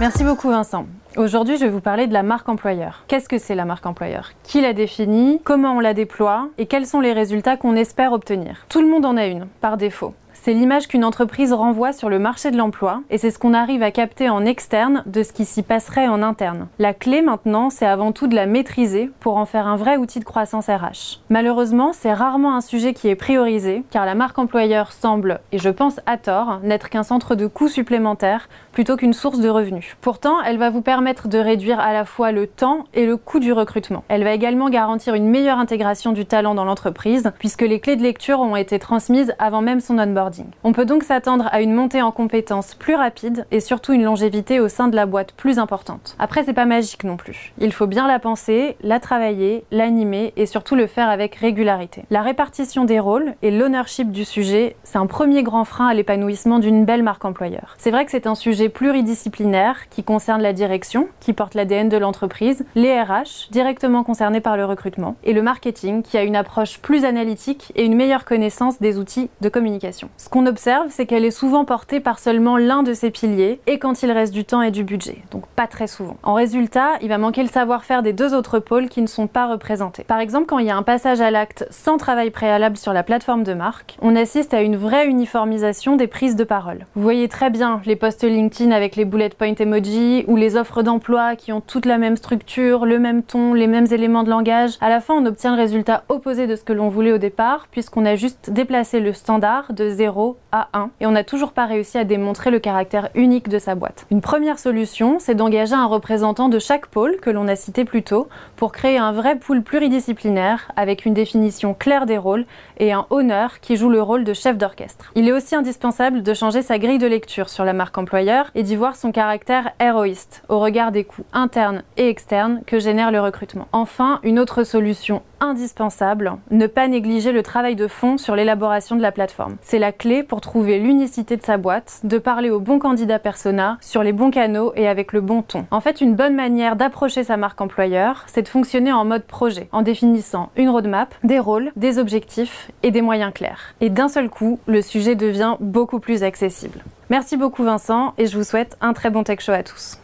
Merci 0.00 0.22
beaucoup 0.22 0.48
Vincent. 0.48 0.86
Aujourd'hui, 1.16 1.56
je 1.56 1.64
vais 1.64 1.70
vous 1.70 1.80
parler 1.80 2.06
de 2.06 2.12
la 2.12 2.22
marque 2.22 2.48
employeur. 2.48 3.02
Qu'est-ce 3.08 3.28
que 3.28 3.36
c'est 3.36 3.56
la 3.56 3.64
marque 3.64 3.84
employeur? 3.84 4.30
Qui 4.44 4.60
la 4.60 4.72
définit? 4.72 5.40
Comment 5.42 5.72
on 5.72 5.80
la 5.80 5.92
déploie? 5.92 6.50
Et 6.56 6.66
quels 6.66 6.86
sont 6.86 7.00
les 7.00 7.12
résultats 7.12 7.56
qu'on 7.56 7.74
espère 7.74 8.12
obtenir? 8.12 8.64
Tout 8.68 8.80
le 8.80 8.86
monde 8.86 9.04
en 9.04 9.16
a 9.16 9.26
une, 9.26 9.48
par 9.60 9.76
défaut. 9.76 10.14
C'est 10.48 10.54
l'image 10.54 10.88
qu'une 10.88 11.04
entreprise 11.04 11.52
renvoie 11.52 11.92
sur 11.92 12.08
le 12.08 12.18
marché 12.18 12.50
de 12.50 12.56
l'emploi 12.56 13.02
et 13.10 13.18
c'est 13.18 13.30
ce 13.30 13.38
qu'on 13.38 13.52
arrive 13.52 13.82
à 13.82 13.90
capter 13.90 14.30
en 14.30 14.46
externe 14.46 15.02
de 15.04 15.22
ce 15.22 15.34
qui 15.34 15.44
s'y 15.44 15.62
passerait 15.62 16.08
en 16.08 16.22
interne. 16.22 16.68
La 16.78 16.94
clé 16.94 17.20
maintenant, 17.20 17.68
c'est 17.68 17.84
avant 17.84 18.12
tout 18.12 18.28
de 18.28 18.34
la 18.34 18.46
maîtriser 18.46 19.10
pour 19.20 19.36
en 19.36 19.44
faire 19.44 19.66
un 19.66 19.76
vrai 19.76 19.98
outil 19.98 20.20
de 20.20 20.24
croissance 20.24 20.68
RH. 20.68 21.20
Malheureusement, 21.28 21.92
c'est 21.92 22.14
rarement 22.14 22.56
un 22.56 22.62
sujet 22.62 22.94
qui 22.94 23.08
est 23.08 23.14
priorisé 23.14 23.84
car 23.90 24.06
la 24.06 24.14
marque 24.14 24.38
employeur 24.38 24.92
semble, 24.92 25.40
et 25.52 25.58
je 25.58 25.68
pense 25.68 26.00
à 26.06 26.16
tort, 26.16 26.60
n'être 26.62 26.88
qu'un 26.88 27.02
centre 27.02 27.34
de 27.34 27.46
coûts 27.46 27.68
supplémentaires 27.68 28.48
plutôt 28.72 28.96
qu'une 28.96 29.12
source 29.12 29.40
de 29.40 29.50
revenus. 29.50 29.98
Pourtant, 30.00 30.40
elle 30.40 30.56
va 30.56 30.70
vous 30.70 30.80
permettre 30.80 31.28
de 31.28 31.36
réduire 31.36 31.78
à 31.78 31.92
la 31.92 32.06
fois 32.06 32.32
le 32.32 32.46
temps 32.46 32.86
et 32.94 33.04
le 33.04 33.18
coût 33.18 33.38
du 33.38 33.52
recrutement. 33.52 34.02
Elle 34.08 34.24
va 34.24 34.32
également 34.32 34.70
garantir 34.70 35.12
une 35.12 35.28
meilleure 35.28 35.58
intégration 35.58 36.12
du 36.12 36.24
talent 36.24 36.54
dans 36.54 36.64
l'entreprise 36.64 37.32
puisque 37.38 37.60
les 37.60 37.80
clés 37.80 37.96
de 37.96 38.02
lecture 38.02 38.40
ont 38.40 38.56
été 38.56 38.78
transmises 38.78 39.34
avant 39.38 39.60
même 39.60 39.80
son 39.80 39.98
onboarding. 39.98 40.37
On 40.64 40.72
peut 40.72 40.84
donc 40.84 41.02
s'attendre 41.02 41.48
à 41.52 41.60
une 41.60 41.72
montée 41.72 42.02
en 42.02 42.10
compétences 42.10 42.74
plus 42.74 42.94
rapide 42.94 43.46
et 43.50 43.60
surtout 43.60 43.92
une 43.92 44.04
longévité 44.04 44.60
au 44.60 44.68
sein 44.68 44.88
de 44.88 44.96
la 44.96 45.06
boîte 45.06 45.32
plus 45.32 45.58
importante. 45.58 46.16
Après, 46.18 46.44
c'est 46.44 46.52
pas 46.52 46.66
magique 46.66 47.04
non 47.04 47.16
plus. 47.16 47.52
Il 47.58 47.72
faut 47.72 47.86
bien 47.86 48.06
la 48.06 48.18
penser, 48.18 48.76
la 48.82 49.00
travailler, 49.00 49.64
l'animer 49.70 50.32
et 50.36 50.46
surtout 50.46 50.74
le 50.74 50.86
faire 50.86 51.08
avec 51.08 51.34
régularité. 51.36 52.04
La 52.10 52.22
répartition 52.22 52.84
des 52.84 53.00
rôles 53.00 53.34
et 53.42 53.50
l'ownership 53.50 54.10
du 54.10 54.24
sujet, 54.24 54.76
c'est 54.84 54.98
un 54.98 55.06
premier 55.06 55.42
grand 55.42 55.64
frein 55.64 55.88
à 55.88 55.94
l'épanouissement 55.94 56.58
d'une 56.58 56.84
belle 56.84 57.02
marque 57.02 57.24
employeur. 57.24 57.74
C'est 57.78 57.90
vrai 57.90 58.04
que 58.04 58.10
c'est 58.10 58.26
un 58.26 58.34
sujet 58.34 58.68
pluridisciplinaire 58.68 59.88
qui 59.88 60.04
concerne 60.04 60.42
la 60.42 60.52
direction, 60.52 61.08
qui 61.20 61.32
porte 61.32 61.54
l'ADN 61.54 61.88
de 61.88 61.96
l'entreprise, 61.96 62.64
les 62.74 63.00
RH, 63.00 63.50
directement 63.50 64.04
concernés 64.04 64.40
par 64.40 64.56
le 64.56 64.64
recrutement, 64.64 65.16
et 65.24 65.32
le 65.32 65.42
marketing, 65.42 66.02
qui 66.02 66.16
a 66.16 66.22
une 66.22 66.36
approche 66.36 66.78
plus 66.78 67.04
analytique 67.04 67.72
et 67.74 67.84
une 67.84 67.94
meilleure 67.94 68.24
connaissance 68.24 68.80
des 68.80 68.98
outils 68.98 69.30
de 69.40 69.48
communication. 69.48 70.08
Ce 70.20 70.28
qu'on 70.28 70.46
observe, 70.46 70.88
c'est 70.90 71.06
qu'elle 71.06 71.24
est 71.24 71.30
souvent 71.30 71.64
portée 71.64 72.00
par 72.00 72.18
seulement 72.18 72.56
l'un 72.56 72.82
de 72.82 72.92
ses 72.92 73.12
piliers, 73.12 73.60
et 73.68 73.78
quand 73.78 74.02
il 74.02 74.10
reste 74.10 74.34
du 74.34 74.44
temps 74.44 74.62
et 74.62 74.72
du 74.72 74.82
budget, 74.82 75.22
donc 75.30 75.46
pas 75.54 75.68
très 75.68 75.86
souvent. 75.86 76.16
En 76.24 76.34
résultat, 76.34 76.94
il 77.02 77.08
va 77.08 77.18
manquer 77.18 77.44
le 77.44 77.48
savoir-faire 77.48 78.02
des 78.02 78.12
deux 78.12 78.34
autres 78.34 78.58
pôles 78.58 78.88
qui 78.88 79.00
ne 79.00 79.06
sont 79.06 79.28
pas 79.28 79.46
représentés. 79.46 80.02
Par 80.02 80.18
exemple, 80.18 80.46
quand 80.46 80.58
il 80.58 80.66
y 80.66 80.70
a 80.70 80.76
un 80.76 80.82
passage 80.82 81.20
à 81.20 81.30
l'acte 81.30 81.68
sans 81.70 81.98
travail 81.98 82.30
préalable 82.30 82.76
sur 82.76 82.92
la 82.92 83.04
plateforme 83.04 83.44
de 83.44 83.54
marque, 83.54 83.96
on 84.02 84.16
assiste 84.16 84.54
à 84.54 84.62
une 84.62 84.74
vraie 84.74 85.06
uniformisation 85.06 85.94
des 85.94 86.08
prises 86.08 86.34
de 86.34 86.42
parole. 86.42 86.86
Vous 86.96 87.02
voyez 87.02 87.28
très 87.28 87.50
bien 87.50 87.80
les 87.86 87.94
posts 87.94 88.24
LinkedIn 88.24 88.72
avec 88.72 88.96
les 88.96 89.04
bullet 89.04 89.28
point 89.28 89.54
emoji 89.54 90.24
ou 90.26 90.34
les 90.34 90.56
offres 90.56 90.82
d'emploi 90.82 91.36
qui 91.36 91.52
ont 91.52 91.60
toute 91.60 91.86
la 91.86 91.96
même 91.96 92.16
structure, 92.16 92.86
le 92.86 92.98
même 92.98 93.22
ton, 93.22 93.54
les 93.54 93.68
mêmes 93.68 93.86
éléments 93.92 94.24
de 94.24 94.30
langage. 94.30 94.78
À 94.80 94.88
la 94.88 95.00
fin, 95.00 95.14
on 95.14 95.26
obtient 95.26 95.54
le 95.54 95.62
résultat 95.62 96.02
opposé 96.08 96.48
de 96.48 96.56
ce 96.56 96.64
que 96.64 96.72
l'on 96.72 96.88
voulait 96.88 97.12
au 97.12 97.18
départ, 97.18 97.68
puisqu'on 97.70 98.04
a 98.04 98.16
juste 98.16 98.50
déplacé 98.50 98.98
le 98.98 99.12
standard 99.12 99.72
de 99.72 99.88
0 99.88 100.07
à 100.52 100.68
1 100.72 100.90
et 101.00 101.06
on 101.06 101.10
n'a 101.10 101.24
toujours 101.24 101.52
pas 101.52 101.66
réussi 101.66 101.98
à 101.98 102.04
démontrer 102.04 102.50
le 102.50 102.58
caractère 102.58 103.10
unique 103.14 103.48
de 103.48 103.58
sa 103.58 103.74
boîte. 103.74 104.06
Une 104.10 104.20
première 104.20 104.58
solution, 104.58 105.18
c'est 105.18 105.34
d'engager 105.34 105.74
un 105.74 105.86
représentant 105.86 106.48
de 106.48 106.58
chaque 106.58 106.86
pôle 106.86 107.16
que 107.16 107.30
l'on 107.30 107.48
a 107.48 107.56
cité 107.56 107.84
plus 107.84 108.02
tôt 108.02 108.28
pour 108.56 108.72
créer 108.72 108.98
un 108.98 109.12
vrai 109.12 109.36
pool 109.36 109.62
pluridisciplinaire 109.62 110.72
avec 110.76 111.04
une 111.04 111.14
définition 111.14 111.74
claire 111.74 112.06
des 112.06 112.18
rôles 112.18 112.46
et 112.78 112.92
un 112.92 113.06
honneur 113.10 113.60
qui 113.60 113.76
joue 113.76 113.90
le 113.90 114.02
rôle 114.02 114.24
de 114.24 114.32
chef 114.32 114.56
d'orchestre. 114.56 115.12
Il 115.14 115.28
est 115.28 115.32
aussi 115.32 115.54
indispensable 115.54 116.22
de 116.22 116.34
changer 116.34 116.62
sa 116.62 116.78
grille 116.78 116.98
de 116.98 117.06
lecture 117.06 117.48
sur 117.48 117.64
la 117.64 117.72
marque 117.72 117.98
employeur 117.98 118.50
et 118.54 118.62
d'y 118.62 118.76
voir 118.76 118.96
son 118.96 119.12
caractère 119.12 119.72
héroïste 119.80 120.42
au 120.48 120.58
regard 120.58 120.92
des 120.92 121.04
coûts 121.04 121.24
internes 121.32 121.82
et 121.96 122.08
externes 122.08 122.62
que 122.66 122.78
génère 122.78 123.10
le 123.10 123.20
recrutement. 123.20 123.68
Enfin, 123.72 124.20
une 124.22 124.38
autre 124.38 124.64
solution 124.64 125.22
indispensable, 125.40 126.32
ne 126.50 126.66
pas 126.66 126.88
négliger 126.88 127.32
le 127.32 127.42
travail 127.42 127.76
de 127.76 127.86
fond 127.86 128.18
sur 128.18 128.36
l'élaboration 128.36 128.96
de 128.96 129.02
la 129.02 129.12
plateforme. 129.12 129.56
C'est 129.62 129.78
la 129.78 129.92
clé 129.92 130.22
pour 130.22 130.40
trouver 130.40 130.78
l'unicité 130.78 131.36
de 131.36 131.42
sa 131.42 131.56
boîte, 131.56 132.00
de 132.04 132.18
parler 132.18 132.50
au 132.50 132.60
bon 132.60 132.78
candidat 132.78 133.18
persona, 133.18 133.78
sur 133.80 134.02
les 134.02 134.12
bons 134.12 134.30
canaux 134.30 134.72
et 134.76 134.88
avec 134.88 135.12
le 135.12 135.20
bon 135.20 135.42
ton. 135.42 135.66
En 135.70 135.80
fait, 135.80 136.00
une 136.00 136.14
bonne 136.14 136.34
manière 136.34 136.76
d'approcher 136.76 137.24
sa 137.24 137.36
marque 137.36 137.60
employeur, 137.60 138.24
c'est 138.26 138.42
de 138.42 138.48
fonctionner 138.48 138.92
en 138.92 139.04
mode 139.04 139.24
projet, 139.24 139.68
en 139.72 139.82
définissant 139.82 140.50
une 140.56 140.70
roadmap, 140.70 141.14
des 141.24 141.38
rôles, 141.38 141.72
des 141.76 141.98
objectifs 141.98 142.70
et 142.82 142.90
des 142.90 143.02
moyens 143.02 143.32
clairs. 143.32 143.74
Et 143.80 143.90
d'un 143.90 144.08
seul 144.08 144.30
coup, 144.30 144.58
le 144.66 144.82
sujet 144.82 145.14
devient 145.14 145.56
beaucoup 145.60 146.00
plus 146.00 146.22
accessible. 146.22 146.84
Merci 147.10 147.36
beaucoup 147.36 147.64
Vincent 147.64 148.12
et 148.18 148.26
je 148.26 148.36
vous 148.36 148.44
souhaite 148.44 148.76
un 148.80 148.92
très 148.92 149.10
bon 149.10 149.22
tech 149.22 149.40
show 149.40 149.52
à 149.52 149.62
tous. 149.62 149.98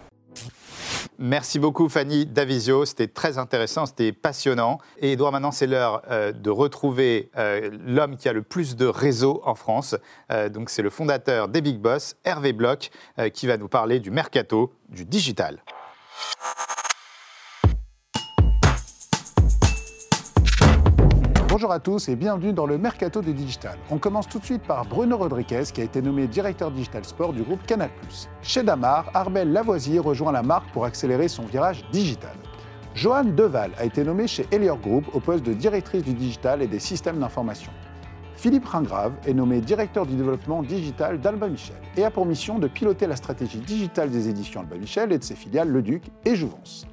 Merci 1.18 1.60
beaucoup 1.60 1.88
Fanny 1.88 2.26
Davisio, 2.26 2.84
c'était 2.84 3.06
très 3.06 3.38
intéressant, 3.38 3.86
c'était 3.86 4.12
passionnant. 4.12 4.78
Et 4.98 5.12
Edouard, 5.12 5.30
maintenant 5.30 5.52
c'est 5.52 5.68
l'heure 5.68 6.02
euh, 6.10 6.32
de 6.32 6.50
retrouver 6.50 7.30
euh, 7.36 7.70
l'homme 7.86 8.16
qui 8.16 8.28
a 8.28 8.32
le 8.32 8.42
plus 8.42 8.74
de 8.74 8.86
réseaux 8.86 9.40
en 9.44 9.54
France. 9.54 9.94
Euh, 10.32 10.48
donc 10.48 10.70
c'est 10.70 10.82
le 10.82 10.90
fondateur 10.90 11.46
des 11.46 11.60
Big 11.60 11.78
Boss, 11.78 12.16
Hervé 12.24 12.52
Bloch, 12.52 12.90
qui 13.32 13.46
va 13.46 13.56
nous 13.56 13.68
parler 13.68 14.00
du 14.00 14.10
mercato, 14.10 14.72
du 14.88 15.04
digital. 15.04 15.62
Bonjour 21.54 21.70
à 21.70 21.78
tous 21.78 22.08
et 22.08 22.16
bienvenue 22.16 22.52
dans 22.52 22.66
le 22.66 22.78
Mercato 22.78 23.22
du 23.22 23.32
Digital. 23.32 23.78
On 23.88 23.98
commence 23.98 24.26
tout 24.26 24.40
de 24.40 24.44
suite 24.44 24.64
par 24.64 24.86
Bruno 24.86 25.16
Rodriguez 25.16 25.62
qui 25.72 25.82
a 25.82 25.84
été 25.84 26.02
nommé 26.02 26.26
directeur 26.26 26.72
digital 26.72 27.04
sport 27.04 27.32
du 27.32 27.44
groupe 27.44 27.64
Canal+. 27.64 27.90
Chez 28.42 28.64
Damar, 28.64 29.08
Arbel 29.14 29.52
Lavoisier 29.52 30.00
rejoint 30.00 30.32
la 30.32 30.42
marque 30.42 30.68
pour 30.72 30.84
accélérer 30.84 31.28
son 31.28 31.44
virage 31.44 31.84
digital. 31.92 32.34
Joanne 32.96 33.36
Deval 33.36 33.70
a 33.78 33.84
été 33.84 34.02
nommée 34.02 34.26
chez 34.26 34.48
Elior 34.50 34.78
Group 34.78 35.04
au 35.12 35.20
poste 35.20 35.44
de 35.44 35.52
directrice 35.52 36.02
du 36.02 36.14
digital 36.14 36.60
et 36.60 36.66
des 36.66 36.80
systèmes 36.80 37.20
d'information. 37.20 37.70
Philippe 38.34 38.66
Ringrave 38.66 39.12
est 39.24 39.32
nommé 39.32 39.60
directeur 39.60 40.06
du 40.06 40.16
développement 40.16 40.64
digital 40.64 41.20
d'Alba 41.20 41.46
Michel 41.46 41.76
et 41.96 42.02
a 42.02 42.10
pour 42.10 42.26
mission 42.26 42.58
de 42.58 42.66
piloter 42.66 43.06
la 43.06 43.14
stratégie 43.14 43.60
digitale 43.60 44.10
des 44.10 44.28
éditions 44.28 44.62
Alba 44.62 44.74
Michel 44.74 45.12
et 45.12 45.18
de 45.18 45.22
ses 45.22 45.36
filiales 45.36 45.68
Le 45.68 45.82
Duc 45.82 46.02
et 46.24 46.34
Jouvence. 46.34 46.84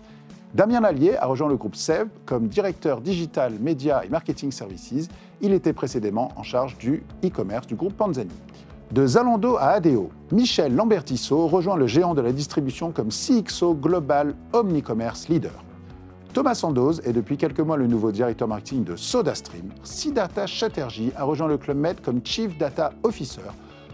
Damien 0.53 0.81
Lallier 0.81 1.15
a 1.17 1.27
rejoint 1.27 1.47
le 1.47 1.55
groupe 1.55 1.75
SEB 1.75 2.09
comme 2.25 2.49
directeur 2.49 2.99
digital, 2.99 3.53
média 3.61 4.03
et 4.03 4.09
marketing 4.09 4.51
services. 4.51 5.07
Il 5.39 5.53
était 5.53 5.71
précédemment 5.71 6.29
en 6.35 6.43
charge 6.43 6.77
du 6.77 7.03
e-commerce 7.23 7.67
du 7.67 7.75
groupe 7.75 7.93
Panzani. 7.93 8.35
De 8.91 9.07
Zalando 9.07 9.55
à 9.55 9.69
ADO, 9.69 10.09
Michel 10.33 10.75
Lambertisso 10.75 11.47
rejoint 11.47 11.77
le 11.77 11.87
géant 11.87 12.13
de 12.13 12.19
la 12.19 12.33
distribution 12.33 12.91
comme 12.91 13.07
CXO 13.07 13.75
Global 13.75 14.35
Omnicommerce 14.51 15.29
Leader. 15.29 15.63
Thomas 16.33 16.55
Sandoz 16.55 17.01
est 17.05 17.13
depuis 17.13 17.37
quelques 17.37 17.61
mois 17.61 17.77
le 17.77 17.87
nouveau 17.87 18.11
directeur 18.11 18.49
marketing 18.49 18.83
de 18.83 18.97
SodaStream. 18.97 19.69
Siddhartha 19.83 20.47
Chatterjee 20.47 21.13
a 21.15 21.23
rejoint 21.23 21.47
le 21.47 21.57
Club 21.57 21.77
Med 21.77 22.01
comme 22.01 22.19
Chief 22.25 22.57
Data 22.57 22.91
Officer 23.03 23.41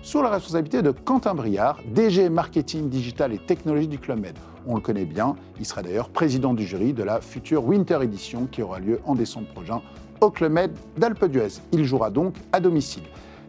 sous 0.02 0.22
la 0.22 0.30
responsabilité 0.30 0.82
de 0.82 0.92
Quentin 0.92 1.34
Briard, 1.34 1.80
DG 1.94 2.30
Marketing 2.30 2.90
Digital 2.90 3.34
et 3.34 3.38
Technologie 3.38 3.88
du 3.88 4.00
Club 4.00 4.20
Med. 4.20 4.36
On 4.66 4.76
le 4.76 4.82
connaît 4.82 5.06
bien, 5.06 5.36
il 5.60 5.66
sera 5.66 5.82
d'ailleurs 5.82 6.10
président 6.10 6.54
du 6.54 6.66
jury 6.66 6.94
de 6.94 7.04
la 7.04 7.22
future 7.22 7.64
Winter 7.66 8.00
Edition 8.02 8.48
qui 8.48 8.62
aura 8.62 8.80
lieu 8.80 9.00
en 9.06 9.16
décembre 9.16 9.48
prochain 9.54 9.82
au 10.22 10.30
Club 10.30 10.52
Med 10.52 10.72
d'Alpe 10.98 11.26
d'Huez. 11.26 11.62
Il 11.72 11.86
jouera 11.86 12.10
donc 12.10 12.36
à 12.52 12.60
domicile. 12.60 13.04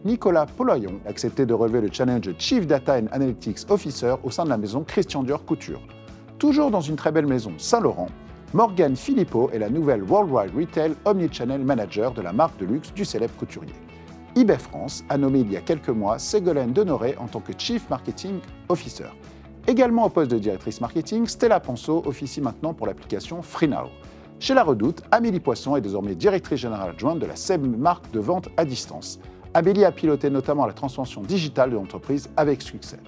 Nicolas 0.05 0.45
Poloyon 0.45 0.99
a 1.05 1.09
accepté 1.09 1.45
de 1.45 1.53
relever 1.53 1.81
le 1.81 1.89
challenge 1.91 2.21
de 2.21 2.35
Chief 2.37 2.65
Data 2.65 2.97
and 2.97 3.07
Analytics 3.11 3.69
Officer 3.69 4.15
au 4.23 4.31
sein 4.31 4.45
de 4.45 4.49
la 4.49 4.57
maison 4.57 4.83
Christian 4.87 5.23
Dior 5.23 5.43
Couture. 5.43 5.81
Toujours 6.37 6.71
dans 6.71 6.81
une 6.81 6.95
très 6.95 7.11
belle 7.11 7.27
maison 7.27 7.51
Saint-Laurent, 7.57 8.07
Morgane 8.53 8.95
Philippot 8.95 9.49
est 9.51 9.59
la 9.59 9.69
nouvelle 9.69 10.03
Worldwide 10.03 10.55
Retail 10.57 10.93
Omnichannel 11.05 11.63
Manager 11.63 12.13
de 12.13 12.21
la 12.21 12.33
marque 12.33 12.57
de 12.59 12.65
luxe 12.65 12.93
du 12.93 13.05
célèbre 13.05 13.35
couturier. 13.37 13.73
eBay 14.39 14.57
France 14.57 15.03
a 15.09 15.17
nommé 15.17 15.39
il 15.39 15.51
y 15.51 15.57
a 15.57 15.59
quelques 15.59 15.89
mois 15.89 16.17
Ségolène 16.17 16.71
Denoré 16.71 17.13
en 17.19 17.27
tant 17.27 17.41
que 17.41 17.51
Chief 17.57 17.89
Marketing 17.89 18.39
Officer. 18.69 19.07
Également 19.67 20.05
au 20.05 20.09
poste 20.09 20.31
de 20.31 20.39
directrice 20.39 20.79
marketing, 20.79 21.27
Stella 21.27 21.59
Ponceau 21.59 22.03
officie 22.05 22.39
maintenant 22.39 22.73
pour 22.73 22.87
l'application 22.87 23.41
FreeNow. 23.41 23.89
Chez 24.39 24.53
La 24.53 24.63
Redoute, 24.63 25.01
Amélie 25.11 25.41
Poisson 25.41 25.75
est 25.75 25.81
désormais 25.81 26.15
directrice 26.15 26.61
générale 26.61 26.91
adjointe 26.91 27.19
de 27.19 27.25
la 27.25 27.35
SEB 27.35 27.65
marque 27.77 28.09
de 28.11 28.21
vente 28.21 28.47
à 28.55 28.63
distance. 28.63 29.19
Amélie 29.53 29.83
a 29.83 29.91
piloté 29.91 30.29
notamment 30.29 30.65
la 30.65 30.71
transformation 30.71 31.21
digitale 31.21 31.71
de 31.71 31.75
l'entreprise 31.75 32.29
avec 32.37 32.61
succès. 32.61 32.99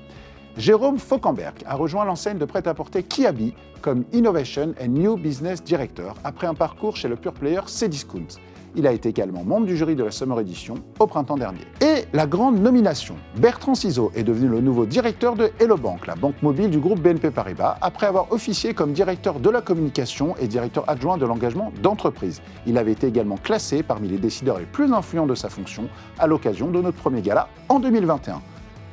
Jérôme 0.58 1.00
Fauquemberg 1.00 1.56
a 1.66 1.76
rejoint 1.76 2.04
l'enseigne 2.04 2.40
de 2.40 2.46
prêt-à-porter 2.46 3.04
Kiabi 3.04 3.54
comme 3.82 4.04
Innovation 4.12 4.74
and 4.84 4.90
New 4.90 5.16
Business 5.16 5.64
Director 5.64 6.14
après 6.26 6.48
un 6.48 6.56
parcours 6.56 6.98
chez 6.98 7.08
le 7.08 7.16
pure 7.16 7.32
player 7.32 7.62
Cdiscount. 7.68 8.28
Il 8.76 8.88
a 8.88 8.92
été 8.92 9.10
également 9.10 9.44
membre 9.44 9.66
du 9.66 9.76
jury 9.76 9.96
de 9.96 10.04
la 10.04 10.12
Summer 10.12 10.40
Edition 10.40 10.76
au 11.00 11.08
printemps 11.08 11.38
dernier. 11.38 11.62
Et 11.82 12.06
la 12.14 12.26
grande 12.26 12.60
nomination. 12.60 13.16
Bertrand 13.38 13.76
Ciseaux 13.76 14.12
est 14.16 14.24
devenu 14.24 14.48
le 14.48 14.62
nouveau 14.62 14.86
directeur 14.86 15.36
de 15.36 15.52
Hello 15.60 15.78
Bank, 15.78 16.08
la 16.08 16.16
banque 16.16 16.42
mobile 16.42 16.70
du 16.70 16.80
groupe 16.80 17.00
BNP 17.00 17.32
Paribas, 17.32 17.78
après 17.82 18.08
avoir 18.08 18.32
officié 18.32 18.74
comme 18.74 18.94
directeur 18.94 19.40
de 19.40 19.50
la 19.50 19.62
communication 19.62 20.36
et 20.38 20.48
directeur 20.48 20.90
adjoint 20.90 21.18
de 21.18 21.26
l'engagement 21.26 21.72
d'entreprise. 21.82 22.42
Il 22.66 22.78
avait 22.78 22.94
été 22.94 23.08
également 23.08 23.38
classé 23.38 23.84
parmi 23.84 24.08
les 24.08 24.18
décideurs 24.18 24.60
les 24.60 24.66
plus 24.66 24.94
influents 24.94 25.28
de 25.28 25.36
sa 25.36 25.50
fonction 25.50 25.90
à 26.18 26.28
l'occasion 26.28 26.72
de 26.72 26.82
notre 26.82 26.98
premier 26.98 27.22
gala 27.22 27.50
en 27.70 27.80
2021. 27.80 28.42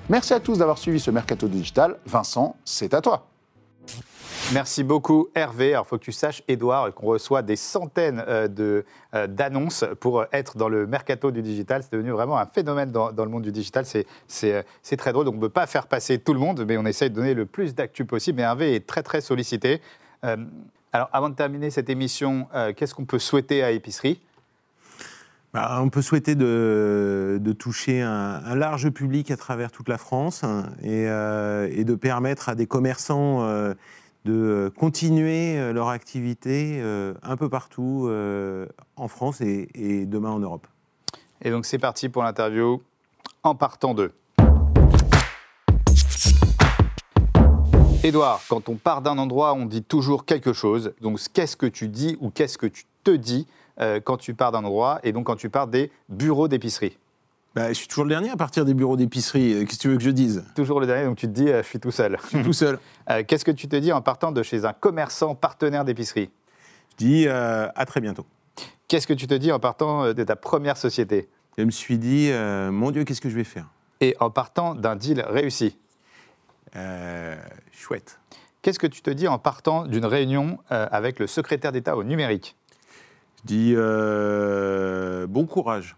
Merci 0.08 0.34
à 0.34 0.40
tous 0.40 0.58
d'avoir 0.58 0.78
suivi 0.78 0.98
ce 0.98 1.10
Mercato 1.10 1.48
Digital. 1.48 1.98
Vincent, 2.06 2.56
c'est 2.64 2.94
à 2.94 3.00
toi. 3.00 3.28
Merci 4.54 4.82
beaucoup 4.82 5.28
Hervé. 5.34 5.72
Alors 5.74 5.84
il 5.86 5.88
faut 5.88 5.98
que 5.98 6.04
tu 6.04 6.12
saches, 6.12 6.42
Edouard, 6.48 6.94
qu'on 6.94 7.06
reçoit 7.06 7.42
des 7.42 7.56
centaines 7.56 8.24
euh, 8.26 8.82
euh, 9.14 9.26
d'annonces 9.26 9.84
pour 10.00 10.24
être 10.32 10.56
dans 10.56 10.70
le 10.70 10.86
mercato 10.86 11.30
du 11.30 11.42
digital. 11.42 11.82
C'est 11.82 11.92
devenu 11.92 12.12
vraiment 12.12 12.38
un 12.38 12.46
phénomène 12.46 12.90
dans, 12.90 13.12
dans 13.12 13.24
le 13.24 13.30
monde 13.30 13.42
du 13.42 13.52
digital. 13.52 13.84
C'est, 13.84 14.06
euh, 14.44 14.62
très 14.96 15.12
drôle. 15.12 15.26
Donc 15.26 15.34
on 15.34 15.38
ne 15.38 15.42
peut 15.42 15.48
pas 15.50 15.66
faire 15.66 15.86
passer 15.86 16.18
tout 16.18 16.32
le 16.32 16.40
monde, 16.40 16.64
mais 16.66 16.78
on 16.78 16.86
essaye 16.86 17.10
de 17.10 17.14
donner 17.14 17.34
le 17.34 17.44
plus 17.44 17.74
d'actu 17.74 18.06
possible. 18.06 18.36
Mais 18.36 18.42
Hervé 18.42 18.74
est 18.74 18.86
très 18.86 19.02
très 19.02 19.20
sollicité. 19.20 19.82
Euh, 20.24 20.36
alors 20.92 21.10
avant 21.12 21.28
de 21.28 21.34
terminer 21.34 21.70
cette 21.70 21.90
émission, 21.90 22.48
euh, 22.54 22.72
qu'est-ce 22.74 22.94
qu'on 22.94 23.04
peut 23.04 23.18
souhaiter 23.18 23.62
à 23.62 23.70
Épicerie? 23.70 24.20
Bah, 25.52 25.78
on 25.82 25.88
peut 25.88 26.02
souhaiter 26.02 26.34
de, 26.34 27.38
de 27.40 27.52
toucher 27.52 28.02
un, 28.02 28.54
large 28.54 28.90
public 28.90 29.30
à 29.30 29.36
travers 29.36 29.70
toute 29.70 29.88
la 29.88 29.96
France 29.96 30.44
hein, 30.44 30.70
et, 30.82 31.08
euh, 31.08 31.68
et 31.72 31.84
de 31.84 31.94
permettre 31.94 32.50
à 32.50 32.54
des 32.54 32.66
commerçants 32.66 33.42
euh, 33.42 33.72
de 34.24 34.72
continuer 34.76 35.58
euh, 35.58 35.72
leur 35.72 35.88
activité 35.88 36.78
euh, 36.80 37.14
un 37.22 37.36
peu 37.36 37.48
partout 37.48 38.06
euh, 38.08 38.66
en 38.96 39.08
France 39.08 39.40
et, 39.40 40.06
demain 40.06 40.30
en 40.30 40.38
Europe. 40.38 40.66
Et 41.42 41.50
donc 41.50 41.66
c'est 41.66 41.78
parti 41.78 42.08
pour 42.08 42.22
l'interview 42.22 42.82
en 43.42 43.54
partant 43.54 43.94
de. 43.94 44.12
Édouard, 48.04 48.40
quand 48.48 48.68
on 48.68 48.76
part 48.76 49.02
d'un 49.02 49.18
endroit, 49.18 49.54
on 49.54 49.66
dit 49.66 49.82
toujours 49.82 50.24
quelque 50.24 50.52
chose. 50.52 50.92
Donc 51.00 51.18
qu'est-ce 51.32 51.56
que 51.56 51.66
tu 51.66 51.88
dis 51.88 52.16
ou 52.20 52.30
qu'est-ce 52.30 52.56
que 52.56 52.66
tu 52.66 52.84
te 53.02 53.10
dis 53.10 53.46
euh, 53.80 54.00
quand 54.00 54.16
tu 54.16 54.34
pars 54.34 54.52
d'un 54.52 54.64
endroit 54.64 55.00
et 55.02 55.12
donc 55.12 55.26
quand 55.26 55.36
tu 55.36 55.50
pars 55.50 55.66
des 55.66 55.90
bureaux 56.08 56.48
d'épicerie? 56.48 56.96
Bah, 57.54 57.68
je 57.68 57.74
suis 57.74 57.88
toujours 57.88 58.04
le 58.04 58.10
dernier 58.10 58.30
à 58.30 58.36
partir 58.36 58.64
des 58.64 58.74
bureaux 58.74 58.96
d'épicerie. 58.96 59.54
Euh, 59.54 59.64
Qu'est-ce 59.64 59.78
que 59.78 59.82
tu 59.82 59.88
veux 59.88 59.96
que 59.96 60.02
je 60.02 60.10
dise? 60.10 60.44
Toujours 60.54 60.80
le 60.80 60.86
dernier, 60.86 61.06
donc 61.06 61.16
tu 61.16 61.26
te 61.26 61.32
dis 61.32 61.48
euh, 61.48 61.62
je 61.62 61.68
suis 61.68 61.80
tout 61.80 61.90
seul. 61.90 62.18
Je 62.24 62.28
suis 62.28 62.42
tout 62.42 62.52
seul. 62.52 62.78
Euh, 63.10 63.22
qu'est-ce 63.26 63.46
que 63.46 63.50
tu 63.50 63.68
te 63.68 63.76
dis 63.76 63.90
en 63.90 64.02
partant 64.02 64.32
de 64.32 64.42
chez 64.42 64.66
un 64.66 64.74
commerçant 64.74 65.34
partenaire 65.34 65.86
d'épicerie? 65.86 66.28
Je 66.90 66.96
dis 66.98 67.24
euh, 67.26 67.66
à 67.74 67.86
très 67.86 68.02
bientôt. 68.02 68.26
Qu'est-ce 68.86 69.06
que 69.06 69.14
tu 69.14 69.26
te 69.26 69.32
dis 69.32 69.50
en 69.50 69.58
partant 69.58 70.12
de 70.12 70.24
ta 70.24 70.36
première 70.36 70.76
société? 70.76 71.26
Je 71.56 71.62
me 71.62 71.70
suis 71.70 71.96
dit, 71.96 72.30
mon 72.70 72.90
Dieu, 72.90 73.04
qu'est-ce 73.04 73.22
que 73.22 73.30
je 73.30 73.34
vais 73.34 73.44
faire? 73.44 73.64
Et 74.02 74.14
en 74.20 74.28
partant 74.28 74.74
d'un 74.74 74.94
deal 74.94 75.24
réussi? 75.26 75.78
Chouette. 77.72 78.20
Qu'est-ce 78.60 78.78
que 78.78 78.86
tu 78.86 79.00
te 79.00 79.08
dis 79.08 79.26
en 79.26 79.38
partant 79.38 79.86
d'une 79.86 80.04
réunion 80.04 80.58
avec 80.68 81.18
le 81.18 81.26
secrétaire 81.26 81.72
d'État 81.72 81.96
au 81.96 82.04
numérique? 82.04 82.56
Je 83.38 83.46
dis 83.46 83.74
bon 85.32 85.46
courage. 85.46 85.96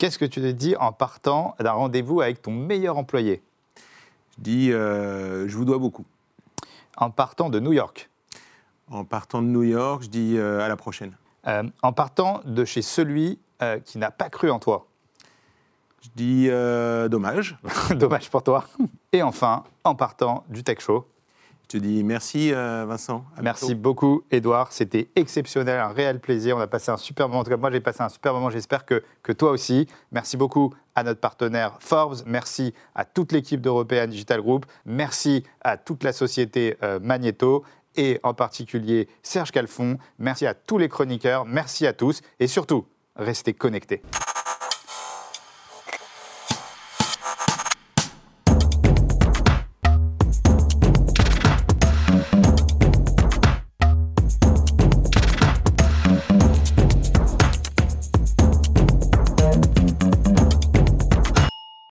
Qu'est-ce 0.00 0.18
que 0.18 0.24
tu 0.24 0.40
te 0.40 0.50
dis 0.50 0.74
en 0.76 0.92
partant 0.92 1.54
d'un 1.60 1.72
rendez-vous 1.72 2.22
avec 2.22 2.40
ton 2.40 2.52
meilleur 2.52 2.96
employé? 2.96 3.42
Je 4.38 4.42
dis 4.42 4.72
euh, 4.72 5.46
je 5.46 5.54
vous 5.54 5.66
dois 5.66 5.76
beaucoup. 5.76 6.06
En 6.96 7.10
partant 7.10 7.50
de 7.50 7.60
New 7.60 7.74
York 7.74 8.08
En 8.90 9.04
partant 9.04 9.42
de 9.42 9.48
New 9.48 9.62
York, 9.62 10.04
je 10.04 10.08
dis 10.08 10.38
euh, 10.38 10.64
à 10.64 10.68
la 10.68 10.76
prochaine. 10.76 11.12
Euh, 11.46 11.64
En 11.82 11.92
partant 11.92 12.40
de 12.46 12.64
chez 12.64 12.80
celui 12.80 13.38
qui 13.84 13.98
n'a 13.98 14.10
pas 14.10 14.30
cru 14.30 14.50
en 14.50 14.58
toi 14.58 14.86
Je 16.00 16.08
dis 16.16 16.48
dommage. 17.10 17.58
Dommage 17.90 18.30
pour 18.30 18.42
toi. 18.42 18.64
Et 19.12 19.22
enfin, 19.22 19.64
en 19.84 19.94
partant 19.94 20.44
du 20.48 20.64
Tech 20.64 20.80
Show 20.80 21.06
te 21.70 21.76
dis 21.76 22.02
merci 22.02 22.52
euh, 22.52 22.84
Vincent. 22.86 23.24
Merci 23.42 23.66
bientôt. 23.66 23.80
beaucoup, 23.80 24.22
Edouard. 24.30 24.72
C'était 24.72 25.08
exceptionnel, 25.16 25.78
un 25.78 25.88
réel 25.88 26.20
plaisir. 26.20 26.56
On 26.56 26.60
a 26.60 26.66
passé 26.66 26.90
un 26.90 26.96
super 26.96 27.28
moment. 27.28 27.40
En 27.40 27.44
tout 27.44 27.50
cas, 27.50 27.56
moi, 27.56 27.70
j'ai 27.70 27.80
passé 27.80 28.02
un 28.02 28.08
super 28.08 28.34
moment. 28.34 28.50
J'espère 28.50 28.84
que, 28.84 29.02
que 29.22 29.32
toi 29.32 29.50
aussi. 29.50 29.86
Merci 30.10 30.36
beaucoup 30.36 30.74
à 30.94 31.04
notre 31.04 31.20
partenaire 31.20 31.76
Forbes. 31.80 32.18
Merci 32.26 32.74
à 32.94 33.04
toute 33.04 33.32
l'équipe 33.32 33.60
d'European 33.60 34.06
Digital 34.08 34.40
Group. 34.40 34.66
Merci 34.84 35.44
à 35.62 35.76
toute 35.76 36.02
la 36.02 36.12
société 36.12 36.76
euh, 36.82 36.98
Magneto 37.00 37.64
et 37.96 38.18
en 38.22 38.34
particulier 38.34 39.08
Serge 39.22 39.52
Calfon. 39.52 39.98
Merci 40.18 40.46
à 40.46 40.54
tous 40.54 40.78
les 40.78 40.88
chroniqueurs. 40.88 41.44
Merci 41.44 41.86
à 41.86 41.92
tous. 41.92 42.20
Et 42.38 42.46
surtout, 42.46 42.86
restez 43.16 43.52
connectés. 43.52 44.02